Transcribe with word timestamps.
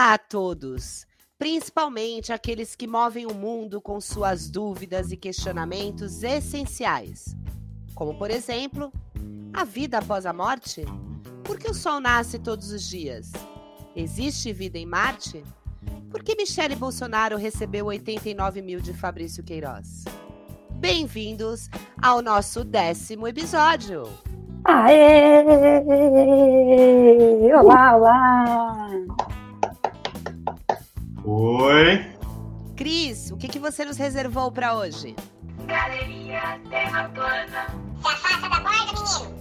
Olá 0.00 0.14
a 0.14 0.18
todos, 0.18 1.06
principalmente 1.38 2.32
aqueles 2.32 2.74
que 2.74 2.86
movem 2.86 3.26
o 3.26 3.34
mundo 3.34 3.82
com 3.82 4.00
suas 4.00 4.48
dúvidas 4.48 5.12
e 5.12 5.16
questionamentos 5.16 6.22
essenciais, 6.22 7.36
como 7.94 8.16
por 8.16 8.30
exemplo, 8.30 8.90
a 9.52 9.62
vida 9.62 9.98
após 9.98 10.24
a 10.24 10.32
morte? 10.32 10.86
Por 11.44 11.58
que 11.58 11.70
o 11.70 11.74
Sol 11.74 12.00
nasce 12.00 12.38
todos 12.38 12.72
os 12.72 12.88
dias? 12.88 13.30
Existe 13.94 14.54
vida 14.54 14.78
em 14.78 14.86
Marte? 14.86 15.44
Por 16.10 16.22
que 16.22 16.34
Michele 16.34 16.76
Bolsonaro 16.76 17.36
recebeu 17.36 17.84
89 17.84 18.62
mil 18.62 18.80
de 18.80 18.94
Fabrício 18.94 19.44
Queiroz? 19.44 20.06
Bem-vindos 20.76 21.68
ao 22.00 22.22
nosso 22.22 22.64
décimo 22.64 23.28
episódio! 23.28 24.08
Aê! 24.64 25.44
Olá, 27.52 27.96
olá! 27.96 28.79
Oi! 31.32 32.06
Cris, 32.74 33.30
o 33.30 33.36
que, 33.36 33.46
que 33.46 33.60
você 33.60 33.84
nos 33.84 33.96
reservou 33.96 34.50
para 34.50 34.74
hoje? 34.76 35.14
Galeria 35.64 36.58
Terra 36.68 37.08
Plana. 37.14 37.66
Se 38.02 38.08
afasta 38.08 38.48
da 38.48 38.58
borda, 38.58 38.92
menino! 38.92 39.40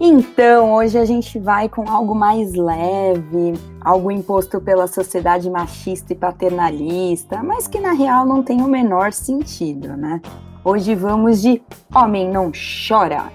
Então, 0.00 0.72
hoje 0.72 0.96
a 0.96 1.04
gente 1.04 1.38
vai 1.38 1.68
com 1.68 1.86
algo 1.86 2.14
mais 2.14 2.54
leve, 2.54 3.52
algo 3.82 4.10
imposto 4.10 4.58
pela 4.58 4.86
sociedade 4.86 5.50
machista 5.50 6.14
e 6.14 6.16
paternalista, 6.16 7.42
mas 7.42 7.68
que 7.68 7.78
na 7.78 7.92
real 7.92 8.24
não 8.24 8.42
tem 8.42 8.62
o 8.62 8.66
menor 8.66 9.12
sentido, 9.12 9.98
né? 9.98 10.22
Hoje 10.64 10.94
vamos 10.94 11.42
de 11.42 11.60
Homem 11.94 12.26
Não 12.26 12.50
Chora. 12.88 13.30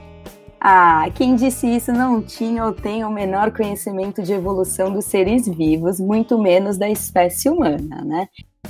Ah, 0.66 1.09
quem 1.13 1.35
disse 1.35 1.67
isso 1.67 1.91
não 1.91 2.22
tinha 2.22 2.63
ou 2.63 2.72
tem 2.72 3.03
o 3.03 3.12
menor 3.12 3.52
conhecimento 3.52 4.23
de 4.23 4.31
evolução 4.31 4.94
dos 4.94 5.03
seres 5.03 5.45
vivos, 5.45 6.00
muito 6.00 6.38
menos 6.38 6.78
da 6.78 6.89
espécie 6.89 7.50
humana, 7.50 8.02
né? 8.06 8.30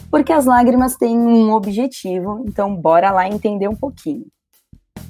Porque 0.10 0.34
as 0.34 0.48
lágrimas 0.48 0.96
têm 0.96 1.16
um 1.16 1.52
objetivo, 1.52 2.44
então 2.48 2.76
bora 2.76 3.12
lá 3.12 3.30
entender 3.30 3.68
um 3.68 3.76
pouquinho. 3.76 4.26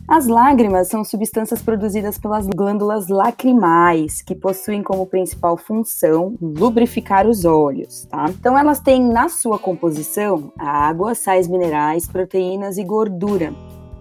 As 0.05 0.27
lágrimas 0.27 0.89
são 0.89 1.05
substâncias 1.05 1.61
produzidas 1.61 2.17
pelas 2.17 2.47
glândulas 2.47 3.07
lacrimais, 3.07 4.21
que 4.21 4.35
possuem 4.35 4.83
como 4.83 5.07
principal 5.07 5.55
função 5.55 6.35
lubrificar 6.41 7.25
os 7.25 7.45
olhos, 7.45 8.05
tá? 8.07 8.25
Então 8.27 8.57
elas 8.57 8.81
têm 8.81 9.01
na 9.01 9.29
sua 9.29 9.57
composição 9.57 10.51
água, 10.59 11.15
sais 11.15 11.47
minerais, 11.47 12.05
proteínas 12.05 12.77
e 12.77 12.83
gordura. 12.83 13.53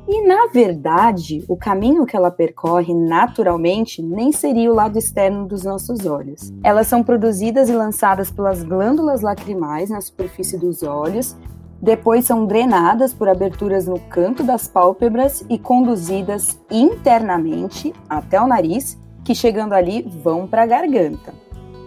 E 0.09 0.27
na 0.27 0.47
verdade, 0.47 1.45
o 1.49 1.57
caminho 1.57 2.05
que 2.05 2.17
ela 2.17 2.31
percorre 2.31 2.93
naturalmente 2.93 4.03
nem 4.03 4.33
seria 4.33 4.71
o 4.71 4.75
lado 4.75 4.99
externo 4.99 5.47
dos 5.47 5.63
nossos 5.63 6.05
olhos. 6.07 6.53
Elas 6.63 6.89
são 6.89 7.03
produzidas 7.03 7.69
e 7.69 7.73
lançadas 7.73 8.31
pelas 8.31 8.63
glândulas 8.63 9.21
lacrimais 9.21 9.91
na 9.91 10.01
superfície 10.01 10.59
dos 10.59 10.83
olhos 10.83 11.37
depois 11.83 12.25
são 12.25 12.47
drenadas 12.47 13.13
por 13.13 13.29
aberturas 13.29 13.89
no 13.89 13.99
canto 13.99 14.45
das 14.45 14.69
pálpebras 14.69 15.45
e 15.51 15.59
conduzidas 15.59 16.61
internamente 16.71 17.93
até 18.09 18.41
o 18.41 18.47
nariz, 18.47 18.97
que 19.25 19.35
chegando 19.35 19.73
ali 19.73 20.03
vão 20.23 20.47
para 20.47 20.63
a 20.63 20.67
garganta. 20.67 21.35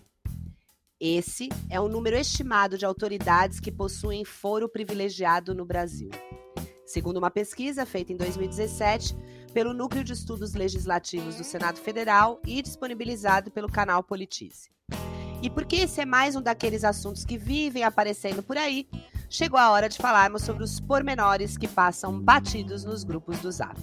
Esse 1.00 1.48
é 1.70 1.80
o 1.80 1.88
número 1.88 2.18
estimado 2.18 2.76
de 2.76 2.84
autoridades 2.84 3.58
que 3.58 3.72
possuem 3.72 4.26
foro 4.26 4.68
privilegiado 4.68 5.54
no 5.54 5.64
Brasil. 5.64 6.10
Segundo 6.84 7.16
uma 7.16 7.30
pesquisa 7.30 7.86
feita 7.86 8.12
em 8.12 8.16
2017, 8.18 9.16
pelo 9.58 9.74
Núcleo 9.74 10.04
de 10.04 10.12
Estudos 10.12 10.54
Legislativos 10.54 11.34
do 11.34 11.42
Senado 11.42 11.80
Federal 11.80 12.40
e 12.46 12.62
disponibilizado 12.62 13.50
pelo 13.50 13.68
canal 13.68 14.04
Politize. 14.04 14.70
E 15.42 15.50
porque 15.50 15.78
esse 15.78 16.00
é 16.00 16.04
mais 16.04 16.36
um 16.36 16.40
daqueles 16.40 16.84
assuntos 16.84 17.24
que 17.24 17.36
vivem 17.36 17.82
aparecendo 17.82 18.40
por 18.40 18.56
aí, 18.56 18.88
chegou 19.28 19.58
a 19.58 19.72
hora 19.72 19.88
de 19.88 19.98
falarmos 19.98 20.42
sobre 20.42 20.62
os 20.62 20.78
pormenores 20.78 21.58
que 21.58 21.66
passam 21.66 22.20
batidos 22.20 22.84
nos 22.84 23.02
grupos 23.02 23.40
do 23.40 23.50
Zap. 23.50 23.76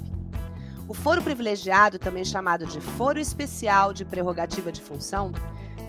O 0.88 0.94
foro 0.94 1.22
privilegiado, 1.22 2.00
também 2.00 2.24
chamado 2.24 2.66
de 2.66 2.80
foro 2.80 3.20
especial 3.20 3.92
de 3.92 4.06
prerrogativa 4.06 4.72
de 4.72 4.82
função, 4.82 5.34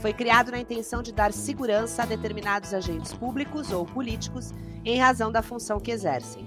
foi 0.00 0.12
criado 0.12 0.50
na 0.50 0.58
intenção 0.58 1.00
de 1.00 1.12
dar 1.12 1.32
segurança 1.32 2.02
a 2.02 2.06
determinados 2.06 2.75
agentes 2.75 3.12
públicos 3.12 3.70
ou 3.70 3.86
políticos 3.86 4.52
em 4.84 4.98
razão 4.98 5.30
da 5.30 5.42
função 5.42 5.78
que 5.78 5.92
exercem. 5.92 6.44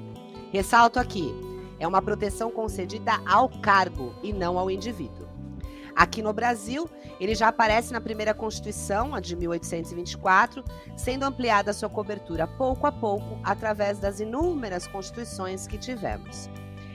Ressalto 0.51 0.99
aqui, 0.99 1.33
é 1.79 1.87
uma 1.87 2.01
proteção 2.01 2.51
concedida 2.51 3.13
ao 3.25 3.49
cargo 3.61 4.13
e 4.21 4.33
não 4.33 4.57
ao 4.59 4.69
indivíduo. 4.69 5.27
Aqui 5.95 6.21
no 6.21 6.31
Brasil, 6.31 6.89
ele 7.19 7.35
já 7.35 7.49
aparece 7.49 7.91
na 7.91 7.99
primeira 7.99 8.33
Constituição, 8.33 9.13
a 9.13 9.19
de 9.19 9.35
1824, 9.35 10.63
sendo 10.95 11.23
ampliada 11.23 11.73
sua 11.73 11.89
cobertura 11.89 12.47
pouco 12.47 12.87
a 12.87 12.91
pouco 12.91 13.39
através 13.43 13.99
das 13.99 14.19
inúmeras 14.19 14.87
constituições 14.87 15.67
que 15.67 15.77
tivemos. 15.77 16.49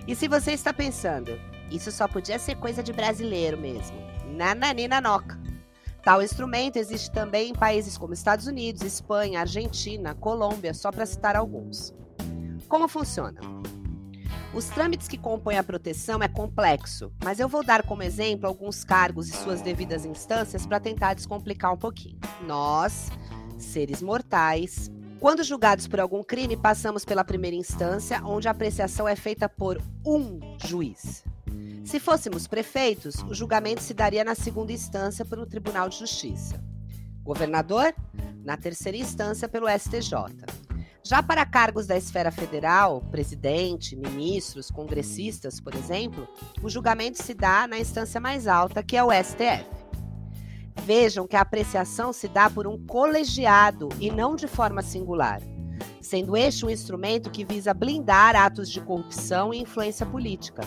E 0.06 0.14
se 0.14 0.26
você 0.28 0.52
está 0.52 0.72
pensando, 0.72 1.38
isso 1.70 1.90
só 1.90 2.08
podia 2.08 2.38
ser 2.38 2.56
coisa 2.56 2.82
de 2.82 2.92
brasileiro 2.92 3.58
mesmo, 3.58 3.96
nananina 4.26 5.00
noca. 5.00 5.38
Tal 6.02 6.22
instrumento 6.22 6.76
existe 6.76 7.10
também 7.10 7.50
em 7.50 7.54
países 7.54 7.96
como 7.96 8.12
Estados 8.12 8.46
Unidos, 8.46 8.82
Espanha, 8.82 9.40
Argentina, 9.40 10.14
Colômbia, 10.14 10.74
só 10.74 10.90
para 10.90 11.06
citar 11.06 11.34
alguns. 11.34 11.94
Como 12.68 12.88
funciona? 12.88 13.40
Os 14.54 14.66
trâmites 14.66 15.08
que 15.08 15.18
compõem 15.18 15.58
a 15.58 15.64
proteção 15.64 16.22
é 16.22 16.28
complexo, 16.28 17.12
mas 17.24 17.40
eu 17.40 17.48
vou 17.48 17.64
dar 17.64 17.82
como 17.82 18.04
exemplo 18.04 18.46
alguns 18.46 18.84
cargos 18.84 19.28
e 19.28 19.32
suas 19.32 19.60
devidas 19.60 20.04
instâncias 20.04 20.64
para 20.64 20.78
tentar 20.78 21.14
descomplicar 21.14 21.72
um 21.72 21.76
pouquinho. 21.76 22.20
Nós, 22.46 23.10
seres 23.58 24.00
mortais, 24.00 24.90
quando 25.18 25.42
julgados 25.42 25.88
por 25.88 25.98
algum 25.98 26.22
crime, 26.22 26.56
passamos 26.56 27.04
pela 27.04 27.24
primeira 27.24 27.56
instância, 27.56 28.22
onde 28.24 28.46
a 28.46 28.52
apreciação 28.52 29.08
é 29.08 29.16
feita 29.16 29.48
por 29.48 29.82
um 30.06 30.38
juiz. 30.64 31.24
Se 31.84 31.98
fôssemos 31.98 32.46
prefeitos, 32.46 33.16
o 33.24 33.34
julgamento 33.34 33.82
se 33.82 33.92
daria 33.92 34.22
na 34.22 34.36
segunda 34.36 34.72
instância 34.72 35.24
pelo 35.24 35.46
Tribunal 35.46 35.88
de 35.88 35.98
Justiça. 35.98 36.62
Governador? 37.24 37.92
na 38.44 38.56
terceira 38.58 38.98
instância 38.98 39.48
pelo 39.48 39.66
STJ. 39.66 40.12
Já 41.06 41.22
para 41.22 41.44
cargos 41.44 41.86
da 41.86 41.98
esfera 41.98 42.30
federal, 42.30 43.02
presidente, 43.10 43.94
ministros, 43.94 44.70
congressistas, 44.70 45.60
por 45.60 45.74
exemplo, 45.74 46.26
o 46.62 46.70
julgamento 46.70 47.22
se 47.22 47.34
dá 47.34 47.66
na 47.66 47.78
instância 47.78 48.18
mais 48.18 48.46
alta, 48.46 48.82
que 48.82 48.96
é 48.96 49.04
o 49.04 49.12
STF. 49.12 49.66
Vejam 50.82 51.26
que 51.26 51.36
a 51.36 51.42
apreciação 51.42 52.10
se 52.10 52.26
dá 52.26 52.48
por 52.48 52.66
um 52.66 52.86
colegiado 52.86 53.90
e 54.00 54.10
não 54.10 54.34
de 54.34 54.46
forma 54.46 54.80
singular, 54.80 55.42
sendo 56.00 56.38
este 56.38 56.64
um 56.64 56.70
instrumento 56.70 57.30
que 57.30 57.44
visa 57.44 57.74
blindar 57.74 58.34
atos 58.34 58.70
de 58.70 58.80
corrupção 58.80 59.52
e 59.52 59.60
influência 59.60 60.06
política. 60.06 60.62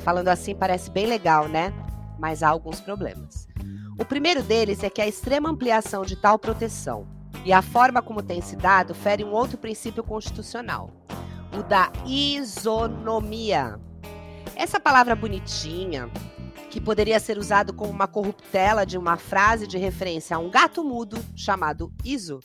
Falando 0.00 0.28
assim 0.28 0.54
parece 0.54 0.90
bem 0.90 1.06
legal, 1.06 1.48
né? 1.48 1.72
Mas 2.18 2.42
há 2.42 2.48
alguns 2.50 2.78
problemas. 2.78 3.48
O 3.98 4.04
primeiro 4.04 4.42
deles 4.42 4.82
é 4.82 4.90
que 4.90 5.00
a 5.00 5.08
extrema 5.08 5.48
ampliação 5.48 6.04
de 6.04 6.14
tal 6.14 6.38
proteção 6.38 7.15
e 7.44 7.52
a 7.52 7.62
forma 7.62 8.02
como 8.02 8.22
tem 8.22 8.40
se 8.40 8.56
dado 8.56 8.94
fere 8.94 9.24
um 9.24 9.32
outro 9.32 9.58
princípio 9.58 10.02
constitucional, 10.02 10.90
o 11.56 11.62
da 11.62 11.92
isonomia. 12.04 13.78
Essa 14.54 14.80
palavra 14.80 15.14
bonitinha, 15.14 16.10
que 16.70 16.80
poderia 16.80 17.20
ser 17.20 17.38
usado 17.38 17.72
como 17.72 17.90
uma 17.90 18.06
corruptela 18.06 18.84
de 18.84 18.98
uma 18.98 19.16
frase 19.16 19.66
de 19.66 19.78
referência 19.78 20.36
a 20.36 20.38
um 20.38 20.50
gato 20.50 20.84
mudo 20.84 21.18
chamado 21.34 21.92
iso, 22.04 22.40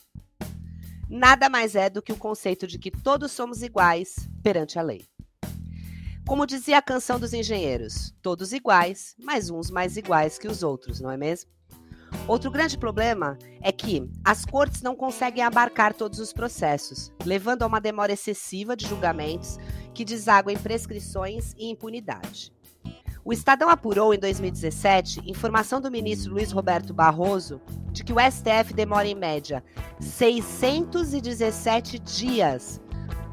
nada 1.08 1.50
mais 1.50 1.74
é 1.74 1.90
do 1.90 2.00
que 2.00 2.12
o 2.12 2.16
conceito 2.16 2.66
de 2.66 2.78
que 2.78 2.90
todos 2.90 3.32
somos 3.32 3.62
iguais 3.62 4.28
perante 4.42 4.78
a 4.78 4.82
lei. 4.82 5.04
Como 6.26 6.46
dizia 6.46 6.78
a 6.78 6.82
canção 6.82 7.18
dos 7.18 7.32
engenheiros, 7.32 8.14
todos 8.22 8.52
iguais, 8.52 9.14
mas 9.18 9.50
uns 9.50 9.70
mais 9.70 9.96
iguais 9.96 10.38
que 10.38 10.48
os 10.48 10.62
outros, 10.62 11.00
não 11.00 11.10
é 11.10 11.16
mesmo? 11.16 11.50
Outro 12.28 12.50
grande 12.50 12.78
problema 12.78 13.36
é 13.60 13.72
que 13.72 14.08
as 14.24 14.44
cortes 14.44 14.80
não 14.80 14.94
conseguem 14.94 15.42
abarcar 15.42 15.92
todos 15.92 16.18
os 16.18 16.32
processos, 16.32 17.12
levando 17.24 17.62
a 17.62 17.66
uma 17.66 17.80
demora 17.80 18.12
excessiva 18.12 18.76
de 18.76 18.86
julgamentos 18.86 19.58
que 19.92 20.04
deságua 20.04 20.52
em 20.52 20.58
prescrições 20.58 21.52
e 21.58 21.70
impunidade. 21.70 22.52
O 23.24 23.32
Estadão 23.32 23.68
apurou 23.68 24.12
em 24.12 24.18
2017 24.18 25.30
informação 25.30 25.80
do 25.80 25.90
ministro 25.90 26.32
Luiz 26.32 26.50
Roberto 26.50 26.92
Barroso 26.92 27.60
de 27.92 28.02
que 28.02 28.12
o 28.12 28.16
STF 28.18 28.74
demora 28.74 29.06
em 29.06 29.14
média 29.14 29.62
617 30.00 32.00
dias 32.00 32.80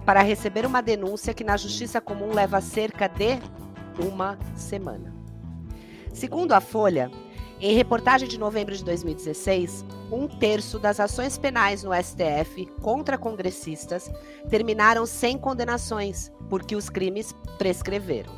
para 0.05 0.21
receber 0.21 0.65
uma 0.65 0.81
denúncia 0.81 1.33
que 1.33 1.43
na 1.43 1.57
justiça 1.57 1.99
comum 1.99 2.33
leva 2.33 2.61
cerca 2.61 3.07
de 3.07 3.39
uma 3.99 4.37
semana. 4.55 5.13
Segundo 6.13 6.53
a 6.53 6.61
Folha, 6.61 7.09
em 7.61 7.75
reportagem 7.75 8.27
de 8.27 8.39
novembro 8.39 8.73
de 8.73 8.83
2016, 8.85 9.83
um 10.09 10.27
terço 10.27 10.79
das 10.79 10.97
ações 10.97 11.37
penais 11.37 11.83
no 11.83 11.91
STF 11.93 12.65
contra 12.81 13.17
congressistas 13.17 14.09
terminaram 14.49 15.05
sem 15.05 15.37
condenações, 15.37 16.31
porque 16.49 16.73
os 16.75 16.89
crimes 16.89 17.35
prescreveram. 17.57 18.31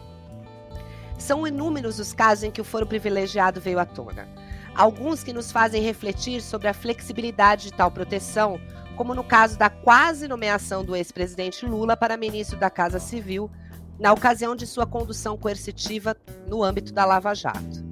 São 1.20 1.46
inúmeros 1.46 2.00
os 2.00 2.14
casos 2.14 2.46
em 2.46 2.52
que 2.52 2.62
o 2.62 2.64
foro 2.64 2.88
privilegiado 2.88 3.62
veio 3.62 3.78
à 3.78 3.86
tona. 3.86 4.28
Alguns 4.74 5.24
que 5.24 5.34
nos 5.34 5.52
fazem 5.52 5.84
refletir 5.84 6.42
sobre 6.42 6.68
a 6.68 6.74
flexibilidade 6.74 7.66
de 7.66 7.74
tal 7.74 7.92
proteção, 7.92 8.60
como 8.96 9.14
no 9.14 9.24
caso 9.24 9.56
da 9.56 9.70
quase 9.70 10.28
nomeação 10.28 10.84
do 10.84 10.96
ex-presidente 10.96 11.64
Lula 11.64 11.96
para 11.96 12.18
ministro 12.18 12.58
da 12.58 12.72
Casa 12.72 13.00
Civil, 13.00 13.52
na 14.00 14.12
ocasião 14.12 14.56
de 14.56 14.66
sua 14.66 14.88
condução 14.88 15.38
coercitiva 15.38 16.18
no 16.48 16.64
âmbito 16.64 16.92
da 16.92 17.06
Lava 17.06 17.36
Jato. 17.36 17.92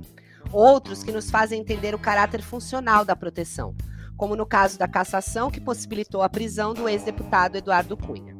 Outros 0.51 1.03
que 1.03 1.11
nos 1.11 1.29
fazem 1.29 1.61
entender 1.61 1.93
o 1.93 1.99
caráter 1.99 2.41
funcional 2.41 3.05
da 3.05 3.15
proteção, 3.15 3.75
como 4.17 4.35
no 4.35 4.45
caso 4.45 4.77
da 4.79 4.87
cassação 4.87 5.51
que 5.51 5.61
possibilitou 5.61 6.21
a 6.21 6.29
prisão 6.29 6.73
do 6.73 6.89
ex-deputado 6.89 7.55
Eduardo 7.55 7.95
Cunha. 7.95 8.35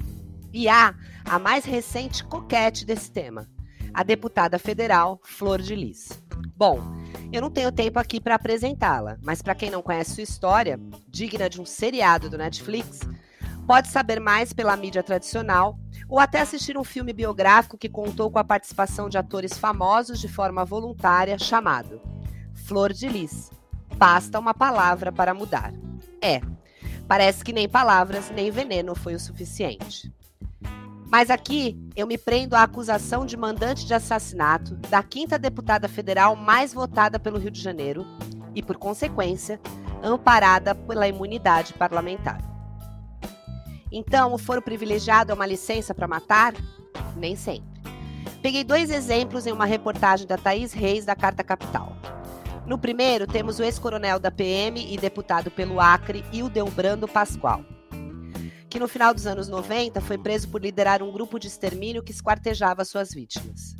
E 0.51 0.67
há 0.67 0.95
a 1.23 1.38
mais 1.38 1.65
recente 1.65 2.23
coquete 2.23 2.85
desse 2.85 3.11
tema, 3.11 3.47
a 3.94 4.01
deputada 4.01 4.57
federal 4.57 5.19
Flor 5.23 5.61
de 5.61 5.75
Lis. 5.75 6.09
Bom, 6.56 6.79
eu 7.31 7.41
não 7.41 7.51
tenho 7.51 7.71
tempo 7.71 8.00
aqui 8.00 8.19
para 8.19 8.35
apresentá-la, 8.35 9.17
mas 9.21 9.41
para 9.41 9.55
quem 9.55 9.69
não 9.69 9.83
conhece 9.83 10.15
sua 10.15 10.23
história, 10.23 10.79
digna 11.07 11.47
de 11.47 11.62
um 11.62 11.65
seriado 11.65 12.29
do 12.29 12.38
Netflix, 12.38 13.01
pode 13.67 13.88
saber 13.89 14.19
mais 14.19 14.51
pela 14.51 14.75
mídia 14.75 15.03
tradicional 15.03 15.79
ou 16.07 16.19
até 16.19 16.42
assistir 16.42 16.78
um 16.78 16.84
filme 16.84 17.13
biográfico 17.13 17.78
que 17.78 17.90
contou 17.90 18.31
com 18.31 18.40
a 18.40 18.44
participação 18.44 19.10
de 19.10 19.18
atores 19.18 19.57
famosos 19.57 20.19
de 20.19 20.28
forma 20.28 20.63
voluntária, 20.63 21.38
chamado 21.38 22.01
Flor 22.54 22.94
de 22.94 23.07
Lis. 23.07 23.51
Basta 23.96 24.40
uma 24.40 24.54
palavra 24.54 25.12
para 25.12 25.34
mudar. 25.34 25.74
É, 26.22 26.42
parece 27.07 27.44
que 27.44 27.54
nem 27.54 27.68
palavras 27.68 28.31
nem 28.31 28.51
veneno 28.51 28.96
foi 28.96 29.16
o 29.16 29.19
suficiente. 29.19 30.12
Mas 31.12 31.31
aqui 31.31 31.75
eu 31.96 32.06
me 32.06 32.18
prendo 32.18 32.56
à 32.56 32.62
acusação 32.62 33.25
de 33.25 33.36
mandante 33.36 33.86
de 33.86 33.94
assassinato 33.94 34.75
da 34.90 35.01
quinta 35.01 35.40
deputada 35.40 35.88
federal 35.88 36.36
mais 36.36 36.72
votada 36.72 37.19
pelo 37.19 37.40
Rio 37.40 37.50
de 37.50 37.60
Janeiro 37.60 38.06
e, 38.54 38.62
por 38.62 38.78
consequência, 38.78 39.60
amparada 40.04 40.75
pela 40.75 41.07
imunidade 41.07 41.74
parlamentar. 41.74 42.49
Então, 43.91 44.33
o 44.33 44.38
foro 44.38 44.62
privilegiado 44.62 45.31
é 45.31 45.36
uma 45.36 45.45
licença 45.45 45.94
para 45.94 46.07
matar? 46.07 46.53
Nem 47.15 47.36
sempre. 47.36 47.68
Peguei 48.41 48.63
dois 48.63 48.89
exemplos 48.89 49.45
em 49.45 49.51
uma 49.51 49.65
reportagem 49.65 50.27
da 50.27 50.38
Thaís 50.38 50.71
Reis, 50.71 51.06
da 51.06 51.15
Carta 51.15 51.44
Capital. 51.44 51.97
No 52.65 52.77
primeiro, 52.77 53.25
temos 53.25 53.59
o 53.59 53.63
ex-coronel 53.63 54.19
da 54.19 54.30
PM 54.30 54.94
e 54.94 54.95
deputado 54.95 55.50
pelo 55.50 55.81
Acre, 55.81 56.24
Hildebrando 56.31 57.07
Pascoal, 57.07 57.65
que 58.69 58.80
no 58.80 58.88
final 58.88 59.13
dos 59.13 59.25
anos 59.25 59.50
90 59.50 60.00
foi 60.01 60.18
preso 60.19 60.47
por 60.50 60.62
liderar 60.62 61.01
um 61.01 61.12
grupo 61.12 61.39
de 61.39 61.47
extermínio 61.47 62.03
que 62.03 62.12
esquartejava 62.12 62.86
suas 62.86 63.12
vítimas. 63.12 63.75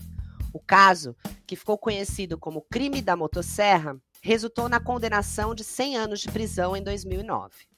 O 0.52 0.60
caso, 0.60 1.16
que 1.46 1.56
ficou 1.56 1.78
conhecido 1.78 2.36
como 2.36 2.66
crime 2.70 3.00
da 3.00 3.16
motosserra, 3.16 3.96
resultou 4.22 4.68
na 4.68 4.80
condenação 4.80 5.54
de 5.54 5.64
100 5.64 5.98
anos 5.98 6.20
de 6.20 6.32
prisão 6.32 6.76
em 6.76 6.82
2009. 6.82 7.69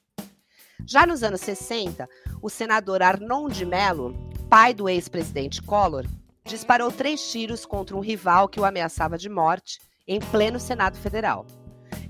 Já 0.86 1.06
nos 1.06 1.24
anos 1.24 1.42
60, 1.42 2.07
o 2.42 2.50
senador 2.50 3.01
Arnon 3.01 3.48
de 3.48 3.66
Mello, 3.66 4.13
pai 4.50 4.74
do 4.74 4.89
ex-presidente 4.89 5.62
Collor, 5.62 6.06
disparou 6.45 6.92
três 6.92 7.31
tiros 7.31 7.66
contra 7.66 7.95
um 7.95 8.00
rival 8.00 8.48
que 8.50 8.60
o 8.60 8.66
ameaçava 8.66 9.18
de 9.18 9.30
morte 9.30 9.80
em 10.07 10.19
pleno 10.19 10.60
Senado 10.60 10.98
Federal. 10.98 11.45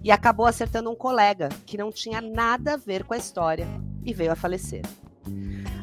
E 0.03 0.11
acabou 0.11 0.45
acertando 0.45 0.89
um 0.89 0.95
colega 0.95 1.49
que 1.65 1.77
não 1.77 1.91
tinha 1.91 2.21
nada 2.21 2.73
a 2.73 2.77
ver 2.77 3.03
com 3.03 3.13
a 3.13 3.17
história 3.17 3.67
e 4.03 4.13
veio 4.13 4.31
a 4.31 4.35
falecer. 4.35 4.81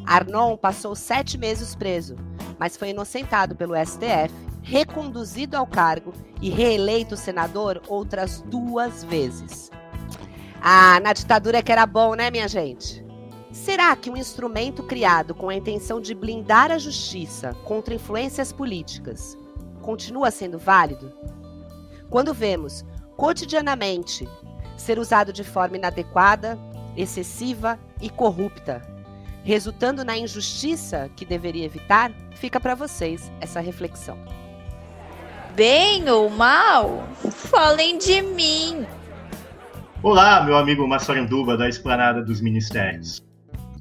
Arnon 0.05 0.57
passou 0.57 0.95
sete 0.95 1.37
meses 1.37 1.75
preso, 1.75 2.15
mas 2.57 2.75
foi 2.75 2.89
inocentado 2.89 3.55
pelo 3.55 3.75
STF, 3.75 4.33
reconduzido 4.61 5.55
ao 5.55 5.65
cargo 5.65 6.13
e 6.41 6.49
reeleito 6.49 7.15
senador 7.15 7.81
outras 7.87 8.41
duas 8.41 9.03
vezes. 9.03 9.69
Ah, 10.61 10.99
na 10.99 11.13
ditadura 11.13 11.63
que 11.63 11.71
era 11.71 11.85
bom, 11.85 12.15
né, 12.15 12.29
minha 12.29 12.47
gente? 12.47 13.05
Será 13.51 13.95
que 13.95 14.09
um 14.09 14.17
instrumento 14.17 14.83
criado 14.83 15.33
com 15.33 15.49
a 15.49 15.55
intenção 15.55 15.99
de 16.01 16.13
blindar 16.13 16.71
a 16.71 16.77
justiça 16.77 17.53
contra 17.63 17.93
influências 17.93 18.51
políticas 18.51 19.37
continua 19.81 20.29
sendo 20.29 20.59
válido? 20.59 21.11
Quando 22.09 22.33
vemos 22.33 22.83
cotidianamente 23.15 24.27
ser 24.77 24.99
usado 24.99 25.33
de 25.33 25.43
forma 25.43 25.77
inadequada, 25.77 26.59
excessiva 26.95 27.79
e 28.01 28.09
corrupta, 28.09 28.81
resultando 29.43 30.03
na 30.03 30.17
injustiça 30.17 31.09
que 31.15 31.25
deveria 31.25 31.65
evitar, 31.65 32.11
fica 32.35 32.59
para 32.59 32.75
vocês 32.75 33.31
essa 33.39 33.59
reflexão. 33.59 34.17
Bem 35.55 36.09
ou 36.09 36.29
mal, 36.29 37.03
falem 37.31 37.97
de 37.97 38.21
mim. 38.21 38.85
Olá, 40.01 40.41
meu 40.45 40.55
amigo 40.55 40.87
Massaranduba 40.87 41.57
da 41.57 41.67
Esplanada 41.67 42.23
dos 42.23 42.39
Ministérios. 42.39 43.21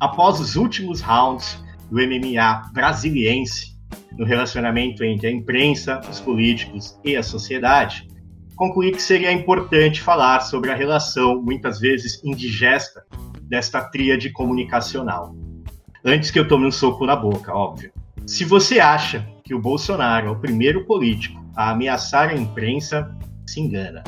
Após 0.00 0.40
os 0.40 0.56
últimos 0.56 1.00
rounds 1.00 1.64
do 1.88 1.96
MMA 1.98 2.72
brasiliense 2.72 3.76
no 4.18 4.24
relacionamento 4.24 5.04
entre 5.04 5.28
a 5.28 5.30
imprensa, 5.30 6.00
os 6.10 6.18
políticos 6.18 6.98
e 7.04 7.16
a 7.16 7.22
sociedade, 7.22 8.08
concluí 8.56 8.90
que 8.90 9.00
seria 9.00 9.30
importante 9.30 10.02
falar 10.02 10.40
sobre 10.40 10.72
a 10.72 10.74
relação, 10.74 11.40
muitas 11.40 11.78
vezes 11.78 12.20
indigesta, 12.24 13.04
desta 13.42 13.80
tríade 13.80 14.30
comunicacional. 14.30 15.36
Antes 16.04 16.32
que 16.32 16.38
eu 16.40 16.48
tome 16.48 16.66
um 16.66 16.72
soco 16.72 17.06
na 17.06 17.14
boca, 17.14 17.54
óbvio. 17.54 17.92
Se 18.26 18.44
você 18.44 18.80
acha 18.80 19.24
que 19.44 19.54
o 19.54 19.60
Bolsonaro 19.60 20.26
é 20.26 20.30
o 20.32 20.40
primeiro 20.40 20.84
político 20.84 21.40
a 21.54 21.70
ameaçar 21.70 22.30
a 22.30 22.34
imprensa, 22.34 23.16
se 23.46 23.60
engana. 23.60 24.02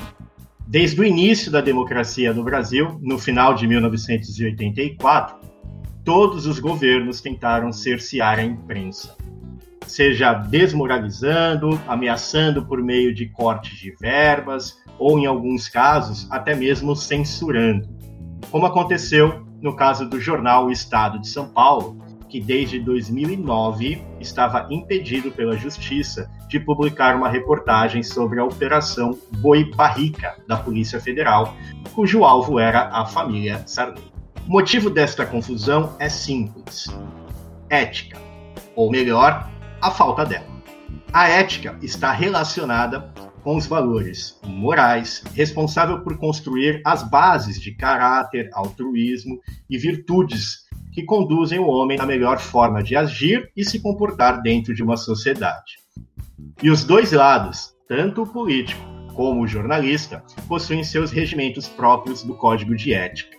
Desde 0.71 1.01
o 1.01 1.05
início 1.05 1.51
da 1.51 1.61
democracia 1.61 2.33
no 2.33 2.45
Brasil, 2.45 2.97
no 3.03 3.19
final 3.19 3.55
de 3.55 3.67
1984, 3.67 5.37
todos 6.05 6.47
os 6.47 6.61
governos 6.61 7.21
tentaram 7.21 7.73
cercear 7.73 8.39
a 8.39 8.45
imprensa, 8.45 9.17
seja 9.85 10.33
desmoralizando, 10.33 11.71
ameaçando 11.89 12.65
por 12.65 12.81
meio 12.81 13.13
de 13.13 13.27
cortes 13.27 13.81
de 13.81 13.91
verbas, 14.01 14.79
ou 14.97 15.19
em 15.19 15.27
alguns 15.27 15.69
casos, 15.69 16.29
até 16.31 16.55
mesmo 16.55 16.95
censurando. 16.95 17.89
como 18.53 18.65
aconteceu 18.65 19.45
no 19.61 19.75
caso 19.75 20.09
do 20.09 20.21
jornal 20.21 20.67
O 20.67 20.71
Estado 20.71 21.19
de 21.19 21.27
São 21.27 21.49
Paulo, 21.49 21.99
que 22.29 22.41
desde 22.41 22.79
2009 22.79 24.01
estava 24.21 24.69
impedido 24.71 25.33
pela 25.33 25.57
Justiça 25.57 26.31
de 26.51 26.59
publicar 26.59 27.15
uma 27.15 27.29
reportagem 27.29 28.03
sobre 28.03 28.41
a 28.41 28.45
Operação 28.45 29.17
Boi 29.39 29.73
Barrica 29.73 30.37
da 30.49 30.57
Polícia 30.57 31.01
Federal, 31.01 31.55
cujo 31.95 32.25
alvo 32.25 32.59
era 32.59 32.89
a 32.89 33.07
família 33.07 33.63
Sarney. 33.67 34.03
O 34.49 34.51
motivo 34.51 34.91
desta 34.91 35.25
confusão 35.25 35.95
é 36.01 36.09
simples: 36.09 36.89
ética, 37.69 38.19
ou 38.75 38.91
melhor, 38.91 39.49
a 39.81 39.93
falta 39.93 40.27
dela. 40.27 40.51
A 41.13 41.29
ética 41.29 41.79
está 41.81 42.11
relacionada 42.11 43.13
com 43.45 43.57
os 43.57 43.67
valores 43.67 44.39
morais, 44.45 45.23
responsável 45.35 46.01
por 46.01 46.19
construir 46.19 46.83
as 46.85 47.09
bases 47.09 47.61
de 47.61 47.73
caráter, 47.73 48.51
altruísmo 48.53 49.41
e 49.69 49.79
virtudes 49.79 50.69
que 50.93 51.05
conduzem 51.05 51.61
o 51.61 51.69
homem 51.69 51.99
à 52.01 52.05
melhor 52.05 52.41
forma 52.41 52.83
de 52.83 52.97
agir 52.97 53.51
e 53.57 53.65
se 53.65 53.79
comportar 53.79 54.43
dentro 54.43 54.75
de 54.75 54.83
uma 54.83 54.97
sociedade. 54.97 55.79
E 56.63 56.71
os 56.71 56.85
dois 56.85 57.13
lados, 57.13 57.75
tanto 57.89 58.23
o 58.23 58.27
político 58.27 58.81
como 59.15 59.43
o 59.43 59.47
jornalista, 59.47 60.23
possuem 60.47 60.85
seus 60.85 61.11
regimentos 61.11 61.69
próprios 61.69 62.23
do 62.23 62.35
Código 62.35 62.75
de 62.77 62.93
Ética. 62.93 63.37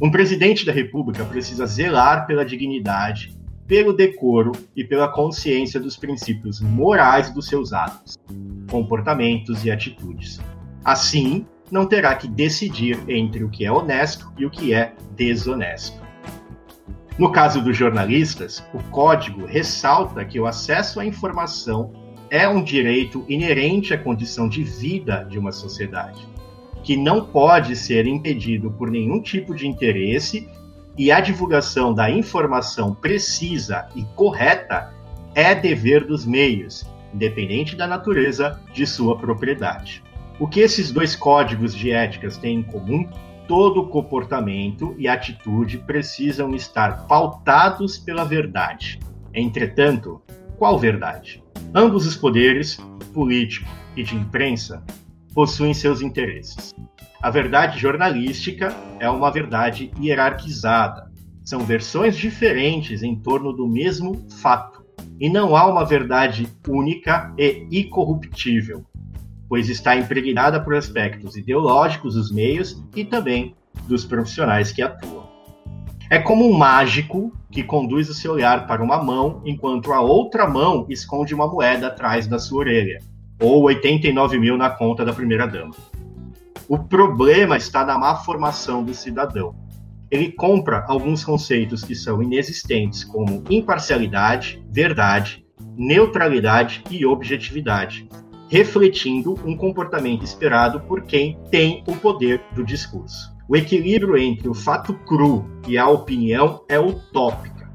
Um 0.00 0.10
presidente 0.10 0.64
da 0.64 0.72
República 0.72 1.24
precisa 1.24 1.66
zelar 1.66 2.26
pela 2.26 2.44
dignidade, 2.44 3.34
pelo 3.66 3.92
decoro 3.92 4.52
e 4.76 4.84
pela 4.84 5.08
consciência 5.08 5.80
dos 5.80 5.96
princípios 5.96 6.60
morais 6.60 7.30
dos 7.30 7.46
seus 7.46 7.72
atos, 7.72 8.16
comportamentos 8.70 9.64
e 9.64 9.70
atitudes. 9.70 10.40
Assim, 10.84 11.46
não 11.70 11.86
terá 11.86 12.14
que 12.14 12.28
decidir 12.28 12.98
entre 13.08 13.42
o 13.42 13.50
que 13.50 13.64
é 13.64 13.72
honesto 13.72 14.30
e 14.38 14.46
o 14.46 14.50
que 14.50 14.72
é 14.72 14.94
desonesto. 15.16 16.00
No 17.18 17.32
caso 17.32 17.62
dos 17.62 17.76
jornalistas, 17.76 18.62
o 18.74 18.82
código 18.90 19.46
ressalta 19.46 20.24
que 20.24 20.38
o 20.38 20.46
acesso 20.46 21.00
à 21.00 21.06
informação 21.06 22.05
é 22.30 22.48
um 22.48 22.62
direito 22.62 23.24
inerente 23.28 23.94
à 23.94 23.98
condição 23.98 24.48
de 24.48 24.62
vida 24.62 25.26
de 25.28 25.38
uma 25.38 25.52
sociedade, 25.52 26.26
que 26.82 26.96
não 26.96 27.24
pode 27.24 27.76
ser 27.76 28.06
impedido 28.06 28.70
por 28.70 28.90
nenhum 28.90 29.20
tipo 29.20 29.54
de 29.54 29.66
interesse, 29.66 30.48
e 30.98 31.12
a 31.12 31.20
divulgação 31.20 31.92
da 31.92 32.10
informação 32.10 32.94
precisa 32.94 33.86
e 33.94 34.02
correta 34.14 34.94
é 35.34 35.54
dever 35.54 36.06
dos 36.06 36.24
meios, 36.24 36.86
independente 37.12 37.76
da 37.76 37.86
natureza 37.86 38.60
de 38.72 38.86
sua 38.86 39.18
propriedade. 39.18 40.02
O 40.38 40.46
que 40.46 40.60
esses 40.60 40.90
dois 40.90 41.14
códigos 41.14 41.74
de 41.74 41.90
éticas 41.90 42.36
têm 42.38 42.60
em 42.60 42.62
comum 42.62 43.08
todo 43.46 43.86
comportamento 43.88 44.94
e 44.98 45.06
atitude 45.06 45.78
precisam 45.78 46.54
estar 46.54 47.06
pautados 47.06 47.98
pela 47.98 48.24
verdade. 48.24 48.98
Entretanto, 49.32 50.20
qual 50.58 50.78
verdade? 50.78 51.42
Ambos 51.76 52.06
os 52.06 52.16
poderes, 52.16 52.78
político 53.12 53.68
e 53.94 54.02
de 54.02 54.16
imprensa, 54.16 54.82
possuem 55.34 55.74
seus 55.74 56.00
interesses. 56.00 56.74
A 57.20 57.30
verdade 57.30 57.78
jornalística 57.78 58.74
é 58.98 59.10
uma 59.10 59.30
verdade 59.30 59.90
hierarquizada. 60.00 61.12
São 61.44 61.60
versões 61.60 62.16
diferentes 62.16 63.02
em 63.02 63.14
torno 63.14 63.52
do 63.52 63.68
mesmo 63.68 64.26
fato. 64.40 64.86
E 65.20 65.28
não 65.28 65.54
há 65.54 65.66
uma 65.66 65.84
verdade 65.84 66.48
única 66.66 67.34
e 67.36 67.66
incorruptível 67.70 68.86
pois 69.48 69.68
está 69.68 69.96
impregnada 69.96 70.60
por 70.60 70.74
aspectos 70.74 71.36
ideológicos 71.36 72.14
dos 72.14 72.30
meios 72.30 72.82
e 72.94 73.04
também 73.04 73.54
dos 73.86 74.04
profissionais 74.04 74.72
que 74.72 74.82
atuam. 74.82 75.25
É 76.08 76.20
como 76.20 76.48
um 76.48 76.56
mágico 76.56 77.32
que 77.50 77.64
conduz 77.64 78.08
o 78.08 78.14
seu 78.14 78.34
olhar 78.34 78.66
para 78.68 78.82
uma 78.82 79.02
mão 79.02 79.42
enquanto 79.44 79.92
a 79.92 80.00
outra 80.00 80.46
mão 80.48 80.86
esconde 80.88 81.34
uma 81.34 81.48
moeda 81.48 81.88
atrás 81.88 82.28
da 82.28 82.38
sua 82.38 82.60
orelha, 82.60 83.00
ou 83.42 83.64
89 83.64 84.38
mil 84.38 84.56
na 84.56 84.70
conta 84.70 85.04
da 85.04 85.12
primeira-dama. 85.12 85.74
O 86.68 86.78
problema 86.78 87.56
está 87.56 87.84
na 87.84 87.98
má 87.98 88.14
formação 88.14 88.84
do 88.84 88.94
cidadão. 88.94 89.56
Ele 90.08 90.30
compra 90.30 90.84
alguns 90.86 91.24
conceitos 91.24 91.82
que 91.82 91.96
são 91.96 92.22
inexistentes, 92.22 93.02
como 93.02 93.42
imparcialidade, 93.50 94.64
verdade, 94.70 95.44
neutralidade 95.76 96.84
e 96.88 97.04
objetividade, 97.04 98.08
refletindo 98.48 99.34
um 99.44 99.56
comportamento 99.56 100.24
esperado 100.24 100.78
por 100.80 101.02
quem 101.02 101.36
tem 101.50 101.82
o 101.88 101.96
poder 101.96 102.40
do 102.54 102.64
discurso. 102.64 103.35
O 103.48 103.56
equilíbrio 103.56 104.16
entre 104.16 104.48
o 104.48 104.54
fato 104.54 104.92
cru 104.92 105.48
e 105.68 105.78
a 105.78 105.88
opinião 105.88 106.64
é 106.68 106.80
utópica. 106.80 107.70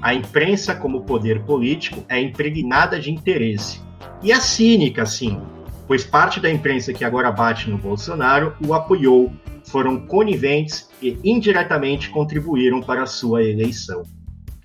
A 0.00 0.14
imprensa, 0.14 0.72
como 0.72 1.02
poder 1.02 1.42
político, 1.42 2.04
é 2.08 2.20
impregnada 2.20 2.98
de 3.00 3.10
interesse. 3.10 3.80
E 4.22 4.30
é 4.30 4.38
cínica, 4.38 5.04
sim, 5.04 5.40
pois 5.88 6.04
parte 6.04 6.38
da 6.38 6.48
imprensa 6.48 6.92
que 6.92 7.04
agora 7.04 7.32
bate 7.32 7.68
no 7.68 7.76
Bolsonaro 7.76 8.54
o 8.64 8.72
apoiou, 8.72 9.32
foram 9.64 10.06
coniventes 10.06 10.88
e 11.02 11.18
indiretamente 11.24 12.08
contribuíram 12.08 12.80
para 12.80 13.02
a 13.02 13.06
sua 13.06 13.42
eleição. 13.42 14.04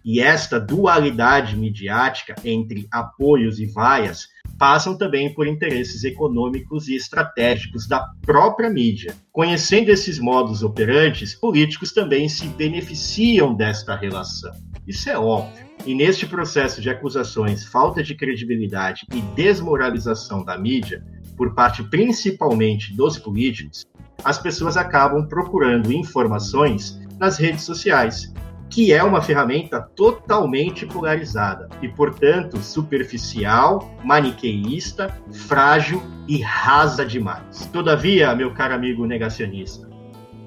E 0.03 0.21
esta 0.21 0.59
dualidade 0.59 1.57
midiática 1.57 2.35
entre 2.45 2.87
apoios 2.91 3.59
e 3.59 3.65
vaias 3.65 4.27
passam 4.57 4.97
também 4.97 5.33
por 5.33 5.47
interesses 5.47 6.03
econômicos 6.03 6.87
e 6.87 6.95
estratégicos 6.95 7.87
da 7.87 8.05
própria 8.21 8.69
mídia. 8.69 9.15
Conhecendo 9.31 9.89
esses 9.89 10.19
modos 10.19 10.63
operantes, 10.63 11.35
políticos 11.35 11.91
também 11.91 12.29
se 12.29 12.47
beneficiam 12.47 13.53
desta 13.53 13.95
relação. 13.95 14.51
Isso 14.87 15.09
é 15.09 15.17
óbvio. 15.17 15.65
E 15.85 15.93
neste 15.93 16.25
processo 16.25 16.81
de 16.81 16.89
acusações, 16.89 17.65
falta 17.65 18.01
de 18.01 18.15
credibilidade 18.15 19.05
e 19.13 19.21
desmoralização 19.35 20.43
da 20.43 20.57
mídia, 20.57 21.03
por 21.35 21.53
parte 21.53 21.83
principalmente 21.83 22.95
dos 22.95 23.19
políticos, 23.19 23.85
as 24.23 24.39
pessoas 24.39 24.77
acabam 24.77 25.27
procurando 25.27 25.91
informações 25.91 26.99
nas 27.19 27.37
redes 27.37 27.63
sociais, 27.63 28.33
que 28.69 28.91
é 28.91 29.03
uma 29.03 29.21
ferramenta 29.21 29.81
totalmente 29.95 30.85
polarizada 30.85 31.69
e, 31.81 31.87
portanto, 31.87 32.57
superficial, 32.57 33.95
maniqueísta, 34.03 35.15
frágil 35.47 36.01
e 36.27 36.41
rasa 36.41 37.05
demais. 37.05 37.67
Todavia, 37.71 38.35
meu 38.35 38.51
caro 38.51 38.73
amigo 38.73 39.05
negacionista, 39.05 39.89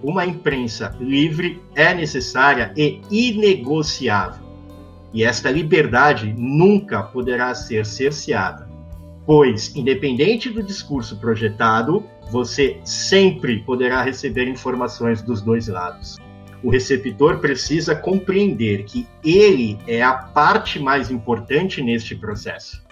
uma 0.02 0.26
imprensa 0.26 0.94
livre 1.00 1.60
é 1.74 1.94
necessária 1.94 2.72
e 2.76 3.00
inegociável. 3.10 4.46
E 5.12 5.24
esta 5.24 5.50
liberdade 5.50 6.34
nunca 6.36 7.02
poderá 7.02 7.54
ser 7.54 7.86
cerceada, 7.86 8.68
pois, 9.24 9.74
independente 9.74 10.50
do 10.50 10.62
discurso 10.62 11.18
projetado, 11.18 12.04
você 12.30 12.78
sempre 12.84 13.60
poderá 13.60 14.02
receber 14.02 14.46
informações 14.48 15.22
dos 15.22 15.40
dois 15.40 15.66
lados 15.66 16.18
o 16.62 16.70
receptor 16.70 17.38
precisa 17.38 17.94
compreender 17.94 18.84
que 18.84 19.06
ele 19.24 19.78
é 19.86 20.02
a 20.02 20.14
parte 20.14 20.78
mais 20.78 21.10
importante 21.10 21.82
neste 21.82 22.14
processo. 22.14 22.82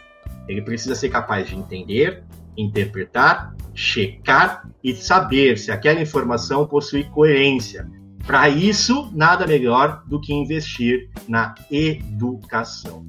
Ele 0.49 0.63
precisa 0.63 0.95
ser 0.95 1.09
capaz 1.09 1.49
de 1.49 1.57
entender, 1.57 2.23
interpretar, 2.57 3.55
checar 3.75 4.69
e 4.83 4.95
saber 4.95 5.59
se 5.59 5.71
aquela 5.71 6.01
informação 6.01 6.67
possui 6.67 7.05
coerência. 7.05 7.89
Para 8.27 8.49
isso, 8.49 9.11
nada 9.15 9.47
melhor 9.47 10.03
do 10.07 10.21
que 10.21 10.33
investir 10.33 11.11
na 11.29 11.55
educação. 11.71 13.05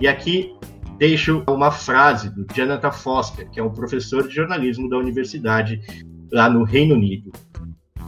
E 0.00 0.06
aqui 0.06 0.54
deixo 0.98 1.44
uma 1.48 1.70
frase 1.70 2.28
do 2.30 2.46
Jonathan 2.52 2.90
Foster, 2.90 3.48
que 3.50 3.60
é 3.60 3.62
um 3.62 3.70
professor 3.70 4.26
de 4.26 4.34
jornalismo 4.34 4.88
da 4.88 4.96
universidade 4.96 5.80
lá 6.32 6.48
no 6.48 6.64
Reino 6.64 6.94
Unido. 6.94 7.30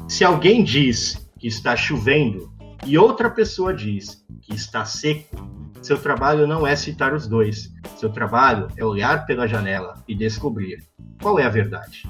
Se 0.08 0.24
alguém 0.24 0.64
diz 0.64 1.29
que 1.40 1.48
está 1.48 1.74
chovendo 1.74 2.52
e 2.86 2.98
outra 2.98 3.30
pessoa 3.30 3.72
diz 3.72 4.22
que 4.42 4.54
está 4.54 4.84
seco, 4.84 5.36
seu 5.80 5.98
trabalho 5.98 6.46
não 6.46 6.66
é 6.66 6.76
citar 6.76 7.14
os 7.14 7.26
dois. 7.26 7.72
Seu 7.96 8.10
trabalho 8.10 8.68
é 8.76 8.84
olhar 8.84 9.24
pela 9.24 9.46
janela 9.46 10.02
e 10.06 10.14
descobrir 10.14 10.84
qual 11.20 11.38
é 11.38 11.44
a 11.44 11.48
verdade. 11.48 12.02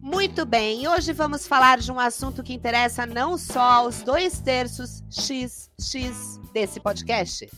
Muito 0.00 0.44
bem, 0.44 0.86
hoje 0.88 1.12
vamos 1.12 1.46
falar 1.46 1.78
de 1.78 1.90
um 1.90 2.00
assunto 2.00 2.42
que 2.42 2.52
interessa 2.52 3.06
não 3.06 3.38
só 3.38 3.60
aos 3.60 4.02
dois 4.02 4.40
terços 4.40 5.04
XX 5.10 6.40
desse 6.52 6.80
podcast, 6.80 7.48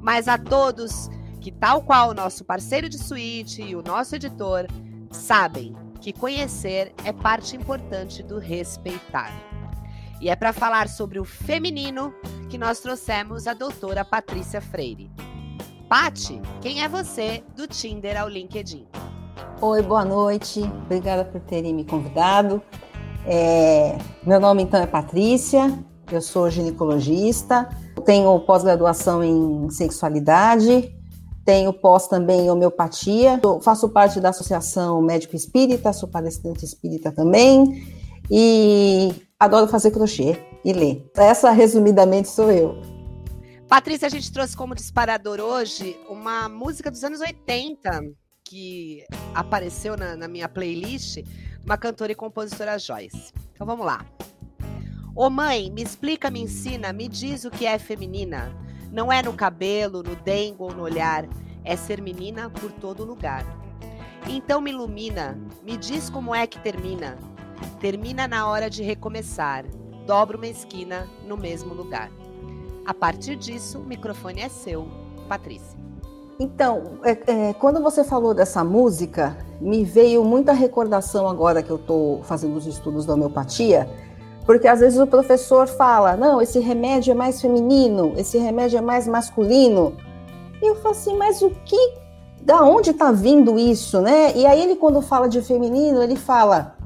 mas 0.00 0.28
a 0.28 0.38
todos 0.38 1.08
que, 1.40 1.50
tal 1.50 1.82
qual 1.82 2.10
o 2.10 2.14
nosso 2.14 2.44
parceiro 2.44 2.88
de 2.88 2.98
suíte 2.98 3.62
e 3.62 3.76
o 3.76 3.82
nosso 3.82 4.16
editor, 4.16 4.66
sabem 5.10 5.74
que 6.00 6.12
conhecer 6.12 6.92
é 7.04 7.12
parte 7.12 7.56
importante 7.56 8.22
do 8.22 8.38
respeitar. 8.38 9.32
E 10.20 10.28
é 10.28 10.36
para 10.36 10.52
falar 10.52 10.88
sobre 10.88 11.18
o 11.18 11.24
feminino 11.24 12.12
que 12.48 12.58
nós 12.58 12.80
trouxemos 12.80 13.46
a 13.46 13.54
doutora 13.54 14.04
Patrícia 14.04 14.60
Freire. 14.60 15.10
Pati, 15.88 16.40
quem 16.60 16.82
é 16.82 16.88
você 16.88 17.42
do 17.56 17.66
Tinder 17.66 18.20
ao 18.20 18.28
LinkedIn? 18.28 18.86
Oi, 19.60 19.82
boa 19.82 20.04
noite. 20.04 20.60
Obrigada 20.84 21.24
por 21.24 21.40
terem 21.40 21.74
me 21.74 21.84
convidado. 21.84 22.62
É, 23.26 23.98
meu 24.24 24.40
nome 24.40 24.62
então 24.62 24.80
é 24.80 24.86
Patrícia, 24.86 25.78
eu 26.10 26.22
sou 26.22 26.48
ginecologista, 26.48 27.68
tenho 28.04 28.38
pós-graduação 28.40 29.22
em 29.22 29.68
sexualidade, 29.68 30.96
tenho 31.48 31.72
pós 31.72 32.06
também 32.06 32.50
homeopatia, 32.50 33.40
eu 33.42 33.58
faço 33.62 33.88
parte 33.88 34.20
da 34.20 34.28
Associação 34.28 35.00
Médico 35.00 35.34
Espírita, 35.34 35.94
sou 35.94 36.06
palestrante 36.06 36.62
espírita 36.62 37.10
também 37.10 37.90
e 38.30 39.14
adoro 39.40 39.66
fazer 39.66 39.90
crochê 39.90 40.38
e 40.62 40.74
ler. 40.74 41.10
Essa, 41.16 41.50
resumidamente, 41.50 42.28
sou 42.28 42.52
eu. 42.52 42.76
Patrícia, 43.66 44.04
a 44.04 44.10
gente 44.10 44.30
trouxe 44.30 44.54
como 44.54 44.74
disparador 44.74 45.40
hoje 45.40 45.98
uma 46.10 46.50
música 46.50 46.90
dos 46.90 47.02
anos 47.02 47.20
80 47.20 48.02
que 48.44 49.06
apareceu 49.34 49.96
na, 49.96 50.16
na 50.18 50.28
minha 50.28 50.50
playlist, 50.50 51.24
uma 51.64 51.78
cantora 51.78 52.12
e 52.12 52.14
compositora 52.14 52.78
Joyce. 52.78 53.32
Então 53.54 53.66
vamos 53.66 53.86
lá. 53.86 54.04
Ô 55.16 55.30
mãe, 55.30 55.70
me 55.70 55.82
explica, 55.82 56.30
me 56.30 56.42
ensina, 56.42 56.92
me 56.92 57.08
diz 57.08 57.46
o 57.46 57.50
que 57.50 57.64
é 57.64 57.78
feminina. 57.78 58.54
Não 58.90 59.12
é 59.12 59.22
no 59.22 59.32
cabelo, 59.32 60.02
no 60.02 60.16
dengo 60.16 60.64
ou 60.64 60.72
no 60.72 60.82
olhar, 60.82 61.26
é 61.64 61.76
ser 61.76 62.00
menina 62.00 62.48
por 62.50 62.72
todo 62.72 63.04
lugar. 63.04 63.44
Então 64.28 64.60
me 64.60 64.70
ilumina, 64.70 65.38
me 65.62 65.76
diz 65.76 66.10
como 66.10 66.34
é 66.34 66.46
que 66.46 66.58
termina. 66.58 67.16
Termina 67.80 68.26
na 68.26 68.48
hora 68.48 68.70
de 68.70 68.82
recomeçar, 68.82 69.64
dobra 70.06 70.36
uma 70.36 70.46
esquina 70.46 71.06
no 71.26 71.36
mesmo 71.36 71.74
lugar. 71.74 72.10
A 72.86 72.94
partir 72.94 73.36
disso, 73.36 73.78
o 73.78 73.84
microfone 73.84 74.40
é 74.40 74.48
seu, 74.48 74.88
Patrícia. 75.28 75.78
Então, 76.40 76.98
é, 77.04 77.48
é, 77.48 77.52
quando 77.52 77.82
você 77.82 78.04
falou 78.04 78.32
dessa 78.32 78.62
música, 78.62 79.36
me 79.60 79.84
veio 79.84 80.24
muita 80.24 80.52
recordação 80.52 81.28
agora 81.28 81.62
que 81.62 81.70
eu 81.70 81.76
estou 81.76 82.22
fazendo 82.22 82.56
os 82.56 82.66
estudos 82.66 83.04
da 83.04 83.14
homeopatia, 83.14 83.90
porque 84.48 84.66
às 84.66 84.80
vezes 84.80 84.98
o 84.98 85.06
professor 85.06 85.66
fala, 85.66 86.16
não, 86.16 86.40
esse 86.40 86.58
remédio 86.58 87.10
é 87.10 87.14
mais 87.14 87.38
feminino, 87.38 88.14
esse 88.16 88.38
remédio 88.38 88.78
é 88.78 88.80
mais 88.80 89.06
masculino. 89.06 89.94
E 90.62 90.66
eu 90.66 90.74
falo 90.76 90.94
assim, 90.94 91.14
mas 91.18 91.42
o 91.42 91.50
que, 91.66 91.92
da 92.40 92.62
onde 92.62 92.88
está 92.88 93.12
vindo 93.12 93.58
isso, 93.58 94.00
né? 94.00 94.34
E 94.34 94.46
aí 94.46 94.62
ele 94.62 94.76
quando 94.76 95.02
fala 95.02 95.28
de 95.28 95.42
feminino, 95.42 96.02
ele 96.02 96.16
fala 96.16 96.78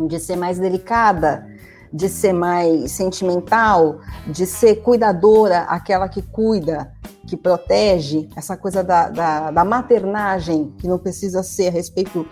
de 0.00 0.18
ser 0.18 0.36
mais 0.36 0.58
delicada, 0.58 1.46
de 1.92 2.08
ser 2.08 2.32
mais 2.32 2.92
sentimental, 2.92 3.98
de 4.26 4.46
ser 4.46 4.76
cuidadora, 4.76 5.66
aquela 5.68 6.08
que 6.08 6.22
cuida, 6.22 6.94
que 7.26 7.36
protege, 7.36 8.26
essa 8.34 8.56
coisa 8.56 8.82
da, 8.82 9.10
da, 9.10 9.50
da, 9.50 9.64
maternagem, 9.66 10.72
que 10.78 10.88
não 10.88 10.96
precisa 10.96 11.42
ser 11.42 11.68
a 11.68 11.72
respeito 11.72 12.26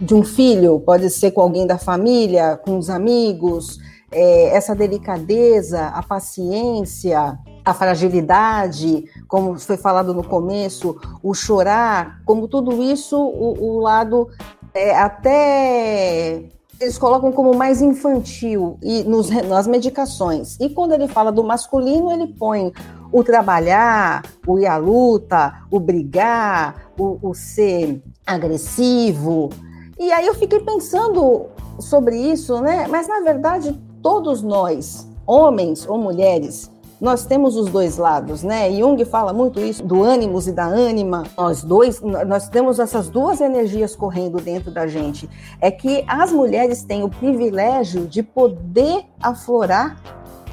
de 0.00 0.12
um 0.12 0.24
filho, 0.24 0.80
pode 0.80 1.08
ser 1.08 1.30
com 1.30 1.40
alguém 1.40 1.68
da 1.68 1.78
família, 1.78 2.56
com 2.56 2.76
os 2.78 2.90
amigos, 2.90 3.78
é, 4.10 4.56
essa 4.56 4.74
delicadeza, 4.74 5.86
a 5.88 6.02
paciência, 6.02 7.38
a 7.64 7.74
fragilidade, 7.74 9.04
como 9.26 9.58
foi 9.58 9.76
falado 9.76 10.14
no 10.14 10.24
começo, 10.24 10.96
o 11.22 11.34
chorar, 11.34 12.20
como 12.24 12.48
tudo 12.48 12.82
isso, 12.82 13.18
o, 13.18 13.76
o 13.76 13.80
lado 13.80 14.28
é, 14.74 14.96
até 14.96 16.48
eles 16.80 16.96
colocam 16.96 17.32
como 17.32 17.54
mais 17.54 17.82
infantil 17.82 18.78
e 18.82 19.02
nos, 19.02 19.28
nas 19.30 19.66
medicações. 19.66 20.56
E 20.60 20.68
quando 20.68 20.92
ele 20.92 21.08
fala 21.08 21.32
do 21.32 21.42
masculino, 21.42 22.12
ele 22.12 22.28
põe 22.28 22.72
o 23.10 23.24
trabalhar, 23.24 24.22
o 24.46 24.58
ir 24.58 24.66
à 24.66 24.76
luta, 24.76 25.54
o 25.70 25.80
brigar, 25.80 26.92
o, 26.96 27.18
o 27.20 27.34
ser 27.34 28.00
agressivo. 28.24 29.50
E 29.98 30.12
aí 30.12 30.26
eu 30.26 30.34
fiquei 30.34 30.60
pensando 30.60 31.46
sobre 31.80 32.16
isso, 32.16 32.60
né? 32.60 32.86
Mas 32.88 33.08
na 33.08 33.20
verdade, 33.20 33.76
todos 34.08 34.42
nós, 34.42 35.06
homens 35.26 35.86
ou 35.86 35.98
mulheres, 35.98 36.70
nós 36.98 37.26
temos 37.26 37.56
os 37.56 37.70
dois 37.70 37.98
lados, 37.98 38.42
né? 38.42 38.72
Jung 38.72 39.04
fala 39.04 39.34
muito 39.34 39.60
isso 39.60 39.84
do 39.84 40.02
ânimos 40.02 40.48
e 40.48 40.52
da 40.52 40.64
ânima. 40.64 41.24
Nós 41.36 41.62
dois, 41.62 42.00
nós 42.00 42.48
temos 42.48 42.78
essas 42.78 43.10
duas 43.10 43.42
energias 43.42 43.94
correndo 43.94 44.40
dentro 44.40 44.70
da 44.70 44.86
gente. 44.86 45.28
É 45.60 45.70
que 45.70 46.02
as 46.08 46.32
mulheres 46.32 46.82
têm 46.82 47.04
o 47.04 47.10
privilégio 47.10 48.06
de 48.06 48.22
poder 48.22 49.04
aflorar 49.20 50.02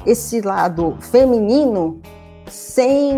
esse 0.04 0.42
lado 0.42 0.98
feminino 1.00 2.02
sem 2.50 3.16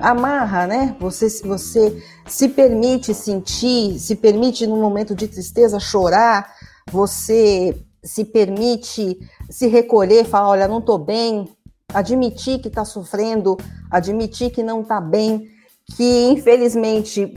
amarra, 0.00 0.68
né? 0.68 0.96
Você, 1.00 1.28
você 1.44 2.00
se 2.28 2.48
permite 2.48 3.12
sentir, 3.12 3.98
se 3.98 4.14
permite 4.14 4.68
num 4.68 4.80
momento 4.80 5.16
de 5.16 5.26
tristeza 5.26 5.80
chorar, 5.80 6.48
você 6.92 7.76
se 8.02 8.24
permite 8.24 9.18
se 9.48 9.66
recolher, 9.66 10.24
falar, 10.24 10.48
olha, 10.48 10.68
não 10.68 10.78
estou 10.78 10.98
bem, 10.98 11.48
admitir 11.92 12.60
que 12.60 12.68
está 12.68 12.84
sofrendo, 12.84 13.56
admitir 13.90 14.50
que 14.50 14.62
não 14.62 14.82
está 14.82 15.00
bem, 15.00 15.48
que 15.96 16.28
infelizmente 16.28 17.34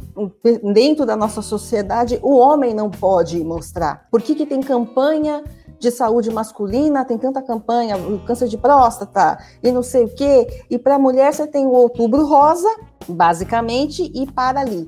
dentro 0.74 1.06
da 1.06 1.16
nossa 1.16 1.42
sociedade 1.42 2.20
o 2.22 2.36
homem 2.36 2.74
não 2.74 2.90
pode 2.90 3.42
mostrar. 3.44 4.08
Por 4.12 4.22
que, 4.22 4.36
que 4.36 4.46
tem 4.46 4.62
campanha 4.62 5.44
de 5.82 5.90
saúde 5.90 6.30
masculina, 6.30 7.04
tem 7.04 7.18
tanta 7.18 7.42
campanha, 7.42 7.96
câncer 8.28 8.48
de 8.48 8.56
próstata 8.56 9.40
e 9.64 9.72
não 9.72 9.82
sei 9.82 10.06
o 10.06 10.10
quê. 10.10 10.64
E 10.70 10.78
para 10.78 10.96
a 10.96 11.00
mulher 11.00 11.34
você 11.34 11.48
tem 11.48 11.66
o 11.66 11.72
outubro 11.72 12.24
rosa, 12.24 12.70
basicamente, 13.08 14.12
e 14.14 14.32
para 14.32 14.60
ali. 14.60 14.88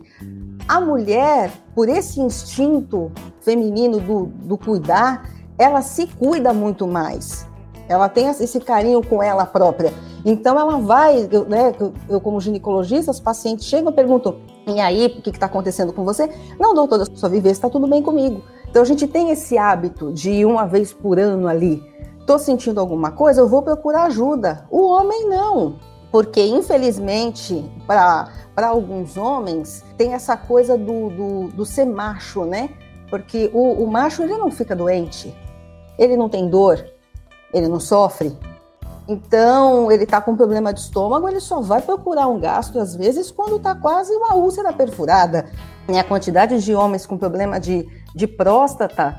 A 0.67 0.79
mulher, 0.79 1.51
por 1.73 1.89
esse 1.89 2.21
instinto 2.21 3.11
feminino 3.41 3.99
do, 3.99 4.25
do 4.25 4.55
cuidar, 4.55 5.27
ela 5.57 5.81
se 5.81 6.07
cuida 6.07 6.53
muito 6.53 6.87
mais. 6.87 7.47
Ela 7.87 8.07
tem 8.07 8.27
esse 8.29 8.59
carinho 8.59 9.03
com 9.03 9.21
ela 9.21 9.45
própria. 9.45 9.93
Então 10.25 10.57
ela 10.57 10.79
vai, 10.79 11.27
eu, 11.31 11.45
né, 11.45 11.73
eu 12.09 12.21
como 12.21 12.39
ginecologista, 12.39 13.11
os 13.11 13.19
pacientes 13.19 13.65
chegam 13.65 13.91
e 13.91 13.95
perguntam: 13.95 14.37
e 14.65 14.79
aí, 14.79 15.05
o 15.07 15.21
que 15.21 15.29
está 15.29 15.45
acontecendo 15.47 15.91
com 15.91 16.05
você? 16.05 16.29
Não, 16.59 16.73
doutora, 16.73 17.05
só 17.13 17.27
viver 17.27 17.51
está 17.51 17.69
tudo 17.69 17.87
bem 17.87 18.01
comigo. 18.01 18.41
Então 18.69 18.81
a 18.81 18.85
gente 18.85 19.05
tem 19.07 19.29
esse 19.29 19.57
hábito 19.57 20.11
de 20.11 20.45
uma 20.45 20.65
vez 20.65 20.93
por 20.93 21.19
ano 21.19 21.47
ali. 21.47 21.83
Tô 22.25 22.39
sentindo 22.39 22.79
alguma 22.79 23.11
coisa, 23.11 23.41
eu 23.41 23.49
vou 23.49 23.61
procurar 23.61 24.05
ajuda. 24.05 24.65
O 24.71 24.87
homem 24.87 25.27
não, 25.27 25.75
porque 26.09 26.41
infelizmente 26.41 27.69
para 27.85 28.29
alguns 28.55 29.17
homens 29.17 29.83
tem 29.97 30.13
essa 30.13 30.37
coisa 30.37 30.77
do, 30.77 31.09
do, 31.09 31.47
do 31.49 31.65
ser 31.65 31.85
macho, 31.85 32.45
né? 32.45 32.69
Porque 33.09 33.51
o, 33.53 33.83
o 33.83 33.91
macho 33.91 34.23
ele 34.23 34.37
não 34.37 34.49
fica 34.49 34.73
doente, 34.73 35.35
ele 35.97 36.17
não 36.17 36.29
tem 36.29 36.49
dor, 36.49 36.85
ele 37.53 37.67
não 37.67 37.79
sofre. 37.79 38.35
Então, 39.07 39.91
ele 39.91 40.05
está 40.05 40.21
com 40.21 40.35
problema 40.35 40.73
de 40.73 40.79
estômago, 40.79 41.27
ele 41.27 41.41
só 41.41 41.59
vai 41.59 41.81
procurar 41.81 42.27
um 42.27 42.39
gasto, 42.39 42.79
às 42.79 42.95
vezes, 42.95 43.29
quando 43.31 43.57
está 43.57 43.75
quase 43.75 44.13
uma 44.15 44.35
úlcera 44.35 44.71
perfurada. 44.71 45.51
E 45.89 45.97
a 45.97 46.03
quantidade 46.03 46.63
de 46.63 46.73
homens 46.73 47.05
com 47.05 47.17
problema 47.17 47.59
de 47.59 47.85
de 48.13 48.27
próstata, 48.27 49.17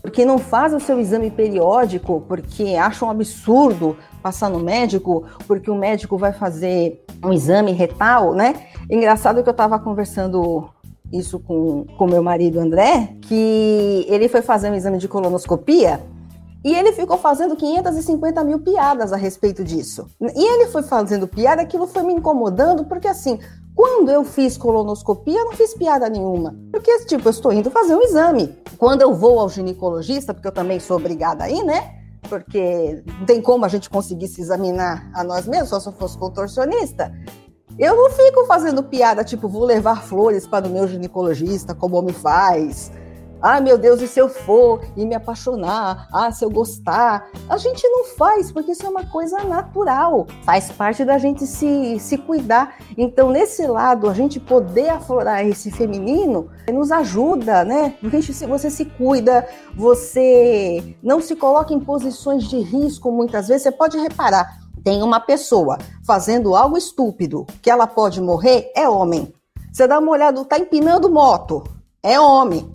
porque 0.00 0.24
não 0.24 0.38
faz 0.38 0.72
o 0.72 0.80
seu 0.80 0.98
exame 0.98 1.30
periódico, 1.30 2.24
porque 2.26 2.74
acham 2.74 3.08
um 3.08 3.10
absurdo 3.10 3.96
passar 4.22 4.48
no 4.48 4.58
médico, 4.58 5.24
porque 5.46 5.70
o 5.70 5.74
médico 5.74 6.16
vai 6.16 6.32
fazer 6.32 7.04
um 7.22 7.32
exame 7.32 7.72
retal, 7.72 8.32
né? 8.32 8.66
Engraçado 8.90 9.42
que 9.42 9.48
eu 9.48 9.52
estava 9.52 9.78
conversando 9.78 10.68
isso 11.12 11.38
com 11.38 11.86
o 11.98 12.06
meu 12.06 12.22
marido 12.22 12.58
André, 12.58 13.16
que 13.22 14.06
ele 14.08 14.28
foi 14.28 14.42
fazer 14.42 14.70
um 14.70 14.74
exame 14.74 14.98
de 14.98 15.08
colonoscopia 15.08 16.00
e 16.64 16.72
ele 16.72 16.92
ficou 16.92 17.18
fazendo 17.18 17.56
550 17.56 18.44
mil 18.44 18.60
piadas 18.60 19.12
a 19.12 19.16
respeito 19.16 19.64
disso. 19.64 20.06
E 20.20 20.44
ele 20.44 20.66
foi 20.66 20.82
fazendo 20.82 21.26
piada, 21.26 21.60
aquilo 21.60 21.86
foi 21.88 22.04
me 22.04 22.12
incomodando, 22.12 22.84
porque 22.84 23.08
assim, 23.08 23.40
quando 23.74 24.10
eu 24.10 24.24
fiz 24.24 24.56
colonoscopia, 24.56 25.40
eu 25.40 25.46
não 25.46 25.52
fiz 25.52 25.74
piada 25.74 26.08
nenhuma. 26.08 26.54
Porque, 26.70 27.04
tipo, 27.06 27.26
eu 27.26 27.30
estou 27.30 27.52
indo 27.52 27.70
fazer 27.70 27.96
um 27.96 28.02
exame. 28.02 28.54
Quando 28.78 29.02
eu 29.02 29.12
vou 29.12 29.40
ao 29.40 29.48
ginecologista, 29.48 30.32
porque 30.32 30.46
eu 30.46 30.52
também 30.52 30.78
sou 30.78 30.98
obrigada 30.98 31.44
aí, 31.44 31.64
né? 31.64 31.96
Porque 32.28 33.02
não 33.18 33.26
tem 33.26 33.42
como 33.42 33.64
a 33.64 33.68
gente 33.68 33.90
conseguir 33.90 34.28
se 34.28 34.40
examinar 34.40 35.10
a 35.12 35.24
nós 35.24 35.46
mesmos, 35.48 35.70
só 35.70 35.80
se 35.80 35.88
eu 35.88 35.92
fosse 35.92 36.16
contorcionista. 36.16 37.12
Eu 37.78 37.96
não 37.96 38.10
fico 38.10 38.44
fazendo 38.46 38.82
piada, 38.82 39.24
tipo, 39.24 39.48
vou 39.48 39.64
levar 39.64 40.02
flores 40.02 40.46
para 40.46 40.66
o 40.66 40.70
meu 40.70 40.86
ginecologista, 40.86 41.74
como 41.74 41.96
homem 41.96 42.14
faz 42.14 42.92
ah, 43.42 43.60
meu 43.60 43.76
Deus, 43.76 44.00
e 44.00 44.06
se 44.06 44.20
eu 44.20 44.28
for 44.28 44.80
e 44.96 45.04
me 45.04 45.16
apaixonar? 45.16 46.06
Ah, 46.12 46.30
se 46.30 46.44
eu 46.44 46.48
gostar? 46.48 47.28
A 47.48 47.56
gente 47.56 47.86
não 47.88 48.04
faz, 48.04 48.52
porque 48.52 48.70
isso 48.70 48.86
é 48.86 48.88
uma 48.88 49.04
coisa 49.04 49.42
natural. 49.42 50.28
Faz 50.44 50.70
parte 50.70 51.04
da 51.04 51.18
gente 51.18 51.44
se, 51.44 51.98
se 51.98 52.16
cuidar. 52.16 52.76
Então, 52.96 53.32
nesse 53.32 53.66
lado, 53.66 54.08
a 54.08 54.14
gente 54.14 54.38
poder 54.38 54.90
aflorar 54.90 55.44
esse 55.44 55.72
feminino 55.72 56.48
nos 56.72 56.92
ajuda, 56.92 57.64
né? 57.64 57.96
Gente, 58.04 58.32
se 58.32 58.46
você 58.46 58.70
se 58.70 58.84
cuida, 58.84 59.44
você 59.74 60.96
não 61.02 61.20
se 61.20 61.34
coloca 61.34 61.74
em 61.74 61.80
posições 61.80 62.44
de 62.44 62.60
risco 62.60 63.10
muitas 63.10 63.48
vezes. 63.48 63.64
Você 63.64 63.72
pode 63.72 63.98
reparar, 63.98 64.61
tem 64.84 65.02
uma 65.02 65.20
pessoa 65.20 65.78
fazendo 66.04 66.54
algo 66.54 66.76
estúpido 66.76 67.46
que 67.60 67.70
ela 67.70 67.86
pode 67.86 68.20
morrer, 68.20 68.70
é 68.74 68.88
homem. 68.88 69.32
Você 69.72 69.86
dá 69.86 69.98
uma 69.98 70.12
olhada, 70.12 70.44
tá 70.44 70.58
empinando 70.58 71.10
moto 71.10 71.64
é 72.02 72.18
homem. 72.18 72.68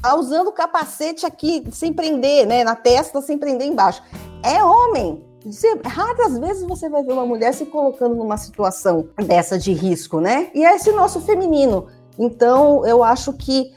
Tá 0.00 0.14
usando 0.16 0.50
capacete 0.52 1.26
aqui 1.26 1.64
sem 1.70 1.92
prender, 1.92 2.46
né? 2.46 2.64
Na 2.64 2.74
testa 2.74 3.20
sem 3.20 3.38
prender 3.38 3.66
embaixo. 3.66 4.02
É 4.42 4.64
homem. 4.64 5.22
Você, 5.44 5.78
raras 5.84 6.38
vezes 6.38 6.62
você 6.66 6.88
vai 6.88 7.02
ver 7.02 7.12
uma 7.12 7.26
mulher 7.26 7.52
se 7.52 7.66
colocando 7.66 8.14
numa 8.14 8.38
situação 8.38 9.08
dessa 9.26 9.58
de 9.58 9.72
risco, 9.72 10.20
né? 10.20 10.50
E 10.54 10.64
é 10.64 10.74
esse 10.74 10.90
nosso 10.92 11.20
feminino. 11.20 11.86
Então, 12.18 12.86
eu 12.86 13.04
acho 13.04 13.32
que 13.34 13.72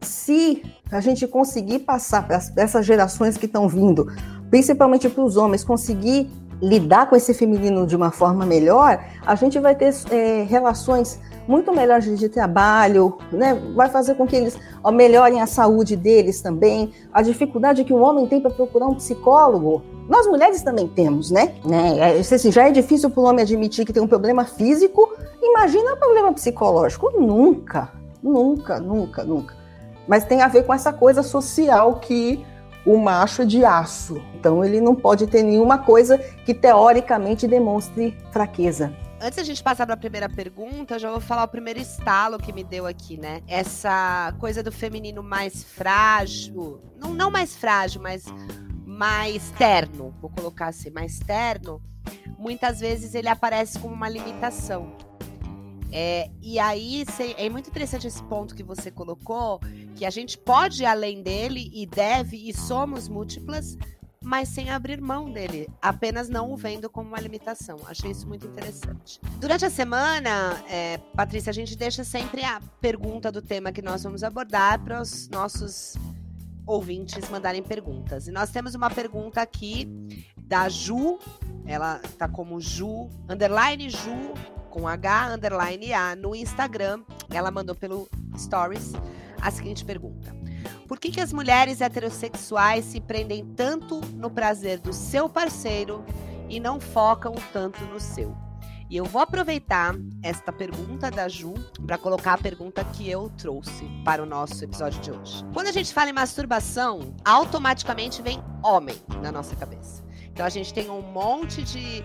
se 0.00 0.62
a 0.90 1.00
gente 1.00 1.26
conseguir 1.28 1.80
passar 1.80 2.26
para 2.26 2.40
essas 2.56 2.84
gerações 2.84 3.36
que 3.36 3.46
estão 3.46 3.68
vindo, 3.68 4.06
principalmente 4.50 5.08
para 5.08 5.22
os 5.22 5.36
homens, 5.36 5.62
conseguir 5.62 6.28
lidar 6.62 7.10
com 7.10 7.16
esse 7.16 7.34
feminino 7.34 7.84
de 7.86 7.96
uma 7.96 8.12
forma 8.12 8.46
melhor, 8.46 9.04
a 9.26 9.34
gente 9.34 9.58
vai 9.58 9.74
ter 9.74 9.92
é, 10.10 10.44
relações 10.44 11.20
muito 11.48 11.74
melhores 11.74 12.18
de 12.18 12.28
trabalho, 12.28 13.18
né? 13.32 13.60
vai 13.74 13.88
fazer 13.88 14.14
com 14.14 14.26
que 14.26 14.36
eles 14.36 14.56
melhorem 14.92 15.40
a 15.40 15.46
saúde 15.46 15.96
deles 15.96 16.40
também. 16.40 16.92
A 17.12 17.20
dificuldade 17.20 17.82
que 17.82 17.92
o 17.92 18.00
homem 18.00 18.28
tem 18.28 18.40
para 18.40 18.52
procurar 18.52 18.86
um 18.86 18.94
psicólogo, 18.94 19.82
nós 20.08 20.26
mulheres 20.28 20.62
também 20.62 20.86
temos, 20.86 21.32
né? 21.32 21.54
né? 21.64 22.18
É, 22.18 22.22
se 22.22 22.50
já 22.52 22.68
é 22.68 22.70
difícil 22.70 23.10
para 23.10 23.20
o 23.20 23.24
homem 23.24 23.42
admitir 23.42 23.84
que 23.84 23.92
tem 23.92 24.02
um 24.02 24.06
problema 24.06 24.44
físico, 24.44 25.12
imagina 25.42 25.94
um 25.94 25.96
problema 25.96 26.32
psicológico. 26.32 27.10
Nunca, 27.18 27.90
nunca, 28.22 28.78
nunca, 28.78 29.24
nunca. 29.24 29.54
Mas 30.06 30.24
tem 30.24 30.42
a 30.42 30.48
ver 30.48 30.64
com 30.64 30.74
essa 30.74 30.92
coisa 30.92 31.22
social 31.22 31.96
que 31.96 32.44
o 32.84 32.98
macho 32.98 33.42
é 33.42 33.44
de 33.44 33.64
aço. 33.64 34.22
Então 34.34 34.64
ele 34.64 34.80
não 34.80 34.94
pode 34.94 35.26
ter 35.26 35.42
nenhuma 35.42 35.78
coisa 35.78 36.18
que 36.18 36.54
teoricamente 36.54 37.46
demonstre 37.46 38.16
fraqueza. 38.30 38.94
Antes 39.20 39.36
da 39.36 39.44
gente 39.44 39.62
passar 39.62 39.86
para 39.86 39.94
a 39.94 39.98
primeira 39.98 40.28
pergunta, 40.28 40.96
eu 40.96 40.98
já 40.98 41.08
vou 41.08 41.20
falar 41.20 41.44
o 41.44 41.48
primeiro 41.48 41.78
estalo 41.78 42.38
que 42.38 42.52
me 42.52 42.64
deu 42.64 42.86
aqui, 42.86 43.16
né? 43.16 43.40
Essa 43.46 44.34
coisa 44.40 44.64
do 44.64 44.72
feminino 44.72 45.22
mais 45.22 45.62
frágil, 45.62 46.80
não, 46.98 47.14
não 47.14 47.30
mais 47.30 47.56
frágil, 47.56 48.02
mas 48.02 48.24
mais 48.84 49.50
terno, 49.52 50.12
vou 50.20 50.28
colocar 50.28 50.66
assim, 50.66 50.90
mais 50.90 51.20
terno, 51.20 51.80
muitas 52.36 52.80
vezes 52.80 53.14
ele 53.14 53.28
aparece 53.28 53.78
como 53.78 53.94
uma 53.94 54.08
limitação. 54.08 54.92
É, 55.92 56.30
e 56.40 56.58
aí 56.58 57.04
é 57.36 57.48
muito 57.50 57.68
interessante 57.68 58.06
esse 58.06 58.22
ponto 58.24 58.54
que 58.54 58.62
você 58.62 58.90
colocou, 58.90 59.60
que 59.94 60.06
a 60.06 60.10
gente 60.10 60.38
pode 60.38 60.82
ir 60.82 60.86
além 60.86 61.22
dele 61.22 61.70
e 61.72 61.86
deve 61.86 62.36
e 62.48 62.54
somos 62.54 63.08
múltiplas, 63.08 63.76
mas 64.22 64.48
sem 64.48 64.70
abrir 64.70 65.00
mão 65.00 65.30
dele, 65.30 65.68
apenas 65.82 66.28
não 66.28 66.50
o 66.52 66.56
vendo 66.56 66.88
como 66.88 67.08
uma 67.08 67.20
limitação. 67.20 67.78
Achei 67.86 68.12
isso 68.12 68.26
muito 68.26 68.46
interessante. 68.46 69.20
Durante 69.38 69.64
a 69.64 69.70
semana, 69.70 70.62
é, 70.68 70.98
Patrícia, 71.14 71.50
a 71.50 71.54
gente 71.54 71.76
deixa 71.76 72.04
sempre 72.04 72.42
a 72.42 72.60
pergunta 72.80 73.30
do 73.30 73.42
tema 73.42 73.72
que 73.72 73.82
nós 73.82 74.02
vamos 74.02 74.22
abordar 74.22 74.82
para 74.82 75.02
os 75.02 75.28
nossos 75.28 75.94
ouvintes 76.64 77.28
mandarem 77.28 77.62
perguntas. 77.62 78.28
E 78.28 78.30
nós 78.30 78.50
temos 78.50 78.74
uma 78.74 78.88
pergunta 78.88 79.42
aqui 79.42 79.88
da 80.38 80.68
Ju, 80.68 81.18
ela 81.66 81.98
tá 82.16 82.28
como 82.28 82.60
Ju, 82.60 83.08
underline 83.28 83.90
Ju, 83.90 84.34
com 84.72 84.88
H, 84.88 85.34
underline 85.34 85.92
A, 85.92 86.16
no 86.16 86.34
Instagram. 86.34 87.02
Ela 87.30 87.50
mandou 87.50 87.74
pelo 87.74 88.08
Stories 88.36 88.92
a 89.40 89.50
seguinte 89.50 89.84
pergunta. 89.84 90.34
Por 90.88 90.98
que, 90.98 91.10
que 91.10 91.20
as 91.20 91.32
mulheres 91.32 91.80
heterossexuais 91.80 92.86
se 92.86 93.00
prendem 93.00 93.44
tanto 93.44 94.00
no 94.14 94.30
prazer 94.30 94.78
do 94.78 94.92
seu 94.92 95.28
parceiro 95.28 96.04
e 96.48 96.58
não 96.58 96.80
focam 96.80 97.34
tanto 97.52 97.84
no 97.84 98.00
seu? 98.00 98.34
E 98.88 98.96
eu 98.96 99.04
vou 99.04 99.22
aproveitar 99.22 99.94
esta 100.22 100.52
pergunta 100.52 101.10
da 101.10 101.28
Ju 101.28 101.54
para 101.86 101.98
colocar 101.98 102.34
a 102.34 102.38
pergunta 102.38 102.84
que 102.84 103.10
eu 103.10 103.30
trouxe 103.38 103.84
para 104.04 104.22
o 104.22 104.26
nosso 104.26 104.62
episódio 104.64 105.00
de 105.00 105.10
hoje. 105.10 105.44
Quando 105.52 105.68
a 105.68 105.72
gente 105.72 105.92
fala 105.92 106.10
em 106.10 106.12
masturbação, 106.12 107.14
automaticamente 107.24 108.20
vem 108.20 108.42
homem 108.62 108.96
na 109.22 109.32
nossa 109.32 109.56
cabeça. 109.56 110.02
Então 110.30 110.44
a 110.44 110.50
gente 110.50 110.72
tem 110.72 110.90
um 110.90 111.00
monte 111.00 111.62
de, 111.62 112.04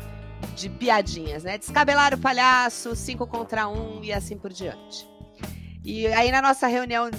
de 0.55 0.69
piadinhas, 0.69 1.43
né? 1.43 1.57
Descabelar 1.57 2.13
o 2.13 2.17
palhaço, 2.17 2.95
cinco 2.95 3.27
contra 3.27 3.67
um 3.67 4.03
e 4.03 4.11
assim 4.11 4.37
por 4.37 4.51
diante. 4.51 5.07
E 5.83 6.07
aí 6.07 6.31
na 6.31 6.41
nossa 6.41 6.67
reunião 6.67 7.09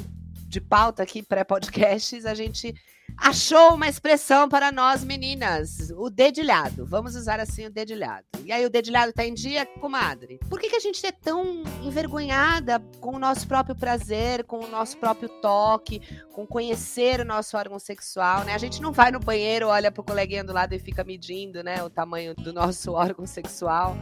de 0.49 0.61
pauta 0.61 1.03
aqui, 1.03 1.23
pré-podcasts, 1.23 2.25
a 2.27 2.35
gente 2.35 2.75
achou 3.17 3.75
uma 3.75 3.89
expressão 3.89 4.49
para 4.49 4.71
nós 4.71 5.05
meninas, 5.05 5.93
o 5.97 6.09
dedilhado. 6.09 6.87
Vamos 6.87 7.15
usar 7.15 7.41
assim 7.41 7.67
o 7.67 7.71
dedilhado. 7.71 8.27
E 8.45 8.53
aí 8.53 8.65
o 8.65 8.71
dedilhado 8.71 9.13
tá 9.13 9.25
em 9.25 9.35
dia, 9.35 9.67
comadre. 9.67 10.39
Por 10.49 10.61
que, 10.61 10.69
que 10.69 10.77
a 10.77 10.81
gente 10.81 11.05
é 11.05 11.13
tão 11.13 11.63
envergonhada 11.83 12.81
com 13.01 13.17
o 13.17 13.19
nosso 13.19 13.47
próprio 13.47 13.75
prazer, 13.75 14.45
com 14.45 14.61
o 14.61 14.69
nosso 14.69 14.97
próprio 14.99 15.29
toque, 15.29 16.01
com 16.33 16.47
conhecer 16.47 17.21
o 17.21 17.25
nosso 17.25 17.57
órgão 17.57 17.79
sexual, 17.79 18.45
né? 18.45 18.55
A 18.55 18.59
gente 18.59 18.81
não 18.81 18.93
vai 18.93 19.11
no 19.11 19.21
banheiro, 19.21 19.69
olha 19.69 19.91
pro 19.91 20.03
coleguinha 20.03 20.45
do 20.45 20.53
lado 20.53 20.75
e 20.75 20.79
fica 20.79 21.05
medindo, 21.05 21.63
né, 21.63 21.83
o 21.83 21.91
tamanho 21.91 22.35
do 22.35 22.53
nosso 22.53 22.93
órgão 22.93 23.27
sexual. 23.27 23.97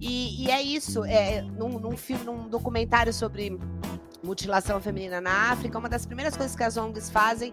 E, 0.00 0.44
e 0.44 0.50
é 0.50 0.60
isso, 0.60 1.04
é, 1.04 1.42
num, 1.42 1.78
num 1.78 1.96
filme, 1.96 2.24
num 2.24 2.48
documentário 2.48 3.12
sobre 3.12 3.58
mutilação 4.24 4.80
feminina 4.80 5.20
na 5.20 5.52
África, 5.52 5.78
uma 5.78 5.88
das 5.88 6.06
primeiras 6.06 6.36
coisas 6.36 6.56
que 6.56 6.62
as 6.62 6.76
ONGs 6.76 7.10
fazem 7.10 7.52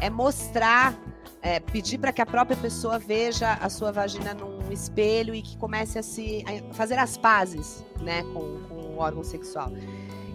é 0.00 0.08
mostrar, 0.08 0.94
é, 1.42 1.60
pedir 1.60 1.98
para 1.98 2.12
que 2.12 2.22
a 2.22 2.26
própria 2.26 2.56
pessoa 2.56 2.98
veja 2.98 3.54
a 3.54 3.68
sua 3.68 3.92
vagina 3.92 4.32
num 4.32 4.70
espelho 4.70 5.34
e 5.34 5.42
que 5.42 5.56
comece 5.56 5.98
a 5.98 6.02
se 6.02 6.44
a 6.46 6.72
fazer 6.74 6.98
as 6.98 7.16
pazes, 7.16 7.84
né, 8.00 8.22
com, 8.32 8.62
com 8.68 8.74
o 8.94 8.98
órgão 8.98 9.24
sexual. 9.24 9.70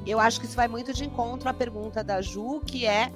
Eu 0.06 0.19
acho 0.19 0.39
que 0.39 0.45
isso 0.45 0.56
vai 0.56 0.67
muito 0.67 0.93
de 0.93 1.06
encontro 1.06 1.50
à 1.50 1.54
pergunta 1.54 2.04
da 2.04 2.21
Ju, 2.21 2.62
que 2.65 2.86
é 2.86 3.12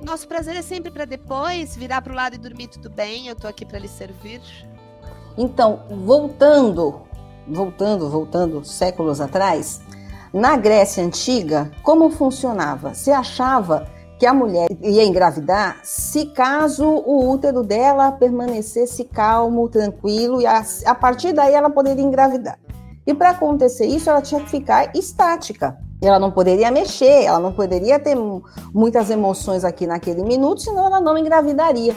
nosso 0.00 0.28
prazer 0.28 0.54
é 0.56 0.62
sempre 0.62 0.90
para 0.90 1.06
depois, 1.06 1.74
virar 1.74 2.02
para 2.02 2.12
o 2.12 2.16
lado 2.16 2.34
e 2.34 2.38
dormir 2.38 2.68
tudo 2.68 2.90
bem. 2.90 3.28
Eu 3.28 3.32
estou 3.32 3.48
aqui 3.48 3.64
para 3.64 3.78
lhe 3.78 3.88
servir. 3.88 4.40
Então, 5.38 5.82
voltando, 5.90 7.02
voltando, 7.46 8.08
voltando 8.08 8.64
séculos 8.64 9.20
atrás, 9.20 9.80
na 10.32 10.56
Grécia 10.56 11.04
Antiga, 11.04 11.70
como 11.82 12.10
funcionava? 12.10 12.94
Se 12.94 13.10
achava 13.10 13.86
que 14.18 14.26
a 14.26 14.32
mulher 14.32 14.68
ia 14.82 15.04
engravidar 15.04 15.78
se 15.82 16.26
caso 16.26 16.86
o 16.86 17.30
útero 17.30 17.62
dela 17.62 18.12
permanecesse 18.12 19.04
calmo, 19.04 19.68
tranquilo, 19.68 20.40
e 20.40 20.46
a, 20.46 20.64
a 20.86 20.94
partir 20.94 21.32
daí 21.32 21.54
ela 21.54 21.70
poderia 21.70 22.04
engravidar. 22.04 22.58
E 23.06 23.14
para 23.14 23.30
acontecer 23.30 23.86
isso, 23.86 24.10
ela 24.10 24.20
tinha 24.20 24.40
que 24.40 24.50
ficar 24.50 24.90
estática. 24.94 25.78
Ela 26.02 26.18
não 26.18 26.30
poderia 26.30 26.70
mexer, 26.70 27.24
ela 27.24 27.38
não 27.38 27.52
poderia 27.52 27.98
ter 27.98 28.16
muitas 28.74 29.10
emoções 29.10 29.64
aqui 29.64 29.86
naquele 29.86 30.22
minuto, 30.22 30.60
senão 30.60 30.86
ela 30.86 31.00
não 31.00 31.16
engravidaria. 31.16 31.94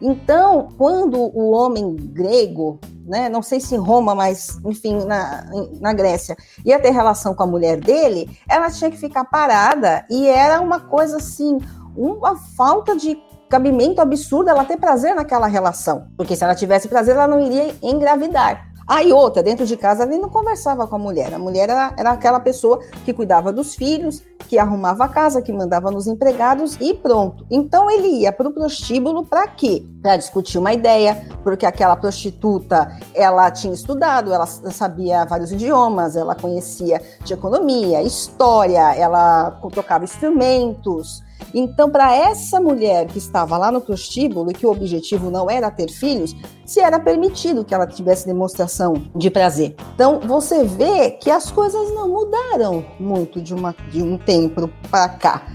Então, 0.00 0.68
quando 0.76 1.18
o 1.18 1.50
homem 1.50 1.94
grego 1.96 2.78
né? 3.10 3.28
Não 3.28 3.42
sei 3.42 3.58
se 3.58 3.74
em 3.74 3.78
Roma, 3.78 4.14
mas 4.14 4.60
enfim, 4.64 5.04
na, 5.04 5.44
na 5.80 5.92
Grécia, 5.92 6.36
ia 6.64 6.78
ter 6.78 6.90
relação 6.90 7.34
com 7.34 7.42
a 7.42 7.46
mulher 7.46 7.80
dele, 7.80 8.30
ela 8.48 8.70
tinha 8.70 8.88
que 8.88 8.96
ficar 8.96 9.24
parada 9.24 10.06
e 10.08 10.28
era 10.28 10.60
uma 10.60 10.78
coisa 10.78 11.16
assim, 11.16 11.58
uma 11.96 12.36
falta 12.36 12.96
de 12.96 13.18
cabimento 13.48 14.00
absurdo 14.00 14.48
ela 14.48 14.64
ter 14.64 14.76
prazer 14.76 15.12
naquela 15.12 15.48
relação, 15.48 16.06
porque 16.16 16.36
se 16.36 16.44
ela 16.44 16.54
tivesse 16.54 16.86
prazer, 16.86 17.16
ela 17.16 17.26
não 17.26 17.40
iria 17.40 17.74
engravidar. 17.82 18.69
Aí 18.90 19.12
outra, 19.12 19.40
dentro 19.40 19.64
de 19.64 19.76
casa, 19.76 20.02
ele 20.02 20.18
não 20.18 20.28
conversava 20.28 20.84
com 20.84 20.96
a 20.96 20.98
mulher. 20.98 21.32
A 21.32 21.38
mulher 21.38 21.68
era, 21.68 21.94
era 21.96 22.10
aquela 22.10 22.40
pessoa 22.40 22.80
que 23.04 23.12
cuidava 23.12 23.52
dos 23.52 23.76
filhos, 23.76 24.20
que 24.48 24.58
arrumava 24.58 25.04
a 25.04 25.08
casa, 25.08 25.40
que 25.40 25.52
mandava 25.52 25.92
nos 25.92 26.08
empregados 26.08 26.76
e 26.80 26.92
pronto. 26.92 27.46
Então 27.48 27.88
ele 27.88 28.08
ia 28.08 28.32
para 28.32 28.48
o 28.48 28.52
prostíbulo 28.52 29.24
para 29.24 29.46
quê? 29.46 29.86
Para 30.02 30.16
discutir 30.16 30.58
uma 30.58 30.72
ideia, 30.72 31.24
porque 31.44 31.64
aquela 31.64 31.94
prostituta, 31.94 32.98
ela 33.14 33.48
tinha 33.52 33.72
estudado, 33.72 34.34
ela 34.34 34.46
sabia 34.46 35.24
vários 35.24 35.52
idiomas, 35.52 36.16
ela 36.16 36.34
conhecia 36.34 37.00
de 37.24 37.32
economia, 37.32 38.02
história, 38.02 38.92
ela 38.96 39.52
tocava 39.72 40.02
instrumentos, 40.02 41.22
então, 41.52 41.90
para 41.90 42.14
essa 42.14 42.60
mulher 42.60 43.06
que 43.06 43.18
estava 43.18 43.56
lá 43.58 43.72
no 43.72 43.80
prostíbulo 43.80 44.50
e 44.50 44.54
que 44.54 44.66
o 44.66 44.70
objetivo 44.70 45.30
não 45.30 45.50
era 45.50 45.70
ter 45.70 45.90
filhos, 45.90 46.34
se 46.64 46.80
era 46.80 47.00
permitido 47.00 47.64
que 47.64 47.74
ela 47.74 47.86
tivesse 47.86 48.26
demonstração 48.26 48.94
de 49.14 49.30
prazer. 49.30 49.74
Então, 49.94 50.20
você 50.20 50.64
vê 50.64 51.10
que 51.10 51.30
as 51.30 51.50
coisas 51.50 51.92
não 51.92 52.08
mudaram 52.08 52.84
muito 52.98 53.40
de, 53.40 53.54
uma, 53.54 53.74
de 53.90 54.02
um 54.02 54.16
tempo 54.16 54.70
para 54.90 55.08
cá. 55.08 55.46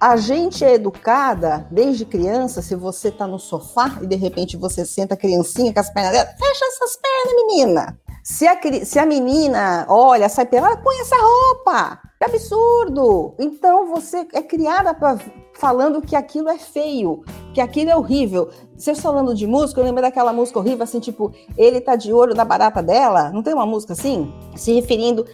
A 0.00 0.16
gente 0.16 0.64
é 0.64 0.74
educada 0.74 1.64
desde 1.70 2.04
criança. 2.04 2.60
Se 2.60 2.74
você 2.74 3.08
está 3.08 3.24
no 3.24 3.38
sofá 3.38 3.98
e 4.02 4.06
de 4.06 4.16
repente 4.16 4.56
você 4.56 4.84
senta 4.84 5.14
a 5.14 5.16
criancinha 5.16 5.72
com 5.72 5.78
as 5.78 5.92
pernas 5.92 6.12
dela, 6.12 6.26
fecha 6.26 6.64
essas 6.64 6.96
pernas, 6.96 7.46
menina. 7.46 7.98
Se 8.24 8.48
a, 8.48 8.58
se 8.84 8.98
a 8.98 9.06
menina 9.06 9.86
olha, 9.88 10.28
sai 10.28 10.46
pela, 10.46 10.76
põe 10.76 11.00
essa 11.00 11.16
roupa. 11.16 12.00
Que 12.22 12.26
absurdo! 12.26 13.34
Então 13.36 13.88
você 13.88 14.24
é 14.32 14.40
criada 14.40 14.94
pra, 14.94 15.18
falando 15.54 16.00
que 16.00 16.14
aquilo 16.14 16.48
é 16.48 16.56
feio, 16.56 17.24
que 17.52 17.60
aquilo 17.60 17.90
é 17.90 17.96
horrível. 17.96 18.48
Você 18.76 18.94
falando 18.94 19.34
de 19.34 19.44
música, 19.44 19.80
eu 19.80 19.84
lembro 19.84 20.02
daquela 20.02 20.32
música 20.32 20.60
horrível, 20.60 20.84
assim, 20.84 21.00
tipo, 21.00 21.32
ele 21.58 21.80
tá 21.80 21.96
de 21.96 22.12
olho 22.12 22.32
na 22.32 22.44
barata 22.44 22.80
dela. 22.80 23.30
Não 23.30 23.42
tem 23.42 23.52
uma 23.52 23.66
música 23.66 23.94
assim? 23.94 24.32
Se 24.54 24.72
referindo 24.72 25.26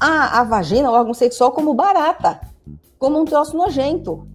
à, 0.00 0.40
à 0.40 0.42
vagina, 0.42 0.88
ao 0.88 0.94
órgão 0.94 1.14
sexual, 1.14 1.52
como 1.52 1.74
barata 1.74 2.40
como 2.98 3.20
um 3.20 3.24
troço 3.24 3.56
nojento. 3.56 4.26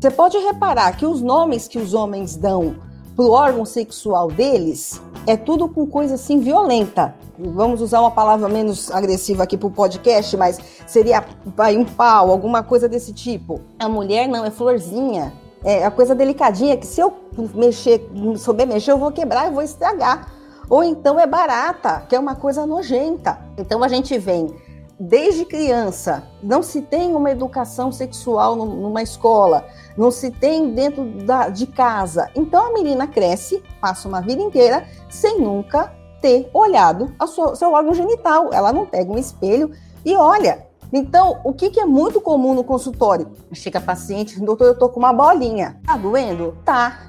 Você 0.00 0.10
pode 0.10 0.38
reparar 0.38 0.96
que 0.96 1.04
os 1.04 1.20
nomes 1.20 1.68
que 1.68 1.78
os 1.78 1.92
homens 1.92 2.36
dão 2.36 2.76
pro 3.14 3.30
órgão 3.30 3.64
sexual 3.64 4.28
deles 4.28 5.00
é 5.26 5.36
tudo 5.36 5.68
com 5.68 5.86
coisa 5.86 6.14
assim 6.14 6.40
violenta. 6.40 7.14
Vamos 7.38 7.80
usar 7.80 8.00
uma 8.00 8.10
palavra 8.10 8.48
menos 8.48 8.90
agressiva 8.90 9.42
aqui 9.42 9.56
pro 9.56 9.70
podcast, 9.70 10.36
mas 10.36 10.58
seria 10.86 11.24
vai, 11.56 11.76
um 11.76 11.84
pau, 11.84 12.30
alguma 12.30 12.62
coisa 12.62 12.88
desse 12.88 13.12
tipo. 13.12 13.60
A 13.78 13.88
mulher 13.88 14.28
não, 14.28 14.44
é 14.44 14.50
florzinha. 14.50 15.32
É 15.62 15.84
a 15.84 15.90
coisa 15.90 16.14
delicadinha 16.14 16.76
que 16.76 16.86
se 16.86 17.00
eu 17.00 17.12
mexer, 17.54 18.08
souber 18.38 18.66
mexer, 18.66 18.92
eu 18.92 18.98
vou 18.98 19.12
quebrar, 19.12 19.46
eu 19.46 19.52
vou 19.52 19.62
estragar. 19.62 20.32
Ou 20.68 20.82
então 20.82 21.18
é 21.18 21.26
barata, 21.26 22.06
que 22.08 22.14
é 22.14 22.18
uma 22.18 22.34
coisa 22.34 22.64
nojenta. 22.64 23.38
Então 23.58 23.82
a 23.82 23.88
gente 23.88 24.16
vem 24.16 24.54
desde 25.00 25.46
criança, 25.46 26.24
não 26.42 26.62
se 26.62 26.82
tem 26.82 27.16
uma 27.16 27.30
educação 27.30 27.90
sexual 27.90 28.54
numa 28.54 29.02
escola, 29.02 29.66
não 29.96 30.10
se 30.10 30.30
tem 30.30 30.74
dentro 30.74 31.04
da, 31.24 31.48
de 31.48 31.66
casa. 31.66 32.28
Então 32.36 32.66
a 32.66 32.72
menina 32.74 33.06
cresce, 33.06 33.62
passa 33.80 34.06
uma 34.06 34.20
vida 34.20 34.42
inteira 34.42 34.86
sem 35.08 35.40
nunca 35.40 35.90
ter 36.20 36.50
olhado 36.52 37.14
sua, 37.26 37.56
seu 37.56 37.72
órgão 37.72 37.94
genital. 37.94 38.52
Ela 38.52 38.74
não 38.74 38.84
pega 38.84 39.10
um 39.10 39.18
espelho 39.18 39.70
e 40.04 40.14
olha. 40.14 40.68
Então, 40.92 41.40
o 41.44 41.52
que, 41.52 41.70
que 41.70 41.78
é 41.78 41.86
muito 41.86 42.20
comum 42.20 42.52
no 42.52 42.64
consultório? 42.64 43.30
Chega 43.52 43.78
a 43.78 43.82
paciente, 43.82 44.40
doutor, 44.40 44.66
eu 44.66 44.78
tô 44.78 44.88
com 44.88 44.98
uma 44.98 45.12
bolinha. 45.12 45.80
Tá 45.86 45.96
doendo? 45.96 46.58
Tá. 46.64 47.06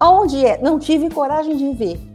Aonde 0.00 0.44
é? 0.44 0.58
Não 0.60 0.78
tive 0.78 1.10
coragem 1.10 1.54
de 1.54 1.70
ver 1.74 2.09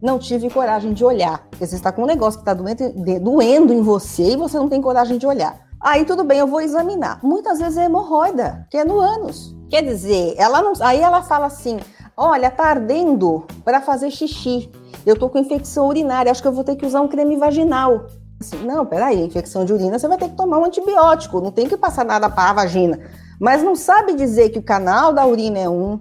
não 0.00 0.18
tive 0.18 0.48
coragem 0.50 0.92
de 0.92 1.04
olhar. 1.04 1.46
Porque 1.50 1.66
você 1.66 1.76
está 1.76 1.92
com 1.92 2.02
um 2.02 2.06
negócio 2.06 2.40
que 2.40 2.48
está 2.48 2.54
doendo, 2.54 3.72
em 3.72 3.82
você 3.82 4.32
e 4.32 4.36
você 4.36 4.58
não 4.58 4.68
tem 4.68 4.80
coragem 4.80 5.18
de 5.18 5.26
olhar. 5.26 5.58
Aí 5.80 6.04
tudo 6.04 6.24
bem, 6.24 6.38
eu 6.38 6.46
vou 6.46 6.60
examinar. 6.60 7.20
Muitas 7.22 7.58
vezes 7.58 7.78
é 7.78 7.84
hemorroida, 7.84 8.66
que 8.70 8.76
é 8.76 8.84
no 8.84 8.98
ânus. 8.98 9.56
Quer 9.70 9.82
dizer, 9.82 10.34
ela 10.36 10.60
não, 10.60 10.72
aí 10.80 11.00
ela 11.00 11.22
fala 11.22 11.46
assim: 11.46 11.78
olha, 12.16 12.50
tá 12.50 12.64
ardendo 12.64 13.46
para 13.64 13.80
fazer 13.80 14.10
xixi. 14.10 14.70
Eu 15.06 15.16
tô 15.16 15.28
com 15.28 15.38
infecção 15.38 15.86
urinária, 15.86 16.30
acho 16.30 16.42
que 16.42 16.48
eu 16.48 16.52
vou 16.52 16.64
ter 16.64 16.76
que 16.76 16.84
usar 16.84 17.00
um 17.00 17.08
creme 17.08 17.36
vaginal. 17.36 18.06
Assim, 18.40 18.56
não, 18.64 18.84
peraí, 18.86 19.20
infecção 19.24 19.64
de 19.64 19.72
urina, 19.72 19.98
você 19.98 20.06
vai 20.06 20.16
ter 20.18 20.28
que 20.28 20.36
tomar 20.36 20.58
um 20.58 20.64
antibiótico, 20.64 21.40
não 21.40 21.50
tem 21.50 21.68
que 21.68 21.76
passar 21.76 22.04
nada 22.04 22.28
para 22.28 22.50
a 22.50 22.52
vagina. 22.52 22.98
Mas 23.40 23.62
não 23.62 23.74
sabe 23.74 24.14
dizer 24.14 24.50
que 24.50 24.58
o 24.58 24.62
canal 24.62 25.12
da 25.12 25.26
urina 25.26 25.58
é 25.58 25.68
um, 25.68 26.00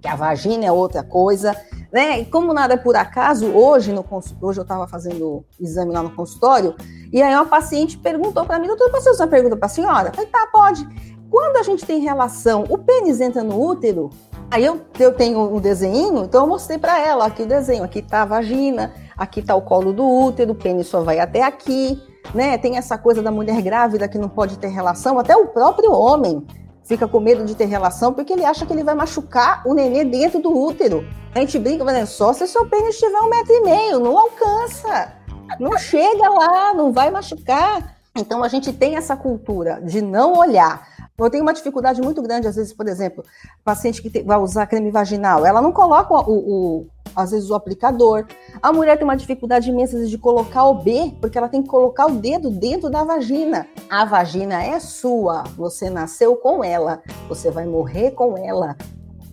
que 0.00 0.08
a 0.08 0.16
vagina 0.16 0.64
é 0.64 0.72
outra 0.72 1.02
coisa, 1.02 1.56
né? 1.94 2.18
E 2.18 2.24
como 2.24 2.52
nada 2.52 2.74
é 2.74 2.76
por 2.76 2.96
acaso, 2.96 3.46
hoje, 3.46 3.92
no, 3.92 4.04
hoje 4.42 4.58
eu 4.58 4.62
estava 4.62 4.88
fazendo 4.88 5.44
exame 5.60 5.92
lá 5.92 6.02
no 6.02 6.10
consultório, 6.10 6.74
e 7.12 7.22
aí 7.22 7.32
uma 7.32 7.46
paciente 7.46 7.96
perguntou 7.96 8.44
para 8.44 8.58
mim, 8.58 8.66
doutor, 8.66 8.90
posso 8.90 9.04
fazer 9.04 9.22
uma 9.22 9.28
pergunta 9.28 9.56
para 9.56 9.66
a 9.66 9.68
senhora? 9.68 10.12
Falei, 10.12 10.28
tá, 10.28 10.44
pode. 10.50 10.84
Quando 11.30 11.56
a 11.56 11.62
gente 11.62 11.86
tem 11.86 12.00
relação, 12.00 12.64
o 12.68 12.76
pênis 12.78 13.20
entra 13.20 13.44
no 13.44 13.64
útero, 13.64 14.10
aí 14.50 14.64
eu, 14.64 14.80
eu 14.98 15.14
tenho 15.14 15.38
um 15.54 15.60
desenho, 15.60 16.24
então 16.24 16.42
eu 16.42 16.48
mostrei 16.48 16.78
para 16.78 16.98
ela 16.98 17.26
aqui 17.26 17.44
o 17.44 17.46
desenho, 17.46 17.84
aqui 17.84 18.02
tá 18.02 18.22
a 18.22 18.24
vagina, 18.24 18.92
aqui 19.16 19.40
tá 19.40 19.54
o 19.54 19.62
colo 19.62 19.92
do 19.92 20.04
útero, 20.04 20.50
o 20.50 20.56
pênis 20.56 20.88
só 20.88 21.00
vai 21.00 21.20
até 21.20 21.42
aqui, 21.42 22.02
né? 22.34 22.58
Tem 22.58 22.76
essa 22.76 22.98
coisa 22.98 23.22
da 23.22 23.30
mulher 23.30 23.62
grávida 23.62 24.08
que 24.08 24.18
não 24.18 24.28
pode 24.28 24.58
ter 24.58 24.66
relação, 24.66 25.16
até 25.16 25.36
o 25.36 25.46
próprio 25.46 25.92
homem 25.92 26.44
fica 26.84 27.08
com 27.08 27.18
medo 27.18 27.44
de 27.44 27.54
ter 27.54 27.64
relação 27.64 28.12
porque 28.12 28.32
ele 28.32 28.44
acha 28.44 28.64
que 28.64 28.72
ele 28.72 28.84
vai 28.84 28.94
machucar 28.94 29.62
o 29.66 29.74
nenê 29.74 30.04
dentro 30.04 30.40
do 30.40 30.56
útero. 30.56 31.04
A 31.34 31.40
gente 31.40 31.58
brinca, 31.58 31.84
mas 31.84 32.08
só 32.10 32.32
se 32.32 32.46
seu 32.46 32.66
pênis 32.66 32.98
tiver 32.98 33.18
um 33.18 33.28
metro 33.28 33.52
e 33.52 33.60
meio, 33.62 33.98
não 33.98 34.16
alcança. 34.16 35.12
Não 35.58 35.76
chega 35.76 36.28
lá, 36.28 36.72
não 36.74 36.92
vai 36.92 37.10
machucar. 37.10 37.96
Então 38.16 38.44
a 38.44 38.48
gente 38.48 38.72
tem 38.72 38.96
essa 38.96 39.16
cultura 39.16 39.80
de 39.82 40.00
não 40.00 40.34
olhar. 40.34 40.93
Eu 41.16 41.30
tenho 41.30 41.44
uma 41.44 41.54
dificuldade 41.54 42.02
muito 42.02 42.20
grande, 42.20 42.48
às 42.48 42.56
vezes, 42.56 42.72
por 42.72 42.88
exemplo, 42.88 43.24
paciente 43.64 44.02
que 44.02 44.22
vai 44.24 44.36
usar 44.36 44.66
creme 44.66 44.90
vaginal, 44.90 45.46
ela 45.46 45.62
não 45.62 45.70
coloca 45.70 46.12
o, 46.12 46.32
o, 46.32 46.86
às 47.14 47.30
vezes 47.30 47.48
o 47.50 47.54
aplicador. 47.54 48.26
A 48.60 48.72
mulher 48.72 48.96
tem 48.96 49.04
uma 49.04 49.16
dificuldade 49.16 49.70
imensa 49.70 50.04
de 50.04 50.18
colocar 50.18 50.64
o 50.64 50.74
B, 50.74 51.14
porque 51.20 51.38
ela 51.38 51.48
tem 51.48 51.62
que 51.62 51.68
colocar 51.68 52.06
o 52.06 52.16
dedo 52.16 52.50
dentro 52.50 52.90
da 52.90 53.04
vagina. 53.04 53.68
A 53.88 54.04
vagina 54.04 54.60
é 54.60 54.80
sua, 54.80 55.44
você 55.56 55.88
nasceu 55.88 56.34
com 56.34 56.64
ela, 56.64 57.00
você 57.28 57.48
vai 57.48 57.64
morrer 57.64 58.10
com 58.10 58.36
ela. 58.36 58.76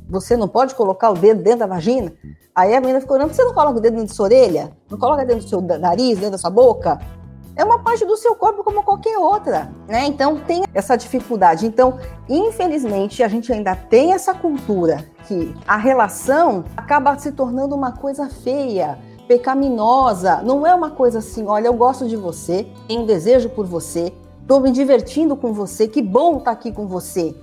Você 0.07 0.37
não 0.37 0.47
pode 0.47 0.75
colocar 0.75 1.09
o 1.09 1.15
dedo 1.15 1.41
dentro 1.41 1.61
da 1.61 1.67
vagina? 1.67 2.13
Aí 2.53 2.75
a 2.75 2.79
menina 2.79 3.01
ficou 3.01 3.17
olhando, 3.17 3.33
você 3.33 3.43
não 3.43 3.55
coloca 3.55 3.79
o 3.79 3.81
dedo 3.81 3.93
dentro 3.93 4.09
da 4.09 4.13
sua 4.13 4.25
orelha? 4.25 4.71
Não 4.87 4.99
coloca 4.99 5.25
dentro 5.25 5.43
do 5.43 5.49
seu 5.49 5.61
nariz, 5.61 6.19
dentro 6.19 6.33
da 6.33 6.37
sua 6.37 6.51
boca? 6.51 6.99
É 7.55 7.63
uma 7.63 7.79
parte 7.79 8.05
do 8.05 8.15
seu 8.15 8.35
corpo 8.35 8.63
como 8.63 8.83
qualquer 8.83 9.17
outra, 9.17 9.71
né? 9.87 10.05
Então 10.05 10.37
tem 10.39 10.63
essa 10.73 10.95
dificuldade. 10.95 11.65
Então, 11.65 11.99
infelizmente, 12.29 13.23
a 13.23 13.27
gente 13.27 13.51
ainda 13.51 13.75
tem 13.75 14.13
essa 14.13 14.33
cultura 14.33 15.05
que 15.27 15.55
a 15.67 15.77
relação 15.77 16.63
acaba 16.75 17.17
se 17.17 17.31
tornando 17.31 17.75
uma 17.75 17.91
coisa 17.91 18.29
feia, 18.29 18.97
pecaminosa. 19.27 20.41
Não 20.41 20.65
é 20.65 20.73
uma 20.73 20.91
coisa 20.91 21.19
assim, 21.19 21.45
olha, 21.47 21.67
eu 21.67 21.73
gosto 21.73 22.07
de 22.07 22.15
você, 22.15 22.67
tenho 22.87 23.05
desejo 23.05 23.49
por 23.49 23.65
você, 23.65 24.13
estou 24.41 24.59
me 24.59 24.71
divertindo 24.71 25.35
com 25.35 25.53
você, 25.53 25.87
que 25.87 26.01
bom 26.01 26.37
estar 26.37 26.45
tá 26.45 26.51
aqui 26.51 26.71
com 26.71 26.87
você. 26.87 27.35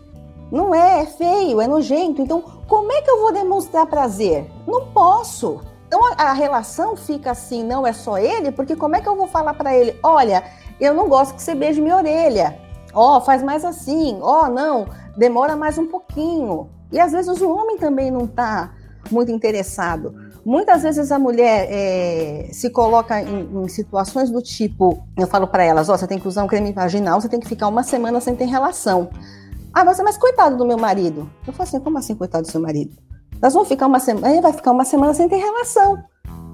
Não 0.51 0.75
é, 0.75 1.03
é 1.03 1.07
feio, 1.07 1.61
é 1.61 1.67
nojento. 1.67 2.23
Então, 2.23 2.43
como 2.67 2.91
é 2.93 3.03
que 3.03 3.11
eu 3.11 3.21
vou 3.21 3.33
demonstrar 3.33 3.87
prazer? 3.87 4.51
Não 4.67 4.87
posso. 4.87 5.61
Então 5.89 6.01
a, 6.19 6.35
relação 6.35 6.95
fica 6.95 7.31
assim, 7.31 7.65
não 7.65 7.87
é 7.87 7.95
só 7.95 8.19
ele, 8.19 8.53
porque 8.53 8.77
como 8.77 8.95
é 8.95 9.01
que 9.01 9.09
eu 9.09 9.17
vou 9.17 9.27
falar 9.27 9.55
para 9.55 9.75
ele? 9.75 9.99
Olha, 10.03 10.45
eu 10.79 10.93
não 10.93 11.09
gosto 11.09 11.35
que 11.35 11.43
você 11.43 11.55
beije 11.55 11.81
minha 11.81 11.97
orelha. 11.97 12.59
Ó, 12.93 13.17
oh, 13.17 13.21
faz 13.23 13.43
mais 13.43 13.65
assim. 13.65 14.19
Ó, 14.21 14.45
oh, 14.45 14.49
não, 14.49 14.87
demora 15.17 15.57
mais 15.57 15.79
um 15.79 15.87
pouquinho. 15.87 16.69
E 16.93 17.01
às 17.01 17.13
vezes 17.13 17.41
o 17.41 17.51
homem 17.51 17.79
também 17.79 18.11
não 18.11 18.27
está 18.27 18.75
muito 19.11 19.33
interessado. 19.33 20.15
Muitas 20.45 20.83
vezes 20.83 21.11
a 21.11 21.19
mulher 21.19 21.67
é, 21.71 22.51
se 22.53 22.69
coloca 22.69 23.21
em, 23.23 23.49
em, 23.65 23.69
situações 23.69 24.31
do 24.31 24.43
tipo, 24.43 25.03
eu 25.17 25.27
falo 25.27 25.47
para 25.47 25.65
elas, 25.65 25.89
ó, 25.89 25.95
oh, 25.95 25.99
você 25.99 26.07
tem 26.07 26.19
que 26.19 26.29
usar 26.29 26.45
um 26.45 26.47
creme 26.47 26.73
vaginal, 26.73 27.19
você 27.19 27.31
tem 27.31 27.41
que 27.41 27.49
ficar 27.49 27.69
uma 27.69 27.83
semana 27.83 28.21
sem 28.21 28.37
ter 28.37 28.45
relação. 28.45 29.09
Ah, 29.73 29.85
você, 29.85 30.03
mas 30.03 30.19
coitado 30.19 30.57
do 30.57 30.67
meu 30.67 30.77
marido. 30.77 31.31
Eu 31.47 31.53
falo 31.55 31.67
assim, 31.67 31.81
como 31.81 31.97
assim 31.97 32.15
coitado 32.15 32.47
do 32.47 32.51
seu 32.51 32.61
marido? 32.61 33.08
Nós 33.41 33.55
vamos 33.55 33.69
ficar 33.69 33.87
uma 33.87 34.01
semana, 34.01 34.31
ele 34.31 34.41
vai 34.41 34.53
ficar 34.53 34.73
uma 34.73 34.85
semana 34.85 35.15
sem 35.15 35.29
ter 35.29 35.37
relação. 35.37 36.03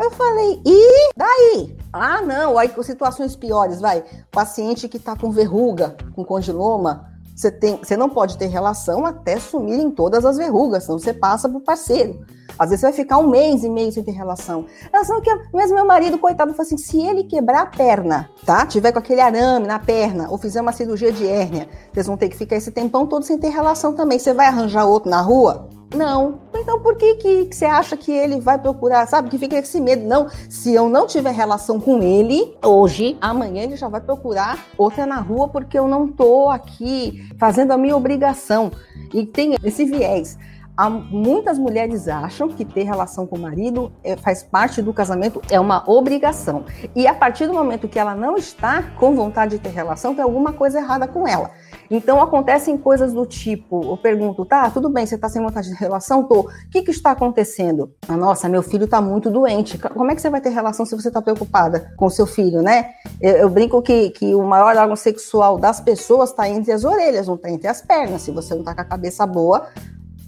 Eu 0.00 0.10
falei, 0.10 0.60
e 0.66 1.12
daí? 1.16 1.76
Ah, 1.92 2.20
não, 2.20 2.58
aí 2.58 2.68
com 2.68 2.82
situações 2.82 3.36
piores, 3.36 3.80
vai. 3.80 4.04
Paciente 4.30 4.88
que 4.88 4.96
está 4.96 5.16
com 5.16 5.30
verruga, 5.30 5.96
com 6.14 6.24
condiloma, 6.24 7.14
você, 7.34 7.50
tem, 7.50 7.76
você 7.76 7.96
não 7.96 8.08
pode 8.08 8.36
ter 8.36 8.46
relação 8.46 9.06
até 9.06 9.38
sumirem 9.38 9.90
todas 9.90 10.24
as 10.24 10.36
verrugas, 10.36 10.84
senão 10.84 10.98
você 10.98 11.12
passa 11.12 11.48
para 11.48 11.58
o 11.58 11.60
parceiro. 11.60 12.24
Às 12.58 12.70
vezes 12.70 12.80
você 12.80 12.86
vai 12.86 12.92
ficar 12.92 13.18
um 13.18 13.28
mês 13.28 13.64
e 13.64 13.68
meio 13.68 13.90
sem 13.90 14.04
ter 14.04 14.12
relação. 14.12 14.66
Relação 14.92 15.20
que, 15.20 15.34
mesmo 15.52 15.74
meu 15.74 15.84
marido, 15.84 16.18
coitado, 16.18 16.52
falou 16.52 16.62
assim: 16.62 16.76
se 16.76 17.00
ele 17.00 17.24
quebrar 17.24 17.62
a 17.62 17.66
perna, 17.66 18.30
tá? 18.46 18.64
Tiver 18.64 18.92
com 18.92 19.00
aquele 19.00 19.20
arame 19.20 19.66
na 19.66 19.80
perna, 19.80 20.28
ou 20.30 20.38
fizer 20.38 20.60
uma 20.60 20.72
cirurgia 20.72 21.10
de 21.10 21.26
hérnia, 21.26 21.68
vocês 21.92 22.06
vão 22.06 22.16
ter 22.16 22.28
que 22.28 22.36
ficar 22.36 22.54
esse 22.56 22.70
tempão 22.70 23.06
todo 23.06 23.24
sem 23.24 23.38
ter 23.38 23.48
relação 23.48 23.94
também. 23.94 24.18
Você 24.18 24.32
vai 24.32 24.46
arranjar 24.46 24.86
outro 24.86 25.10
na 25.10 25.20
rua? 25.20 25.68
Não. 25.94 26.40
Então 26.54 26.80
por 26.80 26.96
que, 26.96 27.14
que, 27.14 27.48
você 27.50 27.64
acha 27.64 27.96
que 27.96 28.10
ele 28.10 28.40
vai 28.40 28.58
procurar? 28.58 29.06
Sabe? 29.06 29.30
Que 29.30 29.38
fica 29.38 29.56
esse 29.56 29.80
medo. 29.80 30.06
Não, 30.06 30.28
se 30.48 30.74
eu 30.74 30.88
não 30.88 31.06
tiver 31.06 31.32
relação 31.32 31.80
com 31.80 32.02
ele 32.02 32.56
hoje, 32.62 33.16
amanhã 33.20 33.62
ele 33.62 33.76
já 33.76 33.88
vai 33.88 34.00
procurar 34.00 34.66
outra 34.76 35.06
na 35.06 35.20
rua 35.20 35.48
porque 35.48 35.78
eu 35.78 35.86
não 35.86 36.08
tô 36.08 36.48
aqui 36.48 37.28
fazendo 37.38 37.72
a 37.72 37.76
minha 37.76 37.96
obrigação. 37.96 38.72
E 39.12 39.24
tem 39.24 39.56
esse 39.62 39.84
viés. 39.84 40.36
Há, 40.76 40.90
muitas 40.90 41.56
mulheres 41.56 42.08
acham 42.08 42.48
que 42.48 42.64
ter 42.64 42.82
relação 42.82 43.26
com 43.26 43.36
o 43.36 43.38
marido 43.38 43.92
é, 44.02 44.16
faz 44.16 44.42
parte 44.42 44.82
do 44.82 44.92
casamento, 44.92 45.40
é 45.48 45.60
uma 45.60 45.88
obrigação. 45.88 46.64
E 46.96 47.06
a 47.06 47.14
partir 47.14 47.46
do 47.46 47.54
momento 47.54 47.88
que 47.88 47.98
ela 47.98 48.14
não 48.14 48.36
está 48.36 48.82
com 48.98 49.14
vontade 49.14 49.52
de 49.52 49.62
ter 49.62 49.70
relação, 49.70 50.14
tem 50.14 50.24
alguma 50.24 50.52
coisa 50.52 50.78
errada 50.78 51.06
com 51.06 51.28
ela. 51.28 51.50
Então 51.88 52.20
acontecem 52.20 52.76
coisas 52.76 53.12
do 53.12 53.24
tipo, 53.24 53.82
eu 53.84 53.96
pergunto, 53.96 54.44
tá, 54.44 54.68
tudo 54.70 54.88
bem, 54.88 55.06
você 55.06 55.14
está 55.14 55.28
sem 55.28 55.42
vontade 55.42 55.68
de 55.68 55.74
relação? 55.74 56.24
Tô. 56.24 56.40
O 56.40 56.48
que, 56.70 56.82
que 56.82 56.90
está 56.90 57.12
acontecendo? 57.12 57.92
Ah, 58.08 58.16
nossa, 58.16 58.48
meu 58.48 58.62
filho 58.62 58.84
está 58.84 59.00
muito 59.00 59.30
doente. 59.30 59.78
Como 59.78 60.10
é 60.10 60.14
que 60.14 60.20
você 60.20 60.30
vai 60.30 60.40
ter 60.40 60.50
relação 60.50 60.84
se 60.84 60.96
você 60.96 61.08
está 61.08 61.22
preocupada 61.22 61.92
com 61.96 62.10
seu 62.10 62.26
filho, 62.26 62.62
né? 62.62 62.90
Eu, 63.20 63.32
eu, 63.32 63.48
brinco 63.48 63.80
que, 63.80 64.10
que 64.10 64.34
o 64.34 64.42
maior 64.42 64.76
órgão 64.76 64.96
sexual 64.96 65.58
das 65.58 65.80
pessoas 65.80 66.30
está 66.30 66.48
entre 66.48 66.72
as 66.72 66.84
orelhas, 66.84 67.28
não 67.28 67.36
está 67.36 67.50
entre 67.50 67.68
as 67.68 67.80
pernas. 67.80 68.22
Se 68.22 68.30
você 68.30 68.54
não 68.54 68.60
está 68.60 68.74
com 68.74 68.80
a 68.80 68.84
cabeça 68.84 69.26
boa, 69.26 69.68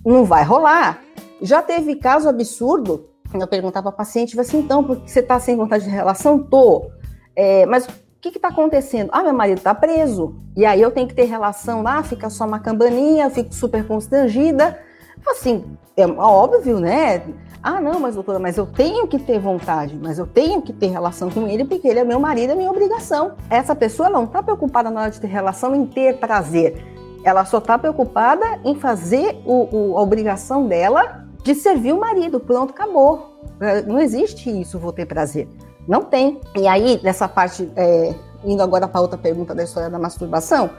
não 0.07 0.25
vai 0.25 0.45
rolar. 0.45 1.03
Já 1.43 1.61
teve 1.61 1.97
caso 1.97 2.29
absurdo, 2.29 3.09
eu 3.35 3.47
perguntava 3.47 3.91
para 3.91 3.99
paciente, 3.99 4.39
assim, 4.39 4.61
então, 4.61 4.83
porque 4.83 5.09
você 5.09 5.21
está 5.21 5.39
sem 5.41 5.57
vontade 5.57 5.85
de 5.85 5.91
relação? 5.91 6.39
Tô. 6.39 6.91
É, 7.35 7.67
mas 7.67 7.87
o 7.87 7.91
que 8.21 8.29
está 8.29 8.49
acontecendo? 8.49 9.11
Ah, 9.13 9.23
meu 9.23 9.35
marido 9.35 9.59
está 9.59 9.75
preso. 9.75 10.37
E 10.57 10.65
aí 10.65 10.81
eu 10.81 10.91
tenho 10.91 11.09
que 11.09 11.15
ter 11.15 11.25
relação 11.25 11.83
lá, 11.83 12.03
fica 12.03 12.31
só 12.31 12.47
uma 12.47 12.61
campaninha, 12.61 13.25
eu 13.25 13.31
fico 13.31 13.53
super 13.53 13.87
constrangida. 13.87 14.79
Assim, 15.27 15.65
é 15.97 16.07
óbvio, 16.07 16.79
né? 16.79 17.23
Ah, 17.63 17.81
não, 17.81 17.99
mas 17.99 18.15
doutora, 18.15 18.39
mas 18.39 18.57
eu 18.57 18.65
tenho 18.65 19.09
que 19.09 19.19
ter 19.19 19.41
vontade, 19.41 19.99
mas 20.01 20.19
eu 20.19 20.27
tenho 20.27 20.63
que 20.63 20.73
ter 20.73 20.87
relação 20.87 21.29
com 21.29 21.49
ele 21.49 21.65
porque 21.65 21.89
ele 21.89 21.99
é 21.99 22.05
meu 22.05 22.21
marido, 22.21 22.53
é 22.53 22.55
minha 22.55 22.71
obrigação. 22.71 23.35
Essa 23.51 23.75
pessoa 23.75 24.09
não 24.09 24.25
está 24.25 24.41
preocupada 24.41 24.89
na 24.89 25.03
hora 25.03 25.11
de 25.11 25.21
ter 25.21 25.27
relação 25.27 25.75
em 25.75 25.85
ter 25.85 26.19
prazer 26.19 26.96
Ela 27.27 27.45
só 27.45 27.59
está 27.59 27.77
preocupada 27.77 28.61
em 28.65 28.77
fazer 28.77 29.43
o, 29.45 29.69
o, 29.77 29.99
a 29.99 30.01
obrigação 30.01 30.69
dela 30.69 31.27
de 31.43 31.57
servir 31.57 31.93
o 31.93 31.99
marido. 31.99 32.39
Pronto, 32.39 32.71
acabou. 32.71 33.41
É, 33.61 33.83
não 33.83 33.99
existe 33.99 34.49
isso, 34.49 34.79
vou 34.79 34.93
ter 34.93 35.07
prazer. 35.07 35.49
Não 35.89 36.03
tem. 36.03 36.41
E 36.55 36.69
aí, 36.69 37.01
nessa 37.03 37.27
parte, 37.27 37.69
é, 37.75 38.15
indo 38.45 38.63
agora 38.63 38.87
para 38.87 39.01
outra 39.01 39.19
pergunta 39.19 39.57
da 39.57 39.65
história 39.65 39.91
da 39.91 39.99
masturbação, 39.99 40.71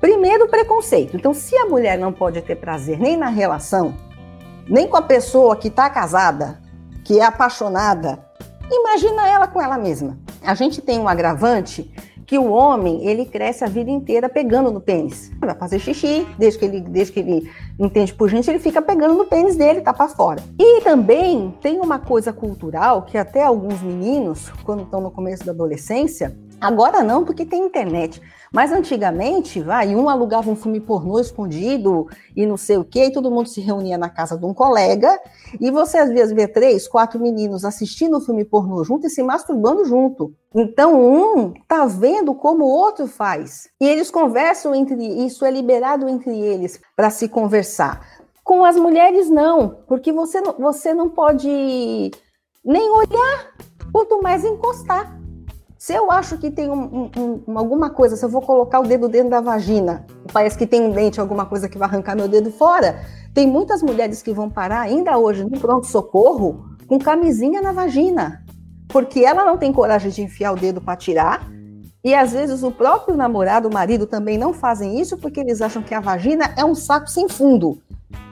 primeiro 0.00 0.48
preconceito. 0.48 1.16
Então, 1.16 1.32
se 1.32 1.56
a 1.56 1.66
mulher 1.66 1.96
não 1.96 2.12
pode 2.12 2.42
ter 2.42 2.56
prazer 2.56 2.98
nem 2.98 3.16
na 3.16 3.28
relação, 3.28 3.94
nem 4.68 4.88
com 4.88 4.96
a 4.96 5.02
pessoa 5.02 5.54
que 5.54 5.68
está 5.68 5.88
casada, 5.88 6.58
que 7.04 7.20
é 7.20 7.24
apaixonada, 7.24 8.18
imagina 8.68 9.28
ela 9.28 9.46
com 9.46 9.62
ela 9.62 9.78
mesma. 9.78 10.18
A 10.44 10.54
gente 10.54 10.82
tem 10.82 10.98
um 10.98 11.06
agravante 11.06 11.94
que 12.32 12.38
o 12.38 12.50
homem 12.50 13.06
ele 13.06 13.26
cresce 13.26 13.62
a 13.62 13.66
vida 13.66 13.90
inteira 13.90 14.26
pegando 14.26 14.70
no 14.70 14.80
pênis. 14.80 15.30
Vai 15.38 15.54
fazer 15.54 15.78
xixi, 15.78 16.26
desde 16.38 16.58
que 16.58 16.64
ele, 16.64 16.80
desde 16.80 17.12
que 17.12 17.20
ele 17.20 17.50
entende 17.78 18.14
por 18.14 18.30
gente, 18.30 18.48
ele 18.48 18.58
fica 18.58 18.80
pegando 18.80 19.12
no 19.12 19.26
pênis 19.26 19.54
dele, 19.54 19.82
tá 19.82 19.92
para 19.92 20.08
fora. 20.08 20.42
E 20.58 20.80
também 20.80 21.54
tem 21.60 21.78
uma 21.78 21.98
coisa 21.98 22.32
cultural 22.32 23.02
que 23.02 23.18
até 23.18 23.44
alguns 23.44 23.82
meninos, 23.82 24.50
quando 24.64 24.84
estão 24.84 24.98
no 24.98 25.10
começo 25.10 25.44
da 25.44 25.52
adolescência, 25.52 26.34
agora 26.62 27.02
não, 27.02 27.24
porque 27.24 27.44
tem 27.44 27.64
internet. 27.64 28.22
Mas 28.52 28.70
antigamente, 28.70 29.60
vai, 29.60 29.94
um 29.96 30.08
alugava 30.08 30.50
um 30.50 30.56
filme 30.56 30.78
pornô 30.78 31.18
escondido 31.18 32.06
e 32.36 32.44
não 32.44 32.56
sei 32.56 32.76
o 32.76 32.84
quê, 32.84 33.06
e 33.06 33.12
todo 33.12 33.30
mundo 33.30 33.48
se 33.48 33.60
reunia 33.60 33.96
na 33.96 34.10
casa 34.10 34.36
de 34.36 34.44
um 34.44 34.52
colega, 34.52 35.18
e 35.58 35.70
você 35.70 35.98
às 35.98 36.10
vezes 36.10 36.34
vê 36.34 36.46
três, 36.46 36.86
quatro 36.86 37.18
meninos 37.18 37.64
assistindo 37.64 38.18
o 38.18 38.20
filme 38.20 38.44
pornô 38.44 38.84
junto 38.84 39.06
e 39.06 39.10
se 39.10 39.22
masturbando 39.22 39.84
junto. 39.84 40.34
Então, 40.54 41.00
um 41.00 41.54
tá 41.66 41.86
vendo 41.86 42.34
como 42.34 42.64
o 42.64 42.68
outro 42.68 43.06
faz. 43.06 43.70
E 43.80 43.88
eles 43.88 44.10
conversam 44.10 44.74
entre 44.74 45.02
isso 45.24 45.46
é 45.46 45.50
liberado 45.50 46.08
entre 46.08 46.38
eles 46.38 46.78
para 46.94 47.08
se 47.08 47.28
conversar. 47.28 48.06
Com 48.44 48.64
as 48.64 48.76
mulheres 48.76 49.30
não, 49.30 49.78
porque 49.86 50.12
você 50.12 50.40
não, 50.40 50.52
você 50.58 50.92
não 50.92 51.08
pode 51.08 52.10
nem 52.64 52.90
olhar, 52.90 53.54
quanto 53.92 54.20
mais 54.20 54.44
encostar. 54.44 55.21
Se 55.82 55.92
eu 55.92 56.12
acho 56.12 56.38
que 56.38 56.48
tem 56.48 56.70
um, 56.70 57.10
um, 57.18 57.42
um, 57.48 57.58
alguma 57.58 57.90
coisa, 57.90 58.14
se 58.14 58.24
eu 58.24 58.28
vou 58.28 58.40
colocar 58.40 58.78
o 58.78 58.84
dedo 58.84 59.08
dentro 59.08 59.30
da 59.30 59.40
vagina, 59.40 60.06
parece 60.32 60.56
que 60.56 60.64
tem 60.64 60.80
um 60.80 60.92
dente, 60.92 61.20
alguma 61.20 61.44
coisa 61.44 61.68
que 61.68 61.76
vai 61.76 61.88
arrancar 61.88 62.14
meu 62.14 62.28
dedo 62.28 62.52
fora, 62.52 63.00
tem 63.34 63.48
muitas 63.48 63.82
mulheres 63.82 64.22
que 64.22 64.32
vão 64.32 64.48
parar 64.48 64.82
ainda 64.82 65.18
hoje 65.18 65.42
no 65.42 65.58
pronto-socorro 65.58 66.64
com 66.86 67.00
camisinha 67.00 67.60
na 67.60 67.72
vagina, 67.72 68.44
porque 68.86 69.24
ela 69.24 69.44
não 69.44 69.58
tem 69.58 69.72
coragem 69.72 70.12
de 70.12 70.22
enfiar 70.22 70.52
o 70.52 70.56
dedo 70.56 70.80
para 70.80 70.94
tirar. 70.94 71.50
E 72.04 72.14
às 72.14 72.30
vezes 72.30 72.62
o 72.62 72.70
próprio 72.70 73.16
namorado, 73.16 73.66
o 73.66 73.74
marido 73.74 74.06
também 74.06 74.38
não 74.38 74.52
fazem 74.52 75.00
isso 75.00 75.18
porque 75.18 75.40
eles 75.40 75.60
acham 75.60 75.82
que 75.82 75.94
a 75.96 76.00
vagina 76.00 76.54
é 76.56 76.64
um 76.64 76.76
saco 76.76 77.10
sem 77.10 77.28
fundo. 77.28 77.82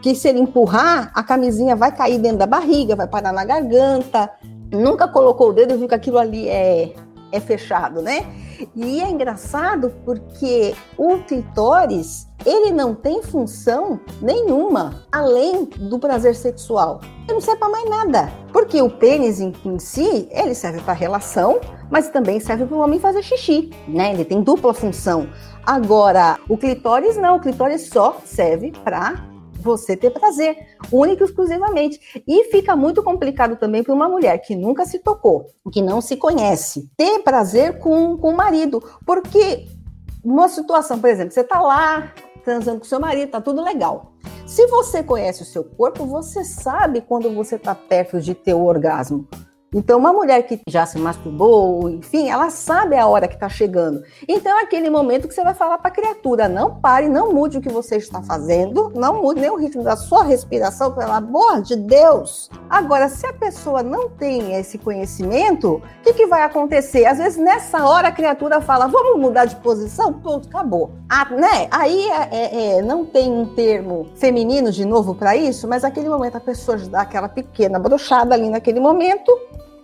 Que 0.00 0.14
se 0.14 0.28
ele 0.28 0.38
empurrar, 0.38 1.10
a 1.12 1.22
camisinha 1.24 1.74
vai 1.74 1.90
cair 1.90 2.20
dentro 2.20 2.38
da 2.38 2.46
barriga, 2.46 2.94
vai 2.94 3.08
parar 3.08 3.32
na 3.32 3.44
garganta. 3.44 4.30
Nunca 4.70 5.08
colocou 5.08 5.48
o 5.48 5.52
dedo 5.52 5.74
e 5.74 5.78
viu 5.78 5.88
que 5.88 5.96
aquilo 5.96 6.16
ali 6.16 6.48
é 6.48 6.94
é 7.32 7.40
fechado, 7.40 8.02
né? 8.02 8.26
E 8.74 9.00
é 9.00 9.08
engraçado 9.08 9.92
porque 10.04 10.74
o 10.96 11.18
clitóris, 11.18 12.28
ele 12.44 12.72
não 12.72 12.94
tem 12.94 13.22
função 13.22 14.00
nenhuma 14.20 15.04
além 15.10 15.64
do 15.64 15.98
prazer 15.98 16.34
sexual. 16.34 17.00
Ele 17.24 17.34
não 17.34 17.40
serve 17.40 17.60
para 17.60 17.68
mais 17.68 17.88
nada. 17.88 18.32
Porque 18.52 18.80
o 18.82 18.90
pênis 18.90 19.40
em, 19.40 19.52
em 19.64 19.78
si, 19.78 20.28
ele 20.30 20.54
serve 20.54 20.80
para 20.80 20.92
relação, 20.92 21.60
mas 21.90 22.08
também 22.08 22.40
serve 22.40 22.66
para 22.66 22.76
o 22.76 22.80
homem 22.80 22.98
fazer 22.98 23.22
xixi, 23.22 23.70
né? 23.88 24.12
Ele 24.12 24.24
tem 24.24 24.42
dupla 24.42 24.74
função. 24.74 25.28
Agora, 25.64 26.38
o 26.48 26.56
clitóris 26.56 27.16
não, 27.16 27.36
o 27.36 27.40
clitóris 27.40 27.88
só 27.88 28.16
serve 28.24 28.72
para 28.84 29.24
você 29.60 29.96
ter 29.96 30.10
prazer, 30.10 30.56
único 30.90 31.22
e 31.22 31.26
exclusivamente. 31.26 32.22
E 32.26 32.44
fica 32.50 32.74
muito 32.74 33.02
complicado 33.02 33.56
também 33.56 33.82
para 33.82 33.94
uma 33.94 34.08
mulher 34.08 34.38
que 34.38 34.56
nunca 34.56 34.84
se 34.84 34.98
tocou, 34.98 35.46
que 35.72 35.82
não 35.82 36.00
se 36.00 36.16
conhece, 36.16 36.90
ter 36.96 37.20
prazer 37.20 37.78
com, 37.78 38.16
com 38.16 38.30
o 38.30 38.36
marido. 38.36 38.82
Porque 39.06 39.66
uma 40.24 40.48
situação, 40.48 40.98
por 40.98 41.08
exemplo, 41.08 41.32
você 41.32 41.40
está 41.40 41.60
lá 41.60 42.12
transando 42.44 42.80
com 42.80 42.84
seu 42.84 43.00
marido, 43.00 43.30
tá 43.30 43.40
tudo 43.40 43.62
legal. 43.62 44.12
Se 44.46 44.66
você 44.66 45.02
conhece 45.02 45.42
o 45.42 45.46
seu 45.46 45.62
corpo, 45.62 46.04
você 46.04 46.44
sabe 46.44 47.00
quando 47.00 47.30
você 47.30 47.54
está 47.54 47.74
perto 47.74 48.20
de 48.20 48.34
ter 48.34 48.54
o 48.54 48.64
orgasmo. 48.64 49.28
Então, 49.72 50.00
uma 50.00 50.12
mulher 50.12 50.42
que 50.42 50.60
já 50.66 50.84
se 50.84 50.98
masturbou, 50.98 51.88
enfim, 51.88 52.28
ela 52.28 52.50
sabe 52.50 52.96
a 52.96 53.06
hora 53.06 53.28
que 53.28 53.34
está 53.34 53.48
chegando. 53.48 54.02
Então, 54.26 54.58
é 54.58 54.62
aquele 54.62 54.90
momento 54.90 55.28
que 55.28 55.34
você 55.34 55.44
vai 55.44 55.54
falar 55.54 55.78
para 55.78 55.88
a 55.88 55.94
criatura: 55.94 56.48
não 56.48 56.80
pare, 56.80 57.08
não 57.08 57.32
mude 57.32 57.58
o 57.58 57.60
que 57.60 57.68
você 57.68 57.96
está 57.96 58.20
fazendo, 58.20 58.90
não 58.96 59.22
mude 59.22 59.40
nem 59.40 59.48
o 59.48 59.54
ritmo 59.54 59.84
da 59.84 59.94
sua 59.94 60.24
respiração, 60.24 60.92
pelo 60.92 61.12
amor 61.12 61.62
de 61.62 61.76
Deus. 61.76 62.50
Agora, 62.68 63.08
se 63.08 63.24
a 63.24 63.32
pessoa 63.32 63.80
não 63.80 64.08
tem 64.08 64.56
esse 64.56 64.76
conhecimento, 64.76 65.74
o 65.74 65.82
que, 66.02 66.14
que 66.14 66.26
vai 66.26 66.42
acontecer? 66.42 67.06
Às 67.06 67.18
vezes, 67.18 67.38
nessa 67.38 67.86
hora, 67.86 68.08
a 68.08 68.12
criatura 68.12 68.60
fala: 68.60 68.88
vamos 68.88 69.20
mudar 69.20 69.44
de 69.44 69.54
posição? 69.54 70.12
Pronto, 70.14 70.48
acabou. 70.48 70.90
Ah, 71.08 71.28
né? 71.30 71.68
Aí 71.70 72.08
é, 72.10 72.28
é, 72.32 72.78
é, 72.78 72.82
não 72.82 73.04
tem 73.04 73.30
um 73.30 73.46
termo 73.54 74.08
feminino 74.16 74.72
de 74.72 74.84
novo 74.84 75.14
para 75.14 75.36
isso, 75.36 75.68
mas 75.68 75.84
naquele 75.84 76.08
momento 76.08 76.36
a 76.36 76.40
pessoa 76.40 76.76
dá 76.76 77.02
aquela 77.02 77.28
pequena 77.28 77.78
brochada 77.78 78.34
ali 78.34 78.50
naquele 78.50 78.80
momento 78.80 79.30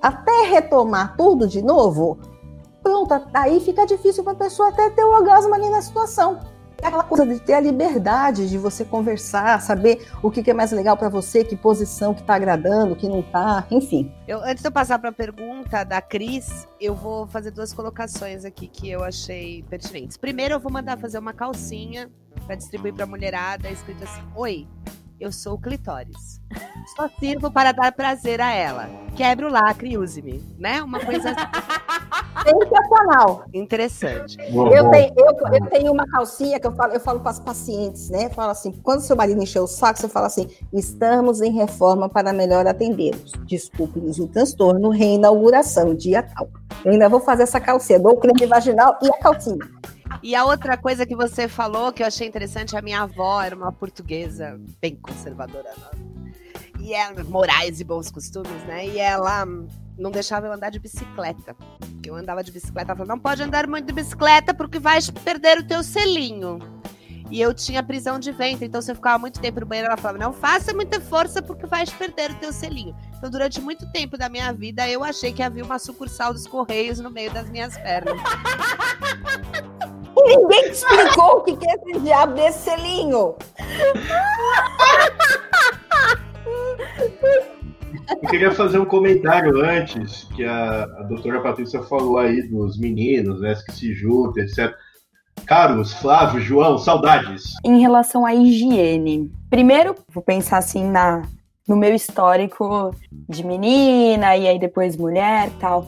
até 0.06 0.42
retomar 0.48 1.16
tudo 1.16 1.48
de 1.48 1.60
novo, 1.60 2.18
pronto, 2.80 3.12
aí 3.34 3.58
fica 3.58 3.84
difícil 3.84 4.22
para 4.22 4.34
a 4.34 4.36
pessoa 4.36 4.68
até 4.68 4.88
ter 4.90 5.02
o 5.02 5.10
orgasmo 5.10 5.52
ali 5.52 5.68
na 5.68 5.82
situação. 5.82 6.38
É 6.80 6.86
aquela 6.86 7.02
coisa 7.02 7.26
de 7.26 7.40
ter 7.40 7.54
a 7.54 7.60
liberdade 7.60 8.48
de 8.48 8.58
você 8.58 8.84
conversar, 8.84 9.60
saber 9.62 10.06
o 10.22 10.30
que, 10.30 10.48
é 10.48 10.54
mais 10.54 10.70
legal 10.70 10.96
para 10.96 11.08
você, 11.08 11.42
que 11.42 11.56
posição 11.56 12.14
que 12.14 12.20
está 12.20 12.34
agradando, 12.34 12.94
que 12.94 13.08
não 13.08 13.20
está, 13.20 13.66
enfim. 13.70 14.12
Eu, 14.28 14.40
antes 14.44 14.62
de 14.62 14.68
eu 14.68 14.72
passar 14.72 14.98
para 14.98 15.08
a 15.08 15.12
pergunta 15.12 15.82
da 15.82 16.00
Cris, 16.00 16.68
eu 16.80 16.94
vou 16.94 17.26
fazer 17.26 17.50
duas 17.50 17.72
colocações 17.72 18.44
aqui 18.44 18.68
que 18.68 18.90
eu 18.90 19.02
achei 19.02 19.64
pertinentes. 19.64 20.16
Primeiro, 20.16 20.54
eu 20.54 20.60
vou 20.60 20.70
mandar 20.70 20.98
fazer 20.98 21.18
uma 21.18 21.32
calcinha 21.32 22.10
para 22.46 22.54
distribuir 22.54 22.94
para 22.94 23.04
a 23.04 23.08
mulherada, 23.08 23.70
escrito 23.70 24.04
assim: 24.04 24.22
Oi, 24.36 24.68
eu 25.18 25.32
sou 25.32 25.54
o 25.54 25.58
clitóris. 25.58 26.40
Só 26.94 27.08
sirvo 27.18 27.50
para 27.50 27.72
dar 27.72 27.92
prazer 27.92 28.40
a 28.40 28.52
ela. 28.52 28.88
Quebra 29.16 29.46
o 29.46 29.50
lacre 29.50 29.90
e 29.90 29.98
use-me, 29.98 30.42
né? 30.58 30.82
Uma 30.82 31.00
coisa 31.00 31.34
sensacional. 32.44 33.44
Interessante. 33.52 34.36
eu, 34.38 34.90
tenho, 34.90 35.14
eu, 35.16 35.54
eu, 35.54 35.66
tenho 35.70 35.92
uma 35.92 36.06
calcinha 36.06 36.60
que 36.60 36.66
eu 36.66 36.72
falo, 36.72 36.92
eu 36.92 37.00
falo 37.00 37.20
para 37.20 37.30
as 37.30 37.40
pacientes, 37.40 38.08
né? 38.10 38.28
Falo 38.30 38.50
assim, 38.50 38.72
quando 38.82 39.00
seu 39.00 39.16
marido 39.16 39.42
encheu 39.42 39.64
o 39.64 39.66
saco, 39.66 39.98
você 39.98 40.08
fala 40.08 40.26
assim: 40.26 40.48
estamos 40.72 41.40
em 41.40 41.52
reforma 41.52 42.08
para 42.08 42.32
melhor 42.32 42.66
atendê-los. 42.66 43.32
Desculpe-nos 43.46 44.18
o 44.18 44.28
transtorno, 44.28 44.90
reinauguração, 44.90 45.94
dia 45.94 46.22
tal. 46.22 46.48
Eu 46.84 46.92
ainda 46.92 47.08
vou 47.08 47.20
fazer 47.20 47.42
essa 47.44 47.60
calcinha, 47.60 47.98
dou 47.98 48.12
o 48.12 48.20
creme 48.20 48.46
vaginal 48.46 48.96
e 49.02 49.08
a 49.08 49.18
calcinha. 49.18 49.66
E 50.22 50.34
a 50.34 50.44
outra 50.44 50.76
coisa 50.76 51.06
que 51.06 51.14
você 51.14 51.48
falou 51.48 51.92
que 51.92 52.02
eu 52.02 52.06
achei 52.06 52.26
interessante, 52.26 52.76
a 52.76 52.82
minha 52.82 53.02
avó 53.02 53.42
era 53.42 53.54
uma 53.54 53.72
portuguesa 53.72 54.60
bem 54.80 54.96
conservadora. 54.96 55.70
Né? 55.76 56.32
E 56.80 56.94
ela, 56.94 57.24
morais 57.24 57.80
e 57.80 57.84
bons 57.84 58.10
costumes, 58.10 58.62
né? 58.66 58.86
E 58.86 58.98
ela 58.98 59.46
não 59.98 60.10
deixava 60.10 60.46
eu 60.46 60.52
andar 60.52 60.70
de 60.70 60.78
bicicleta. 60.78 61.56
Eu 62.04 62.14
andava 62.14 62.44
de 62.44 62.52
bicicleta, 62.52 62.92
ela 62.92 62.96
falou, 62.96 63.08
não 63.08 63.18
pode 63.18 63.42
andar 63.42 63.66
muito 63.66 63.86
de 63.86 63.92
bicicleta 63.92 64.54
porque 64.54 64.78
vai 64.78 65.00
perder 65.24 65.58
o 65.58 65.66
teu 65.66 65.82
selinho. 65.82 66.58
E 67.28 67.40
eu 67.40 67.52
tinha 67.52 67.82
prisão 67.82 68.20
de 68.20 68.30
ventre, 68.30 68.66
então 68.66 68.80
se 68.80 68.90
eu 68.90 68.94
ficava 68.94 69.18
muito 69.18 69.40
tempo 69.40 69.58
no 69.58 69.66
banheiro, 69.66 69.88
ela 69.88 69.96
falava, 69.96 70.18
não 70.18 70.32
faça 70.32 70.72
muita 70.72 71.00
força 71.00 71.42
porque 71.42 71.66
vais 71.66 71.90
perder 71.90 72.30
o 72.30 72.34
teu 72.36 72.52
selinho. 72.52 72.94
Então, 73.16 73.28
durante 73.28 73.60
muito 73.60 73.90
tempo 73.90 74.16
da 74.16 74.28
minha 74.28 74.52
vida, 74.52 74.88
eu 74.88 75.02
achei 75.02 75.32
que 75.32 75.42
havia 75.42 75.64
uma 75.64 75.78
sucursal 75.78 76.32
dos 76.32 76.46
Correios 76.46 77.00
no 77.00 77.10
meio 77.10 77.32
das 77.32 77.50
minhas 77.50 77.76
pernas. 77.76 78.16
Ninguém 80.26 80.62
te 80.64 80.70
explicou 80.70 81.38
o 81.38 81.40
que 81.42 81.52
é 81.52 81.74
esse 81.74 82.00
diabo 82.00 82.34
desse 82.34 82.58
selinho. 82.70 83.34
Eu 88.22 88.28
queria 88.28 88.52
fazer 88.52 88.78
um 88.78 88.84
comentário 88.84 89.64
antes, 89.64 90.24
que 90.34 90.44
a, 90.44 90.84
a 90.84 91.02
doutora 91.04 91.40
Patrícia 91.40 91.82
falou 91.82 92.18
aí 92.18 92.42
dos 92.42 92.78
meninos, 92.78 93.40
né, 93.40 93.54
que 93.66 93.72
se 93.72 93.94
juntam, 93.94 94.42
etc. 94.42 94.74
Carlos, 95.44 95.92
Flávio, 95.94 96.40
João, 96.40 96.78
saudades. 96.78 97.54
Em 97.64 97.80
relação 97.80 98.24
à 98.24 98.34
higiene, 98.34 99.30
primeiro 99.50 99.94
vou 100.12 100.22
pensar 100.22 100.58
assim 100.58 100.84
na 100.84 101.22
no 101.66 101.76
meu 101.76 101.94
histórico 101.94 102.94
de 103.28 103.44
menina 103.44 104.36
e 104.36 104.46
aí 104.46 104.58
depois 104.58 104.96
mulher, 104.96 105.50
tal. 105.58 105.86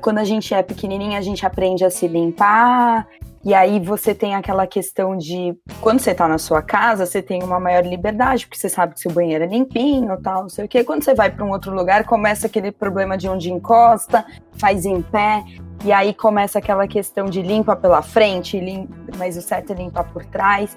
Quando 0.00 0.18
a 0.18 0.24
gente 0.24 0.52
é 0.52 0.62
pequenininha, 0.62 1.18
a 1.18 1.22
gente 1.22 1.44
aprende 1.46 1.84
a 1.84 1.90
se 1.90 2.06
limpar 2.06 3.06
e 3.44 3.52
aí 3.52 3.78
você 3.78 4.14
tem 4.14 4.34
aquela 4.34 4.66
questão 4.66 5.16
de 5.16 5.54
quando 5.80 6.00
você 6.00 6.14
tá 6.14 6.26
na 6.26 6.38
sua 6.38 6.62
casa, 6.62 7.04
você 7.04 7.20
tem 7.20 7.42
uma 7.42 7.60
maior 7.60 7.84
liberdade, 7.84 8.46
porque 8.46 8.58
você 8.58 8.70
sabe 8.70 8.94
que 8.94 9.00
seu 9.00 9.12
banheiro 9.12 9.44
é 9.44 9.46
limpinho, 9.46 10.16
tal, 10.22 10.42
não 10.42 10.48
sei 10.48 10.64
o 10.64 10.68
quê. 10.68 10.82
Quando 10.82 11.04
você 11.04 11.14
vai 11.14 11.30
para 11.30 11.44
um 11.44 11.50
outro 11.50 11.74
lugar, 11.74 12.04
começa 12.04 12.46
aquele 12.46 12.72
problema 12.72 13.18
de 13.18 13.28
onde 13.28 13.52
encosta, 13.52 14.24
faz 14.58 14.86
em 14.86 15.02
pé, 15.02 15.44
e 15.84 15.92
aí 15.92 16.14
começa 16.14 16.58
aquela 16.58 16.88
questão 16.88 17.26
de 17.26 17.42
limpa 17.42 17.76
pela 17.76 18.00
frente, 18.00 18.58
limpa, 18.58 18.94
mas 19.18 19.36
o 19.36 19.42
certo 19.42 19.72
é 19.72 19.76
limpar 19.76 20.04
por 20.04 20.24
trás. 20.24 20.74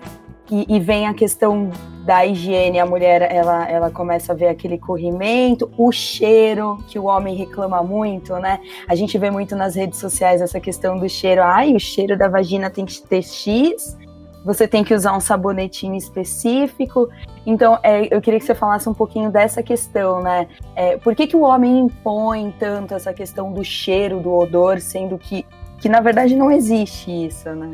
E, 0.50 0.66
e, 0.76 0.80
vem 0.80 1.08
a 1.08 1.14
questão 1.14 1.70
da 2.06 2.26
higiene, 2.26 2.80
a 2.80 2.86
mulher 2.86 3.22
ela, 3.22 3.70
ela 3.70 3.92
começa 3.92 4.32
a 4.32 4.36
ver 4.36 4.48
aquele 4.48 4.78
corrimento, 4.78 5.70
o 5.78 5.92
cheiro 5.92 6.78
que 6.88 6.98
o 6.98 7.06
homem 7.06 7.36
reclama 7.36 7.84
muito, 7.84 8.34
né? 8.38 8.60
A 8.88 8.96
gente 8.96 9.18
vê 9.18 9.30
muito 9.30 9.56
nas 9.56 9.76
redes 9.76 10.00
sociais 10.00 10.42
essa 10.42 10.60
questão 10.60 10.98
do 10.98 11.10
cheiro. 11.10 11.44
Ai, 11.44 11.74
o 11.74 11.80
cheiro 11.80 12.18
da 12.18 12.30
vagina 12.30 12.70
tem 12.70 12.86
que 12.86 13.02
ter 13.02 13.22
X, 13.22 13.98
você 14.46 14.66
tem 14.68 14.84
que 14.84 14.94
usar 14.94 15.16
um 15.16 15.20
sabonetinho 15.20 15.96
específico. 15.96 17.10
Então, 17.46 17.78
é, 17.84 18.14
eu 18.14 18.22
queria 18.22 18.40
que 18.40 18.46
você 18.46 18.56
falasse 18.56 18.88
um 18.88 18.94
pouquinho 18.94 19.30
dessa 19.30 19.62
questão, 19.62 20.22
né? 20.22 20.48
É, 20.76 20.98
por 20.98 21.14
que, 21.14 21.28
que 21.28 21.36
o 21.36 21.42
homem 21.42 21.80
impõe 21.80 22.54
tanto 22.58 22.94
essa 22.94 23.14
questão 23.14 23.52
do 23.52 23.64
cheiro, 23.64 24.22
do 24.22 24.34
odor, 24.34 24.80
sendo 24.80 25.18
que, 25.18 25.46
que 25.80 25.90
na 25.90 26.00
verdade 26.00 26.36
não 26.36 26.50
existe 26.50 27.12
isso, 27.12 27.50
né? 27.50 27.74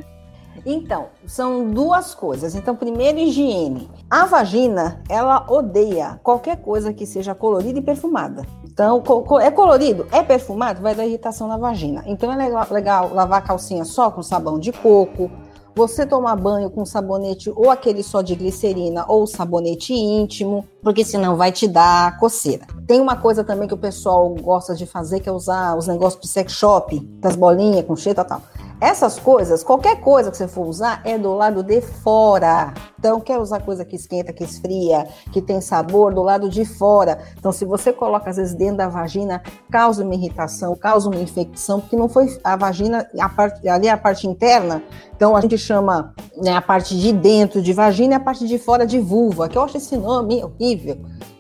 Então, 0.66 1.08
são 1.26 1.70
duas 1.70 2.14
coisas. 2.16 2.56
Então, 2.56 2.76
primeiro, 2.76 3.20
higiene. 3.20 3.90
A 4.10 4.26
vagina, 4.26 5.02
ela 5.10 5.46
odeia 5.50 6.20
qualquer 6.24 6.58
coisa 6.58 6.94
que 6.94 7.06
seja 7.06 7.36
colorida 7.36 7.80
e 7.80 7.82
perfumada. 7.82 8.46
Então, 8.64 9.04
é 9.42 9.52
colorido, 9.52 10.08
é 10.12 10.24
perfumado, 10.24 10.82
vai 10.82 10.96
dar 10.96 11.06
irritação 11.06 11.48
na 11.48 11.58
vagina. 11.58 12.04
Então, 12.08 12.32
é 12.32 12.36
legal, 12.72 13.14
lavar 13.14 13.40
a 13.40 13.46
calcinha 13.46 13.86
só 13.86 14.10
com 14.10 14.24
sabão 14.24 14.58
de 14.58 14.72
coco, 14.72 15.30
você 15.76 16.06
tomar 16.06 16.36
banho 16.36 16.70
com 16.70 16.86
sabonete 16.86 17.52
ou 17.56 17.70
aquele 17.70 18.04
só 18.04 18.22
de 18.22 18.36
glicerina 18.36 19.06
ou 19.08 19.26
sabonete 19.26 19.94
íntimo, 19.94 20.66
porque 20.84 21.06
senão 21.06 21.36
vai 21.36 21.52
te 21.52 21.68
dar 21.68 22.18
coceira. 22.20 22.68
Tem 22.86 23.00
uma 23.00 23.16
coisa 23.16 23.44
também 23.44 23.68
que 23.68 23.74
o 23.74 23.78
pessoal 23.78 24.30
gosta 24.36 24.76
de 24.76 24.86
fazer, 24.86 25.22
que 25.22 25.30
é 25.30 25.32
usar 25.32 25.76
os 25.78 25.88
negócios 25.88 26.22
de 26.22 26.28
sex 26.28 26.52
shop, 26.52 27.00
das 27.20 27.36
bolinhas 27.36 27.86
com 27.86 27.96
cheiro 27.96 28.20
e 28.20 28.26
tal. 28.26 28.42
Essas 28.84 29.18
coisas, 29.18 29.64
qualquer 29.64 30.02
coisa 30.02 30.30
que 30.30 30.36
você 30.36 30.46
for 30.46 30.68
usar, 30.68 31.00
é 31.06 31.18
do 31.18 31.34
lado 31.34 31.64
de 31.64 31.80
fora. 31.80 32.74
Então, 33.00 33.18
quer 33.22 33.38
usar 33.38 33.62
coisa 33.62 33.86
que 33.86 33.96
esquenta, 33.96 34.34
que 34.34 34.44
esfria, 34.44 35.08
que 35.32 35.42
tem 35.42 35.62
sabor, 35.62 36.14
do 36.14 36.22
lado 36.22 36.50
de 36.50 36.66
fora. 36.66 37.18
Então, 37.38 37.54
se 37.54 37.64
você 37.64 37.94
coloca, 37.94 38.30
às 38.30 38.36
vezes, 38.36 38.54
dentro 38.54 38.78
da 38.78 38.90
vagina, 38.90 39.42
causa 39.72 40.04
uma 40.04 40.14
irritação, 40.14 40.76
causa 40.76 41.10
uma 41.10 41.20
infecção, 41.20 41.80
porque 41.80 41.96
não 41.96 42.10
foi 42.10 42.38
a 42.44 42.58
vagina, 42.58 43.08
a 43.18 43.30
parte, 43.30 43.66
ali 43.70 43.88
é 43.88 43.92
a 43.92 43.98
parte 43.98 44.28
interna. 44.28 44.84
Então, 45.16 45.34
a 45.34 45.40
gente 45.40 45.58
chama 45.58 46.14
né, 46.36 46.54
a 46.54 46.62
parte 46.62 46.98
de 47.00 47.14
dentro 47.14 47.62
de 47.62 47.72
vagina 47.72 48.16
e 48.16 48.18
a 48.18 48.20
parte 48.20 48.46
de 48.46 48.58
fora 48.58 48.86
de 48.86 49.00
vulva, 49.00 49.48
que 49.48 49.58
eu 49.58 49.62
acho 49.62 49.78
esse 49.78 49.96
nome 49.96 50.44
horrível 50.44 50.73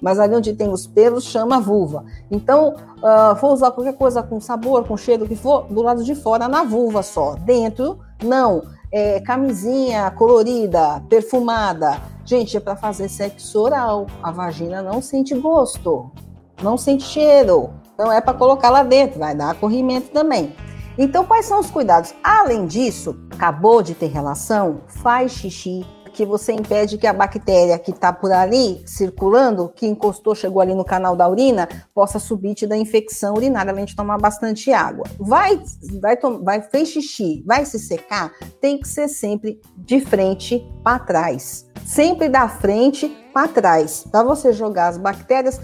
mas 0.01 0.19
ali 0.19 0.35
onde 0.35 0.53
tem 0.53 0.69
os 0.69 0.85
pelos 0.85 1.23
chama 1.23 1.59
vulva. 1.59 2.05
Então, 2.29 2.75
uh, 2.97 3.35
for 3.37 3.53
usar 3.53 3.71
qualquer 3.71 3.95
coisa 3.95 4.21
com 4.21 4.39
sabor, 4.39 4.85
com 4.85 4.97
cheiro, 4.97 5.27
que 5.27 5.35
for, 5.35 5.63
do 5.63 5.81
lado 5.81 6.03
de 6.03 6.15
fora, 6.15 6.47
na 6.47 6.63
vulva 6.63 7.01
só. 7.01 7.35
Dentro, 7.35 7.99
não. 8.23 8.63
É, 8.91 9.19
camisinha 9.21 10.11
colorida, 10.11 11.01
perfumada. 11.09 11.99
Gente, 12.25 12.55
é 12.55 12.59
para 12.59 12.75
fazer 12.75 13.09
sexo 13.09 13.59
oral. 13.59 14.07
A 14.21 14.31
vagina 14.31 14.81
não 14.81 15.01
sente 15.01 15.33
gosto, 15.35 16.11
não 16.61 16.77
sente 16.77 17.03
cheiro. 17.03 17.71
Então 17.93 18.11
é 18.11 18.21
para 18.21 18.33
colocar 18.33 18.69
lá 18.69 18.83
dentro, 18.83 19.19
vai 19.19 19.35
dar 19.35 19.55
corrimento 19.55 20.09
também. 20.09 20.53
Então, 20.97 21.25
quais 21.25 21.45
são 21.45 21.59
os 21.59 21.71
cuidados? 21.71 22.13
Além 22.23 22.67
disso, 22.67 23.17
acabou 23.31 23.81
de 23.81 23.95
ter 23.95 24.07
relação, 24.07 24.81
faz 24.87 25.31
xixi, 25.31 25.83
que 26.13 26.25
você 26.25 26.53
impede 26.53 26.97
que 26.97 27.07
a 27.07 27.11
bactéria 27.11 27.79
que 27.79 27.91
está 27.91 28.13
por 28.13 28.31
ali 28.31 28.81
circulando, 28.85 29.69
que 29.69 29.87
encostou, 29.87 30.35
chegou 30.35 30.61
ali 30.61 30.75
no 30.75 30.85
canal 30.85 31.15
da 31.15 31.27
urina, 31.27 31.67
possa 31.93 32.19
subir 32.19 32.53
te 32.53 32.67
dar 32.67 32.77
infecção 32.77 33.33
urinária, 33.33 33.71
além 33.71 33.85
de 33.85 33.95
tomar 33.95 34.17
bastante 34.17 34.71
água. 34.71 35.05
Vai, 35.19 35.59
vai, 35.99 36.17
vai 36.41 36.61
fez 36.61 36.89
xixi, 36.89 37.43
vai 37.45 37.65
se 37.65 37.79
secar, 37.79 38.31
tem 38.61 38.79
que 38.79 38.87
ser 38.87 39.07
sempre 39.07 39.59
de 39.75 39.99
frente 39.99 40.63
para 40.83 40.99
trás. 40.99 41.65
Sempre 41.85 42.29
da 42.29 42.47
frente 42.47 43.09
para 43.33 43.47
trás, 43.47 44.05
para 44.09 44.23
você 44.23 44.53
jogar 44.53 44.87
as 44.89 44.97
bactérias 44.97 45.59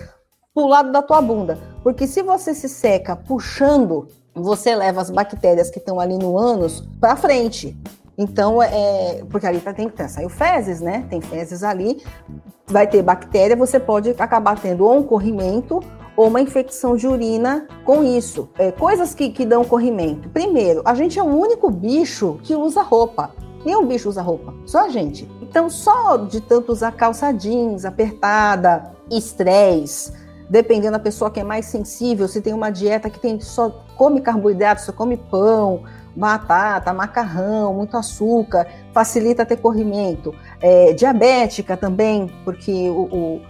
pro 0.54 0.68
lado 0.68 0.92
da 0.92 1.02
tua 1.02 1.22
bunda. 1.22 1.58
Porque 1.84 2.08
se 2.08 2.22
você 2.22 2.54
se 2.54 2.68
seca 2.68 3.16
puxando, 3.16 4.08
você 4.34 4.76
leva 4.76 5.00
as 5.00 5.10
bactérias 5.10 5.70
que 5.70 5.80
estão 5.80 6.00
ali 6.00 6.18
no 6.18 6.38
ânus 6.38 6.84
para 7.00 7.16
frente. 7.16 7.78
Então, 8.22 8.62
é, 8.62 9.24
porque 9.30 9.48
ali 9.48 9.62
tá, 9.62 9.74
tem 9.74 9.88
que 9.88 10.08
saiu 10.10 10.28
fezes, 10.28 10.82
né? 10.82 11.06
Tem 11.10 11.22
fezes 11.22 11.64
ali, 11.64 12.04
vai 12.68 12.86
ter 12.86 13.02
bactéria, 13.02 13.56
você 13.56 13.80
pode 13.80 14.14
acabar 14.20 14.60
tendo 14.60 14.86
ou 14.86 14.98
um 14.98 15.04
corrimento 15.04 15.80
ou 16.18 16.28
uma 16.28 16.42
infecção 16.42 16.98
de 16.98 17.08
urina 17.08 17.66
com 17.86 18.04
isso. 18.04 18.50
É, 18.58 18.74
coisas 18.74 19.16
que, 19.16 19.30
que 19.30 19.46
dão 19.46 19.64
corrimento. 19.64 20.28
Primeiro, 20.28 20.82
a 20.84 20.94
gente 20.94 21.18
é 21.18 21.24
o 21.24 21.28
único 21.28 21.72
bicho 21.72 22.38
que 22.44 22.54
usa 22.54 22.82
roupa. 22.82 23.32
Nenhum 23.64 23.86
bicho 23.86 24.10
usa 24.10 24.22
roupa, 24.22 24.54
só 24.66 24.88
a 24.88 24.90
gente. 24.90 25.26
Então, 25.42 25.70
só 25.70 26.18
de 26.18 26.42
tanto 26.42 26.74
usar 26.74 26.92
calça 26.92 27.32
jeans 27.32 27.86
apertada, 27.86 28.92
estresse, 29.10 30.12
dependendo 30.50 30.92
da 30.92 31.00
pessoa 31.00 31.32
que 31.32 31.40
é 31.40 31.44
mais 31.44 31.68
sensível, 31.68 32.28
se 32.28 32.42
tem 32.42 32.54
uma 32.54 32.70
dieta 32.70 33.10
que 33.10 33.20
tem 33.20 33.40
só 33.40 33.70
come 33.96 34.20
carboidrato, 34.20 34.82
só 34.82 34.92
come 34.92 35.16
pão, 35.16 35.84
batata, 36.16 36.94
macarrão, 36.94 37.74
muito 37.74 37.96
açúcar, 37.98 38.68
facilita 38.94 39.46
ter 39.46 39.58
corrimento. 39.58 40.34
É, 40.62 40.94
diabética 40.94 41.78
também, 41.78 42.32
porque 42.44 42.90
o, 42.90 43.42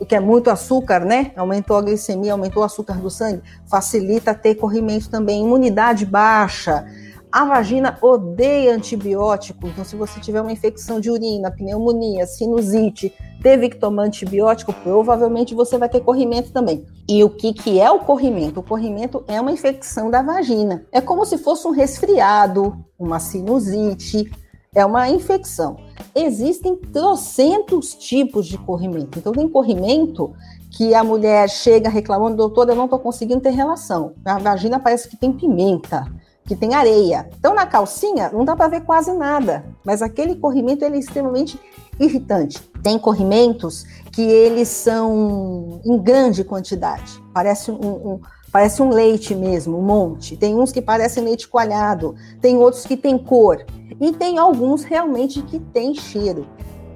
o, 0.00 0.06
que 0.06 0.14
é 0.14 0.20
muito 0.20 0.50
açúcar, 0.50 1.04
né? 1.04 1.32
Aumentou 1.36 1.76
a 1.76 1.82
glicemia, 1.82 2.32
aumentou 2.32 2.62
o 2.62 2.66
açúcar 2.66 2.94
do 2.94 3.10
sangue, 3.10 3.42
facilita 3.66 4.34
ter 4.34 4.54
corrimento 4.54 5.08
também. 5.08 5.42
Imunidade 5.42 6.04
baixa, 6.06 6.84
a 7.32 7.44
vagina 7.44 7.96
odeia 8.02 8.74
antibiótico, 8.74 9.68
então 9.68 9.84
se 9.84 9.94
você 9.94 10.18
tiver 10.18 10.40
uma 10.40 10.50
infecção 10.50 10.98
de 10.98 11.10
urina, 11.10 11.50
pneumonia, 11.50 12.26
sinusite, 12.26 13.14
teve 13.40 13.68
que 13.68 13.78
tomar 13.78 14.04
antibiótico, 14.04 14.72
provavelmente 14.72 15.54
você 15.54 15.78
vai 15.78 15.88
ter 15.88 16.00
corrimento 16.00 16.52
também. 16.52 16.84
E 17.08 17.22
o 17.22 17.30
que, 17.30 17.52
que 17.52 17.80
é 17.80 17.88
o 17.90 18.00
corrimento? 18.00 18.58
O 18.58 18.62
corrimento 18.64 19.22
é 19.28 19.40
uma 19.40 19.52
infecção 19.52 20.10
da 20.10 20.22
vagina. 20.22 20.84
É 20.90 21.00
como 21.00 21.24
se 21.24 21.38
fosse 21.38 21.68
um 21.68 21.70
resfriado, 21.70 22.76
uma 22.98 23.20
sinusite, 23.20 24.30
é 24.74 24.84
uma 24.84 25.08
infecção. 25.08 25.76
Existem 26.14 26.76
trocentos 26.76 27.94
tipos 27.94 28.46
de 28.46 28.58
corrimento. 28.58 29.18
Então 29.18 29.32
tem 29.32 29.48
corrimento 29.48 30.32
que 30.70 30.94
a 30.94 31.04
mulher 31.04 31.48
chega 31.48 31.88
reclamando, 31.88 32.36
doutor, 32.36 32.68
eu 32.68 32.76
não 32.76 32.84
estou 32.84 32.98
conseguindo 32.98 33.40
ter 33.40 33.50
relação. 33.50 34.14
A 34.24 34.38
vagina 34.38 34.80
parece 34.80 35.08
que 35.08 35.16
tem 35.16 35.32
pimenta 35.32 36.06
que 36.50 36.56
tem 36.56 36.74
areia. 36.74 37.30
Então 37.38 37.54
na 37.54 37.64
calcinha 37.64 38.28
não 38.32 38.44
dá 38.44 38.56
para 38.56 38.66
ver 38.66 38.80
quase 38.80 39.12
nada, 39.12 39.64
mas 39.84 40.02
aquele 40.02 40.34
corrimento 40.34 40.84
ele 40.84 40.96
é 40.96 40.98
extremamente 40.98 41.60
irritante. 42.00 42.58
Tem 42.82 42.98
corrimentos 42.98 43.86
que 44.10 44.20
eles 44.20 44.66
são 44.66 45.80
em 45.84 45.96
grande 45.96 46.42
quantidade, 46.42 47.22
parece 47.32 47.70
um, 47.70 47.76
um 47.76 48.20
parece 48.50 48.82
um 48.82 48.90
leite 48.90 49.32
mesmo, 49.32 49.78
um 49.78 49.82
monte. 49.82 50.36
Tem 50.36 50.56
uns 50.56 50.72
que 50.72 50.82
parecem 50.82 51.22
leite 51.22 51.46
coalhado, 51.46 52.16
tem 52.40 52.56
outros 52.56 52.84
que 52.84 52.96
têm 52.96 53.16
cor 53.16 53.64
e 54.00 54.10
tem 54.10 54.36
alguns 54.36 54.82
realmente 54.82 55.42
que 55.42 55.60
têm 55.60 55.94
cheiro. 55.94 56.48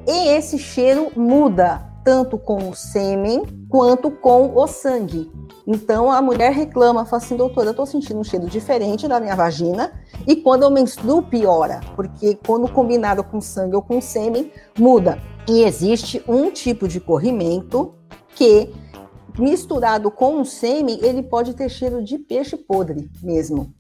E 0.05 0.31
esse 0.31 0.59
cheiro 0.59 1.13
muda 1.15 1.81
tanto 2.05 2.37
com 2.37 2.71
o 2.71 2.75
sêmen 2.75 3.45
quanto 3.69 4.11
com 4.11 4.53
o 4.57 4.67
sangue. 4.67 5.31
Então 5.67 6.13
a 6.13 6.21
mulher 6.21 6.53
reclama, 6.53 7.07
fala 7.07 7.23
assim, 7.23 7.37
doutora, 7.37 7.69
eu 7.69 7.71
estou 7.71 7.87
sentindo 7.87 8.21
um 8.21 8.25
cheiro 8.25 8.47
diferente 8.47 9.09
da 9.09 9.19
minha 9.19 9.35
vagina 9.35 9.93
e 10.27 10.37
quando 10.37 10.63
eu 10.63 10.71
menstruo 10.71 11.23
piora, 11.23 11.81
porque 11.97 12.39
quando 12.47 12.71
combinado 12.71 13.25
com 13.25 13.41
sangue 13.41 13.75
ou 13.75 13.83
com 13.83 14.01
sêmen, 14.01 14.53
muda. 14.79 15.19
E 15.49 15.63
existe 15.63 16.23
um 16.29 16.51
tipo 16.51 16.87
de 16.87 17.01
corrimento 17.01 17.95
que 18.35 18.73
misturado 19.39 20.11
com 20.11 20.41
o 20.41 20.45
sêmen, 20.45 20.99
ele 21.03 21.23
pode 21.23 21.55
ter 21.55 21.69
cheiro 21.69 22.03
de 22.03 22.19
peixe 22.19 22.57
podre 22.57 23.11
mesmo. 23.23 23.73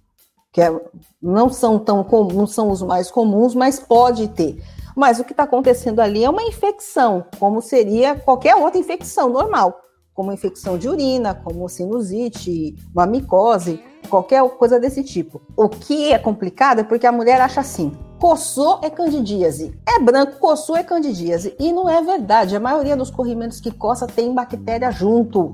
Que 0.53 0.62
é, 0.62 0.80
não 1.20 1.49
são 1.51 1.78
tão 1.78 2.07
não 2.32 2.47
são 2.47 2.70
os 2.70 2.80
mais 2.80 3.11
comuns, 3.11 3.55
mas 3.55 3.80
pode 3.80 4.28
ter. 4.28 4.62
Mas 4.97 5.18
o 5.18 5.24
que 5.24 5.32
está 5.32 5.43
acontecendo 5.43 6.01
ali 6.01 6.24
é 6.24 6.30
uma 6.30 6.43
infecção, 6.43 7.26
como 7.39 7.61
seria 7.61 8.14
qualquer 8.14 8.55
outra 8.55 8.78
infecção 8.78 9.28
normal, 9.28 9.84
como 10.15 10.33
infecção 10.33 10.79
de 10.79 10.89
urina, 10.89 11.35
como 11.35 11.69
sinusite, 11.69 12.77
uma 12.95 13.05
micose, 13.05 13.81
qualquer 14.09 14.49
coisa 14.51 14.79
desse 14.79 15.03
tipo. 15.03 15.43
O 15.57 15.69
que 15.69 16.12
é 16.12 16.19
complicado 16.19 16.81
é 16.81 16.85
porque 16.85 17.07
a 17.07 17.12
mulher 17.12 17.41
acha 17.41 17.61
assim: 17.61 17.93
coçou 18.19 18.81
é 18.83 18.89
candidíase, 18.89 19.77
é 19.87 19.99
branco, 19.99 20.39
coçou 20.39 20.77
é 20.77 20.85
candidíase. 20.85 21.55
E 21.59 21.73
não 21.73 21.91
é 21.91 22.01
verdade. 22.01 22.55
A 22.55 22.61
maioria 22.61 22.97
dos 22.97 23.11
corrimentos 23.11 23.61
que 23.61 23.73
coça 23.73 24.07
tem 24.07 24.33
bactéria 24.33 24.91
junto. 24.91 25.53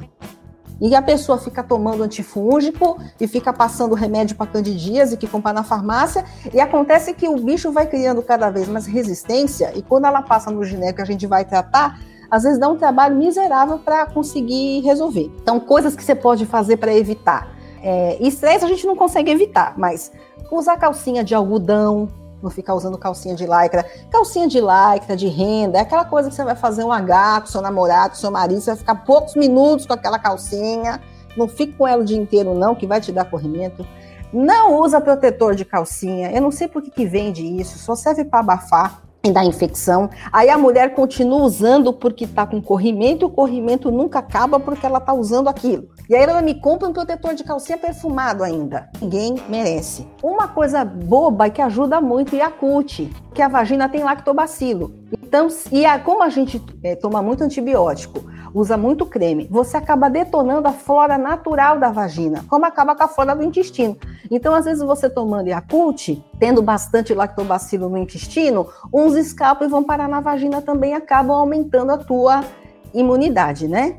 E 0.80 0.94
a 0.94 1.02
pessoa 1.02 1.36
fica 1.36 1.62
tomando 1.62 2.02
antifúngico 2.02 2.98
e 3.20 3.28
fica 3.28 3.52
passando 3.52 3.94
remédio 3.94 4.34
para 4.34 4.46
candidíase 4.46 5.16
que 5.16 5.26
compra 5.26 5.52
na 5.52 5.62
farmácia. 5.62 6.24
E 6.54 6.58
acontece 6.58 7.12
que 7.12 7.28
o 7.28 7.36
bicho 7.36 7.70
vai 7.70 7.86
criando 7.86 8.22
cada 8.22 8.48
vez 8.48 8.66
mais 8.66 8.86
resistência. 8.86 9.72
E 9.76 9.82
quando 9.82 10.06
ela 10.06 10.22
passa 10.22 10.50
no 10.50 10.64
gineco 10.64 11.02
a 11.02 11.04
gente 11.04 11.26
vai 11.26 11.44
tratar, 11.44 12.00
às 12.30 12.44
vezes 12.44 12.58
dá 12.58 12.68
um 12.68 12.76
trabalho 12.76 13.16
miserável 13.16 13.78
para 13.78 14.06
conseguir 14.06 14.80
resolver. 14.80 15.30
Então, 15.42 15.58
coisas 15.58 15.96
que 15.96 16.04
você 16.04 16.14
pode 16.14 16.46
fazer 16.46 16.76
para 16.76 16.94
evitar. 16.94 17.48
É, 17.82 18.18
estresse 18.20 18.64
a 18.64 18.68
gente 18.68 18.86
não 18.86 18.94
consegue 18.94 19.30
evitar, 19.30 19.74
mas 19.76 20.12
usar 20.50 20.76
calcinha 20.76 21.24
de 21.24 21.34
algodão, 21.34 22.08
não 22.42 22.50
ficar 22.50 22.74
usando 22.74 22.96
calcinha 22.96 23.34
de 23.34 23.44
lycra. 23.44 23.84
Calcinha 24.10 24.46
de 24.46 24.60
lycra, 24.60 25.16
de 25.16 25.28
renda, 25.28 25.78
é 25.78 25.80
aquela 25.82 26.04
coisa 26.04 26.28
que 26.28 26.34
você 26.34 26.44
vai 26.44 26.56
fazer 26.56 26.84
um 26.84 26.92
H 26.92 27.42
com 27.42 27.46
seu 27.46 27.60
namorado, 27.60 28.16
seu 28.16 28.30
marido, 28.30 28.60
você 28.60 28.70
vai 28.70 28.78
ficar 28.78 28.94
poucos 28.94 29.34
minutos 29.34 29.86
com 29.86 29.92
aquela 29.92 30.18
calcinha. 30.18 31.00
Não 31.36 31.48
fique 31.48 31.72
com 31.74 31.86
ela 31.86 32.02
o 32.02 32.04
dia 32.04 32.18
inteiro, 32.18 32.54
não, 32.54 32.74
que 32.74 32.86
vai 32.86 33.00
te 33.00 33.12
dar 33.12 33.24
corrimento. 33.24 33.86
Não 34.32 34.80
usa 34.80 35.00
protetor 35.00 35.54
de 35.54 35.64
calcinha. 35.64 36.30
Eu 36.30 36.42
não 36.42 36.50
sei 36.50 36.68
por 36.68 36.82
que, 36.82 36.90
que 36.90 37.06
vende 37.06 37.44
isso, 37.44 37.78
só 37.78 37.94
serve 37.94 38.24
para 38.24 38.40
abafar 38.40 39.09
dar 39.28 39.44
infecção. 39.44 40.08
Aí 40.32 40.48
a 40.48 40.56
mulher 40.56 40.94
continua 40.94 41.42
usando 41.42 41.92
porque 41.92 42.24
está 42.24 42.46
com 42.46 42.62
corrimento 42.62 43.26
o 43.26 43.30
corrimento 43.30 43.90
nunca 43.90 44.20
acaba 44.20 44.58
porque 44.58 44.86
ela 44.86 44.98
está 44.98 45.12
usando 45.12 45.48
aquilo. 45.48 45.88
E 46.08 46.14
aí 46.14 46.22
ela 46.22 46.40
me 46.40 46.54
compra 46.54 46.88
um 46.88 46.92
protetor 46.92 47.34
de 47.34 47.44
calcinha 47.44 47.76
perfumado 47.76 48.42
ainda. 48.42 48.88
Ninguém 49.00 49.36
merece. 49.48 50.06
Uma 50.22 50.48
coisa 50.48 50.84
boba 50.84 51.50
que 51.50 51.60
ajuda 51.60 52.00
muito 52.00 52.34
é 52.34 52.42
a 52.42 52.50
CUT, 52.50 53.12
que 53.34 53.42
a 53.42 53.48
vagina 53.48 53.88
tem 53.88 54.02
lactobacilo. 54.02 54.99
Então, 55.12 55.48
e 55.70 55.84
a, 55.84 55.98
como 55.98 56.22
a 56.22 56.28
gente 56.28 56.62
é, 56.82 56.94
toma 56.96 57.22
muito 57.22 57.42
antibiótico, 57.42 58.24
usa 58.52 58.76
muito 58.76 59.06
creme, 59.06 59.46
você 59.50 59.76
acaba 59.76 60.08
detonando 60.08 60.68
a 60.68 60.72
flora 60.72 61.16
natural 61.16 61.78
da 61.78 61.90
vagina, 61.90 62.44
como 62.48 62.64
acaba 62.64 62.94
com 62.94 63.04
a 63.04 63.08
flora 63.08 63.34
do 63.34 63.42
intestino. 63.42 63.96
Então, 64.30 64.54
às 64.54 64.64
vezes, 64.64 64.82
você 64.82 65.08
tomando 65.08 65.48
Yakult, 65.48 66.22
tendo 66.38 66.62
bastante 66.62 67.14
lactobacilo 67.14 67.88
no 67.88 67.98
intestino, 67.98 68.66
uns 68.92 69.14
escapam 69.14 69.66
e 69.66 69.70
vão 69.70 69.82
parar 69.82 70.08
na 70.08 70.20
vagina 70.20 70.60
também, 70.60 70.94
acabam 70.94 71.36
aumentando 71.36 71.92
a 71.92 71.98
tua 71.98 72.44
imunidade, 72.92 73.68
né? 73.68 73.98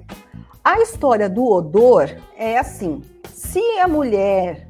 A 0.63 0.79
história 0.81 1.29
do 1.29 1.45
odor 1.45 2.09
é 2.37 2.57
assim: 2.57 3.01
se 3.33 3.61
a 3.79 3.87
mulher, 3.87 4.67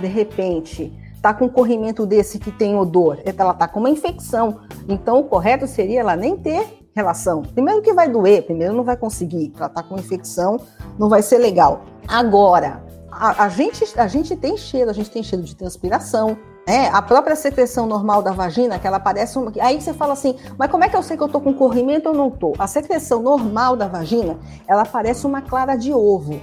de 0.00 0.06
repente, 0.06 0.92
tá 1.26 1.34
com 1.34 1.46
um 1.46 1.48
corrimento 1.48 2.06
desse 2.06 2.38
que 2.38 2.52
tem 2.52 2.76
odor, 2.76 3.18
ela 3.36 3.52
tá 3.52 3.66
com 3.66 3.80
uma 3.80 3.90
infecção, 3.90 4.60
então 4.88 5.18
o 5.18 5.24
correto 5.24 5.66
seria 5.66 5.98
ela 5.98 6.14
nem 6.14 6.36
ter 6.36 6.86
relação. 6.94 7.42
Primeiro 7.42 7.82
que 7.82 7.92
vai 7.92 8.08
doer, 8.08 8.44
primeiro 8.44 8.72
não 8.72 8.84
vai 8.84 8.96
conseguir 8.96 9.48
tratar 9.48 9.82
com 9.82 9.98
infecção, 9.98 10.60
não 10.96 11.08
vai 11.08 11.22
ser 11.22 11.38
legal. 11.38 11.82
Agora, 12.06 12.80
a, 13.10 13.46
a, 13.46 13.48
gente, 13.48 13.84
a 13.98 14.06
gente 14.06 14.36
tem 14.36 14.56
cheiro, 14.56 14.88
a 14.88 14.92
gente 14.92 15.10
tem 15.10 15.20
cheiro 15.20 15.44
de 15.44 15.56
transpiração, 15.56 16.38
é, 16.64 16.86
a 16.86 17.02
própria 17.02 17.34
secreção 17.34 17.88
normal 17.88 18.22
da 18.22 18.30
vagina, 18.30 18.78
que 18.78 18.86
ela 18.86 19.00
parece 19.00 19.36
um... 19.36 19.50
Aí 19.60 19.80
você 19.80 19.92
fala 19.92 20.12
assim, 20.12 20.36
mas 20.56 20.70
como 20.70 20.84
é 20.84 20.88
que 20.88 20.96
eu 20.96 21.02
sei 21.02 21.16
que 21.16 21.24
eu 21.24 21.28
tô 21.28 21.40
com 21.40 21.52
corrimento 21.52 22.08
ou 22.08 22.14
não 22.14 22.30
tô? 22.30 22.52
A 22.56 22.68
secreção 22.68 23.20
normal 23.20 23.74
da 23.74 23.88
vagina, 23.88 24.38
ela 24.68 24.84
parece 24.84 25.26
uma 25.26 25.42
clara 25.42 25.74
de 25.74 25.92
ovo. 25.92 26.40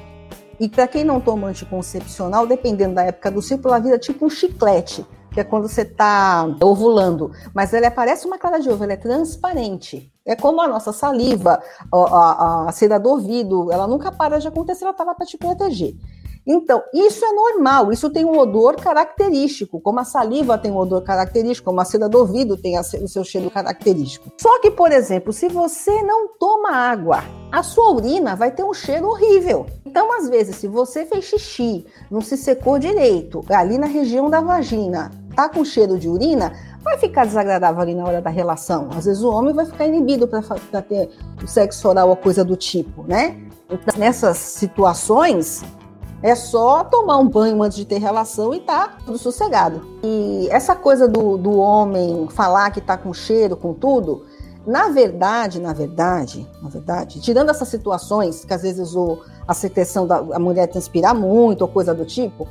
E 0.60 0.70
para 0.70 0.88
quem 0.88 1.04
não 1.04 1.20
toma 1.20 1.48
anticoncepcional, 1.48 2.46
dependendo 2.46 2.96
da 2.96 3.04
época 3.04 3.32
do 3.32 3.42
ciclo, 3.42 3.70
ela 3.70 3.80
vira 3.80 3.98
tipo 3.98 4.26
um 4.26 4.30
chiclete, 4.30 5.06
que 5.32 5.40
é 5.40 5.44
quando 5.44 5.68
você 5.68 5.82
está 5.82 6.46
ovulando. 6.62 7.32
Mas 7.54 7.74
ela 7.74 7.90
parece 7.90 8.28
uma 8.28 8.38
clara 8.38 8.60
de 8.60 8.70
ovo, 8.70 8.84
ela 8.84 8.94
é 8.94 8.98
transparente. 8.98 10.12
É 10.26 10.36
como 10.36 10.62
a 10.62 10.68
nossa 10.68 10.94
saliva, 10.94 11.62
a, 11.92 11.98
a, 11.98 12.70
a 12.70 12.72
cera 12.72 13.00
do 13.00 13.10
ouvido, 13.10 13.72
ela 13.72 13.88
nunca 13.88 14.12
para 14.12 14.40
de 14.40 14.48
acontecer, 14.48 14.84
ela 14.84 14.92
está 14.92 15.04
lá 15.04 15.14
para 15.14 15.26
te 15.26 15.38
proteger. 15.38 15.96
Então, 16.46 16.84
isso 16.94 17.24
é 17.24 17.32
normal, 17.32 17.92
isso 17.92 18.10
tem 18.10 18.26
um 18.26 18.38
odor 18.38 18.76
característico, 18.76 19.80
como 19.80 20.02
a 20.02 20.04
saliva 20.04 20.58
tem 20.58 20.72
um 20.72 20.78
odor 20.78 21.02
característico, 21.02 21.70
como 21.70 21.80
a 21.80 21.86
cera 21.86 22.10
do 22.10 22.20
ouvido 22.20 22.58
tem 22.58 22.78
o 22.78 23.08
seu 23.08 23.24
cheiro 23.24 23.50
característico. 23.50 24.30
Só 24.40 24.60
que, 24.60 24.70
por 24.70 24.92
exemplo, 24.92 25.32
se 25.32 25.48
você 25.48 26.02
não 26.02 26.28
toma 26.38 26.72
água, 26.72 27.24
a 27.50 27.64
sua 27.64 27.92
urina 27.92 28.36
vai 28.36 28.52
ter 28.52 28.64
um 28.64 28.74
cheiro 28.74 29.08
horrível. 29.08 29.66
Então, 29.86 30.12
às 30.12 30.28
vezes, 30.28 30.58
se 30.58 30.68
você 30.68 31.06
fez 31.06 31.24
xixi, 31.26 31.86
não 32.12 32.20
se 32.20 32.36
secou 32.36 32.78
direito, 32.78 33.46
ali 33.50 33.78
na 33.78 33.88
região 33.88 34.30
da 34.30 34.42
vagina, 34.42 35.12
tá 35.36 35.48
com 35.48 35.64
cheiro 35.64 35.98
de 35.98 36.10
urina, 36.10 36.52
vai 36.82 36.98
ficar 36.98 37.26
desagradável 37.26 37.82
ali 37.82 37.96
na 37.96 38.04
hora 38.04 38.22
da 38.22 38.30
relação. 38.30 38.90
Às 38.96 39.06
vezes 39.06 39.24
o 39.24 39.30
homem 39.30 39.54
vai 39.54 39.66
ficar 39.66 39.88
inibido 39.88 40.28
para 40.28 40.82
ter 40.82 41.10
o 41.42 41.48
sexo 41.48 41.88
oral 41.88 42.10
ou 42.10 42.18
coisa 42.18 42.44
do 42.44 42.58
tipo, 42.58 43.04
né? 43.04 43.38
Então, 43.70 43.98
nessas 43.98 44.38
situações, 44.38 45.64
é 46.24 46.36
só 46.36 46.86
tomar 46.86 47.18
um 47.18 47.28
banho 47.28 47.62
antes 47.62 47.78
de 47.78 47.84
ter 47.84 47.98
relação 47.98 48.54
e 48.54 48.62
tá 48.62 48.98
tudo 49.06 49.18
sossegado. 49.18 49.86
E 50.02 50.48
essa 50.50 50.74
coisa 50.74 51.06
do, 51.06 51.38
do 51.38 51.58
homem 51.58 52.30
falar 52.30 52.72
que 52.72 52.80
tá 52.80 52.98
com 52.98 53.14
cheiro, 53.14 53.58
com 53.58 53.74
tudo, 53.74 54.26
na 54.66 54.88
verdade, 54.88 55.60
na 55.60 55.74
verdade, 55.74 56.50
na 56.62 56.70
verdade, 56.70 57.20
tirando 57.20 57.50
essas 57.50 57.68
situações 57.68 58.46
que 58.46 58.54
às 58.54 58.62
vezes 58.62 58.96
o, 58.96 59.20
a 59.46 59.54
secreção 59.54 60.08
da 60.08 60.16
a 60.16 60.40
mulher 60.40 60.68
transpirar 60.68 61.14
muito 61.14 61.64
ou 61.64 61.68
coisa 61.68 61.94
do 61.94 62.06
tipo, 62.06 62.48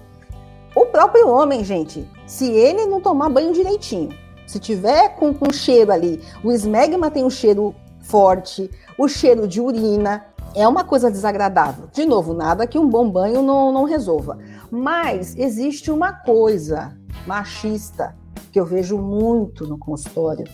o 0.77 0.85
próprio 0.87 1.27
homem, 1.29 1.65
gente, 1.65 2.07
se 2.27 2.51
ele 2.51 2.85
não 2.85 3.01
tomar 3.01 3.31
banho 3.31 3.55
direitinho, 3.55 4.11
se 4.47 4.59
tiver 4.59 5.17
com, 5.17 5.33
com 5.33 5.51
cheiro 5.51 5.91
ali, 5.91 6.21
o 6.45 6.53
esmegma 6.53 7.11
tem 7.11 7.25
um 7.25 7.31
cheiro 7.31 7.75
forte, 8.03 8.71
o 8.99 9.09
cheiro 9.09 9.49
de 9.49 9.63
urina, 9.63 10.27
é 10.55 10.67
uma 10.67 10.85
coisa 10.85 11.11
desagradável. 11.11 11.89
De 11.93 12.05
novo, 12.05 12.35
nada 12.35 12.67
que 12.67 12.79
um 12.79 12.89
bom 12.89 13.09
banho 13.11 13.43
não, 13.43 13.73
não 13.73 13.85
resolva. 13.85 14.39
Mas 14.71 15.37
existe 15.37 15.91
uma 15.91 16.13
coisa 16.13 16.97
machista 17.27 18.15
que 18.51 18.61
eu 18.61 18.67
vejo 18.67 18.99
muito 18.99 19.67
no 19.67 19.79
consultório, 19.79 20.47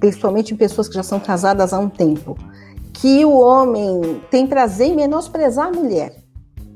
principalmente 0.00 0.52
em 0.52 0.56
pessoas 0.56 0.88
que 0.88 0.94
já 0.94 1.02
são 1.02 1.18
casadas 1.18 1.72
há 1.72 1.78
um 1.78 1.88
tempo, 1.88 2.36
que 2.92 3.24
o 3.24 3.38
homem 3.38 4.22
tem 4.30 4.46
prazer 4.46 4.88
em 4.88 4.96
menosprezar 4.96 5.68
a 5.68 5.72
mulher. 5.72 6.14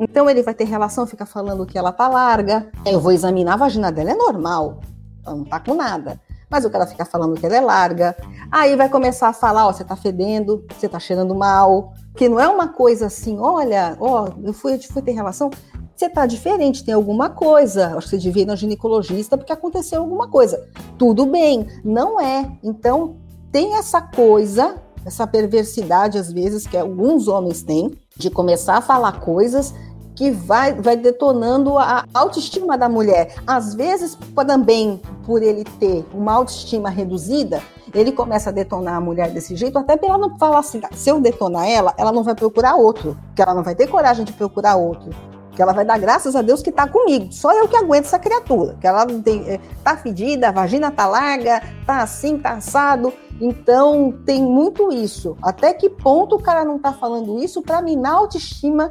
Então 0.00 0.28
ele 0.28 0.42
vai 0.42 0.54
ter 0.54 0.64
relação, 0.64 1.06
fica 1.06 1.26
falando 1.26 1.66
que 1.66 1.76
ela 1.76 1.92
tá 1.92 2.08
larga. 2.08 2.68
Eu 2.86 2.98
vou 3.00 3.12
examinar 3.12 3.54
a 3.54 3.56
vagina 3.56 3.92
dela, 3.92 4.10
é 4.10 4.14
normal, 4.14 4.80
ela 5.24 5.36
não 5.36 5.44
tá 5.44 5.60
com 5.60 5.74
nada. 5.74 6.20
Mas 6.50 6.64
o 6.64 6.70
cara 6.70 6.86
fica 6.86 7.04
falando 7.04 7.38
que 7.38 7.46
ela 7.46 7.56
é 7.56 7.60
larga. 7.60 8.16
Aí 8.50 8.76
vai 8.76 8.88
começar 8.88 9.28
a 9.28 9.32
falar, 9.32 9.66
ó, 9.66 9.72
você 9.72 9.84
tá 9.84 9.96
fedendo, 9.96 10.64
você 10.68 10.88
tá 10.88 10.98
cheirando 10.98 11.34
mal, 11.34 11.94
que 12.16 12.28
não 12.28 12.38
é 12.38 12.48
uma 12.48 12.68
coisa 12.68 13.06
assim, 13.06 13.38
olha, 13.38 13.96
ó, 14.00 14.28
eu 14.42 14.52
fui, 14.52 14.74
eu 14.74 14.82
fui 14.82 15.02
ter 15.02 15.12
relação, 15.12 15.50
você 15.94 16.08
tá 16.08 16.26
diferente, 16.26 16.84
tem 16.84 16.94
alguma 16.94 17.30
coisa. 17.30 17.96
Acho 17.96 18.08
que 18.08 18.16
você 18.16 18.18
devia 18.18 18.42
ir 18.42 18.46
no 18.46 18.56
ginecologista 18.56 19.38
porque 19.38 19.52
aconteceu 19.52 20.00
alguma 20.00 20.28
coisa. 20.28 20.68
Tudo 20.98 21.26
bem, 21.26 21.66
não 21.84 22.20
é. 22.20 22.50
Então, 22.62 23.16
tem 23.50 23.76
essa 23.76 24.00
coisa, 24.00 24.76
essa 25.04 25.26
perversidade, 25.26 26.18
às 26.18 26.32
vezes, 26.32 26.66
que 26.66 26.76
alguns 26.76 27.28
homens 27.28 27.62
têm, 27.62 27.92
de 28.16 28.30
começar 28.30 28.78
a 28.78 28.82
falar 28.82 29.20
coisas 29.20 29.74
que 30.14 30.30
vai, 30.30 30.74
vai 30.74 30.96
detonando 30.96 31.78
a 31.78 32.04
autoestima 32.12 32.76
da 32.76 32.88
mulher. 32.88 33.34
Às 33.46 33.74
vezes, 33.74 34.16
também 34.46 35.00
por 35.24 35.42
ele 35.42 35.64
ter 35.64 36.04
uma 36.12 36.32
autoestima 36.32 36.90
reduzida, 36.90 37.62
ele 37.94 38.12
começa 38.12 38.50
a 38.50 38.52
detonar 38.52 38.96
a 38.96 39.00
mulher 39.00 39.30
desse 39.30 39.54
jeito, 39.54 39.78
até 39.78 39.96
para 39.96 40.08
ela 40.08 40.18
não 40.18 40.36
falar 40.38 40.60
assim, 40.60 40.80
se 40.92 41.10
eu 41.10 41.20
detonar 41.20 41.68
ela, 41.68 41.94
ela 41.96 42.12
não 42.12 42.22
vai 42.22 42.34
procurar 42.34 42.74
outro, 42.76 43.16
que 43.34 43.42
ela 43.42 43.54
não 43.54 43.62
vai 43.62 43.74
ter 43.74 43.86
coragem 43.86 44.24
de 44.24 44.32
procurar 44.32 44.76
outro. 44.76 45.10
Que 45.54 45.60
ela 45.60 45.74
vai 45.74 45.84
dar 45.84 45.98
graças 45.98 46.34
a 46.34 46.40
Deus 46.40 46.62
que 46.62 46.70
está 46.70 46.88
comigo. 46.88 47.30
Só 47.30 47.52
eu 47.52 47.68
que 47.68 47.76
aguento 47.76 48.06
essa 48.06 48.18
criatura. 48.18 48.74
Que 48.80 48.86
ela 48.86 49.04
tem, 49.04 49.46
é, 49.46 49.60
tá 49.84 49.94
fedida, 49.94 50.48
a 50.48 50.50
vagina 50.50 50.90
tá 50.90 51.06
larga, 51.06 51.62
tá 51.84 52.00
assim, 52.00 52.38
tá 52.38 52.52
assado. 52.52 53.12
Então 53.38 54.14
tem 54.24 54.40
muito 54.40 54.90
isso. 54.90 55.36
Até 55.42 55.74
que 55.74 55.90
ponto 55.90 56.36
o 56.36 56.42
cara 56.42 56.64
não 56.64 56.78
tá 56.78 56.94
falando 56.94 57.38
isso 57.38 57.60
para 57.60 57.82
minar 57.82 58.12
a 58.12 58.16
autoestima 58.16 58.90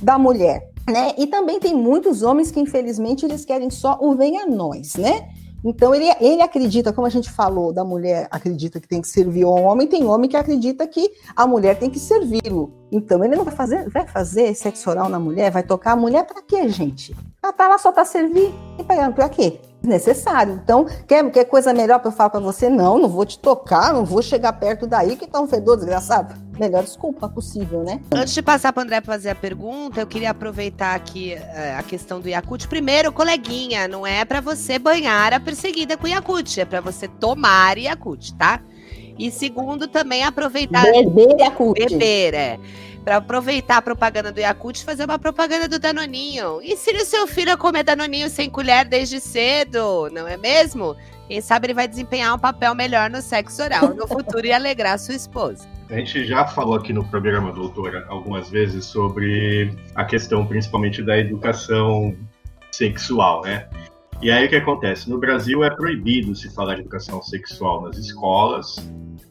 da 0.00 0.18
mulher? 0.18 0.70
Né? 0.88 1.14
E 1.18 1.26
também 1.26 1.60
tem 1.60 1.74
muitos 1.74 2.22
homens 2.22 2.50
que, 2.50 2.60
infelizmente, 2.60 3.24
eles 3.24 3.44
querem 3.44 3.68
só 3.70 3.98
o 4.00 4.14
venha 4.14 4.46
nós, 4.46 4.94
né? 4.94 5.28
Então 5.64 5.92
ele, 5.94 6.06
ele 6.20 6.40
acredita, 6.40 6.92
como 6.92 7.06
a 7.06 7.10
gente 7.10 7.30
falou, 7.30 7.72
da 7.72 7.84
mulher 7.84 8.28
acredita 8.30 8.78
que 8.80 8.86
tem 8.86 9.00
que 9.00 9.08
servir 9.08 9.44
ao 9.44 9.54
homem, 9.54 9.88
tem 9.88 10.04
homem 10.04 10.30
que 10.30 10.36
acredita 10.36 10.86
que 10.86 11.10
a 11.34 11.46
mulher 11.46 11.78
tem 11.78 11.90
que 11.90 11.98
servi-lo. 11.98 12.72
Então 12.92 13.24
ele 13.24 13.34
não 13.34 13.44
vai 13.44 13.54
fazer, 13.54 13.88
vai 13.90 14.06
fazer 14.06 14.54
sexo 14.54 14.88
oral 14.88 15.08
na 15.08 15.18
mulher, 15.18 15.50
vai 15.50 15.62
tocar 15.62 15.92
a 15.92 15.96
mulher 15.96 16.24
para 16.24 16.42
quê, 16.42 16.68
gente? 16.68 17.14
Ela 17.42 17.52
tá 17.52 17.68
lá 17.68 17.78
só 17.78 17.90
para 17.90 18.04
servir 18.04 18.54
e 18.78 18.84
para 18.84 19.28
quê? 19.28 19.60
Necessário. 19.82 20.60
Então, 20.62 20.86
quer, 21.06 21.30
quer 21.30 21.44
coisa 21.44 21.72
melhor 21.72 21.98
para 22.00 22.08
eu 22.08 22.12
falar 22.12 22.30
para 22.30 22.40
você? 22.40 22.68
Não, 22.68 22.98
não 22.98 23.08
vou 23.08 23.24
te 23.24 23.38
tocar, 23.38 23.92
não 23.92 24.04
vou 24.04 24.22
chegar 24.22 24.52
perto 24.54 24.86
daí 24.86 25.16
que 25.16 25.26
tá 25.26 25.40
um 25.40 25.46
fedor 25.46 25.76
desgraçado. 25.76 26.34
Melhor 26.58 26.82
desculpa 26.82 27.28
possível, 27.28 27.84
né? 27.84 28.00
Antes 28.12 28.34
de 28.34 28.42
passar 28.42 28.72
para 28.72 28.82
André 28.82 29.00
fazer 29.00 29.30
a 29.30 29.34
pergunta, 29.34 30.00
eu 30.00 30.06
queria 30.06 30.30
aproveitar 30.30 30.94
aqui 30.94 31.34
uh, 31.34 31.78
a 31.78 31.82
questão 31.84 32.20
do 32.20 32.28
Yakut. 32.28 32.66
Primeiro, 32.66 33.12
coleguinha, 33.12 33.86
não 33.86 34.04
é 34.04 34.24
para 34.24 34.40
você 34.40 34.78
banhar 34.78 35.32
a 35.32 35.38
perseguida 35.38 35.96
com 35.96 36.08
Yakut, 36.08 36.60
é 36.60 36.64
para 36.64 36.80
você 36.80 37.06
tomar 37.06 37.78
Yakut, 37.78 38.34
tá? 38.34 38.60
E 39.16 39.30
segundo, 39.30 39.86
também 39.86 40.24
aproveitar. 40.24 40.82
Beber 40.82 41.38
Yakut. 41.38 41.80
Beber, 41.80 42.34
é 42.34 42.58
para 43.08 43.16
aproveitar 43.16 43.78
a 43.78 43.82
propaganda 43.82 44.30
do 44.30 44.38
Yakult 44.38 44.82
e 44.82 44.84
fazer 44.84 45.06
uma 45.06 45.18
propaganda 45.18 45.66
do 45.66 45.78
Danoninho. 45.78 46.60
Ensine 46.62 46.98
o 46.98 47.06
seu 47.06 47.26
filho 47.26 47.50
a 47.50 47.56
comer 47.56 47.82
Danoninho 47.82 48.28
sem 48.28 48.50
colher 48.50 48.84
desde 48.84 49.18
cedo, 49.18 50.10
não 50.12 50.28
é 50.28 50.36
mesmo? 50.36 50.94
Quem 51.26 51.40
sabe 51.40 51.68
ele 51.68 51.72
vai 51.72 51.88
desempenhar 51.88 52.34
um 52.34 52.38
papel 52.38 52.74
melhor 52.74 53.08
no 53.08 53.22
sexo 53.22 53.62
oral 53.62 53.94
no 53.94 54.04
futuro 54.06 54.46
e 54.46 54.52
alegrar 54.52 54.98
sua 54.98 55.14
esposa. 55.14 55.66
A 55.88 55.94
gente 55.94 56.26
já 56.26 56.46
falou 56.48 56.74
aqui 56.74 56.92
no 56.92 57.02
programa, 57.02 57.50
doutora, 57.50 58.04
algumas 58.10 58.50
vezes 58.50 58.84
sobre 58.84 59.74
a 59.94 60.04
questão 60.04 60.44
principalmente 60.44 61.02
da 61.02 61.16
educação 61.16 62.14
sexual, 62.70 63.40
né? 63.40 63.70
E 64.20 64.30
aí 64.30 64.44
o 64.44 64.48
que 64.50 64.56
acontece? 64.56 65.08
No 65.08 65.16
Brasil 65.16 65.64
é 65.64 65.70
proibido 65.70 66.34
se 66.34 66.54
falar 66.54 66.74
de 66.74 66.82
educação 66.82 67.22
sexual 67.22 67.80
nas 67.80 67.96
escolas. 67.96 68.76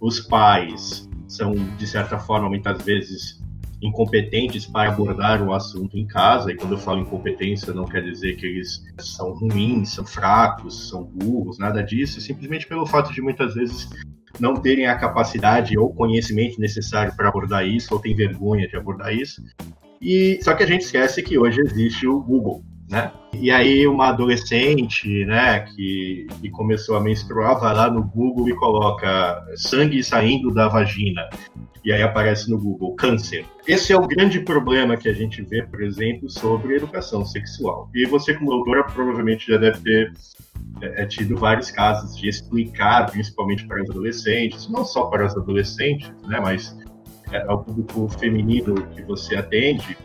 Os 0.01 0.19
pais 0.19 1.07
são, 1.27 1.53
de 1.53 1.85
certa 1.85 2.17
forma, 2.17 2.49
muitas 2.49 2.81
vezes 2.81 3.45
incompetentes 3.81 4.65
para 4.65 4.91
abordar 4.91 5.41
o 5.41 5.53
assunto 5.53 5.97
em 5.97 6.05
casa. 6.05 6.51
E 6.51 6.55
quando 6.55 6.73
eu 6.73 6.77
falo 6.77 7.01
incompetência, 7.01 7.73
não 7.73 7.85
quer 7.85 8.01
dizer 8.03 8.35
que 8.35 8.45
eles 8.45 8.83
são 8.99 9.33
ruins, 9.33 9.93
são 9.93 10.05
fracos, 10.05 10.89
são 10.89 11.03
burros, 11.03 11.59
nada 11.59 11.83
disso. 11.83 12.19
Simplesmente 12.19 12.67
pelo 12.67 12.85
fato 12.85 13.13
de 13.13 13.21
muitas 13.21 13.53
vezes 13.53 13.89
não 14.39 14.55
terem 14.55 14.87
a 14.87 14.95
capacidade 14.95 15.77
ou 15.77 15.93
conhecimento 15.93 16.59
necessário 16.59 17.15
para 17.15 17.29
abordar 17.29 17.65
isso, 17.65 17.93
ou 17.93 17.99
têm 17.99 18.15
vergonha 18.15 18.67
de 18.67 18.75
abordar 18.75 19.13
isso. 19.13 19.41
E 20.01 20.39
só 20.43 20.53
que 20.53 20.63
a 20.63 20.67
gente 20.67 20.81
esquece 20.81 21.23
que 21.23 21.37
hoje 21.37 21.59
existe 21.61 22.07
o 22.07 22.21
Google, 22.21 22.63
né? 22.89 23.11
E 23.33 23.51
aí 23.51 23.85
uma 23.87 24.07
adolescente, 24.07 25.25
né, 25.25 25.59
que, 25.59 26.27
que 26.41 26.49
começou 26.49 26.95
a 26.95 27.01
menstruar, 27.01 27.59
vai 27.59 27.73
lá 27.73 27.91
no 27.91 28.03
Google 28.03 28.49
e 28.49 28.55
coloca 28.55 29.43
sangue 29.55 30.03
saindo 30.03 30.51
da 30.53 30.67
vagina. 30.67 31.27
E 31.83 31.91
aí 31.93 32.01
aparece 32.01 32.49
no 32.49 32.59
Google 32.59 32.95
câncer. 32.95 33.45
Esse 33.65 33.93
é 33.93 33.97
o 33.97 34.07
grande 34.07 34.41
problema 34.41 34.97
que 34.97 35.07
a 35.07 35.13
gente 35.13 35.41
vê, 35.41 35.61
por 35.63 35.81
exemplo, 35.81 36.29
sobre 36.29 36.75
educação 36.75 37.25
sexual. 37.25 37.89
E 37.95 38.05
você, 38.05 38.33
como 38.33 38.49
doutora, 38.49 38.83
provavelmente 38.83 39.47
já 39.47 39.57
deve 39.57 39.79
ter 39.79 40.13
é, 40.81 41.05
tido 41.05 41.37
vários 41.37 41.71
casos 41.71 42.17
de 42.17 42.27
explicar, 42.27 43.09
principalmente 43.09 43.65
para 43.65 43.81
os 43.81 43.89
adolescentes, 43.89 44.67
não 44.67 44.83
só 44.83 45.05
para 45.05 45.25
os 45.25 45.37
adolescentes, 45.37 46.11
né, 46.27 46.39
mas 46.41 46.76
é, 47.31 47.43
ao 47.47 47.63
público 47.63 48.07
feminino 48.19 48.75
que 48.87 49.01
você 49.03 49.35
atende, 49.35 49.97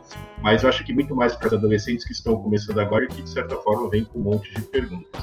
mas 0.43 0.63
eu 0.63 0.69
acho 0.69 0.85
que 0.85 0.93
muito 0.93 1.15
mais 1.15 1.35
para 1.37 1.49
os 1.49 1.53
adolescentes 1.53 2.05
que 2.05 2.13
estão 2.13 2.37
começando 2.37 2.79
agora 2.79 3.05
e 3.05 3.09
que, 3.09 3.23
de 3.23 3.31
certa 3.31 3.57
forma, 3.57 3.89
vêm 3.89 4.05
com 4.05 4.19
um 4.19 4.23
monte 4.23 4.53
de 4.55 4.63
perguntas. 4.63 5.23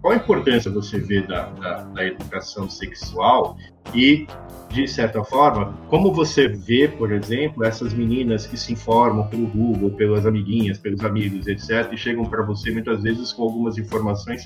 Qual 0.00 0.12
a 0.12 0.16
importância 0.16 0.70
você 0.70 0.98
vê 0.98 1.22
da, 1.22 1.46
da, 1.50 1.82
da 1.82 2.06
educação 2.06 2.70
sexual 2.70 3.56
e, 3.92 4.26
de 4.70 4.86
certa 4.86 5.24
forma, 5.24 5.76
como 5.88 6.12
você 6.12 6.48
vê, 6.48 6.88
por 6.88 7.12
exemplo, 7.12 7.64
essas 7.64 7.92
meninas 7.92 8.46
que 8.46 8.56
se 8.56 8.72
informam 8.72 9.26
pelo 9.28 9.46
Google, 9.48 9.90
pelas 9.90 10.24
amiguinhas, 10.24 10.78
pelos 10.78 11.04
amigos, 11.04 11.46
etc., 11.46 11.92
e 11.92 11.96
chegam 11.96 12.24
para 12.24 12.42
você 12.42 12.70
muitas 12.70 13.02
vezes 13.02 13.32
com 13.32 13.42
algumas 13.42 13.76
informações 13.76 14.42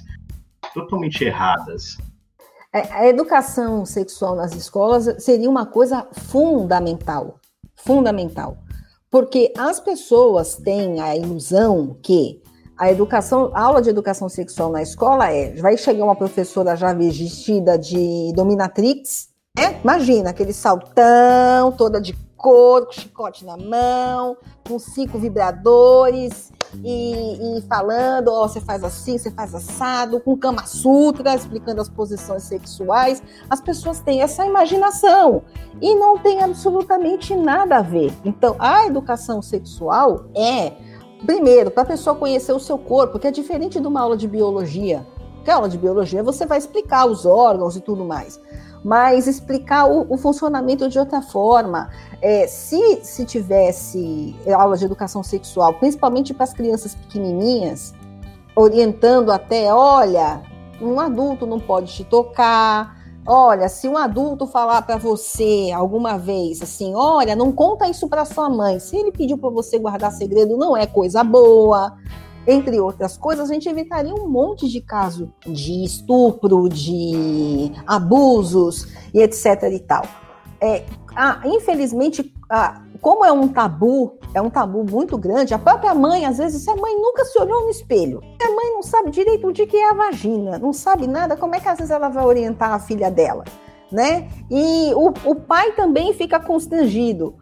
totalmente 0.72 1.22
erradas? 1.22 1.98
É, 2.74 2.90
a 2.90 3.06
educação 3.06 3.84
sexual 3.84 4.34
nas 4.34 4.54
escolas 4.54 5.22
seria 5.22 5.50
uma 5.50 5.66
coisa 5.66 6.06
fundamental, 6.10 7.38
fundamental, 7.76 8.56
porque 9.10 9.52
as 9.58 9.78
pessoas 9.78 10.56
têm 10.56 10.98
a 10.98 11.14
ilusão 11.14 11.98
que 12.02 12.40
a 12.78 12.90
educação, 12.90 13.50
a 13.52 13.60
aula 13.60 13.82
de 13.82 13.90
educação 13.90 14.26
sexual 14.26 14.70
na 14.70 14.80
escola 14.80 15.30
é, 15.30 15.54
vai 15.56 15.76
chegar 15.76 16.02
uma 16.02 16.16
professora 16.16 16.74
já 16.74 16.94
vestida 16.94 17.78
de 17.78 18.32
dominatrix, 18.34 19.28
né? 19.54 19.78
Imagina 19.84 20.30
aquele 20.30 20.54
saltão 20.54 21.72
toda 21.72 22.00
de 22.00 22.14
couro, 22.38 22.86
com 22.86 22.92
chicote 22.92 23.44
na 23.44 23.58
mão, 23.58 24.34
com 24.66 24.78
cinco 24.78 25.18
vibradores 25.18 26.50
e, 26.82 27.58
e 27.58 27.62
falando, 27.62 28.28
ó, 28.28 28.44
oh, 28.44 28.48
você 28.48 28.60
faz 28.60 28.82
assim, 28.82 29.18
você 29.18 29.30
faz 29.30 29.54
assado, 29.54 30.20
com 30.20 30.36
Kama 30.36 30.66
Sutra, 30.66 31.34
explicando 31.34 31.80
as 31.80 31.88
posições 31.88 32.44
sexuais. 32.44 33.22
As 33.50 33.60
pessoas 33.60 34.00
têm 34.00 34.22
essa 34.22 34.46
imaginação 34.46 35.42
e 35.80 35.94
não 35.94 36.18
tem 36.18 36.42
absolutamente 36.42 37.34
nada 37.34 37.78
a 37.78 37.82
ver. 37.82 38.12
Então, 38.24 38.56
a 38.58 38.86
educação 38.86 39.42
sexual 39.42 40.26
é, 40.34 40.72
primeiro, 41.26 41.70
para 41.70 41.82
a 41.82 41.86
pessoa 41.86 42.16
conhecer 42.16 42.52
o 42.52 42.60
seu 42.60 42.78
corpo, 42.78 43.18
que 43.18 43.26
é 43.26 43.30
diferente 43.30 43.80
de 43.80 43.86
uma 43.86 44.00
aula 44.00 44.16
de 44.16 44.26
biologia. 44.26 45.06
Porque 45.34 45.50
a 45.50 45.56
aula 45.56 45.68
de 45.68 45.76
biologia 45.76 46.22
você 46.22 46.46
vai 46.46 46.58
explicar 46.58 47.04
os 47.06 47.26
órgãos 47.26 47.76
e 47.76 47.80
tudo 47.80 48.04
mais 48.04 48.40
mas 48.84 49.26
explicar 49.26 49.86
o, 49.86 50.06
o 50.08 50.16
funcionamento 50.16 50.88
de 50.88 50.98
outra 50.98 51.22
forma. 51.22 51.90
É, 52.20 52.46
se, 52.46 53.00
se 53.02 53.24
tivesse 53.24 54.34
aula 54.54 54.76
de 54.76 54.84
educação 54.84 55.22
sexual, 55.22 55.74
principalmente 55.74 56.34
para 56.34 56.44
as 56.44 56.52
crianças 56.52 56.94
pequenininhas, 56.94 57.94
orientando 58.54 59.30
até, 59.30 59.72
olha, 59.72 60.42
um 60.80 60.98
adulto 60.98 61.46
não 61.46 61.60
pode 61.60 61.92
te 61.92 62.04
tocar. 62.04 63.00
Olha, 63.24 63.68
se 63.68 63.88
um 63.88 63.96
adulto 63.96 64.48
falar 64.48 64.82
para 64.82 64.96
você 64.96 65.70
alguma 65.72 66.18
vez 66.18 66.60
assim, 66.60 66.92
olha, 66.96 67.36
não 67.36 67.52
conta 67.52 67.88
isso 67.88 68.08
para 68.08 68.24
sua 68.24 68.50
mãe. 68.50 68.80
Se 68.80 68.96
ele 68.96 69.12
pediu 69.12 69.38
para 69.38 69.48
você 69.48 69.78
guardar 69.78 70.10
segredo, 70.10 70.56
não 70.56 70.76
é 70.76 70.86
coisa 70.86 71.22
boa 71.22 71.96
entre 72.46 72.80
outras 72.80 73.16
coisas, 73.16 73.50
a 73.50 73.54
gente 73.54 73.68
evitaria 73.68 74.14
um 74.14 74.28
monte 74.28 74.68
de 74.68 74.80
caso 74.80 75.32
de 75.46 75.84
estupro, 75.84 76.68
de 76.68 77.72
abusos 77.86 78.88
e 79.14 79.20
etc 79.20 79.62
e 79.72 79.78
tal. 79.78 80.04
É, 80.60 80.84
ah, 81.16 81.40
infelizmente, 81.44 82.32
ah, 82.48 82.82
como 83.00 83.24
é 83.24 83.32
um 83.32 83.48
tabu, 83.48 84.16
é 84.32 84.40
um 84.40 84.48
tabu 84.48 84.84
muito 84.88 85.18
grande, 85.18 85.52
a 85.52 85.58
própria 85.58 85.92
mãe, 85.92 86.24
às 86.24 86.38
vezes, 86.38 86.66
a 86.68 86.76
mãe 86.76 86.94
nunca 86.94 87.24
se 87.24 87.38
olhou 87.40 87.64
no 87.64 87.70
espelho, 87.70 88.22
a 88.40 88.50
mãe 88.50 88.72
não 88.72 88.82
sabe 88.82 89.10
direito 89.10 89.48
o 89.48 89.52
que 89.52 89.76
é 89.76 89.90
a 89.90 89.94
vagina, 89.94 90.58
não 90.58 90.72
sabe 90.72 91.06
nada, 91.06 91.36
como 91.36 91.56
é 91.56 91.60
que 91.60 91.68
às 91.68 91.78
vezes 91.78 91.90
ela 91.90 92.08
vai 92.08 92.24
orientar 92.24 92.72
a 92.72 92.78
filha 92.78 93.10
dela? 93.10 93.44
Né? 93.90 94.30
E 94.50 94.94
o, 94.94 95.12
o 95.30 95.34
pai 95.34 95.72
também 95.72 96.14
fica 96.14 96.40
constrangido. 96.40 97.34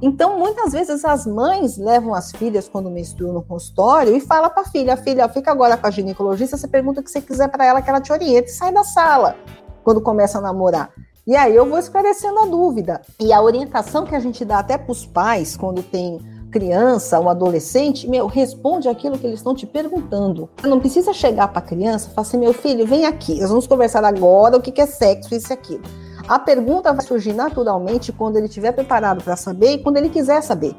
Então, 0.00 0.38
muitas 0.38 0.72
vezes 0.72 1.04
as 1.04 1.26
mães 1.26 1.76
levam 1.76 2.14
as 2.14 2.30
filhas 2.30 2.68
quando 2.68 2.90
menstruam 2.90 3.32
no 3.32 3.42
consultório 3.42 4.14
e 4.16 4.20
fala 4.20 4.48
para 4.48 4.62
a 4.62 4.66
filha, 4.66 4.96
filha, 4.96 5.28
fica 5.28 5.50
agora 5.50 5.76
com 5.76 5.86
a 5.86 5.90
ginecologista, 5.90 6.56
você 6.56 6.68
pergunta 6.68 7.00
o 7.00 7.04
que 7.04 7.10
você 7.10 7.20
quiser 7.20 7.48
para 7.48 7.64
ela 7.64 7.82
que 7.82 7.90
ela 7.90 8.00
te 8.00 8.12
oriente 8.12 8.48
e 8.48 8.52
sai 8.52 8.72
da 8.72 8.84
sala 8.84 9.36
quando 9.82 10.00
começa 10.00 10.38
a 10.38 10.40
namorar. 10.40 10.92
E 11.26 11.36
aí 11.36 11.54
eu 11.54 11.68
vou 11.68 11.78
esclarecendo 11.78 12.38
a 12.38 12.46
dúvida. 12.46 13.02
E 13.20 13.32
a 13.32 13.42
orientação 13.42 14.06
que 14.06 14.14
a 14.14 14.20
gente 14.20 14.44
dá 14.44 14.60
até 14.60 14.78
para 14.78 14.92
os 14.92 15.04
pais 15.04 15.56
quando 15.56 15.82
tem 15.82 16.18
criança 16.50 17.18
ou 17.18 17.28
adolescente, 17.28 18.08
meu, 18.08 18.26
responde 18.26 18.88
aquilo 18.88 19.18
que 19.18 19.26
eles 19.26 19.40
estão 19.40 19.54
te 19.54 19.66
perguntando. 19.66 20.48
Não 20.62 20.80
precisa 20.80 21.12
chegar 21.12 21.48
para 21.48 21.58
a 21.58 21.62
criança 21.62 22.08
e 22.08 22.14
falar 22.14 22.26
assim, 22.26 22.38
meu 22.38 22.54
filho, 22.54 22.86
vem 22.86 23.04
aqui, 23.04 23.40
nós 23.40 23.50
vamos 23.50 23.66
conversar 23.66 24.04
agora 24.04 24.56
o 24.56 24.62
que 24.62 24.80
é 24.80 24.86
sexo, 24.86 25.34
isso 25.34 25.52
e 25.52 25.54
aquilo. 25.54 25.82
A 26.28 26.38
pergunta 26.38 26.92
vai 26.92 27.04
surgir 27.04 27.32
naturalmente 27.32 28.12
quando 28.12 28.36
ele 28.36 28.48
estiver 28.48 28.72
preparado 28.72 29.24
para 29.24 29.34
saber 29.34 29.72
e 29.72 29.78
quando 29.82 29.96
ele 29.96 30.10
quiser 30.10 30.42
saber. 30.42 30.76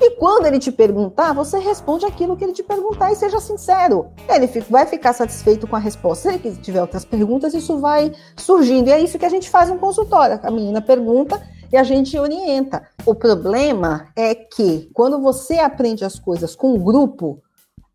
E 0.00 0.10
quando 0.16 0.46
ele 0.46 0.58
te 0.58 0.72
perguntar, 0.72 1.32
você 1.32 1.56
responde 1.58 2.04
aquilo 2.04 2.36
que 2.36 2.42
ele 2.42 2.52
te 2.52 2.64
perguntar 2.64 3.12
e 3.12 3.16
seja 3.16 3.38
sincero. 3.38 4.08
Ele 4.28 4.48
vai 4.68 4.86
ficar 4.86 5.12
satisfeito 5.12 5.68
com 5.68 5.76
a 5.76 5.78
resposta. 5.78 6.30
Se 6.30 6.36
ele 6.36 6.56
tiver 6.56 6.80
outras 6.80 7.04
perguntas, 7.04 7.54
isso 7.54 7.78
vai 7.78 8.12
surgindo. 8.36 8.88
E 8.88 8.92
é 8.92 9.00
isso 9.00 9.18
que 9.18 9.26
a 9.26 9.28
gente 9.28 9.48
faz 9.48 9.68
no 9.68 9.78
consultório. 9.78 10.40
A 10.42 10.50
menina 10.50 10.82
pergunta 10.82 11.40
e 11.72 11.76
a 11.76 11.84
gente 11.84 12.18
orienta. 12.18 12.82
O 13.06 13.14
problema 13.14 14.08
é 14.16 14.34
que 14.34 14.90
quando 14.92 15.20
você 15.20 15.60
aprende 15.60 16.04
as 16.04 16.18
coisas 16.18 16.56
com 16.56 16.74
o 16.74 16.78
grupo, 16.78 17.40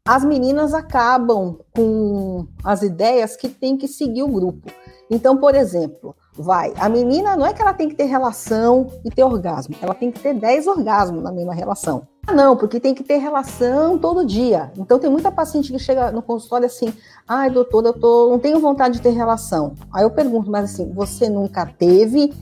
as 0.05 0.23
meninas 0.23 0.73
acabam 0.73 1.59
com 1.75 2.47
as 2.63 2.81
ideias 2.81 3.35
que 3.35 3.49
tem 3.49 3.77
que 3.77 3.87
seguir 3.89 4.23
o 4.23 4.27
grupo. 4.27 4.69
Então, 5.09 5.37
por 5.37 5.55
exemplo, 5.55 6.15
vai. 6.35 6.73
A 6.77 6.89
menina 6.89 7.35
não 7.35 7.45
é 7.45 7.53
que 7.53 7.61
ela 7.61 7.73
tem 7.73 7.89
que 7.89 7.95
ter 7.95 8.05
relação 8.05 8.87
e 9.05 9.09
ter 9.09 9.23
orgasmo, 9.23 9.75
ela 9.81 9.93
tem 9.93 10.11
que 10.11 10.19
ter 10.19 10.33
10 10.33 10.67
orgasmos 10.67 11.23
na 11.23 11.31
mesma 11.31 11.53
relação. 11.53 12.07
Ah, 12.25 12.33
não, 12.33 12.55
porque 12.55 12.79
tem 12.79 12.95
que 12.95 13.03
ter 13.03 13.17
relação 13.17 13.97
todo 13.97 14.25
dia. 14.25 14.71
Então 14.77 14.97
tem 14.97 15.09
muita 15.09 15.29
paciente 15.29 15.71
que 15.71 15.77
chega 15.77 16.09
no 16.11 16.21
consultório 16.21 16.65
assim: 16.65 16.93
ai, 17.27 17.49
doutor, 17.49 17.85
eu 17.85 17.93
tô, 17.93 18.29
não 18.29 18.39
tenho 18.39 18.59
vontade 18.59 18.95
de 18.95 19.01
ter 19.01 19.09
relação. 19.09 19.73
Aí 19.93 20.03
eu 20.03 20.09
pergunto, 20.09 20.49
mas 20.49 20.71
assim, 20.71 20.91
você 20.93 21.29
nunca 21.29 21.65
teve? 21.65 22.33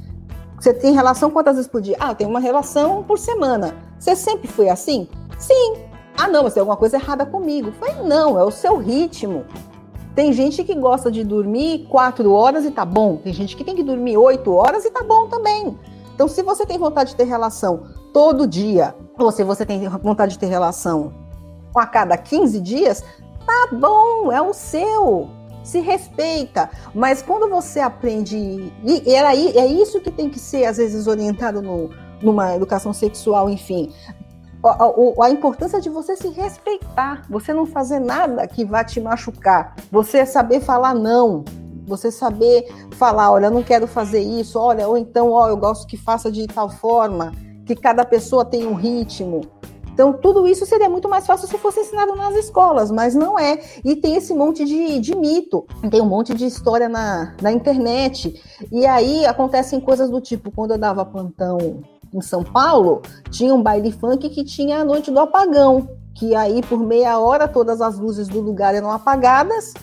Você 0.59 0.71
tem 0.71 0.93
relação 0.93 1.31
quantas 1.31 1.55
vezes 1.55 1.69
por 1.69 1.81
dia? 1.81 1.97
Ah, 1.99 2.13
tem 2.13 2.27
uma 2.27 2.39
relação 2.39 3.03
por 3.03 3.17
semana. 3.17 3.73
Você 3.97 4.15
sempre 4.15 4.47
foi 4.47 4.69
assim? 4.69 5.07
Sim. 5.39 5.73
Ah, 6.15 6.27
não, 6.27 6.43
mas 6.43 6.53
tem 6.53 6.61
alguma 6.61 6.77
coisa 6.77 6.97
errada 6.97 7.25
comigo. 7.25 7.71
Foi 7.71 7.91
não, 8.03 8.39
é 8.39 8.43
o 8.43 8.51
seu 8.51 8.77
ritmo. 8.77 9.43
Tem 10.15 10.33
gente 10.33 10.63
que 10.63 10.75
gosta 10.75 11.09
de 11.09 11.23
dormir 11.23 11.87
quatro 11.89 12.31
horas 12.31 12.65
e 12.65 12.71
tá 12.71 12.83
bom. 12.83 13.17
Tem 13.17 13.33
gente 13.33 13.55
que 13.55 13.63
tem 13.63 13.75
que 13.75 13.83
dormir 13.83 14.17
oito 14.17 14.51
horas 14.51 14.83
e 14.83 14.91
tá 14.91 15.03
bom 15.03 15.27
também. 15.27 15.77
Então, 16.13 16.27
se 16.27 16.43
você 16.43 16.65
tem 16.65 16.77
vontade 16.77 17.11
de 17.11 17.15
ter 17.15 17.23
relação 17.23 17.83
todo 18.13 18.45
dia, 18.45 18.93
ou 19.17 19.31
se 19.31 19.43
você 19.43 19.65
tem 19.65 19.87
vontade 19.87 20.33
de 20.33 20.39
ter 20.39 20.47
relação 20.47 21.13
a 21.73 21.85
cada 21.85 22.17
15 22.17 22.59
dias, 22.59 23.03
tá 23.45 23.69
bom, 23.71 24.31
é 24.31 24.41
o 24.41 24.53
seu. 24.53 25.29
Se 25.63 25.79
respeita. 25.79 26.69
Mas 26.93 27.21
quando 27.21 27.49
você 27.49 27.79
aprende. 27.79 28.71
E 28.83 29.13
era, 29.13 29.33
é 29.33 29.65
isso 29.65 30.01
que 30.01 30.11
tem 30.11 30.29
que 30.29 30.39
ser, 30.39 30.65
às 30.65 30.77
vezes, 30.77 31.07
orientado 31.07 31.61
no, 31.61 31.89
numa 32.21 32.53
educação 32.55 32.91
sexual, 32.91 33.49
enfim 33.49 33.91
a, 34.63 35.25
a, 35.25 35.29
importância 35.29 35.81
de 35.81 35.89
você 35.89 36.15
se 36.15 36.29
respeitar, 36.29 37.23
você 37.29 37.53
não 37.53 37.65
fazer 37.65 37.99
nada 37.99 38.47
que 38.47 38.63
vá 38.63 38.83
te 38.83 38.99
machucar, 38.99 39.75
você 39.91 40.25
saber 40.25 40.61
falar 40.61 40.93
não, 40.93 41.43
você 41.85 42.11
saber 42.11 42.67
falar, 42.95 43.31
olha, 43.31 43.49
não 43.49 43.63
quero 43.63 43.87
fazer 43.87 44.21
isso, 44.21 44.59
olha, 44.59 44.87
ou 44.87 44.97
então, 44.97 45.31
ó, 45.31 45.47
eu 45.49 45.57
gosto 45.57 45.87
que 45.87 45.97
faça 45.97 46.31
de 46.31 46.45
tal 46.47 46.69
forma, 46.69 47.31
que 47.65 47.75
cada 47.75 48.05
pessoa 48.05 48.45
tem 48.45 48.67
um 48.67 48.73
ritmo. 48.73 49.41
Então, 49.93 50.13
tudo 50.13 50.47
isso 50.47 50.65
seria 50.65 50.89
muito 50.89 51.09
mais 51.09 51.27
fácil 51.27 51.47
se 51.47 51.57
fosse 51.57 51.81
ensinado 51.81 52.15
nas 52.15 52.33
escolas, 52.35 52.89
mas 52.89 53.13
não 53.13 53.37
é. 53.37 53.59
E 53.83 53.95
tem 53.95 54.15
esse 54.15 54.33
monte 54.33 54.63
de, 54.63 54.99
de 54.99 55.15
mito, 55.15 55.65
tem 55.89 56.01
um 56.01 56.05
monte 56.05 56.33
de 56.33 56.45
história 56.45 56.87
na, 56.87 57.35
na 57.41 57.51
internet. 57.51 58.41
E 58.71 58.85
aí 58.85 59.25
acontecem 59.25 59.81
coisas 59.81 60.09
do 60.09 60.21
tipo, 60.21 60.49
quando 60.49 60.71
eu 60.71 60.77
dava 60.77 61.05
plantão 61.05 61.83
em 62.13 62.21
São 62.21 62.43
Paulo, 62.43 63.01
tinha 63.29 63.53
um 63.53 63.61
baile 63.61 63.91
funk 63.91 64.29
que 64.29 64.43
tinha 64.43 64.81
a 64.81 64.85
noite 64.85 65.11
do 65.11 65.19
apagão, 65.19 65.89
que 66.13 66.35
aí 66.35 66.61
por 66.61 66.79
meia 66.79 67.17
hora 67.19 67.47
todas 67.47 67.81
as 67.81 67.97
luzes 67.97 68.27
do 68.27 68.41
lugar 68.41 68.75
eram 68.75 68.91
apagadas 68.91 69.73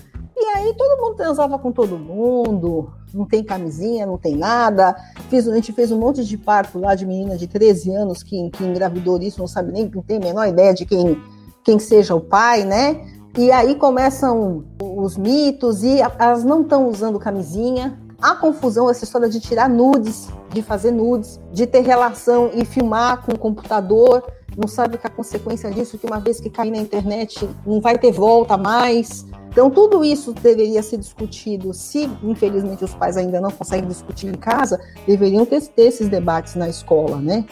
e 0.41 0.45
aí 0.57 0.73
todo 0.75 1.03
mundo 1.03 1.17
transava 1.17 1.59
com 1.59 1.73
todo 1.73 1.99
mundo, 1.99 2.93
não 3.13 3.25
tem 3.25 3.43
camisinha, 3.43 4.07
não 4.07 4.17
tem 4.17 4.37
nada. 4.37 4.95
Fiz, 5.29 5.49
a 5.49 5.55
gente 5.55 5.73
fez 5.73 5.91
um 5.91 5.99
monte 5.99 6.25
de 6.25 6.39
parto 6.39 6.79
lá 6.79 6.95
de 6.95 7.05
menina 7.05 7.37
de 7.37 7.49
13 7.49 7.91
anos 7.91 8.23
que, 8.23 8.49
que 8.51 8.65
engravidou 8.65 9.21
isso, 9.21 9.41
não 9.41 9.49
sabe 9.49 9.73
nem, 9.73 9.91
não 9.93 10.03
tem 10.03 10.19
a 10.19 10.21
menor 10.21 10.47
ideia 10.47 10.73
de 10.73 10.87
quem, 10.87 11.21
quem 11.65 11.79
seja 11.81 12.15
o 12.15 12.21
pai, 12.21 12.65
né? 12.65 13.05
E 13.37 13.51
aí 13.51 13.75
começam 13.75 14.65
os 14.81 15.17
mitos 15.17 15.83
e 15.83 16.01
elas 16.01 16.45
não 16.45 16.63
estão 16.63 16.89
usando 16.89 17.19
camisinha. 17.19 17.99
A 18.21 18.35
confusão, 18.35 18.91
essa 18.91 19.05
história 19.05 19.29
de 19.29 19.39
tirar 19.39 19.69
nudes, 19.69 20.29
de 20.51 20.61
fazer 20.61 20.91
nudes, 20.91 21.39
de 21.53 21.69
ter 21.69 21.83
relação 21.83 22.51
e 22.53 22.65
filmar 22.65 23.25
com 23.25 23.33
o 23.33 23.39
computador, 23.39 24.25
não 24.57 24.67
sabe 24.67 24.99
que 24.99 25.07
a 25.07 25.11
consequência 25.11 25.71
disso, 25.71 25.97
que 25.97 26.05
uma 26.05 26.19
vez 26.19 26.41
que 26.41 26.51
cair 26.51 26.73
na 26.73 26.79
internet, 26.79 27.49
não 27.65 27.81
vai 27.81 27.97
ter 27.97 28.11
volta 28.11 28.57
mais. 28.57 29.25
Então, 29.49 29.71
tudo 29.71 30.05
isso 30.05 30.33
deveria 30.33 30.83
ser 30.83 30.97
discutido. 30.97 31.73
Se, 31.73 32.11
infelizmente, 32.25 32.85
os 32.85 32.93
pais 32.93 33.17
ainda 33.17 33.41
não 33.41 33.53
conseguem 33.53 33.89
discutir 33.89 34.27
em 34.27 34.37
casa, 34.37 34.81
deveriam 35.07 35.47
ter, 35.47 35.61
ter 35.69 35.83
esses 35.83 36.09
debates 36.09 36.57
na 36.57 36.69
escola, 36.69 37.19
né? 37.19 37.45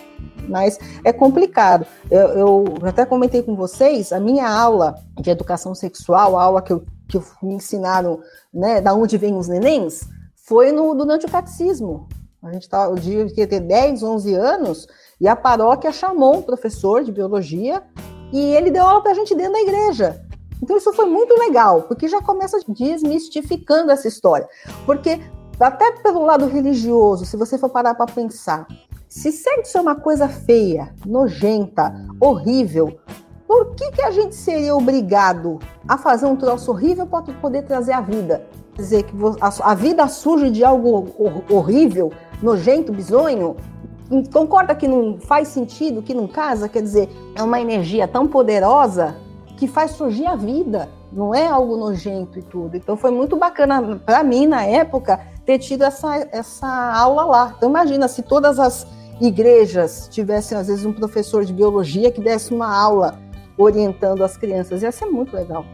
Mas 0.48 0.80
é 1.04 1.12
complicado. 1.12 1.86
Eu, 2.10 2.28
eu, 2.28 2.64
até 2.82 3.06
comentei 3.06 3.40
com 3.40 3.54
vocês, 3.54 4.12
a 4.12 4.18
minha 4.18 4.48
aula 4.48 4.96
de 5.20 5.30
educação 5.30 5.76
sexual, 5.76 6.36
a 6.36 6.42
aula 6.42 6.60
que, 6.60 6.72
eu, 6.72 6.84
que 7.06 7.20
me 7.40 7.54
ensinaram, 7.54 8.18
né, 8.52 8.80
da 8.80 8.92
onde 8.94 9.16
vêm 9.16 9.36
os 9.36 9.46
nenéns, 9.46 10.00
foi 10.47 10.70
no, 10.70 10.94
durante 10.94 11.26
o 11.26 11.30
catecismo. 11.30 12.09
A 12.42 12.53
gente 12.53 12.68
tá, 12.68 12.88
que 13.34 13.47
ter 13.47 13.61
10, 13.61 14.03
11 14.03 14.34
anos, 14.34 14.86
e 15.20 15.26
a 15.26 15.34
paróquia 15.34 15.90
chamou 15.90 16.36
um 16.36 16.42
professor 16.42 17.03
de 17.03 17.11
biologia 17.11 17.82
e 18.32 18.55
ele 18.55 18.70
deu 18.70 18.84
aula 18.84 19.03
para 19.03 19.12
a 19.12 19.14
gente 19.14 19.34
dentro 19.34 19.55
da 19.55 19.61
igreja. 19.61 20.24
Então 20.62 20.76
isso 20.76 20.92
foi 20.92 21.07
muito 21.07 21.36
legal, 21.38 21.82
porque 21.82 22.09
já 22.09 22.22
começa 22.22 22.59
desmistificando 22.68 23.90
essa 23.90 24.07
história. 24.07 24.49
Porque 24.84 25.20
até 25.59 25.90
pelo 25.92 26.22
lado 26.22 26.47
religioso, 26.47 27.26
se 27.26 27.36
você 27.36 27.59
for 27.59 27.68
parar 27.68 27.94
para 27.94 28.07
pensar, 28.07 28.66
se 29.09 29.32
sexo 29.32 29.78
é 29.78 29.80
uma 29.80 29.97
coisa 29.97 30.28
feia, 30.28 30.94
nojenta, 31.05 31.92
horrível, 32.20 32.99
por 33.47 33.74
que, 33.74 33.90
que 33.90 34.03
a 34.03 34.11
gente 34.11 34.34
seria 34.34 34.74
obrigado 34.74 35.59
a 35.88 35.99
fazer 35.99 36.26
um 36.26 36.36
troço 36.36 36.70
horrível 36.70 37.07
para 37.07 37.22
poder 37.22 37.62
trazer 37.62 37.92
a 37.92 38.01
vida? 38.01 38.47
Dizer, 38.76 39.04
que 39.04 39.14
a 39.40 39.74
vida 39.74 40.06
surge 40.06 40.50
de 40.50 40.62
algo 40.62 41.08
horrível, 41.50 42.12
nojento, 42.42 42.92
bizonho? 42.92 43.56
Concorda 44.32 44.74
que 44.74 44.86
não 44.86 45.18
faz 45.18 45.48
sentido, 45.48 46.02
que 46.02 46.14
não 46.14 46.28
casa? 46.28 46.68
Quer 46.68 46.82
dizer, 46.82 47.08
é 47.34 47.42
uma 47.42 47.60
energia 47.60 48.06
tão 48.06 48.28
poderosa 48.28 49.16
que 49.56 49.66
faz 49.66 49.92
surgir 49.92 50.26
a 50.26 50.36
vida, 50.36 50.88
não 51.10 51.34
é 51.34 51.46
algo 51.46 51.76
nojento 51.76 52.38
e 52.38 52.42
tudo. 52.42 52.76
Então 52.76 52.96
foi 52.96 53.10
muito 53.10 53.36
bacana 53.36 54.00
para 54.04 54.22
mim 54.22 54.46
na 54.46 54.64
época 54.64 55.18
ter 55.46 55.58
tido 55.58 55.82
essa, 55.82 56.28
essa 56.30 56.68
aula 56.94 57.24
lá. 57.24 57.54
Então 57.56 57.70
imagina 57.70 58.06
se 58.06 58.22
todas 58.22 58.58
as 58.58 58.86
igrejas 59.20 60.08
tivessem 60.10 60.58
às 60.58 60.66
vezes 60.66 60.84
um 60.84 60.92
professor 60.92 61.44
de 61.44 61.52
biologia 61.52 62.10
que 62.10 62.20
desse 62.20 62.52
uma 62.52 62.70
aula 62.70 63.18
orientando 63.56 64.22
as 64.22 64.36
crianças, 64.36 64.82
ia 64.82 64.92
ser 64.92 65.06
muito 65.06 65.34
legal. 65.34 65.64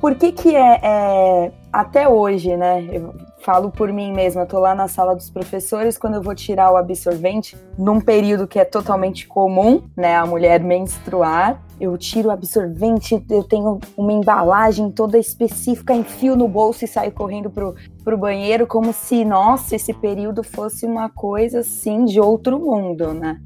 Por 0.00 0.14
que 0.14 0.30
que 0.30 0.54
é, 0.54 0.80
é 0.82 1.52
até 1.80 2.08
hoje, 2.08 2.56
né? 2.56 2.88
Eu 2.90 3.14
falo 3.40 3.70
por 3.70 3.92
mim 3.92 4.10
mesma, 4.10 4.42
eu 4.42 4.46
tô 4.46 4.58
lá 4.58 4.74
na 4.74 4.88
sala 4.88 5.14
dos 5.14 5.28
professores 5.28 5.98
quando 5.98 6.14
eu 6.14 6.22
vou 6.22 6.34
tirar 6.34 6.72
o 6.72 6.76
absorvente, 6.76 7.54
num 7.78 8.00
período 8.00 8.46
que 8.46 8.58
é 8.58 8.64
totalmente 8.64 9.28
comum, 9.28 9.82
né, 9.94 10.16
a 10.16 10.24
mulher 10.24 10.60
menstruar, 10.60 11.62
eu 11.78 11.96
tiro 11.98 12.28
o 12.28 12.32
absorvente, 12.32 13.22
eu 13.30 13.44
tenho 13.44 13.78
uma 13.96 14.12
embalagem 14.12 14.90
toda 14.90 15.18
específica, 15.18 15.94
enfio 15.94 16.34
no 16.34 16.48
bolso 16.48 16.84
e 16.84 16.88
saio 16.88 17.12
correndo 17.12 17.50
pro, 17.50 17.74
pro 18.02 18.16
banheiro, 18.16 18.66
como 18.66 18.92
se, 18.92 19.24
nossa, 19.24 19.76
esse 19.76 19.92
período 19.92 20.42
fosse 20.42 20.86
uma 20.86 21.10
coisa 21.10 21.60
assim 21.60 22.06
de 22.06 22.18
outro 22.18 22.58
mundo, 22.58 23.12
né? 23.12 23.38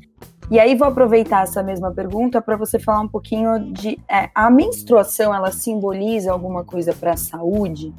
E 0.50 0.58
aí 0.58 0.74
vou 0.74 0.88
aproveitar 0.88 1.42
essa 1.42 1.62
mesma 1.62 1.92
pergunta 1.92 2.40
para 2.40 2.56
você 2.56 2.78
falar 2.78 3.00
um 3.00 3.08
pouquinho 3.08 3.72
de 3.72 3.98
é, 4.08 4.30
a 4.34 4.50
menstruação, 4.50 5.34
ela 5.34 5.52
simboliza 5.52 6.32
alguma 6.32 6.64
coisa 6.64 6.92
para 6.92 7.12
a 7.12 7.16
saúde? 7.16 7.92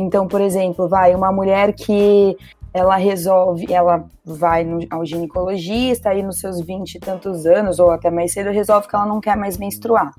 Então, 0.00 0.26
por 0.26 0.40
exemplo, 0.40 0.88
vai 0.88 1.14
uma 1.14 1.30
mulher 1.30 1.74
que 1.74 2.34
ela 2.72 2.96
resolve, 2.96 3.70
ela 3.70 4.04
vai 4.24 4.64
no, 4.64 4.80
ao 4.88 5.04
ginecologista 5.04 6.08
aí 6.08 6.22
nos 6.22 6.38
seus 6.38 6.58
20 6.60 6.94
e 6.94 7.00
tantos 7.00 7.44
anos, 7.44 7.78
ou 7.78 7.90
até 7.90 8.10
mais 8.10 8.32
cedo, 8.32 8.50
resolve 8.50 8.88
que 8.88 8.96
ela 8.96 9.04
não 9.04 9.20
quer 9.20 9.36
mais 9.36 9.58
menstruar. 9.58 10.10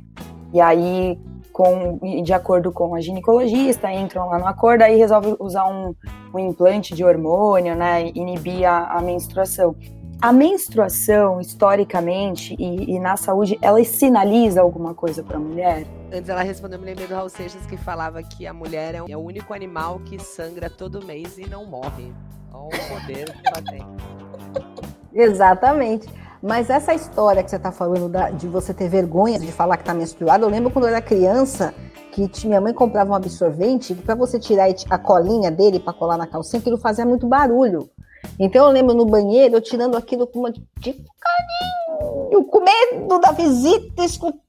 E 0.54 0.62
aí, 0.62 1.20
com, 1.52 1.98
de 2.24 2.32
acordo 2.32 2.72
com 2.72 2.94
a 2.94 3.02
ginecologista, 3.02 3.92
entram 3.92 4.28
lá 4.28 4.38
no 4.38 4.46
acordo, 4.46 4.84
aí 4.84 4.98
resolve 4.98 5.36
usar 5.40 5.66
um, 5.66 5.96
um 6.32 6.38
implante 6.38 6.94
de 6.94 7.04
hormônio, 7.04 7.76
né, 7.76 8.12
inibir 8.14 8.70
a, 8.70 8.98
a 8.98 9.02
menstruação. 9.02 9.76
A 10.22 10.32
menstruação, 10.32 11.42
historicamente 11.42 12.56
e, 12.60 12.94
e, 12.94 13.00
na 13.00 13.18
saúde, 13.18 13.58
ela 13.60 13.84
sinaliza 13.84 14.62
alguma 14.62 14.94
coisa 14.94 15.24
para 15.24 15.38
a 15.38 15.40
mulher? 15.40 15.84
Antes 16.14 16.30
ela 16.30 16.44
respondeu, 16.44 16.78
me 16.78 16.86
lembrei 16.86 17.08
do 17.08 17.16
Raul 17.16 17.28
Seixas 17.28 17.66
que 17.66 17.76
falava 17.76 18.22
que 18.22 18.46
a 18.46 18.54
mulher 18.54 18.94
é 18.94 19.18
o 19.18 19.20
único 19.20 19.52
animal 19.52 20.00
que 20.06 20.20
sangra 20.20 20.70
todo 20.70 21.04
mês 21.04 21.40
e 21.40 21.50
não 21.50 21.66
morre. 21.66 22.14
Olha 22.54 22.68
o 22.68 23.00
poder 23.00 23.32
que 23.32 23.48
ela 23.48 23.62
tem. 23.64 23.84
Exatamente. 25.12 26.08
Mas 26.40 26.70
essa 26.70 26.94
história 26.94 27.42
que 27.42 27.50
você 27.50 27.56
está 27.56 27.72
falando 27.72 28.08
da, 28.08 28.30
de 28.30 28.48
você 28.48 28.76
ter 28.76 28.90
vergonha 28.90 29.40
de 29.40 29.52
falar 29.52 29.76
que 29.76 29.84
está 29.84 29.94
menstruada, 29.94 30.46
eu 30.46 30.50
lembro 30.50 30.70
quando 30.70 30.86
eu 30.86 30.90
era 30.90 31.02
criança 31.02 31.74
que 32.12 32.30
minha 32.46 32.62
mãe 32.62 32.74
comprava 32.74 33.10
um 33.10 33.16
absorvente 33.16 33.96
para 33.96 34.14
você 34.14 34.40
tirar 34.40 34.68
a 34.88 34.98
colinha 35.00 35.50
dele 35.50 35.80
para 35.80 35.94
colar 35.94 36.18
na 36.18 36.28
calcinha, 36.28 36.60
aquilo 36.60 36.78
fazia 36.78 37.08
muito 37.08 37.26
barulho. 37.26 37.90
Então 38.40 38.66
eu 38.66 38.72
lembro 38.72 38.94
no 38.94 39.06
banheiro, 39.06 39.56
eu 39.56 39.62
tirando 39.62 39.96
aquilo 39.96 40.28
com 40.28 40.40
uma 40.40 40.52
carinho, 40.52 42.44
com 42.46 42.60
medo 42.60 43.20
da 43.20 43.32
visita, 43.32 44.04
escutando 44.04 44.42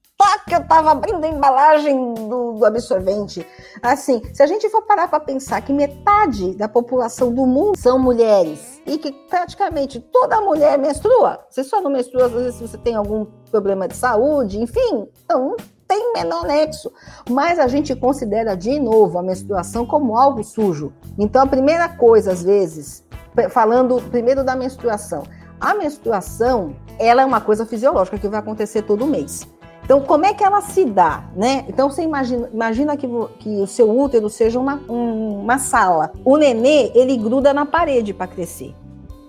que 0.45 0.55
eu 0.55 0.65
tava 0.65 0.91
abrindo 0.91 1.23
a 1.23 1.27
embalagem 1.27 2.13
do, 2.13 2.53
do, 2.53 2.65
absorvente. 2.65 3.45
Assim, 3.81 4.21
se 4.33 4.41
a 4.41 4.47
gente 4.47 4.69
for 4.69 4.83
parar 4.83 5.07
para 5.07 5.19
pensar 5.19 5.61
que 5.61 5.73
metade 5.73 6.55
da 6.55 6.67
população 6.67 7.33
do 7.33 7.45
mundo 7.45 7.77
são 7.77 7.99
mulheres 7.99 8.81
e 8.85 8.97
que 8.97 9.11
praticamente 9.29 9.99
toda 9.99 10.41
mulher 10.41 10.77
menstrua, 10.77 11.39
você 11.49 11.63
só 11.63 11.81
não 11.81 11.91
menstrua 11.91 12.25
às 12.25 12.31
vezes 12.31 12.55
se 12.55 12.67
você 12.67 12.77
tem 12.77 12.95
algum 12.95 13.25
problema 13.49 13.87
de 13.87 13.95
saúde, 13.95 14.61
enfim, 14.61 15.07
então 15.23 15.55
tem 15.87 16.13
menor 16.13 16.45
nexo. 16.45 16.91
Mas 17.29 17.59
a 17.59 17.67
gente 17.67 17.95
considera 17.95 18.55
de 18.55 18.79
novo 18.79 19.17
a 19.19 19.23
menstruação 19.23 19.85
como 19.85 20.17
algo 20.17 20.43
sujo. 20.43 20.93
Então 21.17 21.41
a 21.41 21.47
primeira 21.47 21.89
coisa, 21.89 22.31
às 22.31 22.43
vezes, 22.43 23.03
falando 23.49 24.01
primeiro 24.09 24.43
da 24.43 24.55
menstruação. 24.55 25.23
A 25.59 25.73
menstruação, 25.73 26.75
ela 26.99 27.21
é 27.21 27.25
uma 27.25 27.39
coisa 27.39 27.65
fisiológica 27.65 28.17
que 28.17 28.27
vai 28.27 28.39
acontecer 28.39 28.81
todo 28.81 29.07
mês. 29.07 29.47
Então, 29.83 30.01
como 30.01 30.25
é 30.25 30.33
que 30.33 30.43
ela 30.43 30.61
se 30.61 30.85
dá, 30.85 31.25
né? 31.35 31.65
Então, 31.67 31.89
você 31.89 32.03
imagina, 32.03 32.49
imagina 32.53 32.95
que, 32.95 33.07
que 33.39 33.61
o 33.61 33.67
seu 33.67 33.89
útero 33.89 34.29
seja 34.29 34.57
uma, 34.59 34.75
um, 34.89 35.41
uma 35.41 35.57
sala. 35.57 36.11
O 36.23 36.37
nenê, 36.37 36.91
ele 36.95 37.17
gruda 37.17 37.53
na 37.53 37.65
parede 37.65 38.13
para 38.13 38.27
crescer. 38.27 38.73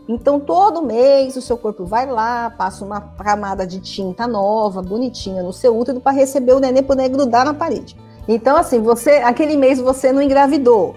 Então, 0.08 0.38
todo 0.38 0.82
mês 0.82 1.34
o 1.36 1.42
seu 1.42 1.56
corpo 1.56 1.84
vai 1.84 2.06
lá, 2.06 2.50
passa 2.50 2.84
uma 2.84 3.00
camada 3.00 3.66
de 3.66 3.80
tinta 3.80 4.28
nova, 4.28 4.82
bonitinha 4.82 5.42
no 5.42 5.52
seu 5.52 5.76
útero 5.76 6.00
para 6.00 6.12
receber 6.12 6.52
o 6.52 6.60
nenê 6.60 6.82
poder 6.82 7.08
grudar 7.08 7.44
na 7.44 7.54
parede. 7.54 7.96
Então, 8.28 8.56
assim, 8.56 8.80
você, 8.80 9.12
aquele 9.18 9.56
mês 9.56 9.80
você 9.80 10.12
não 10.12 10.22
engravidou, 10.22 10.94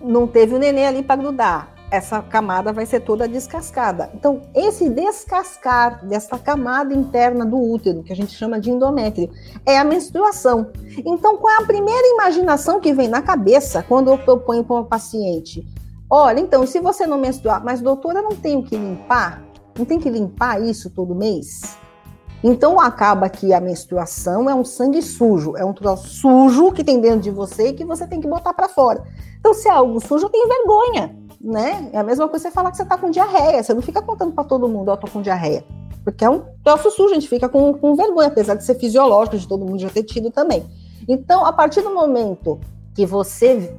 não 0.00 0.26
teve 0.26 0.54
o 0.54 0.58
nenê 0.58 0.86
ali 0.86 1.02
para 1.02 1.16
grudar 1.16 1.72
essa 1.92 2.22
camada 2.22 2.72
vai 2.72 2.86
ser 2.86 3.00
toda 3.00 3.28
descascada. 3.28 4.10
Então, 4.14 4.40
esse 4.54 4.88
descascar 4.88 6.02
dessa 6.06 6.38
camada 6.38 6.94
interna 6.94 7.44
do 7.44 7.60
útero, 7.60 8.02
que 8.02 8.10
a 8.10 8.16
gente 8.16 8.32
chama 8.32 8.58
de 8.58 8.70
endométrio, 8.70 9.30
é 9.66 9.78
a 9.78 9.84
menstruação. 9.84 10.72
Então, 11.04 11.36
qual 11.36 11.52
é 11.52 11.62
a 11.62 11.66
primeira 11.66 12.08
imaginação 12.14 12.80
que 12.80 12.94
vem 12.94 13.08
na 13.08 13.20
cabeça 13.20 13.84
quando 13.86 14.10
eu 14.10 14.16
proponho 14.16 14.64
para 14.64 14.76
uma 14.76 14.84
paciente? 14.86 15.68
Olha, 16.08 16.40
então, 16.40 16.66
se 16.66 16.80
você 16.80 17.06
não 17.06 17.18
menstruar, 17.18 17.62
mas 17.62 17.82
doutora, 17.82 18.22
não 18.22 18.34
tenho 18.34 18.62
que 18.62 18.74
limpar? 18.74 19.44
Não 19.78 19.84
tem 19.84 20.00
que 20.00 20.08
limpar 20.08 20.62
isso 20.62 20.88
todo 20.88 21.14
mês? 21.14 21.76
Então 22.44 22.80
acaba 22.80 23.28
que 23.28 23.54
a 23.54 23.60
menstruação 23.60 24.50
é 24.50 24.54
um 24.54 24.64
sangue 24.64 25.00
sujo, 25.00 25.56
é 25.56 25.64
um 25.64 25.72
troço 25.72 26.08
sujo 26.08 26.72
que 26.72 26.82
tem 26.82 27.00
dentro 27.00 27.20
de 27.20 27.30
você 27.30 27.68
e 27.68 27.72
que 27.72 27.84
você 27.84 28.04
tem 28.04 28.20
que 28.20 28.26
botar 28.26 28.52
para 28.52 28.68
fora. 28.68 29.04
Então, 29.38 29.54
se 29.54 29.68
é 29.68 29.72
algo 29.72 30.00
sujo, 30.00 30.26
eu 30.26 30.30
tenho 30.30 30.48
vergonha 30.48 31.21
né? 31.42 31.90
É 31.92 31.98
a 31.98 32.04
mesma 32.04 32.28
coisa 32.28 32.48
você 32.48 32.54
falar 32.54 32.70
que 32.70 32.76
você 32.76 32.84
tá 32.84 32.96
com 32.96 33.10
diarreia. 33.10 33.62
Você 33.62 33.74
não 33.74 33.82
fica 33.82 34.00
contando 34.00 34.32
para 34.32 34.44
todo 34.44 34.68
mundo, 34.68 34.88
ó, 34.88 34.94
oh, 34.94 34.96
tô 34.96 35.08
com 35.08 35.20
diarreia. 35.20 35.64
Porque 36.04 36.24
é 36.24 36.30
um 36.30 36.42
troço 36.62 36.90
sujo, 36.90 37.10
a 37.10 37.14
gente 37.14 37.28
fica 37.28 37.48
com, 37.48 37.74
com 37.74 37.94
vergonha, 37.94 38.28
apesar 38.28 38.54
de 38.54 38.64
ser 38.64 38.76
fisiológico, 38.76 39.36
de 39.36 39.48
todo 39.48 39.64
mundo 39.64 39.80
já 39.80 39.90
ter 39.90 40.04
tido 40.04 40.30
também. 40.30 40.64
Então, 41.08 41.44
a 41.44 41.52
partir 41.52 41.82
do 41.82 41.92
momento 41.92 42.60
que 42.94 43.04
você 43.04 43.74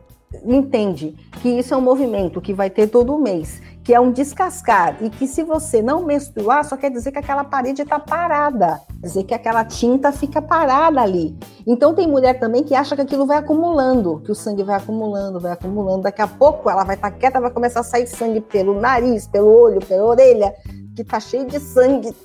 entende 0.45 1.15
que 1.41 1.49
isso 1.49 1.73
é 1.73 1.77
um 1.77 1.81
movimento 1.81 2.41
que 2.41 2.53
vai 2.53 2.69
ter 2.69 2.87
todo 2.87 3.17
mês, 3.17 3.61
que 3.83 3.93
é 3.93 3.99
um 3.99 4.11
descascar, 4.11 4.97
e 5.01 5.09
que 5.09 5.27
se 5.27 5.43
você 5.43 5.81
não 5.81 6.05
menstruar, 6.05 6.63
só 6.63 6.77
quer 6.77 6.89
dizer 6.89 7.11
que 7.11 7.19
aquela 7.19 7.43
parede 7.43 7.81
está 7.81 7.99
parada, 7.99 8.79
quer 9.01 9.07
dizer 9.07 9.23
que 9.23 9.33
aquela 9.33 9.65
tinta 9.65 10.11
fica 10.11 10.41
parada 10.41 11.01
ali. 11.01 11.37
Então 11.67 11.93
tem 11.93 12.07
mulher 12.07 12.39
também 12.39 12.63
que 12.63 12.73
acha 12.73 12.95
que 12.95 13.01
aquilo 13.01 13.25
vai 13.25 13.37
acumulando, 13.37 14.21
que 14.21 14.31
o 14.31 14.35
sangue 14.35 14.63
vai 14.63 14.77
acumulando, 14.77 15.39
vai 15.39 15.51
acumulando, 15.51 16.03
daqui 16.03 16.21
a 16.21 16.27
pouco 16.27 16.69
ela 16.69 16.83
vai 16.83 16.95
estar 16.95 17.11
tá 17.11 17.17
quieta, 17.17 17.41
vai 17.41 17.51
começar 17.51 17.81
a 17.81 17.83
sair 17.83 18.07
sangue 18.07 18.39
pelo 18.39 18.79
nariz, 18.79 19.27
pelo 19.27 19.49
olho, 19.49 19.85
pela 19.85 20.05
orelha, 20.05 20.53
que 20.95 21.03
tá 21.03 21.19
cheio 21.19 21.45
de 21.45 21.59
sangue 21.59 22.15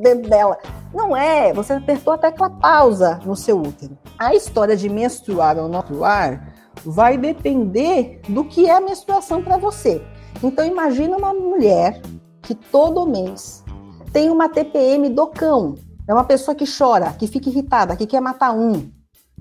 dentro 0.00 0.30
dela. 0.30 0.58
Não 0.92 1.16
é, 1.16 1.52
você 1.52 1.72
apertou 1.72 2.12
a 2.12 2.18
tecla 2.18 2.50
pausa 2.50 3.18
no 3.24 3.34
seu 3.34 3.60
útero. 3.60 3.98
A 4.16 4.34
história 4.34 4.76
de 4.76 4.88
menstruar 4.88 5.58
ou 5.58 5.68
não 5.68 5.80
menstruar 5.80 6.54
vai 6.84 7.16
depender 7.16 8.20
do 8.28 8.44
que 8.44 8.66
é 8.66 8.76
a 8.76 8.80
menstruação 8.80 9.42
para 9.42 9.56
você. 9.56 10.02
Então 10.42 10.64
imagina 10.64 11.16
uma 11.16 11.32
mulher 11.32 12.00
que 12.42 12.54
todo 12.54 13.06
mês 13.06 13.64
tem 14.12 14.30
uma 14.30 14.48
TPM 14.48 15.08
do 15.08 15.26
cão. 15.26 15.74
É 16.06 16.12
uma 16.12 16.24
pessoa 16.24 16.54
que 16.54 16.64
chora, 16.66 17.12
que 17.12 17.26
fica 17.26 17.48
irritada, 17.48 17.96
que 17.96 18.06
quer 18.06 18.20
matar 18.20 18.52
um 18.52 18.90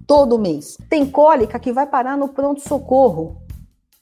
todo 0.08 0.40
mês. 0.40 0.78
Tem 0.90 1.06
cólica 1.06 1.60
que 1.60 1.72
vai 1.72 1.86
parar 1.86 2.18
no 2.18 2.30
pronto-socorro. 2.30 3.38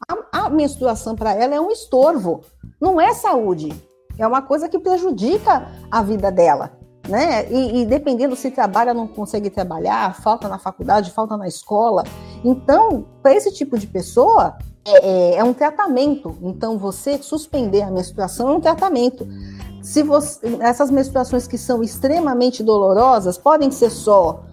A, 0.07 0.45
a, 0.45 0.49
menstruação 0.49 1.15
para 1.15 1.33
ela 1.33 1.55
é 1.55 1.61
um 1.61 1.71
estorvo, 1.71 2.41
não 2.79 2.99
é 2.99 3.13
saúde. 3.13 3.69
É 4.17 4.25
uma 4.27 4.41
coisa 4.41 4.69
que 4.69 4.79
prejudica 4.79 5.67
a 5.89 6.01
vida 6.01 6.31
dela. 6.31 6.71
Né? 7.07 7.51
E, 7.51 7.81
e 7.81 7.85
dependendo 7.85 8.35
se 8.35 8.51
trabalha, 8.51 8.93
não 8.93 9.07
consegue 9.07 9.49
trabalhar, 9.49 10.15
falta 10.21 10.47
na 10.47 10.59
faculdade, 10.59 11.11
falta 11.11 11.35
na 11.35 11.47
escola. 11.47 12.03
Então, 12.43 13.05
para 13.21 13.33
esse 13.33 13.51
tipo 13.51 13.77
de 13.77 13.87
pessoa, 13.87 14.55
é, 14.85 15.35
é, 15.35 15.35
é, 15.37 15.43
um 15.43 15.53
tratamento. 15.53 16.37
Então, 16.41 16.77
você 16.77 17.17
suspender 17.21 17.81
a 17.81 17.91
menstruação 17.91 18.49
é 18.49 18.51
um 18.53 18.59
tratamento. 18.59 19.27
Se 19.81 20.03
você, 20.03 20.57
essas 20.59 20.91
menstruações 20.91 21.47
que 21.47 21.57
são 21.57 21.83
extremamente 21.83 22.63
dolorosas 22.63 23.37
podem 23.37 23.71
ser 23.71 23.89
só 23.89 24.43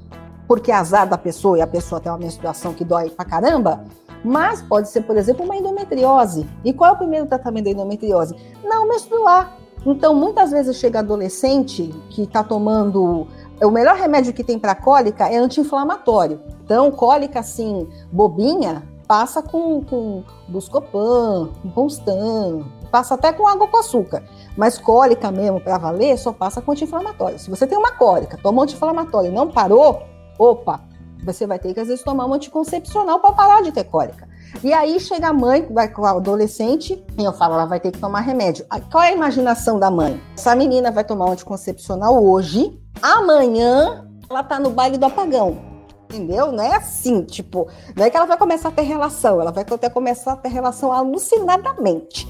porque 0.47 0.72
é 0.72 0.74
azar 0.74 1.07
da 1.07 1.18
pessoa 1.18 1.59
e 1.59 1.61
a 1.61 1.66
pessoa 1.66 2.01
tem 2.01 2.11
uma 2.11 2.18
menstruação 2.18 2.72
que 2.72 2.83
dói 2.83 3.11
pra 3.11 3.24
caramba, 3.24 3.85
mas 4.24 4.62
pode 4.62 4.89
ser, 4.89 5.03
por 5.03 5.16
exemplo, 5.16 5.45
uma 5.45 5.57
endometriose. 5.57 6.49
E 6.64 6.72
qual 6.72 6.91
é 6.91 6.93
o 6.95 6.97
primeiro 6.97 7.26
tratamento 7.26 7.66
da 7.66 7.70
endometriose? 7.70 8.35
Não 8.64 8.89
menstruar. 8.89 9.57
Então, 9.87 10.14
muitas 10.14 10.51
vezes 10.51 10.76
chega 10.76 11.01
adolescente 11.01 11.95
que 12.11 12.22
está 12.22 12.43
tomando. 12.43 13.26
O 13.62 13.70
melhor 13.70 13.97
remédio 13.97 14.33
que 14.33 14.43
tem 14.43 14.59
para 14.59 14.74
cólica 14.74 15.29
é 15.29 15.37
anti-inflamatório. 15.37 16.41
Então, 16.64 16.91
cólica 16.91 17.41
assim, 17.41 17.87
bobinha, 18.11 18.83
passa 19.09 19.42
com, 19.42 19.82
com 19.82 20.22
Buscopan, 20.46 21.48
com 21.62 21.70
Constan, 21.70 22.62
passa 22.92 23.14
até 23.14 23.32
com 23.32 23.48
água 23.48 23.66
com 23.66 23.78
açúcar. 23.78 24.22
Mas 24.56 24.78
cólica 24.78 25.30
mesmo, 25.30 25.61
para 25.61 25.78
valer, 25.78 26.18
só 26.18 26.32
passa 26.32 26.61
com 26.61 26.72
anti-inflamatório. 26.72 27.38
Se 27.38 27.48
você 27.48 27.66
tem 27.66 27.78
uma 27.78 27.92
cólica, 27.92 28.38
toma 28.40 28.62
anti-inflamatório 28.62 29.30
e 29.30 29.34
não 29.34 29.50
parou, 29.50 30.02
opa, 30.38 30.82
você 31.24 31.46
vai 31.46 31.59
ter 31.59 31.72
que 31.72 31.80
às 31.80 31.88
vezes 31.88 32.04
tomar 32.04 32.26
um 32.26 32.34
anticoncepcional 32.34 33.18
para 33.18 33.32
parar 33.32 33.62
de 33.62 33.72
ter 33.72 33.84
cólica. 33.84 34.28
E 34.62 34.72
aí 34.72 35.00
chega 35.00 35.28
a 35.28 35.32
mãe, 35.32 35.66
vai 35.70 35.88
com 35.88 36.02
o 36.02 36.06
adolescente, 36.06 37.02
e 37.18 37.24
eu 37.24 37.32
falo, 37.32 37.54
ela 37.54 37.66
vai 37.66 37.80
ter 37.80 37.90
que 37.90 37.98
tomar 37.98 38.20
remédio. 38.20 38.66
Qual 38.90 39.02
é 39.02 39.09
a 39.09 39.12
imaginação 39.12 39.78
da 39.78 39.90
mãe? 39.90 40.20
Essa 40.34 40.54
menina 40.54 40.90
vai 40.90 41.04
tomar 41.04 41.26
um 41.26 41.32
anticoncepcional 41.32 42.22
hoje, 42.22 42.78
amanhã 43.00 44.06
ela 44.28 44.42
tá 44.42 44.59
no 44.61 44.70
baile 44.70 44.98
do 44.98 45.06
apagão. 45.06 45.67
Entendeu? 46.09 46.50
Não 46.50 46.64
é 46.64 46.74
assim, 46.74 47.22
tipo, 47.22 47.68
não 47.94 48.04
é 48.04 48.09
que 48.09 48.16
ela 48.16 48.24
vai 48.24 48.38
começar 48.38 48.70
a 48.70 48.72
ter 48.72 48.82
relação, 48.82 49.40
ela 49.40 49.52
vai 49.52 49.62
até 49.62 49.90
começar 49.90 50.32
a 50.32 50.36
ter 50.36 50.48
relação 50.48 50.90
alucinadamente. 50.90 52.26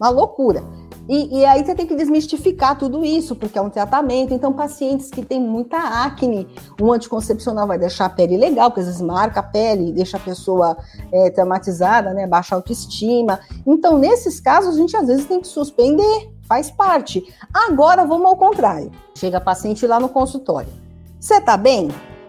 Uma 0.00 0.10
loucura. 0.10 0.64
E, 1.08 1.40
e, 1.40 1.44
aí 1.44 1.64
você 1.64 1.74
tem 1.74 1.86
que 1.86 1.94
desmistificar 1.94 2.78
tudo 2.78 3.04
isso, 3.04 3.36
porque 3.36 3.58
é 3.58 3.62
um 3.62 3.68
tratamento. 3.68 4.32
Então, 4.32 4.52
pacientes 4.52 5.10
que 5.10 5.22
têm 5.22 5.40
muita 5.40 5.76
acne, 5.76 6.48
um 6.80 6.92
anticoncepcional 6.92 7.66
vai 7.66 7.78
deixar 7.78 8.06
a 8.06 8.08
pele 8.08 8.36
legal, 8.36 8.70
porque 8.70 8.80
às 8.80 8.86
vezes 8.86 9.02
marca 9.02 9.40
a 9.40 9.42
pele, 9.42 9.92
deixa 9.92 10.16
a 10.16 10.20
pessoa 10.20 10.76
é, 11.12 11.30
traumatizada, 11.30 12.14
né? 12.14 12.26
Baixa 12.26 12.54
autoestima. 12.54 13.38
Então, 13.66 13.98
nesses 13.98 14.40
casos, 14.40 14.74
a 14.74 14.78
gente 14.78 14.96
às 14.96 15.06
vezes 15.06 15.26
tem 15.26 15.40
que 15.40 15.46
suspender, 15.46 16.32
faz 16.48 16.70
parte. 16.70 17.22
Agora, 17.52 18.06
vamos 18.06 18.26
ao 18.26 18.36
contrário. 18.36 18.90
Chega 19.14 19.40
paciente 19.40 19.86
lá 19.86 20.00
no 20.00 20.08
consultório. 20.08 20.72
Você 21.20 21.38
tá 21.40 21.56
bem? 21.56 21.88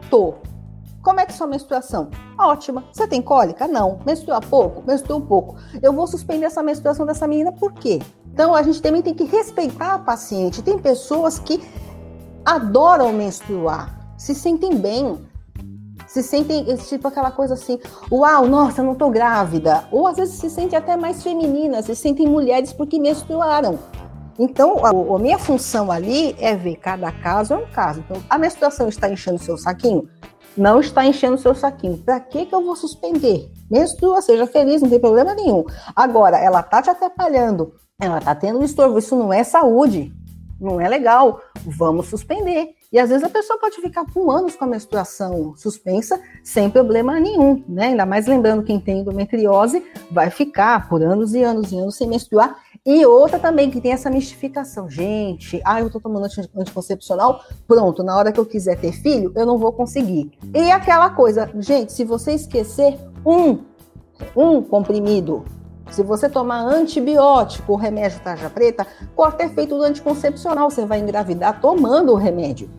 Tô. 0.09 0.35
Como 1.05 1.19
é 1.19 1.25
que 1.27 1.33
é 1.33 1.35
sua 1.35 1.45
menstruação? 1.45 2.09
Ótima. 2.35 2.83
Você 2.91 3.07
tem 3.07 3.21
cólica? 3.21 3.67
Não. 3.67 3.99
Menstrua 4.03 4.41
pouco? 4.41 4.83
Menstrua 4.87 5.21
pouco. 5.21 5.55
Eu 5.79 5.93
vou 5.93 6.07
suspender 6.07 6.47
essa 6.47 6.63
menstruação 6.63 7.05
dessa 7.05 7.27
menina 7.27 7.51
por 7.51 7.73
quê? 7.73 8.01
Então 8.33 8.55
a 8.55 8.63
gente 8.63 8.81
também 8.81 9.03
tem 9.03 9.13
que 9.13 9.23
respeitar 9.23 9.93
a 9.93 9.99
paciente. 9.99 10.63
Tem 10.63 10.79
pessoas 10.79 11.37
que 11.37 11.61
adoram 12.43 13.13
menstruar, 13.13 14.15
se 14.17 14.33
sentem 14.33 14.77
bem, 14.77 15.19
se 16.07 16.23
sentem 16.23 16.75
tipo 16.77 17.07
aquela 17.07 17.29
coisa 17.29 17.53
assim, 17.53 17.79
uau, 18.11 18.47
nossa, 18.47 18.81
não 18.81 18.95
tô 18.95 19.11
grávida. 19.11 19.87
Ou 19.91 20.07
às 20.07 20.17
vezes 20.17 20.39
se 20.39 20.49
sentem 20.49 20.77
até 20.77 20.97
mais 20.97 21.21
femininas, 21.21 21.85
se 21.85 21.95
sentem 21.95 22.27
mulheres 22.27 22.73
porque 22.73 22.99
menstruaram. 22.99 23.77
Então, 24.37 24.85
a, 24.85 24.89
a, 24.89 25.19
minha 25.19 25.39
função 25.39 25.89
ali 25.89 26.35
é 26.39 26.55
ver 26.55 26.75
cada 26.75 27.09
caso 27.11 27.53
é 27.53 27.57
um 27.57 27.67
caso. 27.67 28.01
Então, 28.01 28.21
a 28.29 28.37
menstruação 28.37 28.89
está 28.89 29.09
enchendo 29.09 29.37
o 29.37 29.39
seu 29.39 29.57
saquinho? 29.57 30.09
Não 30.57 30.79
está 30.79 31.05
enchendo 31.05 31.35
o 31.35 31.39
seu 31.39 31.53
saquinho. 31.55 31.97
Para 31.97 32.19
que, 32.19 32.45
que 32.45 32.55
eu 32.55 32.63
vou 32.63 32.75
suspender? 32.75 33.51
Menstrua, 33.69 34.21
seja 34.21 34.47
feliz, 34.47 34.81
não 34.81 34.89
tem 34.89 34.99
problema 34.99 35.33
nenhum. 35.33 35.63
Agora, 35.95 36.37
ela 36.37 36.61
tá 36.63 36.81
te 36.81 36.89
atrapalhando, 36.89 37.73
ela 37.99 38.21
tá 38.21 38.35
tendo 38.35 38.59
um 38.59 38.63
estorvo, 38.63 38.99
isso 38.99 39.15
não 39.15 39.33
é 39.33 39.43
saúde, 39.43 40.13
não 40.59 40.79
é 40.79 40.87
legal, 40.87 41.41
vamos 41.65 42.07
suspender. 42.07 42.69
E 42.91 42.99
às 42.99 43.09
vezes 43.09 43.25
a 43.25 43.29
pessoa 43.29 43.59
pode 43.59 43.75
ficar 43.81 44.05
por 44.05 44.29
anos 44.29 44.55
com 44.55 44.63
a 44.63 44.67
menstruação 44.67 45.53
suspensa 45.57 46.19
sem 46.43 46.69
problema 46.69 47.19
nenhum, 47.19 47.61
né? 47.67 47.87
Ainda 47.87 48.05
mais 48.05 48.25
lembrando 48.25 48.63
quem 48.63 48.79
tem 48.79 48.99
endometriose 48.99 49.83
vai 50.09 50.29
ficar 50.29 50.87
por 50.87 51.03
anos 51.03 51.33
e 51.33 51.43
anos 51.43 51.71
e 51.71 51.77
anos 51.77 51.95
sem 51.95 52.07
menstruar 52.07 52.57
e 52.85 53.03
outra 53.03 53.39
também 53.39 53.71
que 53.71 53.81
tem 53.81 53.91
essa 53.91 54.11
mistificação. 54.11 54.87
Gente, 54.87 55.59
ah, 55.65 55.81
eu 55.81 55.89
tô 55.89 55.99
tomando 55.99 56.27
anticoncepcional, 56.55 57.43
pronto, 57.67 58.03
na 58.03 58.15
hora 58.15 58.31
que 58.31 58.39
eu 58.39 58.45
quiser 58.45 58.79
ter 58.79 58.91
filho, 58.91 59.31
eu 59.35 59.43
não 59.43 59.57
vou 59.57 59.73
conseguir. 59.73 60.31
E 60.53 60.69
aquela 60.69 61.09
coisa, 61.09 61.49
gente, 61.57 61.91
se 61.91 62.05
você 62.05 62.33
esquecer 62.33 62.99
um, 63.25 63.57
um 64.35 64.61
comprimido, 64.61 65.43
se 65.89 66.03
você 66.03 66.29
tomar 66.29 66.61
antibiótico, 66.61 67.73
o 67.73 67.75
remédio 67.75 68.19
tarja 68.19 68.51
preta, 68.51 68.85
pode 69.15 69.37
ter 69.37 69.49
feito 69.49 69.75
do 69.75 69.81
anticoncepcional, 69.81 70.69
você 70.69 70.85
vai 70.85 70.99
engravidar 70.99 71.59
tomando 71.59 72.11
o 72.11 72.15
remédio. 72.15 72.69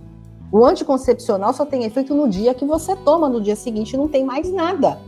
O 0.53 0.65
anticoncepcional 0.65 1.53
só 1.53 1.67
tem 1.67 1.83
efeito 1.83 2.15
no 2.15 2.29
dia 2.29 2.55
que 2.55 2.65
você 2.65 2.95
toma, 2.95 3.29
no 3.29 3.41
dia 3.41 3.57
seguinte 3.57 3.97
não 3.97 4.07
tem 4.07 4.25
mais 4.25 4.53
nada. 4.53 5.01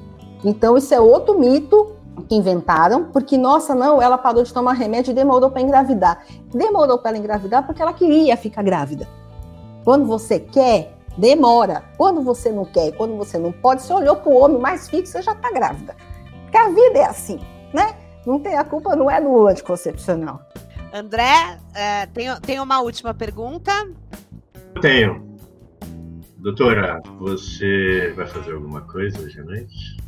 Então, 0.45 0.77
isso 0.77 0.93
é 0.93 1.01
outro 1.01 1.39
mito 1.39 1.98
que 2.23 2.35
inventaram, 2.35 3.05
porque, 3.13 3.37
nossa, 3.37 3.75
não, 3.75 4.01
ela 4.01 4.19
parou 4.19 4.43
de 4.43 4.53
tomar 4.53 4.73
remédio 4.73 5.11
e 5.11 5.15
demorou 5.15 5.51
para 5.51 5.63
engravidar. 5.63 6.25
Demorou 6.53 6.99
para 6.99 7.11
ela 7.11 7.19
engravidar 7.19 7.67
porque 7.67 7.83
ela 7.83 7.93
queria 7.93 8.37
ficar 8.37 8.63
grávida. 8.63 9.09
Quando 9.85 10.07
você 10.07 10.39
quer, 10.39 10.95
demora. 11.17 11.83
Quando 11.97 12.23
você 12.23 12.51
não 12.51 12.65
quer, 12.65 12.93
quando 12.93 13.17
você 13.17 13.39
não 13.39 13.53
pode, 13.53 13.83
você 13.83 13.93
olhou 13.93 14.17
para 14.17 14.31
o 14.31 14.37
homem 14.37 14.59
mais 14.59 14.89
fixo, 14.89 15.13
você 15.13 15.23
já 15.23 15.33
está 15.33 15.51
grávida. 15.51 15.97
Porque 16.43 16.57
a 16.57 16.69
vida 16.69 16.99
é 16.99 17.05
assim, 17.05 17.41
né? 17.73 17.95
Não 18.27 18.39
tem 18.39 18.57
a 18.57 18.65
culpa, 18.65 18.95
não 18.95 19.11
é 19.11 19.21
do 19.21 19.47
anticoncepcional. 19.47 20.41
André, 20.93 21.59
é, 21.75 22.07
tem, 22.07 22.35
tem 22.41 22.61
uma 22.61 22.81
última 22.81 23.13
pergunta? 23.13 23.73
Eu 24.75 24.81
tenho. 24.81 25.29
Doutora, 26.39 27.03
você 27.19 28.13
vai 28.17 28.27
fazer 28.27 28.53
alguma 28.53 28.83
coisa 28.83 29.21
hoje 29.21 29.41
à 29.41 29.45
noite? 29.45 30.08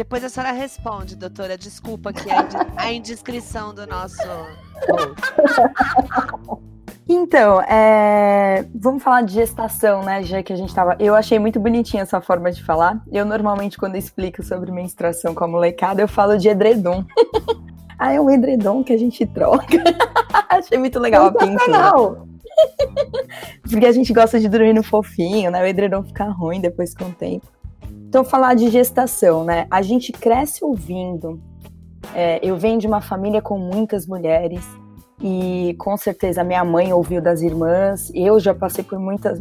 Depois 0.00 0.24
a 0.24 0.30
senhora 0.30 0.52
responde, 0.52 1.14
doutora. 1.14 1.58
Desculpa 1.58 2.10
que 2.10 2.30
a 2.74 2.90
indiscrição 2.90 3.74
do 3.74 3.86
nosso. 3.86 4.16
Então, 7.12 7.60
é... 7.62 8.64
vamos 8.72 9.02
falar 9.02 9.22
de 9.22 9.34
gestação, 9.34 10.04
né? 10.04 10.22
Já 10.22 10.44
que 10.44 10.52
a 10.52 10.56
gente 10.56 10.72
tava. 10.72 10.96
Eu 11.00 11.16
achei 11.16 11.40
muito 11.40 11.58
bonitinha 11.58 12.04
essa 12.04 12.20
forma 12.20 12.52
de 12.52 12.62
falar. 12.62 13.02
Eu 13.10 13.26
normalmente, 13.26 13.76
quando 13.76 13.96
explico 13.96 14.44
sobre 14.44 14.70
menstruação 14.70 15.34
com 15.34 15.42
a 15.42 15.48
molecada, 15.48 16.00
eu 16.00 16.06
falo 16.06 16.38
de 16.38 16.48
edredom. 16.48 17.04
ah, 17.98 18.12
é 18.12 18.20
um 18.20 18.30
edredom 18.30 18.84
que 18.84 18.92
a 18.92 18.96
gente 18.96 19.26
troca. 19.26 19.82
achei 20.48 20.78
muito 20.78 21.00
legal 21.00 21.26
a 21.26 21.32
pintura. 21.32 21.92
Porque 23.68 23.86
a 23.86 23.92
gente 23.92 24.12
gosta 24.12 24.38
de 24.38 24.48
dormir 24.48 24.72
no 24.72 24.84
fofinho, 24.84 25.50
né? 25.50 25.60
O 25.60 25.66
edredom 25.66 26.04
fica 26.04 26.26
ruim 26.26 26.60
depois 26.60 26.94
com 26.94 27.06
o 27.06 27.12
tempo. 27.12 27.48
Então, 28.10 28.24
falar 28.24 28.54
de 28.54 28.68
gestação, 28.70 29.44
né? 29.44 29.68
A 29.70 29.82
gente 29.82 30.10
cresce 30.10 30.64
ouvindo. 30.64 31.40
É, 32.12 32.40
eu 32.42 32.56
venho 32.56 32.76
de 32.76 32.84
uma 32.88 33.00
família 33.00 33.40
com 33.40 33.56
muitas 33.56 34.04
mulheres. 34.04 34.66
E 35.22 35.76
com 35.78 35.96
certeza 35.96 36.42
minha 36.42 36.64
mãe 36.64 36.92
ouviu 36.92 37.22
das 37.22 37.40
irmãs, 37.40 38.10
eu 38.12 38.40
já 38.40 38.52
passei 38.52 38.82
por 38.82 38.98
muitas, 38.98 39.38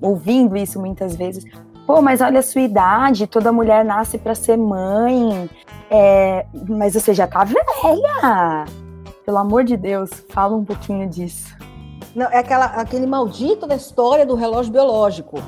ouvindo 0.00 0.56
isso 0.56 0.80
muitas 0.80 1.14
vezes. 1.14 1.44
Pô, 1.86 2.02
mas 2.02 2.20
olha 2.20 2.40
a 2.40 2.42
sua 2.42 2.62
idade, 2.62 3.28
toda 3.28 3.52
mulher 3.52 3.84
nasce 3.84 4.18
para 4.18 4.34
ser 4.34 4.56
mãe, 4.56 5.48
é, 5.88 6.46
mas 6.68 6.94
você 6.94 7.14
já 7.14 7.28
tá 7.28 7.44
velha. 7.44 8.64
Pelo 9.24 9.38
amor 9.38 9.62
de 9.62 9.76
Deus, 9.76 10.10
fala 10.30 10.56
um 10.56 10.64
pouquinho 10.64 11.08
disso. 11.08 11.56
Não, 12.12 12.26
é 12.26 12.38
aquela, 12.38 12.64
aquele 12.64 13.06
maldito 13.06 13.68
da 13.68 13.76
história 13.76 14.26
do 14.26 14.34
relógio 14.34 14.72
biológico. 14.72 15.40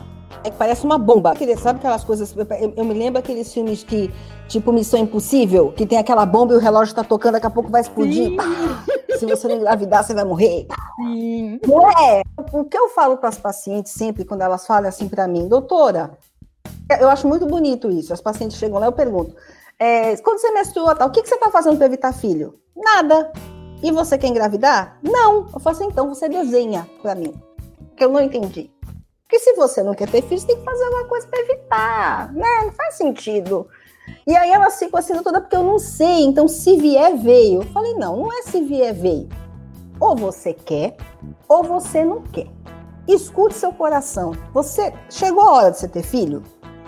É 0.46 0.50
que 0.50 0.56
parece 0.56 0.84
uma 0.84 0.96
bomba. 0.96 1.34
Sabe 1.60 1.80
aquelas 1.80 2.04
coisas. 2.04 2.32
Eu, 2.36 2.72
eu 2.76 2.84
me 2.84 2.94
lembro 2.94 3.18
aqueles 3.18 3.52
filmes 3.52 3.82
que, 3.82 4.12
tipo 4.46 4.72
Missão 4.72 5.00
Impossível, 5.00 5.72
que 5.72 5.84
tem 5.84 5.98
aquela 5.98 6.24
bomba 6.24 6.54
e 6.54 6.56
o 6.56 6.60
relógio 6.60 6.94
tá 6.94 7.02
tocando, 7.02 7.32
daqui 7.32 7.48
a 7.48 7.50
pouco 7.50 7.68
vai 7.68 7.80
explodir. 7.80 8.36
Se 9.18 9.26
você 9.26 9.48
não 9.48 9.56
engravidar, 9.56 10.04
você 10.04 10.14
vai 10.14 10.22
morrer. 10.24 10.68
Sim. 10.96 11.58
Não 11.66 11.90
é? 11.90 12.22
O 12.52 12.64
que 12.64 12.78
eu 12.78 12.88
falo 12.90 13.16
para 13.16 13.28
as 13.28 13.38
pacientes 13.38 13.90
sempre, 13.90 14.24
quando 14.24 14.42
elas 14.42 14.64
falam 14.64 14.88
assim 14.88 15.08
para 15.08 15.26
mim, 15.26 15.48
doutora, 15.48 16.16
eu 17.00 17.08
acho 17.08 17.26
muito 17.26 17.44
bonito 17.44 17.90
isso. 17.90 18.12
As 18.12 18.20
pacientes 18.20 18.56
chegam 18.56 18.78
lá, 18.78 18.86
eu 18.86 18.92
pergunto. 18.92 19.34
É, 19.80 20.16
quando 20.18 20.38
você 20.38 20.52
menstrua, 20.52 20.92
o 20.92 21.10
que, 21.10 21.22
que 21.22 21.28
você 21.28 21.34
está 21.34 21.50
fazendo 21.50 21.76
para 21.76 21.86
evitar 21.86 22.12
filho? 22.12 22.54
Nada. 22.76 23.32
E 23.82 23.90
você 23.90 24.16
quer 24.16 24.28
engravidar? 24.28 24.96
Não. 25.02 25.48
Eu 25.52 25.58
falo 25.58 25.74
assim, 25.74 25.86
então 25.86 26.08
você 26.08 26.28
desenha 26.28 26.88
para 27.02 27.16
mim. 27.16 27.34
Que 27.96 28.04
eu 28.04 28.10
não 28.10 28.20
entendi. 28.20 28.70
Porque 29.26 29.40
se 29.40 29.54
você 29.54 29.82
não 29.82 29.92
quer 29.92 30.08
ter 30.08 30.22
filho, 30.22 30.40
você 30.40 30.46
tem 30.46 30.56
que 30.56 30.64
fazer 30.64 30.84
alguma 30.84 31.04
coisa 31.06 31.26
para 31.26 31.40
evitar, 31.40 32.32
né? 32.32 32.46
Não 32.64 32.72
faz 32.72 32.94
sentido. 32.94 33.66
E 34.24 34.36
aí 34.36 34.52
ela 34.52 34.70
ficou 34.70 35.00
assim 35.00 35.20
toda 35.20 35.40
porque 35.40 35.56
eu 35.56 35.64
não 35.64 35.80
sei. 35.80 36.24
Então, 36.24 36.46
se 36.46 36.76
vier, 36.76 37.16
veio. 37.16 37.62
Eu 37.62 37.66
falei, 37.72 37.94
não, 37.94 38.16
não 38.18 38.32
é 38.32 38.42
se 38.42 38.62
vier, 38.62 38.94
veio. 38.94 39.28
Ou 39.98 40.14
você 40.14 40.52
quer, 40.52 40.96
ou 41.48 41.64
você 41.64 42.04
não 42.04 42.22
quer. 42.22 42.46
Escute 43.08 43.56
seu 43.56 43.72
coração. 43.72 44.30
Você 44.54 44.94
chegou 45.10 45.42
a 45.42 45.52
hora 45.54 45.70
de 45.72 45.78
você 45.78 45.88
ter 45.88 46.04
filho? 46.04 46.44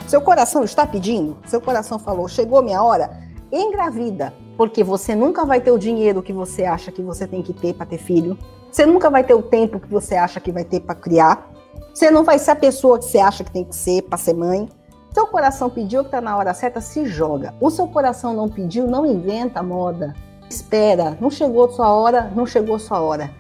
Seu 0.06 0.20
coração 0.20 0.62
está 0.62 0.86
pedindo? 0.86 1.36
Seu 1.44 1.60
coração 1.60 1.98
falou, 1.98 2.28
chegou 2.28 2.62
minha 2.62 2.82
hora? 2.82 3.10
Engravida, 3.50 4.32
porque 4.56 4.84
você 4.84 5.12
nunca 5.12 5.44
vai 5.44 5.60
ter 5.60 5.72
o 5.72 5.78
dinheiro 5.78 6.22
que 6.22 6.32
você 6.32 6.64
acha 6.64 6.92
que 6.92 7.02
você 7.02 7.26
tem 7.26 7.42
que 7.42 7.52
ter 7.52 7.74
para 7.74 7.86
ter 7.86 7.98
filho. 7.98 8.38
Você 8.70 8.86
nunca 8.86 9.10
vai 9.10 9.24
ter 9.24 9.34
o 9.34 9.42
tempo 9.42 9.80
que 9.80 9.88
você 9.88 10.14
acha 10.14 10.38
que 10.38 10.52
vai 10.52 10.64
ter 10.64 10.80
para 10.80 10.94
criar. 10.94 11.57
Você 11.98 12.12
não 12.12 12.22
vai 12.22 12.38
ser 12.38 12.52
a 12.52 12.56
pessoa 12.56 12.96
que 12.96 13.06
você 13.06 13.18
acha 13.18 13.42
que 13.42 13.50
tem 13.50 13.64
que 13.64 13.74
ser 13.74 14.02
para 14.02 14.16
ser 14.16 14.32
mãe. 14.32 14.68
Seu 15.12 15.26
coração 15.26 15.68
pediu 15.68 16.02
que 16.02 16.06
está 16.06 16.20
na 16.20 16.36
hora 16.36 16.54
certa, 16.54 16.80
se 16.80 17.04
joga. 17.06 17.52
O 17.60 17.70
seu 17.70 17.88
coração 17.88 18.32
não 18.32 18.48
pediu, 18.48 18.86
não 18.86 19.04
inventa 19.04 19.64
moda. 19.64 20.14
Espera, 20.48 21.18
não 21.20 21.28
chegou 21.28 21.68
sua 21.72 21.92
hora, 21.92 22.30
não 22.36 22.46
chegou 22.46 22.78
sua 22.78 23.00
hora. 23.00 23.32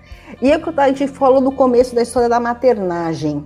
E 0.42 0.50
é 0.50 0.56
o 0.56 0.60
que 0.60 0.80
a 0.80 0.88
gente 0.88 1.06
falou 1.06 1.40
no 1.40 1.52
começo 1.52 1.94
da 1.94 2.02
história 2.02 2.28
da 2.28 2.40
maternagem. 2.40 3.44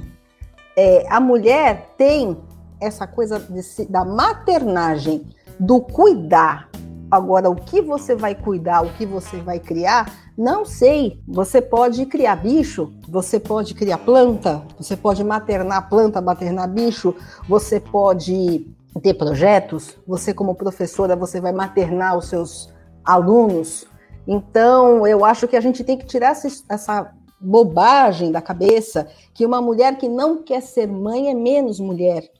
É, 0.75 1.05
a 1.11 1.21
mulher 1.21 1.93
tem 1.99 2.35
essa 2.81 3.07
coisa 3.07 3.39
desse, 3.39 3.85
da 3.85 4.07
maternagem, 4.07 5.29
do 5.61 5.83
cuidar. 5.83 6.71
Agora, 7.11 7.51
o 7.51 7.55
que 7.55 7.83
você 7.83 8.17
vai 8.17 8.35
cuidar, 8.35 8.81
o 8.81 8.89
que 8.95 9.05
você 9.05 9.37
vai 9.37 9.61
criar, 9.61 10.11
não 10.37 10.65
sei. 10.65 11.21
Você 11.29 11.61
pode 11.61 12.07
criar 12.07 12.37
bicho, 12.37 12.93
você 13.09 13.39
pode 13.39 13.75
criar 13.75 13.99
planta, 13.99 14.63
você 14.79 14.97
pode 14.97 15.23
maternar 15.23 15.89
planta, 15.89 16.21
maternar 16.21 16.69
bicho, 16.69 17.15
você 17.49 17.79
pode 17.79 18.67
ter 19.03 19.15
projetos, 19.15 19.97
você 20.07 20.35
como 20.35 20.55
professora, 20.55 21.17
você 21.17 21.41
vai 21.41 21.53
maternar 21.53 22.17
os 22.17 22.27
seus 22.29 22.73
alunos. 23.05 23.87
Então, 24.27 25.07
eu 25.07 25.25
acho 25.25 25.49
que 25.49 25.57
a 25.57 25.61
gente 25.61 25.83
tem 25.83 25.99
que 25.99 26.07
tirar 26.07 26.31
essa, 26.69 27.13
bobagem 27.45 28.31
da 28.31 28.41
cabeça 28.41 29.09
que 29.35 29.45
uma 29.45 29.61
mulher 29.61 29.99
que 29.99 30.09
não 30.09 30.45
quer 30.45 30.63
ser 30.63 30.87
mãe 30.87 31.29
é 31.29 31.35
menos 31.35 31.81
mulher. 31.81 32.31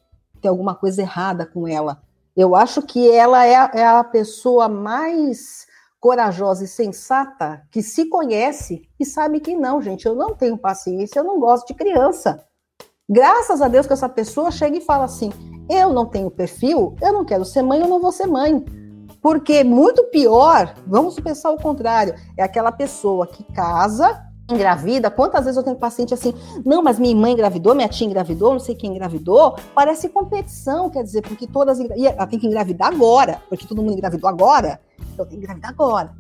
Tem 0.41 0.49
alguma 0.49 0.77
coisa 0.77 1.03
errada 1.03 1.45
com 1.45 1.67
ela. 1.67 2.01
Eu 2.37 2.55
acho 2.55 2.83
que 2.83 3.11
ela 3.11 3.45
é 3.45 3.57
a, 3.57 3.71
é 3.75 3.85
a 3.85 4.05
pessoa 4.05 4.69
mais 4.69 5.67
corajosa 6.03 6.65
e 6.65 6.69
sensata 6.69 7.63
que 7.71 7.81
se 7.81 8.07
conhece 8.07 8.83
e 8.99 9.07
sabe 9.07 9.39
que 9.39 9.55
não, 9.55 9.81
gente, 9.81 10.05
eu 10.05 10.17
não 10.17 10.35
tenho 10.35 10.59
paciência, 10.59 11.21
eu 11.21 11.25
não 11.25 11.39
gosto 11.39 11.69
de 11.69 11.75
criança. 11.75 12.45
Graças 13.09 13.63
a 13.63 13.69
Deus 13.69 13.87
que 13.87 13.93
essa 13.93 14.09
pessoa 14.09 14.51
chega 14.51 14.77
e 14.77 14.81
fala 14.81 15.05
assim: 15.05 15.31
eu 15.71 15.93
não 15.93 16.05
tenho 16.05 16.29
perfil, 16.29 16.97
eu 17.01 17.13
não 17.13 17.25
quero 17.25 17.45
ser 17.45 17.63
mãe, 17.63 17.81
eu 17.81 17.87
não 17.87 18.01
vou 18.01 18.11
ser 18.11 18.27
mãe. 18.27 18.65
Porque 19.23 19.63
muito 19.63 20.03
pior, 20.11 20.75
vamos 20.85 21.15
pensar 21.21 21.53
o 21.53 21.57
contrário, 21.57 22.17
é 22.37 22.43
aquela 22.43 22.73
pessoa 22.73 23.25
que 23.25 23.45
casa, 23.53 24.21
engravida. 24.53 25.11
Quantas 25.11 25.45
vezes 25.45 25.57
eu 25.57 25.63
tenho 25.63 25.77
paciente 25.77 26.15
assim, 26.15 26.35
não, 26.65 26.83
mas 26.83 26.99
minha 26.99 27.15
mãe 27.17 27.33
engravidou, 27.33 27.75
minha 27.75 27.89
tia 27.89 28.07
engravidou, 28.07 28.53
não 28.53 28.61
sei 28.61 28.75
quem 28.75 28.91
engravidou. 28.91 29.57
Parece 29.75 30.09
competição, 30.09 30.91
quer 30.91 31.03
dizer, 31.03 31.23
porque 31.23 31.47
todas. 31.47 31.79
E 31.79 32.07
ela 32.07 32.27
tem 32.27 32.39
que 32.39 32.47
engravidar 32.47 32.93
agora, 32.93 33.43
porque 33.49 33.67
todo 33.67 33.83
mundo 33.83 33.95
engravidou 33.95 34.29
agora. 34.29 34.81
Então 35.13 35.27
tem 35.27 35.39
que 35.39 35.45
engravidar 35.45 35.71
agora. 35.71 36.13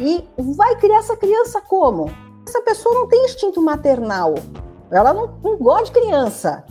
E 0.00 0.24
vai 0.38 0.76
criar 0.76 0.98
essa 0.98 1.16
criança 1.16 1.60
como? 1.60 2.10
Essa 2.46 2.62
pessoa 2.62 2.94
não 2.94 3.08
tem 3.08 3.24
instinto 3.24 3.60
maternal. 3.60 4.34
Ela 4.90 5.12
não, 5.12 5.38
não 5.42 5.56
gosta 5.56 5.86
de 5.86 5.92
criança. 5.92 6.64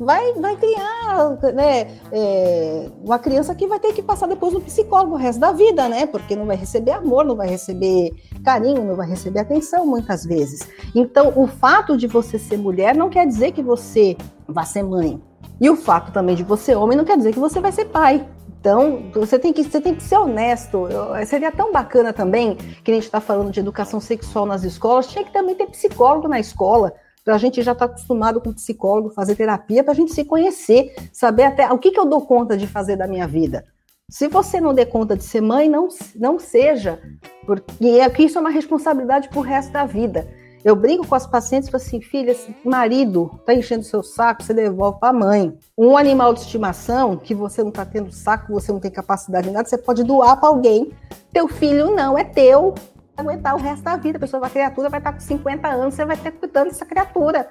Vai, 0.00 0.32
vai 0.32 0.56
criar 0.56 1.36
né, 1.54 2.00
é, 2.10 2.88
uma 3.04 3.18
criança 3.18 3.54
que 3.54 3.66
vai 3.66 3.78
ter 3.78 3.92
que 3.92 4.02
passar 4.02 4.26
depois 4.26 4.54
no 4.54 4.60
psicólogo 4.62 5.12
o 5.12 5.18
resto 5.18 5.38
da 5.38 5.52
vida, 5.52 5.90
né? 5.90 6.06
Porque 6.06 6.34
não 6.34 6.46
vai 6.46 6.56
receber 6.56 6.92
amor, 6.92 7.22
não 7.22 7.36
vai 7.36 7.48
receber 7.48 8.10
carinho, 8.42 8.82
não 8.82 8.96
vai 8.96 9.06
receber 9.06 9.40
atenção 9.40 9.84
muitas 9.84 10.24
vezes. 10.24 10.66
Então, 10.94 11.34
o 11.36 11.46
fato 11.46 11.98
de 11.98 12.06
você 12.06 12.38
ser 12.38 12.56
mulher 12.56 12.96
não 12.96 13.10
quer 13.10 13.26
dizer 13.26 13.52
que 13.52 13.62
você 13.62 14.16
vai 14.48 14.64
ser 14.64 14.82
mãe. 14.82 15.22
E 15.60 15.68
o 15.68 15.76
fato 15.76 16.10
também 16.10 16.34
de 16.34 16.44
você 16.44 16.74
homem 16.74 16.96
não 16.96 17.04
quer 17.04 17.18
dizer 17.18 17.34
que 17.34 17.38
você 17.38 17.60
vai 17.60 17.70
ser 17.70 17.84
pai. 17.84 18.26
Então, 18.58 19.10
você 19.12 19.38
tem 19.38 19.52
que, 19.52 19.62
você 19.64 19.82
tem 19.82 19.94
que 19.94 20.02
ser 20.02 20.16
honesto. 20.16 20.86
Eu, 20.88 21.26
seria 21.26 21.52
tão 21.52 21.72
bacana 21.72 22.10
também, 22.10 22.56
que 22.56 22.90
a 22.90 22.94
gente 22.94 23.04
está 23.04 23.20
falando 23.20 23.50
de 23.50 23.60
educação 23.60 24.00
sexual 24.00 24.46
nas 24.46 24.64
escolas, 24.64 25.08
tinha 25.08 25.24
que 25.24 25.32
também 25.32 25.54
ter 25.54 25.66
psicólogo 25.66 26.26
na 26.26 26.40
escola. 26.40 26.94
A 27.34 27.38
gente 27.38 27.62
já 27.62 27.72
estar 27.72 27.86
tá 27.86 27.92
acostumado 27.92 28.40
com 28.40 28.52
psicólogo, 28.52 29.10
fazer 29.10 29.34
terapia, 29.34 29.82
para 29.82 29.92
a 29.92 29.96
gente 29.96 30.12
se 30.12 30.24
conhecer, 30.24 30.94
saber 31.12 31.44
até 31.44 31.70
o 31.72 31.78
que, 31.78 31.90
que 31.90 31.98
eu 31.98 32.06
dou 32.06 32.26
conta 32.26 32.56
de 32.56 32.66
fazer 32.66 32.96
da 32.96 33.06
minha 33.06 33.26
vida. 33.26 33.64
Se 34.10 34.26
você 34.26 34.60
não 34.60 34.74
der 34.74 34.86
conta 34.86 35.16
de 35.16 35.22
ser 35.22 35.40
mãe, 35.40 35.68
não, 35.68 35.88
não 36.16 36.38
seja, 36.38 37.00
porque 37.46 37.86
é 37.86 38.22
isso 38.22 38.38
é 38.38 38.40
uma 38.40 38.50
responsabilidade 38.50 39.28
para 39.28 39.38
o 39.38 39.42
resto 39.42 39.72
da 39.72 39.86
vida. 39.86 40.26
Eu 40.62 40.76
brinco 40.76 41.06
com 41.06 41.14
as 41.14 41.26
pacientes 41.26 41.68
e 41.68 41.72
falo 41.72 41.82
assim, 41.82 42.02
filha, 42.02 42.32
esse 42.32 42.54
marido 42.64 43.30
tá 43.46 43.54
enchendo 43.54 43.82
seu 43.82 44.02
saco, 44.02 44.42
você 44.42 44.52
devolve 44.52 45.00
para 45.00 45.08
a 45.08 45.12
mãe. 45.12 45.56
Um 45.76 45.96
animal 45.96 46.34
de 46.34 46.40
estimação 46.40 47.16
que 47.16 47.34
você 47.34 47.62
não 47.62 47.70
está 47.70 47.86
tendo 47.86 48.12
saco, 48.12 48.52
você 48.52 48.70
não 48.70 48.78
tem 48.78 48.90
capacidade 48.90 49.46
de 49.46 49.54
nada, 49.54 49.66
você 49.66 49.78
pode 49.78 50.04
doar 50.04 50.38
para 50.38 50.50
alguém. 50.50 50.92
Teu 51.32 51.48
filho 51.48 51.94
não 51.94 52.18
é 52.18 52.24
teu, 52.24 52.74
aguentar 53.20 53.54
o 53.54 53.58
resto 53.58 53.82
da 53.82 53.96
vida. 53.96 54.18
A 54.18 54.20
pessoa, 54.20 54.46
a 54.46 54.50
criatura 54.50 54.88
vai 54.88 55.00
estar 55.00 55.12
com 55.12 55.20
50 55.20 55.68
anos, 55.68 55.94
você 55.94 56.04
vai 56.04 56.16
ter 56.16 56.32
cuidando 56.32 56.68
dessa 56.68 56.84
criatura. 56.84 57.50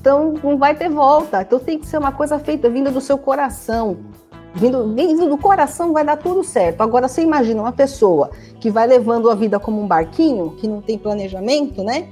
Então 0.00 0.34
não 0.42 0.56
vai 0.56 0.74
ter 0.74 0.88
volta. 0.88 1.42
Então 1.42 1.58
tem 1.58 1.78
que 1.78 1.86
ser 1.86 1.98
uma 1.98 2.12
coisa 2.12 2.38
feita 2.38 2.68
vinda 2.68 2.90
do 2.90 3.00
seu 3.00 3.18
coração. 3.18 3.98
Vindo, 4.54 4.94
vindo 4.94 5.28
do 5.28 5.38
coração 5.38 5.92
vai 5.92 6.04
dar 6.04 6.16
tudo 6.16 6.44
certo. 6.44 6.82
Agora 6.82 7.08
você 7.08 7.22
imagina 7.22 7.62
uma 7.62 7.72
pessoa 7.72 8.30
que 8.60 8.70
vai 8.70 8.86
levando 8.86 9.30
a 9.30 9.34
vida 9.34 9.58
como 9.58 9.80
um 9.80 9.86
barquinho, 9.86 10.50
que 10.56 10.68
não 10.68 10.82
tem 10.82 10.98
planejamento, 10.98 11.82
né? 11.82 12.08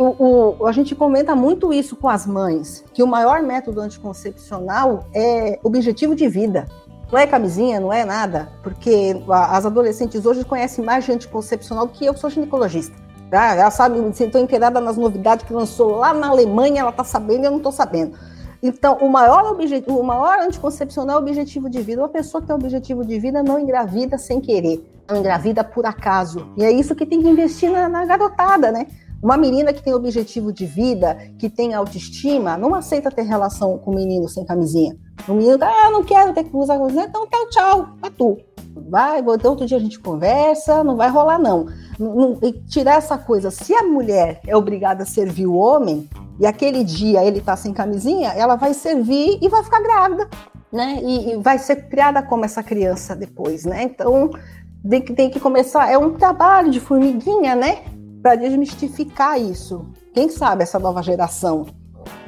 o, 0.00 0.56
o, 0.58 0.66
a 0.66 0.72
gente 0.72 0.94
comenta 0.94 1.36
muito 1.36 1.72
isso 1.72 1.94
com 1.94 2.08
as 2.08 2.26
mães, 2.26 2.82
que 2.94 3.02
o 3.02 3.06
maior 3.06 3.42
método 3.42 3.80
anticoncepcional 3.80 5.04
é 5.14 5.58
objetivo 5.62 6.14
de 6.14 6.26
vida. 6.26 6.66
Não 7.10 7.18
é 7.18 7.26
camisinha, 7.26 7.80
não 7.80 7.92
é 7.92 8.04
nada, 8.04 8.52
porque 8.62 9.20
as 9.28 9.66
adolescentes 9.66 10.24
hoje 10.24 10.44
conhecem 10.44 10.84
mais 10.84 11.04
de 11.04 11.12
anticoncepcional 11.12 11.86
do 11.86 11.92
que 11.92 12.06
eu, 12.06 12.14
que 12.14 12.20
sou 12.20 12.30
ginecologista. 12.30 12.94
Tá? 13.30 13.54
Ela 13.54 13.70
sabe, 13.70 13.98
estou 14.08 14.40
inteirada 14.40 14.80
nas 14.80 14.96
novidades 14.96 15.44
que 15.44 15.52
lançou 15.52 15.96
lá 15.96 16.12
na 16.12 16.28
Alemanha, 16.28 16.80
ela 16.80 16.90
está 16.90 17.04
sabendo 17.04 17.42
e 17.42 17.46
eu 17.46 17.50
não 17.50 17.58
estou 17.58 17.72
sabendo. 17.72 18.16
Então, 18.62 18.98
o 18.98 19.08
maior, 19.08 19.50
objetivo, 19.50 19.98
o 19.98 20.04
maior 20.04 20.40
anticoncepcional 20.40 21.16
é 21.16 21.18
o 21.18 21.22
objetivo 21.22 21.70
de 21.70 21.80
vida. 21.80 22.02
Uma 22.02 22.08
pessoa 22.08 22.40
que 22.40 22.46
tem 22.46 22.54
objetivo 22.54 23.04
de 23.04 23.18
vida 23.18 23.42
não 23.42 23.58
engravida 23.58 24.18
sem 24.18 24.40
querer, 24.40 24.84
não 25.08 25.18
engravida 25.18 25.64
por 25.64 25.86
acaso. 25.86 26.52
E 26.56 26.64
é 26.64 26.70
isso 26.70 26.94
que 26.94 27.06
tem 27.06 27.22
que 27.22 27.28
investir 27.28 27.70
na, 27.70 27.88
na 27.88 28.04
garotada, 28.04 28.70
né? 28.70 28.86
Uma 29.22 29.36
menina 29.36 29.72
que 29.72 29.82
tem 29.82 29.92
objetivo 29.92 30.52
de 30.52 30.64
vida, 30.64 31.14
que 31.38 31.50
tem 31.50 31.74
autoestima, 31.74 32.56
não 32.56 32.74
aceita 32.74 33.10
ter 33.10 33.22
relação 33.22 33.76
com 33.78 33.90
o 33.90 33.94
menino 33.94 34.28
sem 34.28 34.44
camisinha. 34.44 34.96
O 35.28 35.34
menino, 35.34 35.58
ah, 35.62 35.90
não 35.90 36.02
quero 36.02 36.32
ter 36.32 36.44
que 36.44 36.56
usar 36.56 36.78
camisinha, 36.78 37.04
então 37.06 37.26
tchau, 37.28 37.48
tchau, 37.50 37.88
pra 38.00 38.10
tu. 38.10 38.38
Vai, 38.88 39.22
outro 39.22 39.66
dia 39.66 39.76
a 39.76 39.80
gente 39.80 39.98
conversa, 39.98 40.82
não 40.82 40.96
vai 40.96 41.10
rolar 41.10 41.38
não. 41.38 41.66
não. 41.98 42.38
E 42.42 42.52
tirar 42.52 42.94
essa 42.94 43.18
coisa, 43.18 43.50
se 43.50 43.74
a 43.74 43.82
mulher 43.82 44.40
é 44.46 44.56
obrigada 44.56 45.02
a 45.02 45.06
servir 45.06 45.46
o 45.46 45.54
homem, 45.54 46.08
e 46.38 46.46
aquele 46.46 46.82
dia 46.82 47.22
ele 47.22 47.42
tá 47.42 47.54
sem 47.56 47.74
camisinha, 47.74 48.30
ela 48.30 48.56
vai 48.56 48.72
servir 48.72 49.38
e 49.42 49.48
vai 49.50 49.62
ficar 49.62 49.82
grávida, 49.82 50.28
né? 50.72 50.98
E, 51.02 51.32
e 51.32 51.36
vai 51.36 51.58
ser 51.58 51.88
criada 51.88 52.22
como 52.22 52.46
essa 52.46 52.62
criança 52.62 53.14
depois, 53.14 53.66
né? 53.66 53.82
Então, 53.82 54.30
tem 54.88 55.02
que, 55.02 55.12
tem 55.12 55.30
que 55.30 55.38
começar, 55.38 55.90
é 55.90 55.98
um 55.98 56.14
trabalho 56.14 56.70
de 56.70 56.80
formiguinha, 56.80 57.54
né? 57.54 57.82
Para 58.22 58.36
desmistificar 58.36 59.40
isso. 59.40 59.86
Quem 60.12 60.28
sabe 60.28 60.62
essa 60.62 60.78
nova 60.78 61.02
geração 61.02 61.66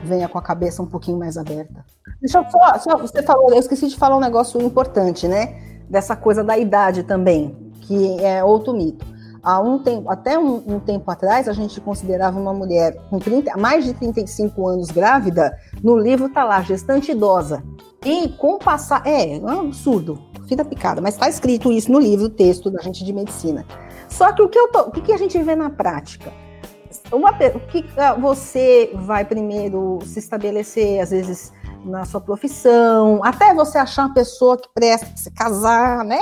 venha 0.03 0.29
com 0.29 0.39
a 0.39 0.43
cabeça 0.43 0.83
um 0.83 0.87
pouquinho 0.87 1.19
mais 1.19 1.37
aberta. 1.37 1.85
Deixa 2.21 2.39
eu 2.39 2.51
só, 2.51 2.79
só 2.79 2.99
você 2.99 3.23
falou, 3.23 3.51
eu 3.51 3.59
esqueci 3.59 3.89
de 3.89 3.97
falar 3.97 4.17
um 4.17 4.21
negócio 4.21 4.61
importante, 4.61 5.27
né? 5.27 5.81
Dessa 5.89 6.17
coisa 6.17 6.43
da 6.43 6.57
idade 6.57 7.03
também, 7.03 7.73
que 7.83 8.19
é 8.21 8.43
outro 8.43 8.73
mito. 8.73 9.05
Há 9.43 9.61
um 9.61 9.81
tempo, 9.81 10.09
até 10.09 10.39
um, 10.39 10.63
um, 10.75 10.79
tempo 10.79 11.11
atrás, 11.11 11.49
a 11.49 11.53
gente 11.53 11.81
considerava 11.81 12.39
uma 12.39 12.55
mulher 12.55 12.97
com 13.11 13.19
30, 13.19 13.57
mais 13.57 13.85
de 13.85 13.93
35 13.93 14.69
anos 14.69 14.91
grávida, 14.93 15.59
no 15.83 15.97
livro 15.97 16.29
tá 16.29 16.45
lá, 16.45 16.63
gestante 16.63 17.11
idosa. 17.11 17.63
E 18.05 18.29
com 18.31 18.59
passar. 18.59 19.03
É, 19.05 19.37
é 19.37 19.41
um 19.41 19.61
absurdo, 19.61 20.19
fita 20.47 20.65
picada, 20.65 21.01
mas 21.01 21.15
está 21.15 21.29
escrito 21.29 21.73
isso 21.73 21.91
no 21.91 21.99
livro, 21.99 22.29
texto 22.29 22.71
da 22.71 22.81
gente 22.81 23.05
de 23.05 23.13
medicina. 23.13 23.67
Só 24.13 24.33
que 24.33 24.43
o 24.43 24.49
que, 24.49 24.69
tô, 24.69 24.81
o 24.83 24.91
que, 24.91 25.13
a 25.13 25.17
gente 25.17 25.39
vê 25.43 25.57
na 25.57 25.71
prática? 25.71 26.33
Uma, 27.11 27.33
que 27.33 27.85
ah, 27.97 28.15
você 28.15 28.91
vai 28.95 29.25
primeiro 29.25 29.99
se 30.05 30.19
estabelecer, 30.19 31.01
às 31.01 31.11
vezes, 31.11 31.53
na 31.85 32.05
sua 32.05 32.21
profissão, 32.21 33.25
até 33.25 33.55
você 33.55 33.79
achar 33.79 34.07
uma 34.07 34.15
pessoa 34.15 34.59
que 34.59 34.69
presta 34.75 35.07
se 35.17 35.31
casar, 35.31 36.05
né? 36.05 36.21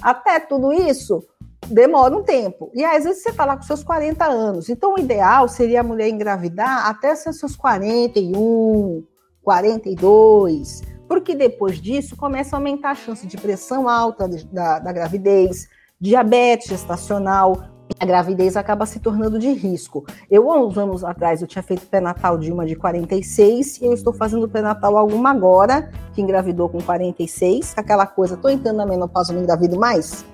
Até 0.00 0.40
tudo 0.40 0.72
isso 0.72 1.22
demora 1.68 2.16
um 2.16 2.22
tempo. 2.22 2.70
E 2.74 2.84
às 2.84 3.04
vezes 3.04 3.22
você 3.22 3.30
está 3.30 3.44
lá 3.44 3.56
com 3.56 3.62
seus 3.62 3.82
40 3.84 4.24
anos. 4.24 4.68
Então, 4.68 4.94
o 4.94 4.98
ideal 4.98 5.48
seria 5.48 5.80
a 5.80 5.84
mulher 5.84 6.08
engravidar 6.08 6.86
até 6.86 7.14
seus 7.14 7.54
41, 7.54 9.04
42, 9.42 10.82
porque 11.06 11.34
depois 11.34 11.80
disso 11.80 12.16
começa 12.16 12.56
a 12.56 12.58
aumentar 12.58 12.90
a 12.90 12.94
chance 12.94 13.26
de 13.26 13.36
pressão 13.36 13.88
alta 13.88 14.28
da, 14.50 14.78
da 14.78 14.92
gravidez, 14.92 15.68
diabetes 16.00 16.68
gestacional, 16.68 17.62
a 17.98 18.04
gravidez 18.04 18.56
acaba 18.56 18.84
se 18.84 19.00
tornando 19.00 19.38
de 19.38 19.50
risco. 19.52 20.04
Eu, 20.30 20.50
há 20.50 20.60
uns 20.60 20.76
anos 20.76 21.02
atrás, 21.02 21.40
eu 21.40 21.48
tinha 21.48 21.62
feito 21.62 21.86
pré-natal 21.86 22.36
de 22.36 22.52
uma 22.52 22.66
de 22.66 22.76
46 22.76 23.80
e 23.80 23.86
eu 23.86 23.94
estou 23.94 24.12
fazendo 24.12 24.48
pré-natal 24.48 24.98
alguma 24.98 25.30
agora, 25.30 25.90
que 26.12 26.20
engravidou 26.20 26.68
com 26.68 26.80
46, 26.80 27.74
aquela 27.76 28.06
coisa, 28.06 28.34
estou 28.34 28.50
entrando 28.50 28.76
na 28.76 28.86
menopausa, 28.86 29.32
não 29.32 29.42
engravido 29.42 29.78
mais? 29.78 30.24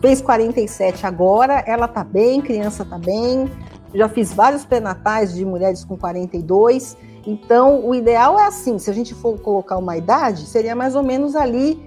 Fez 0.00 0.20
47 0.20 1.06
agora, 1.06 1.64
ela 1.66 1.88
tá 1.88 2.04
bem, 2.04 2.40
criança 2.40 2.84
tá 2.84 2.98
bem. 2.98 3.50
Já 3.94 4.08
fiz 4.08 4.32
vários 4.32 4.64
pré-natais 4.64 5.34
de 5.34 5.44
mulheres 5.44 5.84
com 5.84 5.96
42. 5.96 6.96
Então, 7.26 7.84
o 7.86 7.94
ideal 7.94 8.38
é 8.38 8.46
assim, 8.46 8.78
se 8.78 8.90
a 8.90 8.92
gente 8.92 9.14
for 9.14 9.40
colocar 9.40 9.76
uma 9.78 9.96
idade, 9.96 10.46
seria 10.46 10.76
mais 10.76 10.94
ou 10.94 11.02
menos 11.02 11.34
ali 11.34 11.82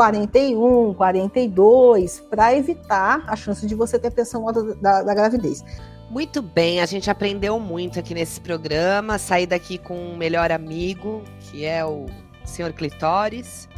41, 0.00 0.94
42, 0.94 2.20
para 2.30 2.56
evitar 2.56 3.22
a 3.26 3.36
chance 3.36 3.66
de 3.66 3.74
você 3.74 3.98
ter 3.98 4.10
pressão 4.10 4.48
alta 4.48 4.74
da, 4.76 5.02
da, 5.02 5.12
gravidez. 5.12 5.62
Muito 6.08 6.40
bem, 6.40 6.80
a 6.80 6.86
gente 6.86 7.10
aprendeu 7.10 7.60
muito 7.60 7.98
aqui 7.98 8.14
nesse 8.14 8.40
programa. 8.40 9.18
Saí 9.18 9.46
daqui 9.46 9.76
com 9.76 9.94
um 9.94 10.16
melhor 10.16 10.50
amigo, 10.50 11.22
que 11.40 11.66
é 11.66 11.84
o 11.84 12.06
senhor 12.44 12.72
Clitóris. 12.72 13.68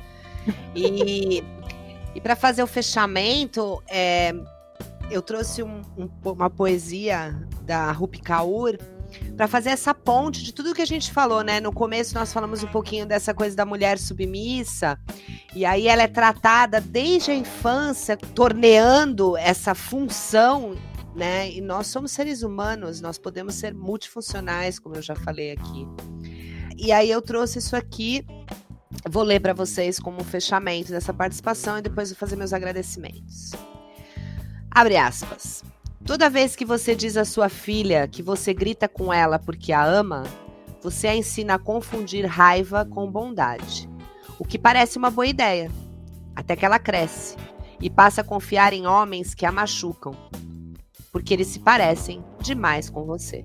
E 0.75 1.45
e 2.15 2.21
para 2.21 2.37
fazer 2.37 2.63
o 2.63 2.67
fechamento, 2.67 3.83
é, 3.89 4.35
eu 5.11 5.23
trouxe 5.23 5.63
um, 5.63 5.83
um, 5.97 6.09
uma 6.25 6.51
poesia 6.51 7.35
da 7.63 7.91
Rupi 7.91 8.21
Kaur 8.21 8.77
para 9.37 9.49
fazer 9.49 9.71
essa 9.71 9.95
ponte 9.95 10.43
de 10.43 10.53
tudo 10.53 10.75
que 10.75 10.83
a 10.83 10.87
gente 10.87 11.13
falou, 11.13 11.43
né? 11.43 11.61
No 11.61 11.73
começo 11.73 12.15
nós 12.15 12.33
falamos 12.33 12.63
um 12.63 12.69
pouquinho 12.69 13.07
dessa 13.07 13.33
coisa 13.33 13.57
da 13.57 13.65
mulher 13.65 13.99
submissa, 13.99 14.99
e 15.55 15.65
aí 15.65 15.89
ela 15.89 16.03
é 16.03 16.09
tratada 16.09 16.81
desde 16.81 17.31
a 17.31 17.35
infância, 17.35 18.17
torneando 18.17 19.37
essa 19.37 19.75
função, 19.75 20.77
né? 21.15 21.51
E 21.51 21.61
nós 21.61 21.87
somos 21.87 22.13
seres 22.13 22.43
humanos, 22.43 23.01
nós 23.01 23.19
podemos 23.19 23.55
ser 23.55 23.75
multifuncionais, 23.75 24.79
como 24.79 24.97
eu 24.97 25.03
já 25.03 25.15
falei 25.15 25.53
aqui. 25.53 25.87
E 26.77 26.91
aí 26.91 27.11
eu 27.11 27.21
trouxe 27.21 27.59
isso 27.59 27.77
aqui 27.77 28.25
Vou 29.09 29.23
ler 29.23 29.41
para 29.41 29.53
vocês 29.53 29.99
como 29.99 30.23
fechamento 30.23 30.91
dessa 30.91 31.13
participação 31.13 31.79
e 31.79 31.83
depois 31.83 32.11
vou 32.11 32.17
fazer 32.19 32.37
meus 32.37 32.53
agradecimentos. 32.53 33.51
Abre 34.71 34.97
aspas. 34.97 35.65
Toda 36.05 36.29
vez 36.29 36.57
que 36.57 36.65
você 36.65 36.97
diz 36.97 37.17
à 37.17 37.25
sua 37.25 37.49
filha 37.49 38.09
que 38.09 38.23
você 38.23 38.53
grita 38.53 38.89
com 38.89 39.13
ela 39.13 39.39
porque 39.39 39.73
a 39.73 39.85
ama, 39.85 40.25
você 40.83 41.07
a 41.07 41.15
ensina 41.15 41.55
a 41.55 41.59
confundir 41.59 42.27
raiva 42.27 42.85
com 42.85 43.11
bondade. 43.11 43.89
O 44.37 44.45
que 44.45 44.59
parece 44.59 44.99
uma 44.99 45.11
boa 45.11 45.27
ideia, 45.27 45.71
até 46.35 46.57
que 46.57 46.65
ela 46.65 46.81
cresce 46.81 47.37
e 47.81 47.89
passa 47.89 48.21
a 48.21 48.25
confiar 48.25 48.73
em 48.73 48.85
homens 48.87 49.33
que 49.33 49.47
a 49.47 49.53
machucam, 49.53 50.13
porque 51.13 51.33
eles 51.33 51.47
se 51.47 51.61
parecem 51.61 52.25
demais 52.41 52.91
com 52.91 53.05
você. 53.05 53.45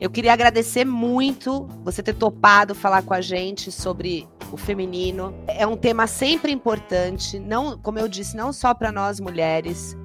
Eu 0.00 0.10
queria 0.10 0.32
agradecer 0.32 0.84
muito 0.84 1.68
você 1.84 2.02
ter 2.02 2.14
topado 2.14 2.74
falar 2.74 3.02
com 3.02 3.14
a 3.14 3.20
gente 3.20 3.70
sobre 3.70 4.28
o 4.50 4.56
feminino. 4.56 5.32
É 5.46 5.64
um 5.64 5.76
tema 5.76 6.08
sempre 6.08 6.50
importante, 6.50 7.38
não, 7.38 7.78
como 7.78 8.00
eu 8.00 8.08
disse, 8.08 8.36
não 8.36 8.52
só 8.52 8.74
para 8.74 8.90
nós 8.90 9.20
mulheres, 9.20 9.96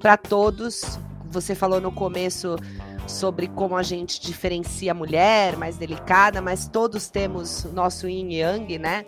para 0.00 0.16
todos. 0.16 0.98
Você 1.30 1.54
falou 1.54 1.80
no 1.80 1.92
começo 1.92 2.56
sobre 3.06 3.46
como 3.48 3.76
a 3.76 3.82
gente 3.82 4.20
diferencia 4.20 4.92
a 4.92 4.94
mulher, 4.94 5.56
mais 5.56 5.76
delicada, 5.76 6.40
mas 6.40 6.68
todos 6.68 7.08
temos 7.08 7.64
nosso 7.72 8.08
yin 8.08 8.32
yang, 8.32 8.78
né? 8.78 9.04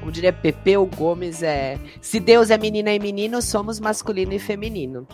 Como 0.00 0.12
diria 0.12 0.32
Pepeu 0.32 0.86
Gomes, 0.86 1.42
é 1.42 1.78
se 2.00 2.20
Deus 2.20 2.50
é 2.50 2.58
menina 2.58 2.92
e 2.92 2.98
menino, 2.98 3.40
somos 3.40 3.80
masculino 3.80 4.32
e 4.32 4.38
feminino. 4.38 5.06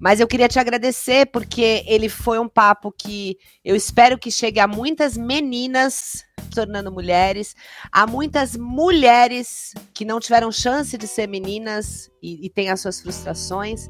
Mas 0.00 0.20
eu 0.20 0.28
queria 0.28 0.48
te 0.48 0.58
agradecer 0.58 1.26
porque 1.26 1.82
ele 1.86 2.08
foi 2.08 2.38
um 2.38 2.48
papo 2.48 2.92
que 2.92 3.36
eu 3.64 3.74
espero 3.74 4.18
que 4.18 4.30
chegue 4.30 4.60
a 4.60 4.68
muitas 4.68 5.16
meninas 5.16 6.24
tornando 6.54 6.90
mulheres, 6.90 7.54
há 7.92 8.06
muitas 8.06 8.56
mulheres 8.56 9.74
que 9.92 10.04
não 10.04 10.18
tiveram 10.18 10.50
chance 10.50 10.96
de 10.96 11.06
ser 11.06 11.28
meninas 11.28 12.10
e, 12.22 12.46
e 12.46 12.50
têm 12.50 12.70
as 12.70 12.80
suas 12.80 13.00
frustrações 13.00 13.88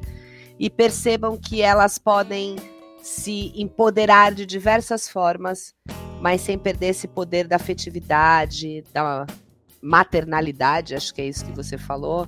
e 0.59 0.69
percebam 0.69 1.37
que 1.37 1.63
elas 1.63 1.99
podem 1.99 2.57
se 3.01 3.53
empoderar 3.55 4.35
de 4.35 4.45
diversas 4.45 5.09
formas, 5.09 5.75
mas 6.21 6.41
sem 6.41 6.59
perder 6.59 6.89
esse 6.89 7.07
poder 7.07 7.47
da 7.47 7.57
afetividade, 7.57 8.85
da 8.93 9.27
maternalidade, 9.81 10.95
acho 10.95 11.15
que 11.15 11.23
é 11.23 11.27
isso 11.27 11.45
que 11.45 11.53
você 11.53 11.79
falou, 11.79 12.27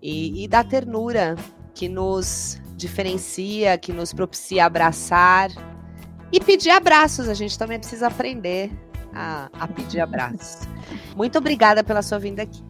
e, 0.00 0.44
e 0.44 0.48
da 0.48 0.62
ternura 0.62 1.34
que 1.74 1.88
nos 1.88 2.58
diferencia, 2.76 3.78
que 3.78 3.92
nos 3.92 4.12
propicia 4.12 4.66
abraçar 4.66 5.50
e 6.30 6.38
pedir 6.38 6.70
abraços. 6.70 7.28
A 7.28 7.34
gente 7.34 7.58
também 7.58 7.78
precisa 7.78 8.06
aprender 8.06 8.70
a, 9.14 9.48
a 9.52 9.66
pedir 9.66 10.00
abraços. 10.00 10.68
Muito 11.16 11.38
obrigada 11.38 11.82
pela 11.82 12.02
sua 12.02 12.18
vinda 12.18 12.42
aqui. 12.42 12.62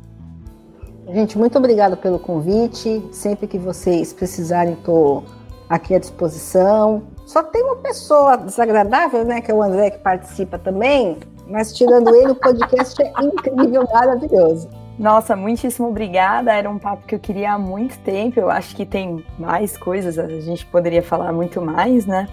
Gente, 1.12 1.36
muito 1.36 1.58
obrigada 1.58 1.96
pelo 1.96 2.18
convite. 2.18 3.04
Sempre 3.12 3.46
que 3.46 3.58
vocês 3.58 4.12
precisarem, 4.12 4.74
estou 4.74 5.24
aqui 5.68 5.94
à 5.94 5.98
disposição. 5.98 7.02
Só 7.26 7.42
tem 7.42 7.62
uma 7.62 7.76
pessoa 7.76 8.36
desagradável, 8.36 9.24
né? 9.24 9.40
Que 9.40 9.50
é 9.50 9.54
o 9.54 9.62
André 9.62 9.90
que 9.90 9.98
participa 9.98 10.58
também. 10.58 11.18
Mas 11.48 11.72
tirando 11.72 12.14
ele, 12.14 12.32
o 12.32 12.34
podcast 12.34 13.00
é 13.00 13.12
incrível, 13.22 13.84
maravilhoso. 13.92 14.68
Nossa, 14.98 15.36
muitíssimo 15.36 15.88
obrigada. 15.88 16.52
Era 16.52 16.70
um 16.70 16.78
papo 16.78 17.06
que 17.06 17.14
eu 17.14 17.18
queria 17.18 17.52
há 17.52 17.58
muito 17.58 17.98
tempo. 17.98 18.40
Eu 18.40 18.50
acho 18.50 18.74
que 18.74 18.86
tem 18.86 19.24
mais 19.38 19.76
coisas, 19.76 20.18
a 20.18 20.28
gente 20.40 20.64
poderia 20.66 21.02
falar 21.02 21.32
muito 21.32 21.60
mais, 21.60 22.06
né? 22.06 22.26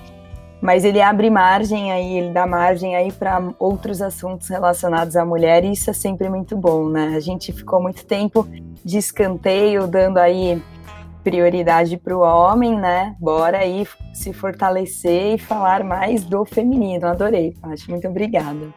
mas 0.63 0.85
ele 0.85 1.01
abre 1.01 1.29
margem 1.29 1.91
aí, 1.91 2.19
ele 2.19 2.31
dá 2.31 2.47
margem 2.47 2.95
aí 2.95 3.11
para 3.11 3.53
outros 3.59 4.01
assuntos 4.01 4.47
relacionados 4.47 5.17
à 5.17 5.25
mulher, 5.25 5.65
e 5.65 5.73
isso 5.73 5.89
é 5.89 5.93
sempre 5.93 6.29
muito 6.29 6.55
bom, 6.55 6.87
né? 6.87 7.15
A 7.17 7.19
gente 7.19 7.51
ficou 7.51 7.81
muito 7.81 8.05
tempo 8.05 8.47
de 8.81 8.97
escanteio, 8.97 9.85
dando 9.87 10.19
aí 10.19 10.61
prioridade 11.21 11.97
para 11.97 12.15
o 12.15 12.21
homem, 12.21 12.79
né? 12.79 13.13
Bora 13.19 13.57
aí 13.57 13.85
se 14.13 14.31
fortalecer 14.31 15.33
e 15.33 15.37
falar 15.37 15.83
mais 15.83 16.23
do 16.23 16.45
feminino. 16.45 17.07
Adorei, 17.07 17.53
Paty. 17.61 17.89
Muito 17.89 18.07
obrigada. 18.07 18.73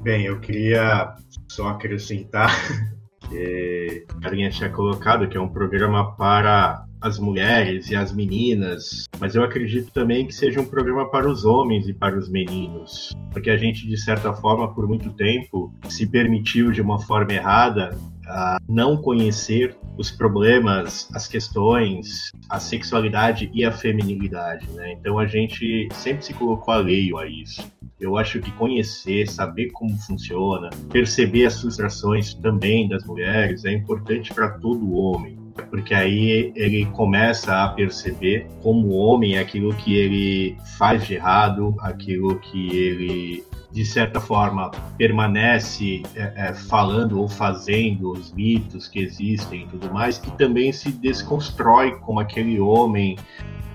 Bem, 0.00 0.24
eu 0.24 0.40
queria 0.40 1.14
só 1.46 1.68
acrescentar 1.68 2.50
que 3.28 4.04
a 4.16 4.20
Carinha 4.20 4.50
tinha 4.50 4.70
colocado 4.70 5.28
que 5.28 5.36
é 5.36 5.40
um 5.40 5.48
programa 5.48 6.16
para 6.16 6.84
as 7.00 7.18
mulheres 7.18 7.90
e 7.90 7.96
as 7.96 8.12
meninas, 8.12 9.04
mas 9.20 9.34
eu 9.34 9.44
acredito 9.44 9.92
também 9.92 10.26
que 10.26 10.34
seja 10.34 10.60
um 10.60 10.64
programa 10.64 11.08
para 11.08 11.28
os 11.28 11.44
homens 11.44 11.88
e 11.88 11.94
para 11.94 12.18
os 12.18 12.28
meninos, 12.28 13.16
porque 13.30 13.50
a 13.50 13.56
gente 13.56 13.86
de 13.86 13.96
certa 13.96 14.32
forma 14.32 14.74
por 14.74 14.88
muito 14.88 15.10
tempo 15.10 15.72
se 15.88 16.06
permitiu 16.06 16.72
de 16.72 16.82
uma 16.82 16.98
forma 17.00 17.32
errada 17.32 17.96
a 18.28 18.58
não 18.68 18.96
conhecer 18.96 19.76
os 19.96 20.10
problemas, 20.10 21.08
as 21.14 21.26
questões, 21.26 22.30
a 22.48 22.60
sexualidade 22.60 23.50
e 23.52 23.64
a 23.64 23.72
feminilidade, 23.72 24.68
né? 24.70 24.92
Então 24.92 25.18
a 25.18 25.26
gente 25.26 25.88
sempre 25.92 26.24
se 26.24 26.34
colocou 26.34 26.74
alheio 26.74 27.18
a 27.18 27.26
isso. 27.26 27.66
Eu 27.98 28.16
acho 28.16 28.40
que 28.40 28.52
conhecer, 28.52 29.28
saber 29.28 29.70
como 29.72 29.96
funciona, 29.98 30.70
perceber 30.90 31.46
as 31.46 31.60
frustrações 31.60 32.34
também 32.34 32.88
das 32.88 33.04
mulheres 33.04 33.64
é 33.64 33.72
importante 33.72 34.32
para 34.32 34.50
todo 34.50 34.94
homem 34.94 35.38
porque 35.70 35.94
aí 35.94 36.52
ele 36.54 36.86
começa 36.86 37.64
a 37.64 37.68
perceber 37.68 38.46
como 38.62 38.90
homem 38.90 39.38
aquilo 39.38 39.74
que 39.74 39.96
ele 39.96 40.56
faz 40.78 41.06
de 41.06 41.14
errado, 41.14 41.74
aquilo 41.80 42.38
que 42.38 42.76
ele 42.76 43.44
de 43.70 43.84
certa 43.84 44.20
forma 44.20 44.70
permanece 44.96 46.02
é, 46.14 46.32
é, 46.36 46.54
falando 46.54 47.20
ou 47.20 47.28
fazendo 47.28 48.12
os 48.12 48.32
mitos 48.32 48.88
que 48.88 49.00
existem 49.00 49.62
e 49.62 49.66
tudo 49.66 49.92
mais, 49.92 50.18
e 50.18 50.30
também 50.32 50.72
se 50.72 50.90
desconstrói 50.90 51.98
como 52.00 52.20
aquele 52.20 52.58
homem 52.58 53.16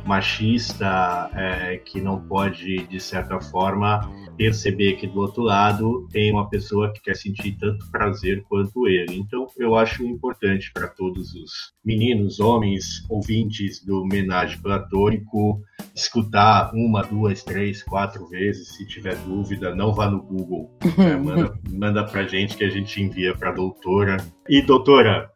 machista 0.06 1.30
é, 1.34 1.78
que 1.78 2.02
não 2.02 2.20
pode, 2.20 2.88
de 2.88 3.00
certa 3.00 3.40
forma, 3.40 4.10
perceber 4.38 4.94
que 4.94 5.08
do 5.08 5.20
outro 5.20 5.44
lado 5.44 6.08
tem 6.12 6.32
uma 6.32 6.50
pessoa 6.50 6.92
que 6.92 7.02
quer 7.02 7.16
sentir 7.16 7.58
tanto 7.60 7.90
prazer 7.92 8.44
quanto 8.44 8.88
ele. 8.88 9.16
Então, 9.16 9.48
eu 9.58 9.76
acho 9.76 10.06
importante 10.06 10.72
para 10.74 10.88
todos 10.88 11.34
os 11.34 11.74
meninos, 11.84 12.40
homens, 12.40 13.04
ouvintes 13.10 13.84
do 13.84 14.06
Menage 14.06 14.58
Platônico, 14.58 15.62
escutar 15.96 16.72
uma, 16.74 17.04
duas, 17.04 17.44
três, 17.44 17.84
quatro 17.84 18.28
vezes. 18.28 18.76
Se 18.76 18.88
tiver 18.88 19.16
dúvida, 19.18 19.76
não 19.76 19.94
vá 19.94 20.10
no 20.10 20.22
Google. 20.22 20.72
Né? 20.98 21.16
Manda, 21.24 21.60
manda 21.70 22.04
para 22.04 22.28
gente 22.28 22.58
que 22.58 22.64
a 22.64 22.70
gente 22.70 23.02
envia 23.02 23.36
para 23.36 23.50
a 23.50 23.54
doutora. 23.54 24.18
E, 24.50 24.62
doutora, 24.62 25.32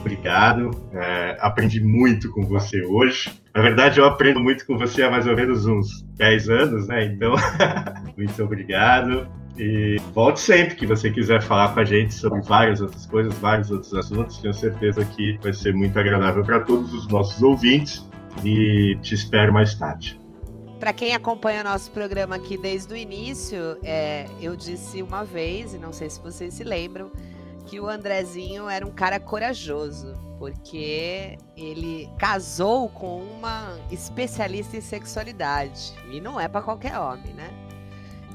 Obrigado. 0.00 0.70
É, 0.92 1.36
aprendi 1.40 1.80
muito 1.82 2.30
com 2.30 2.44
você 2.44 2.84
hoje. 2.84 3.30
Na 3.58 3.64
verdade, 3.64 3.98
eu 3.98 4.04
aprendo 4.04 4.38
muito 4.38 4.64
com 4.64 4.78
você 4.78 5.02
há 5.02 5.10
mais 5.10 5.26
ou 5.26 5.34
menos 5.34 5.66
uns 5.66 6.02
10 6.14 6.48
anos, 6.48 6.86
né? 6.86 7.06
Então, 7.06 7.34
muito 8.16 8.44
obrigado. 8.44 9.26
E 9.58 9.96
volte 10.14 10.38
sempre 10.38 10.76
que 10.76 10.86
você 10.86 11.10
quiser 11.10 11.42
falar 11.42 11.74
com 11.74 11.80
a 11.80 11.84
gente 11.84 12.14
sobre 12.14 12.40
várias 12.40 12.80
outras 12.80 13.04
coisas, 13.06 13.34
vários 13.40 13.68
outros 13.72 13.92
assuntos. 13.94 14.38
Tenho 14.38 14.54
certeza 14.54 15.04
que 15.04 15.36
vai 15.42 15.52
ser 15.52 15.74
muito 15.74 15.98
agradável 15.98 16.44
para 16.44 16.60
todos 16.60 16.94
os 16.94 17.08
nossos 17.08 17.42
ouvintes. 17.42 18.08
E 18.44 18.96
te 19.02 19.16
espero 19.16 19.52
mais 19.52 19.74
tarde. 19.74 20.20
Para 20.78 20.92
quem 20.92 21.12
acompanha 21.12 21.64
nosso 21.64 21.90
programa 21.90 22.36
aqui 22.36 22.56
desde 22.56 22.94
o 22.94 22.96
início, 22.96 23.76
é, 23.82 24.26
eu 24.40 24.54
disse 24.54 25.02
uma 25.02 25.24
vez, 25.24 25.74
e 25.74 25.78
não 25.78 25.92
sei 25.92 26.08
se 26.08 26.22
vocês 26.22 26.54
se 26.54 26.62
lembram, 26.62 27.10
que 27.68 27.78
o 27.78 27.86
Andrezinho 27.86 28.66
era 28.66 28.86
um 28.86 28.90
cara 28.90 29.20
corajoso, 29.20 30.14
porque 30.38 31.36
ele 31.54 32.08
casou 32.18 32.88
com 32.88 33.22
uma 33.22 33.78
especialista 33.90 34.78
em 34.78 34.80
sexualidade. 34.80 35.92
E 36.10 36.18
não 36.18 36.40
é 36.40 36.48
para 36.48 36.62
qualquer 36.62 36.98
homem, 36.98 37.34
né? 37.34 37.50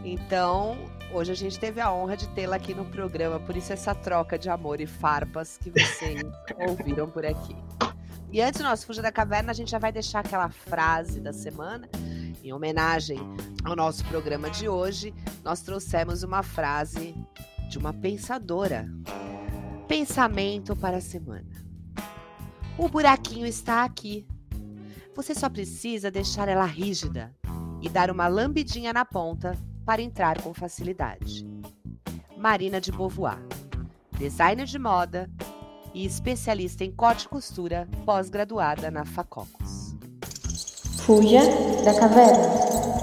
Então, 0.06 0.78
hoje 1.12 1.32
a 1.32 1.36
gente 1.36 1.60
teve 1.60 1.82
a 1.82 1.92
honra 1.92 2.16
de 2.16 2.28
tê-la 2.30 2.58
aqui 2.58 2.76
no 2.76 2.86
programa, 2.86 3.40
por 3.40 3.58
isso 3.58 3.74
essa 3.74 3.96
troca 3.96 4.38
de 4.38 4.50
amor 4.50 4.80
e 4.80 4.86
farpas 4.86 5.58
que 5.58 5.72
vocês 5.72 6.22
ouviram 6.70 7.10
por 7.10 7.26
aqui. 7.26 7.56
E 8.32 8.40
antes 8.40 8.62
do 8.62 8.68
nosso 8.68 8.86
Fuja 8.86 9.02
da 9.02 9.12
Caverna, 9.12 9.52
a 9.52 9.56
gente 9.56 9.72
já 9.72 9.80
vai 9.80 9.92
deixar 9.92 10.20
aquela 10.20 10.50
frase 10.50 11.20
da 11.20 11.34
semana. 11.34 11.90
Em 12.44 12.52
homenagem 12.52 13.18
ao 13.64 13.76
nosso 13.76 14.04
programa 14.06 14.50
de 14.50 14.68
hoje, 14.68 15.14
nós 15.44 15.62
trouxemos 15.62 16.24
uma 16.24 16.44
frase 16.44 17.16
de 17.74 17.80
uma 17.80 17.92
pensadora. 17.92 18.88
Pensamento 19.88 20.76
para 20.76 20.98
a 20.98 21.02
semana. 21.02 21.66
O 22.78 22.88
buraquinho 22.88 23.48
está 23.48 23.84
aqui. 23.84 24.28
Você 25.16 25.34
só 25.34 25.50
precisa 25.50 26.12
deixar 26.12 26.48
ela 26.48 26.66
rígida 26.66 27.36
e 27.82 27.90
dar 27.90 28.12
uma 28.12 28.28
lambidinha 28.28 28.94
na 28.94 29.04
ponta 29.04 29.58
para 29.84 30.04
entrar 30.04 30.40
com 30.44 30.54
facilidade. 30.54 31.48
Marina 32.38 32.80
de 32.80 32.92
Beauvoir, 32.92 33.44
designer 34.20 34.68
de 34.68 34.78
moda 34.78 35.28
e 35.96 36.06
especialista 36.06 36.84
em 36.84 36.92
corte 36.92 37.26
e 37.26 37.30
costura, 37.30 37.88
pós-graduada 38.06 38.92
na 38.92 39.04
Facocos. 39.04 39.96
Fuja 41.06 41.42
da 41.84 42.00
caverna. 42.00 43.03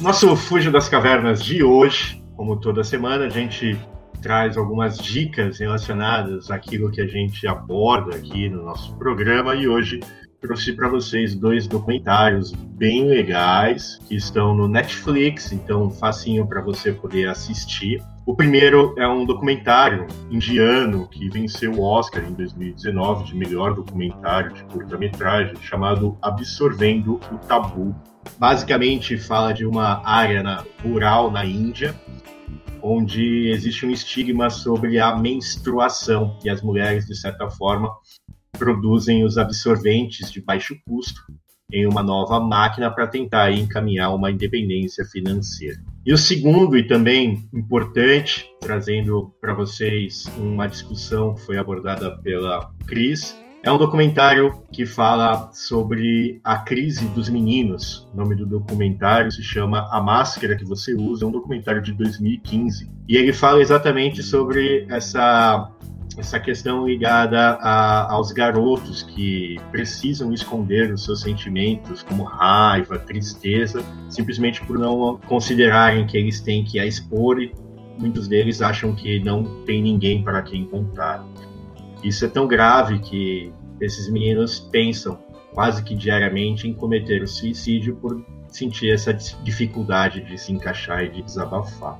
Nosso 0.00 0.34
Fuja 0.34 0.70
das 0.70 0.88
Cavernas 0.88 1.44
de 1.44 1.62
hoje, 1.62 2.24
como 2.34 2.56
toda 2.56 2.82
semana, 2.82 3.26
a 3.26 3.28
gente 3.28 3.78
traz 4.22 4.56
algumas 4.56 4.96
dicas 4.96 5.58
relacionadas 5.58 6.50
àquilo 6.50 6.90
que 6.90 7.02
a 7.02 7.06
gente 7.06 7.46
aborda 7.46 8.16
aqui 8.16 8.48
no 8.48 8.64
nosso 8.64 8.96
programa 8.96 9.54
e 9.54 9.68
hoje 9.68 10.00
trouxe 10.40 10.72
para 10.72 10.88
vocês 10.88 11.34
dois 11.34 11.66
documentários 11.66 12.50
bem 12.52 13.08
legais 13.08 14.00
que 14.08 14.16
estão 14.16 14.54
no 14.54 14.66
Netflix, 14.66 15.52
então 15.52 15.90
facinho 15.90 16.46
para 16.46 16.62
você 16.62 16.92
poder 16.92 17.28
assistir. 17.28 18.02
O 18.30 18.34
primeiro 18.36 18.94
é 18.96 19.08
um 19.08 19.26
documentário 19.26 20.06
indiano 20.30 21.08
que 21.08 21.28
venceu 21.28 21.72
o 21.72 21.82
Oscar 21.82 22.22
em 22.22 22.32
2019 22.32 23.24
de 23.24 23.34
melhor 23.34 23.74
documentário 23.74 24.52
de 24.52 24.62
curta-metragem, 24.66 25.56
chamado 25.60 26.16
Absorvendo 26.22 27.14
o 27.32 27.38
Tabu. 27.38 27.92
Basicamente 28.38 29.18
fala 29.18 29.52
de 29.52 29.66
uma 29.66 30.00
área 30.08 30.44
na, 30.44 30.64
rural 30.80 31.28
na 31.32 31.44
Índia 31.44 31.92
onde 32.80 33.48
existe 33.48 33.84
um 33.84 33.90
estigma 33.90 34.48
sobre 34.48 35.00
a 35.00 35.16
menstruação 35.16 36.38
e 36.44 36.48
as 36.48 36.62
mulheres, 36.62 37.06
de 37.06 37.16
certa 37.16 37.50
forma, 37.50 37.92
produzem 38.52 39.24
os 39.24 39.38
absorventes 39.38 40.30
de 40.30 40.40
baixo 40.40 40.76
custo 40.86 41.20
em 41.72 41.86
uma 41.86 42.02
nova 42.02 42.40
máquina 42.40 42.90
para 42.90 43.06
tentar 43.06 43.52
encaminhar 43.52 44.14
uma 44.14 44.30
independência 44.30 45.04
financeira. 45.04 45.78
E 46.04 46.12
o 46.12 46.18
segundo, 46.18 46.76
e 46.76 46.86
também 46.86 47.48
importante, 47.52 48.46
trazendo 48.60 49.32
para 49.40 49.52
vocês 49.52 50.24
uma 50.38 50.66
discussão 50.66 51.34
que 51.34 51.42
foi 51.42 51.58
abordada 51.58 52.16
pela 52.18 52.70
Cris, 52.86 53.38
é 53.62 53.70
um 53.70 53.76
documentário 53.76 54.62
que 54.72 54.86
fala 54.86 55.50
sobre 55.52 56.40
a 56.42 56.56
crise 56.56 57.06
dos 57.08 57.28
meninos. 57.28 58.08
O 58.14 58.16
nome 58.16 58.34
do 58.34 58.46
documentário 58.46 59.30
se 59.30 59.42
chama 59.42 59.86
A 59.92 60.00
Máscara 60.00 60.56
que 60.56 60.64
Você 60.64 60.94
Usa, 60.94 61.26
é 61.26 61.28
um 61.28 61.30
documentário 61.30 61.82
de 61.82 61.92
2015. 61.92 62.90
E 63.06 63.16
ele 63.16 63.34
fala 63.34 63.60
exatamente 63.60 64.22
sobre 64.22 64.86
essa, 64.88 65.70
essa 66.20 66.38
questão 66.38 66.86
ligada 66.86 67.58
a, 67.60 68.12
aos 68.12 68.30
garotos 68.30 69.02
que 69.02 69.56
precisam 69.70 70.32
esconder 70.32 70.92
os 70.92 71.04
seus 71.04 71.22
sentimentos, 71.22 72.02
como 72.02 72.22
raiva, 72.22 72.98
tristeza, 72.98 73.82
simplesmente 74.08 74.64
por 74.64 74.78
não 74.78 75.18
considerarem 75.26 76.06
que 76.06 76.16
eles 76.16 76.40
têm 76.40 76.62
que 76.62 76.78
a 76.78 76.86
expor 76.86 77.42
e 77.42 77.52
muitos 77.98 78.28
deles 78.28 78.60
acham 78.60 78.94
que 78.94 79.18
não 79.20 79.64
tem 79.64 79.82
ninguém 79.82 80.22
para 80.22 80.42
quem 80.42 80.66
contar. 80.66 81.24
Isso 82.02 82.24
é 82.24 82.28
tão 82.28 82.46
grave 82.46 82.98
que 82.98 83.52
esses 83.80 84.10
meninos 84.10 84.60
pensam 84.60 85.18
quase 85.54 85.82
que 85.82 85.94
diariamente 85.94 86.68
em 86.68 86.74
cometer 86.74 87.22
o 87.22 87.26
suicídio 87.26 87.96
por 87.96 88.24
sentir 88.48 88.92
essa 88.92 89.12
dificuldade 89.12 90.20
de 90.22 90.36
se 90.36 90.52
encaixar 90.52 91.04
e 91.04 91.08
de 91.08 91.22
desabafar. 91.22 91.98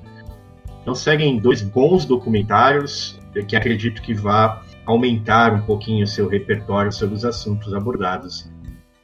Então 0.82 0.94
seguem 0.94 1.38
dois 1.38 1.62
bons 1.62 2.04
documentários 2.04 3.19
que 3.46 3.56
acredito 3.56 4.02
que 4.02 4.14
vá 4.14 4.62
aumentar 4.84 5.52
um 5.54 5.62
pouquinho 5.62 6.04
o 6.04 6.06
seu 6.06 6.28
repertório 6.28 6.92
sobre 6.92 7.14
os 7.14 7.24
assuntos 7.24 7.72
abordados 7.74 8.50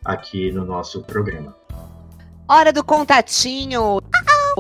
aqui 0.05 0.51
no 0.53 0.65
nosso 0.65 1.03
programa. 1.03 1.55
Hora 2.49 2.73
do 2.73 2.85
contatinho! 2.85 3.99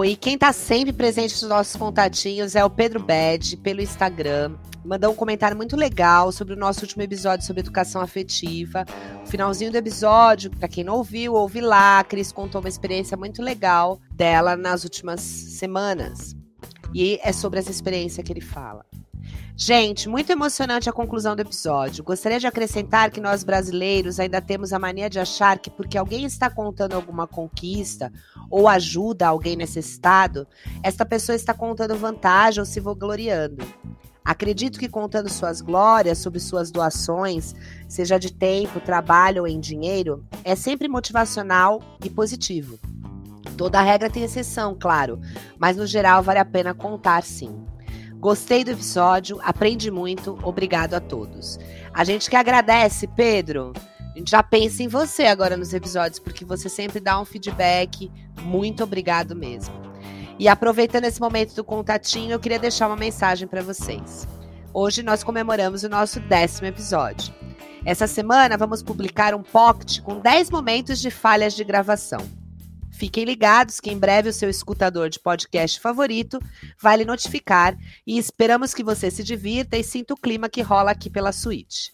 E 0.05 0.15
quem 0.17 0.35
está 0.35 0.53
sempre 0.53 0.93
presente 0.93 1.33
nos 1.41 1.49
nossos 1.49 1.75
contatinhos 1.77 2.55
é 2.55 2.65
o 2.65 2.69
Pedro 2.69 3.03
Bed, 3.03 3.57
pelo 3.59 3.81
Instagram 3.81 4.55
mandou 4.87 5.13
um 5.13 5.17
comentário 5.17 5.57
muito 5.57 5.77
legal 5.77 6.31
sobre 6.31 6.55
o 6.55 6.57
nosso 6.57 6.83
último 6.83 7.03
episódio 7.03 7.45
sobre 7.45 7.61
educação 7.61 8.01
afetiva. 8.01 8.87
O 9.25 9.27
finalzinho 9.27 9.73
do 9.73 9.77
episódio, 9.77 10.51
para 10.51 10.69
quem 10.69 10.85
não 10.85 10.95
ouviu, 10.95 11.35
ouve 11.35 11.61
lá. 11.61 11.99
A 11.99 12.05
Cris 12.05 12.31
contou 12.31 12.61
uma 12.61 12.69
experiência 12.69 13.17
muito 13.17 13.43
legal 13.43 14.01
dela 14.13 14.57
nas 14.57 14.85
últimas 14.85 15.21
semanas. 15.21 16.37
E 16.95 17.19
é 17.23 17.33
sobre 17.33 17.59
essa 17.59 17.71
experiência 17.71 18.23
que 18.23 18.33
ele 18.33 18.41
fala. 18.41 18.87
Gente, 19.59 20.07
muito 20.07 20.31
emocionante 20.31 20.91
a 20.91 20.93
conclusão 20.93 21.35
do 21.35 21.41
episódio. 21.41 22.05
Gostaria 22.05 22.39
de 22.39 22.47
acrescentar 22.47 23.11
que 23.11 23.23
nós 23.23 23.43
brasileiros 23.43 24.21
ainda 24.21 24.39
temos 24.39 24.71
a 24.71 24.79
mania 24.79 25.09
de 25.09 25.19
achar 25.19 25.59
que 25.59 25.71
porque 25.71 25.97
alguém 25.97 26.27
está 26.27 26.51
contando 26.51 26.93
alguma 26.93 27.27
conquista 27.27 28.13
ou 28.51 28.69
ajuda 28.69 29.27
alguém 29.27 29.57
necessitado, 29.57 30.47
esta 30.83 31.07
pessoa 31.07 31.35
está 31.35 31.55
contando 31.55 31.97
vantagem 31.97 32.61
ou 32.61 32.67
se 32.67 32.81
vangloriando. 32.81 33.65
Acredito 34.23 34.79
que 34.79 34.91
contando 34.91 35.31
suas 35.31 35.63
glórias 35.63 36.19
sobre 36.19 36.39
suas 36.39 36.71
doações, 36.71 37.55
seja 37.89 38.19
de 38.19 38.35
tempo, 38.35 38.79
trabalho 38.79 39.43
ou 39.43 39.49
em 39.49 39.59
dinheiro, 39.59 40.23
é 40.45 40.55
sempre 40.55 40.87
motivacional 40.87 41.81
e 42.05 42.11
positivo. 42.11 42.79
Toda 43.57 43.81
regra 43.81 44.11
tem 44.11 44.23
exceção, 44.23 44.77
claro, 44.79 45.19
mas 45.59 45.79
no 45.79 45.87
geral 45.87 46.23
vale 46.23 46.41
a 46.41 46.45
pena 46.45 46.75
contar 46.75 47.23
sim. 47.23 47.65
Gostei 48.19 48.65
do 48.65 48.71
episódio, 48.71 49.39
aprendi 49.43 49.91
muito, 49.91 50.39
obrigado 50.43 50.95
a 50.95 51.01
todos. 51.01 51.59
A 51.93 52.03
gente 52.03 52.31
que 52.31 52.37
agradece, 52.37 53.07
Pedro. 53.07 53.73
A 54.15 54.19
gente 54.19 54.31
já 54.31 54.43
pensa 54.43 54.83
em 54.83 54.89
você 54.89 55.27
agora 55.27 55.57
nos 55.57 55.75
episódios, 55.75 56.19
porque 56.19 56.45
você 56.45 56.69
sempre 56.69 56.99
dá 56.99 57.21
um 57.21 57.25
feedback. 57.25 58.11
Muito 58.43 58.83
obrigado 58.83 59.37
mesmo. 59.37 59.75
E 60.39 60.49
aproveitando 60.49 61.05
esse 61.05 61.21
momento 61.21 61.55
do 61.55 61.63
contatinho, 61.63 62.33
eu 62.33 62.41
queria 62.41 62.59
deixar 62.59 62.87
uma 62.87 62.97
mensagem 62.97 63.47
para 63.47 63.63
vocês. 63.63 64.27
Hoje 64.73 65.03
nós 65.03 65.23
comemoramos 65.23 65.83
o 65.85 65.89
nosso 65.89 66.19
décimo 66.21 66.67
episódio. 66.67 67.35
Essa 67.85 68.07
semana 68.07 68.57
vamos 68.57 68.83
publicar 68.83 69.35
um 69.35 69.43
pocket 69.43 70.01
com 70.01 70.21
10 70.21 70.51
momentos 70.51 70.99
de 71.01 71.11
falhas 71.11 71.55
de 71.55 71.65
gravação. 71.65 72.46
Fiquem 72.97 73.25
ligados 73.25 73.79
que 73.79 73.91
em 73.91 73.99
breve 73.99 74.31
o 74.31 74.33
seu 74.33 74.49
escutador 74.49 75.11
de 75.11 75.21
podcast 75.21 75.79
favorito 75.79 76.41
vai 76.81 76.97
lhe 76.97 77.05
notificar 77.05 77.77
e 78.07 78.17
esperamos 78.17 78.73
que 78.73 78.83
você 78.83 79.11
se 79.11 79.23
divirta 79.23 79.77
e 79.77 79.85
sinta 79.85 80.15
o 80.15 80.17
clima 80.17 80.49
que 80.49 80.63
rola 80.63 80.93
aqui 80.93 81.11
pela 81.11 81.31
suíte. 81.31 81.93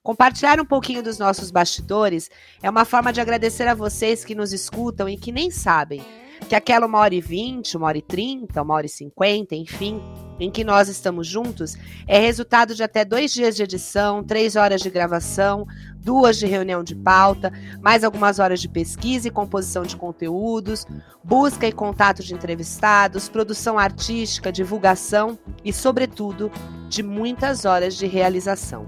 Compartilhar 0.00 0.60
um 0.60 0.64
pouquinho 0.64 1.02
dos 1.02 1.18
nossos 1.18 1.50
bastidores 1.50 2.30
é 2.62 2.70
uma 2.70 2.84
forma 2.84 3.12
de 3.12 3.20
agradecer 3.20 3.66
a 3.66 3.74
vocês 3.74 4.24
que 4.24 4.34
nos 4.34 4.52
escutam 4.52 5.08
e 5.08 5.16
que 5.16 5.32
nem 5.32 5.50
sabem 5.50 6.04
que 6.46 6.54
aquela 6.54 6.86
uma 6.86 6.98
hora 6.98 7.14
e 7.14 7.20
vinte, 7.20 7.76
uma 7.76 7.86
hora 7.86 7.98
e 7.98 8.02
trinta, 8.02 8.62
uma 8.62 8.74
hora 8.74 8.86
e 8.86 8.88
cinquenta, 8.88 9.54
enfim, 9.54 10.00
em 10.38 10.50
que 10.50 10.62
nós 10.62 10.88
estamos 10.88 11.26
juntos, 11.26 11.76
é 12.06 12.18
resultado 12.18 12.74
de 12.74 12.82
até 12.82 13.04
dois 13.04 13.32
dias 13.32 13.56
de 13.56 13.62
edição, 13.62 14.22
três 14.22 14.56
horas 14.56 14.80
de 14.80 14.88
gravação, 14.88 15.66
duas 15.96 16.38
de 16.38 16.46
reunião 16.46 16.84
de 16.84 16.94
pauta, 16.94 17.52
mais 17.82 18.04
algumas 18.04 18.38
horas 18.38 18.60
de 18.60 18.68
pesquisa 18.68 19.28
e 19.28 19.32
composição 19.32 19.82
de 19.82 19.96
conteúdos, 19.96 20.86
busca 21.24 21.66
e 21.66 21.72
contato 21.72 22.22
de 22.22 22.34
entrevistados, 22.34 23.28
produção 23.28 23.78
artística, 23.78 24.52
divulgação 24.52 25.38
e, 25.64 25.72
sobretudo, 25.72 26.50
de 26.88 27.02
muitas 27.02 27.64
horas 27.64 27.96
de 27.96 28.06
realização. 28.06 28.86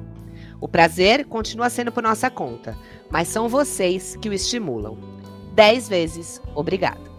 O 0.60 0.68
prazer 0.68 1.24
continua 1.24 1.68
sendo 1.70 1.90
por 1.90 2.02
nossa 2.02 2.30
conta, 2.30 2.76
mas 3.10 3.28
são 3.28 3.48
vocês 3.48 4.14
que 4.16 4.28
o 4.28 4.32
estimulam. 4.32 4.96
Dez 5.54 5.88
vezes 5.88 6.40
obrigado. 6.54 7.09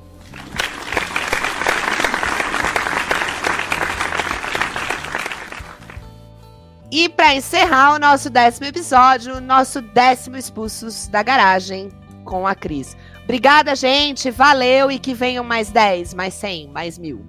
E 6.91 7.07
para 7.07 7.34
encerrar 7.34 7.95
o 7.95 7.99
nosso 7.99 8.30
décimo 8.30 8.68
episódio, 8.68 9.39
nosso 9.39 9.81
décimo 9.81 10.35
Expulsos 10.35 11.07
da 11.07 11.23
Garagem 11.23 11.89
com 12.26 12.45
a 12.45 12.53
Cris. 12.53 12.97
Obrigada, 13.23 13.73
gente. 13.77 14.30
Valeu 14.30 14.91
e 14.91 14.99
que 14.99 15.13
venham 15.13 15.41
mais 15.41 15.72
10, 15.72 16.13
mais 16.13 16.34
100, 16.34 16.68
mais 16.68 16.99
mil. 16.99 17.26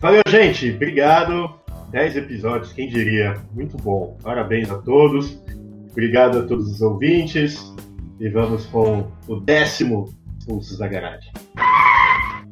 Valeu, 0.00 0.22
gente. 0.28 0.70
Obrigado. 0.70 1.58
10 1.90 2.16
episódios, 2.16 2.74
quem 2.74 2.90
diria? 2.90 3.34
Muito 3.54 3.78
bom. 3.78 4.18
Parabéns 4.22 4.70
a 4.70 4.76
todos. 4.78 5.42
Obrigado 5.90 6.40
a 6.40 6.42
todos 6.42 6.70
os 6.70 6.82
ouvintes. 6.82 7.74
E 8.20 8.28
vamos 8.28 8.66
com 8.66 9.10
o 9.26 9.40
décimo 9.40 10.14
Expulsos 10.38 10.76
da 10.76 10.88
Garagem. 10.88 11.32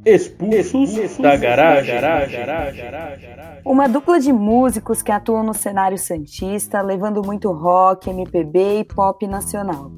Expulsos, 0.07 1.17
da 1.17 1.35
garagem. 1.37 1.95
Uma 3.65 3.89
dupla 3.89 4.21
de 4.21 4.33
músicos 4.33 5.01
que 5.01 5.11
atuam 5.11 5.43
no 5.43 5.55
cenário 5.55 5.97
santista, 5.97 6.83
levando 6.83 7.23
muito 7.25 7.51
rock, 7.51 8.11
MPB 8.11 8.81
e 8.81 8.85
pop 8.85 9.27
nacional. 9.27 9.91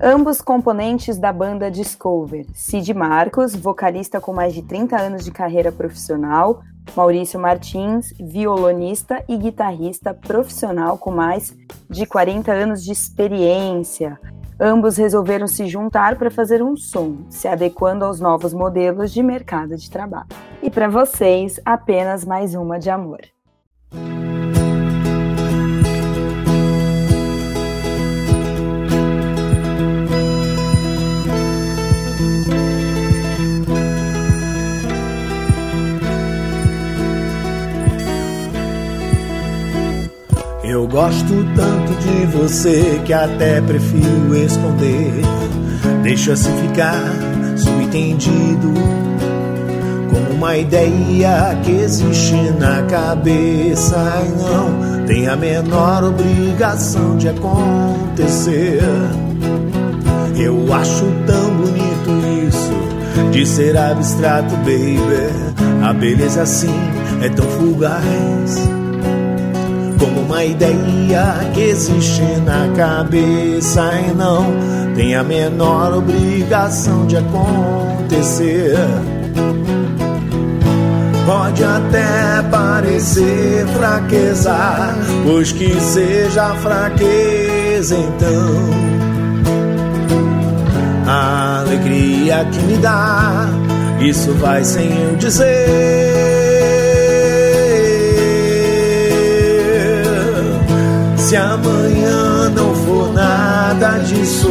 Ambos 0.00 0.42
componentes 0.42 1.16
da 1.16 1.32
banda 1.32 1.70
Discover. 1.70 2.46
Cid 2.52 2.92
Marcos, 2.92 3.54
vocalista 3.54 4.20
com 4.20 4.34
mais 4.34 4.52
de 4.52 4.62
30 4.62 5.00
anos 5.00 5.24
de 5.24 5.30
carreira 5.30 5.72
profissional, 5.72 6.62
Maurício 6.94 7.40
Martins, 7.40 8.12
violonista 8.20 9.24
e 9.26 9.36
guitarrista 9.36 10.12
profissional 10.12 10.98
com 10.98 11.10
mais 11.10 11.56
de 11.88 12.04
40 12.04 12.52
anos 12.52 12.84
de 12.84 12.92
experiência. 12.92 14.18
Ambos 14.58 14.96
resolveram 14.96 15.48
se 15.48 15.66
juntar 15.66 16.16
para 16.16 16.30
fazer 16.30 16.62
um 16.62 16.76
som, 16.76 17.18
se 17.28 17.48
adequando 17.48 18.04
aos 18.04 18.20
novos 18.20 18.54
modelos 18.54 19.12
de 19.12 19.22
mercado 19.22 19.76
de 19.76 19.90
trabalho. 19.90 20.28
E 20.62 20.70
para 20.70 20.88
vocês, 20.88 21.60
apenas 21.64 22.24
mais 22.24 22.54
uma 22.54 22.78
de 22.78 22.88
amor. 22.88 23.20
Eu 40.84 40.88
gosto 40.88 41.32
tanto 41.56 41.94
de 41.94 42.26
você 42.26 43.00
que 43.06 43.12
até 43.14 43.58
prefiro 43.62 44.36
esconder. 44.36 45.14
Deixa 46.02 46.34
assim 46.34 46.54
ficar 46.58 47.00
subentendido 47.56 48.70
como 50.10 50.36
uma 50.36 50.58
ideia 50.58 51.58
que 51.64 51.70
existe 51.70 52.34
na 52.58 52.82
cabeça 52.82 53.96
e 54.26 54.42
não 54.42 55.06
tem 55.06 55.26
a 55.26 55.34
menor 55.36 56.04
obrigação 56.04 57.16
de 57.16 57.30
acontecer. 57.30 58.82
Eu 60.36 60.70
acho 60.70 61.06
tão 61.26 61.50
bonito 61.56 62.46
isso 62.46 63.30
de 63.30 63.46
ser 63.46 63.74
abstrato, 63.78 64.54
baby. 64.56 65.32
A 65.82 65.94
beleza 65.94 66.42
assim 66.42 66.74
é 67.22 67.30
tão 67.30 67.46
fugaz 67.52 68.83
uma 70.24 70.44
ideia 70.44 71.50
que 71.52 71.60
existe 71.60 72.22
na 72.44 72.68
cabeça 72.76 73.82
e 74.08 74.14
não 74.14 74.46
tem 74.94 75.14
a 75.14 75.22
menor 75.22 75.92
obrigação 75.92 77.06
de 77.06 77.16
acontecer. 77.16 78.76
Pode 81.26 81.64
até 81.64 82.42
parecer 82.50 83.66
fraqueza, 83.68 84.94
pois 85.24 85.52
que 85.52 85.80
seja 85.80 86.54
fraqueza 86.56 87.96
então. 87.96 88.94
A 91.06 91.60
alegria 91.60 92.46
que 92.50 92.58
me 92.60 92.76
dá, 92.76 93.48
isso 94.00 94.32
vai 94.34 94.64
sem 94.64 94.90
eu 95.02 95.16
dizer. 95.16 96.33
Se 101.34 101.38
amanhã 101.38 102.48
não 102.50 102.72
for 102.72 103.12
nada 103.12 103.98
disso, 103.98 104.48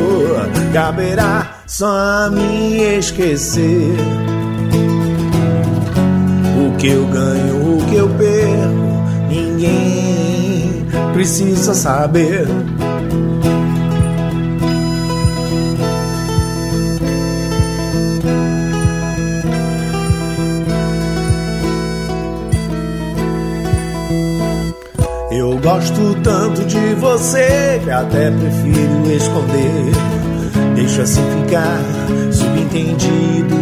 caberá 0.74 1.60
só 1.66 2.26
a 2.26 2.30
mim 2.30 2.76
esquecer. 2.98 3.96
O 6.60 6.76
que 6.78 6.88
eu 6.88 7.06
ganho, 7.06 7.78
o 7.78 7.86
que 7.86 7.96
eu 7.96 8.10
perco, 8.10 9.30
ninguém 9.30 10.86
precisa 11.14 11.74
saber. 11.74 12.46
Gosto 25.74 26.16
tanto 26.22 26.64
de 26.66 26.94
você 26.96 27.82
que 27.84 27.90
até 27.90 28.30
prefiro 28.30 29.12
esconder. 29.12 29.92
Deixa 30.76 31.02
assim 31.02 31.24
ficar 31.42 31.80
subentendido 32.32 33.56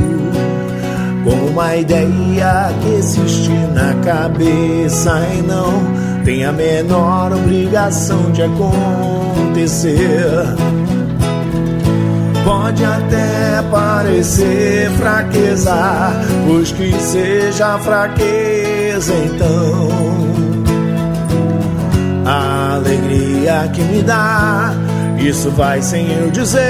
como 1.23 1.47
uma 1.47 1.75
ideia 1.77 2.73
que 2.81 2.95
existe 2.95 3.51
na 3.73 3.93
cabeça 4.03 5.21
e 5.37 5.41
não 5.43 6.23
tem 6.25 6.43
a 6.43 6.51
menor 6.51 7.31
obrigação 7.31 8.29
de 8.31 8.41
acontecer. 8.43 9.97
Pode 12.43 12.83
até 12.83 13.61
parecer 13.71 14.89
fraqueza, 14.97 16.11
pois 16.45 16.71
que 16.73 16.91
seja 16.99 17.77
fraqueza 17.79 19.13
então 19.13 20.00
a 22.25 22.75
alegria 22.75 23.69
que 23.73 23.81
me 23.81 24.01
dá, 24.01 24.73
isso 25.17 25.49
vai 25.51 25.81
sem 25.81 26.11
eu 26.11 26.29
dizer. 26.31 26.61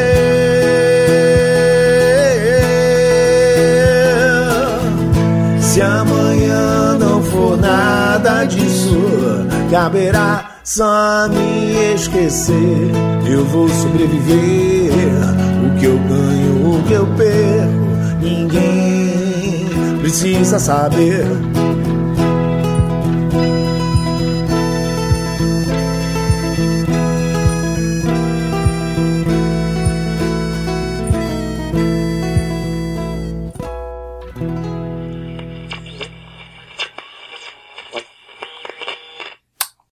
Se 5.60 5.82
amanhã 5.82 6.98
não 7.00 7.24
for 7.24 7.58
nada 7.58 8.44
disso, 8.46 8.98
caberá 9.70 10.52
só 10.64 11.28
me 11.30 11.94
esquecer. 11.96 12.92
Eu 13.26 13.46
vou 13.46 13.68
sobreviver. 13.70 14.92
O 15.66 15.80
que 15.80 15.86
eu 15.86 15.98
ganho, 15.98 16.76
o 16.76 16.84
que 16.84 16.94
eu 16.94 17.06
perco, 17.16 18.22
ninguém 18.22 19.70
precisa 20.02 20.60
saber. 20.60 21.26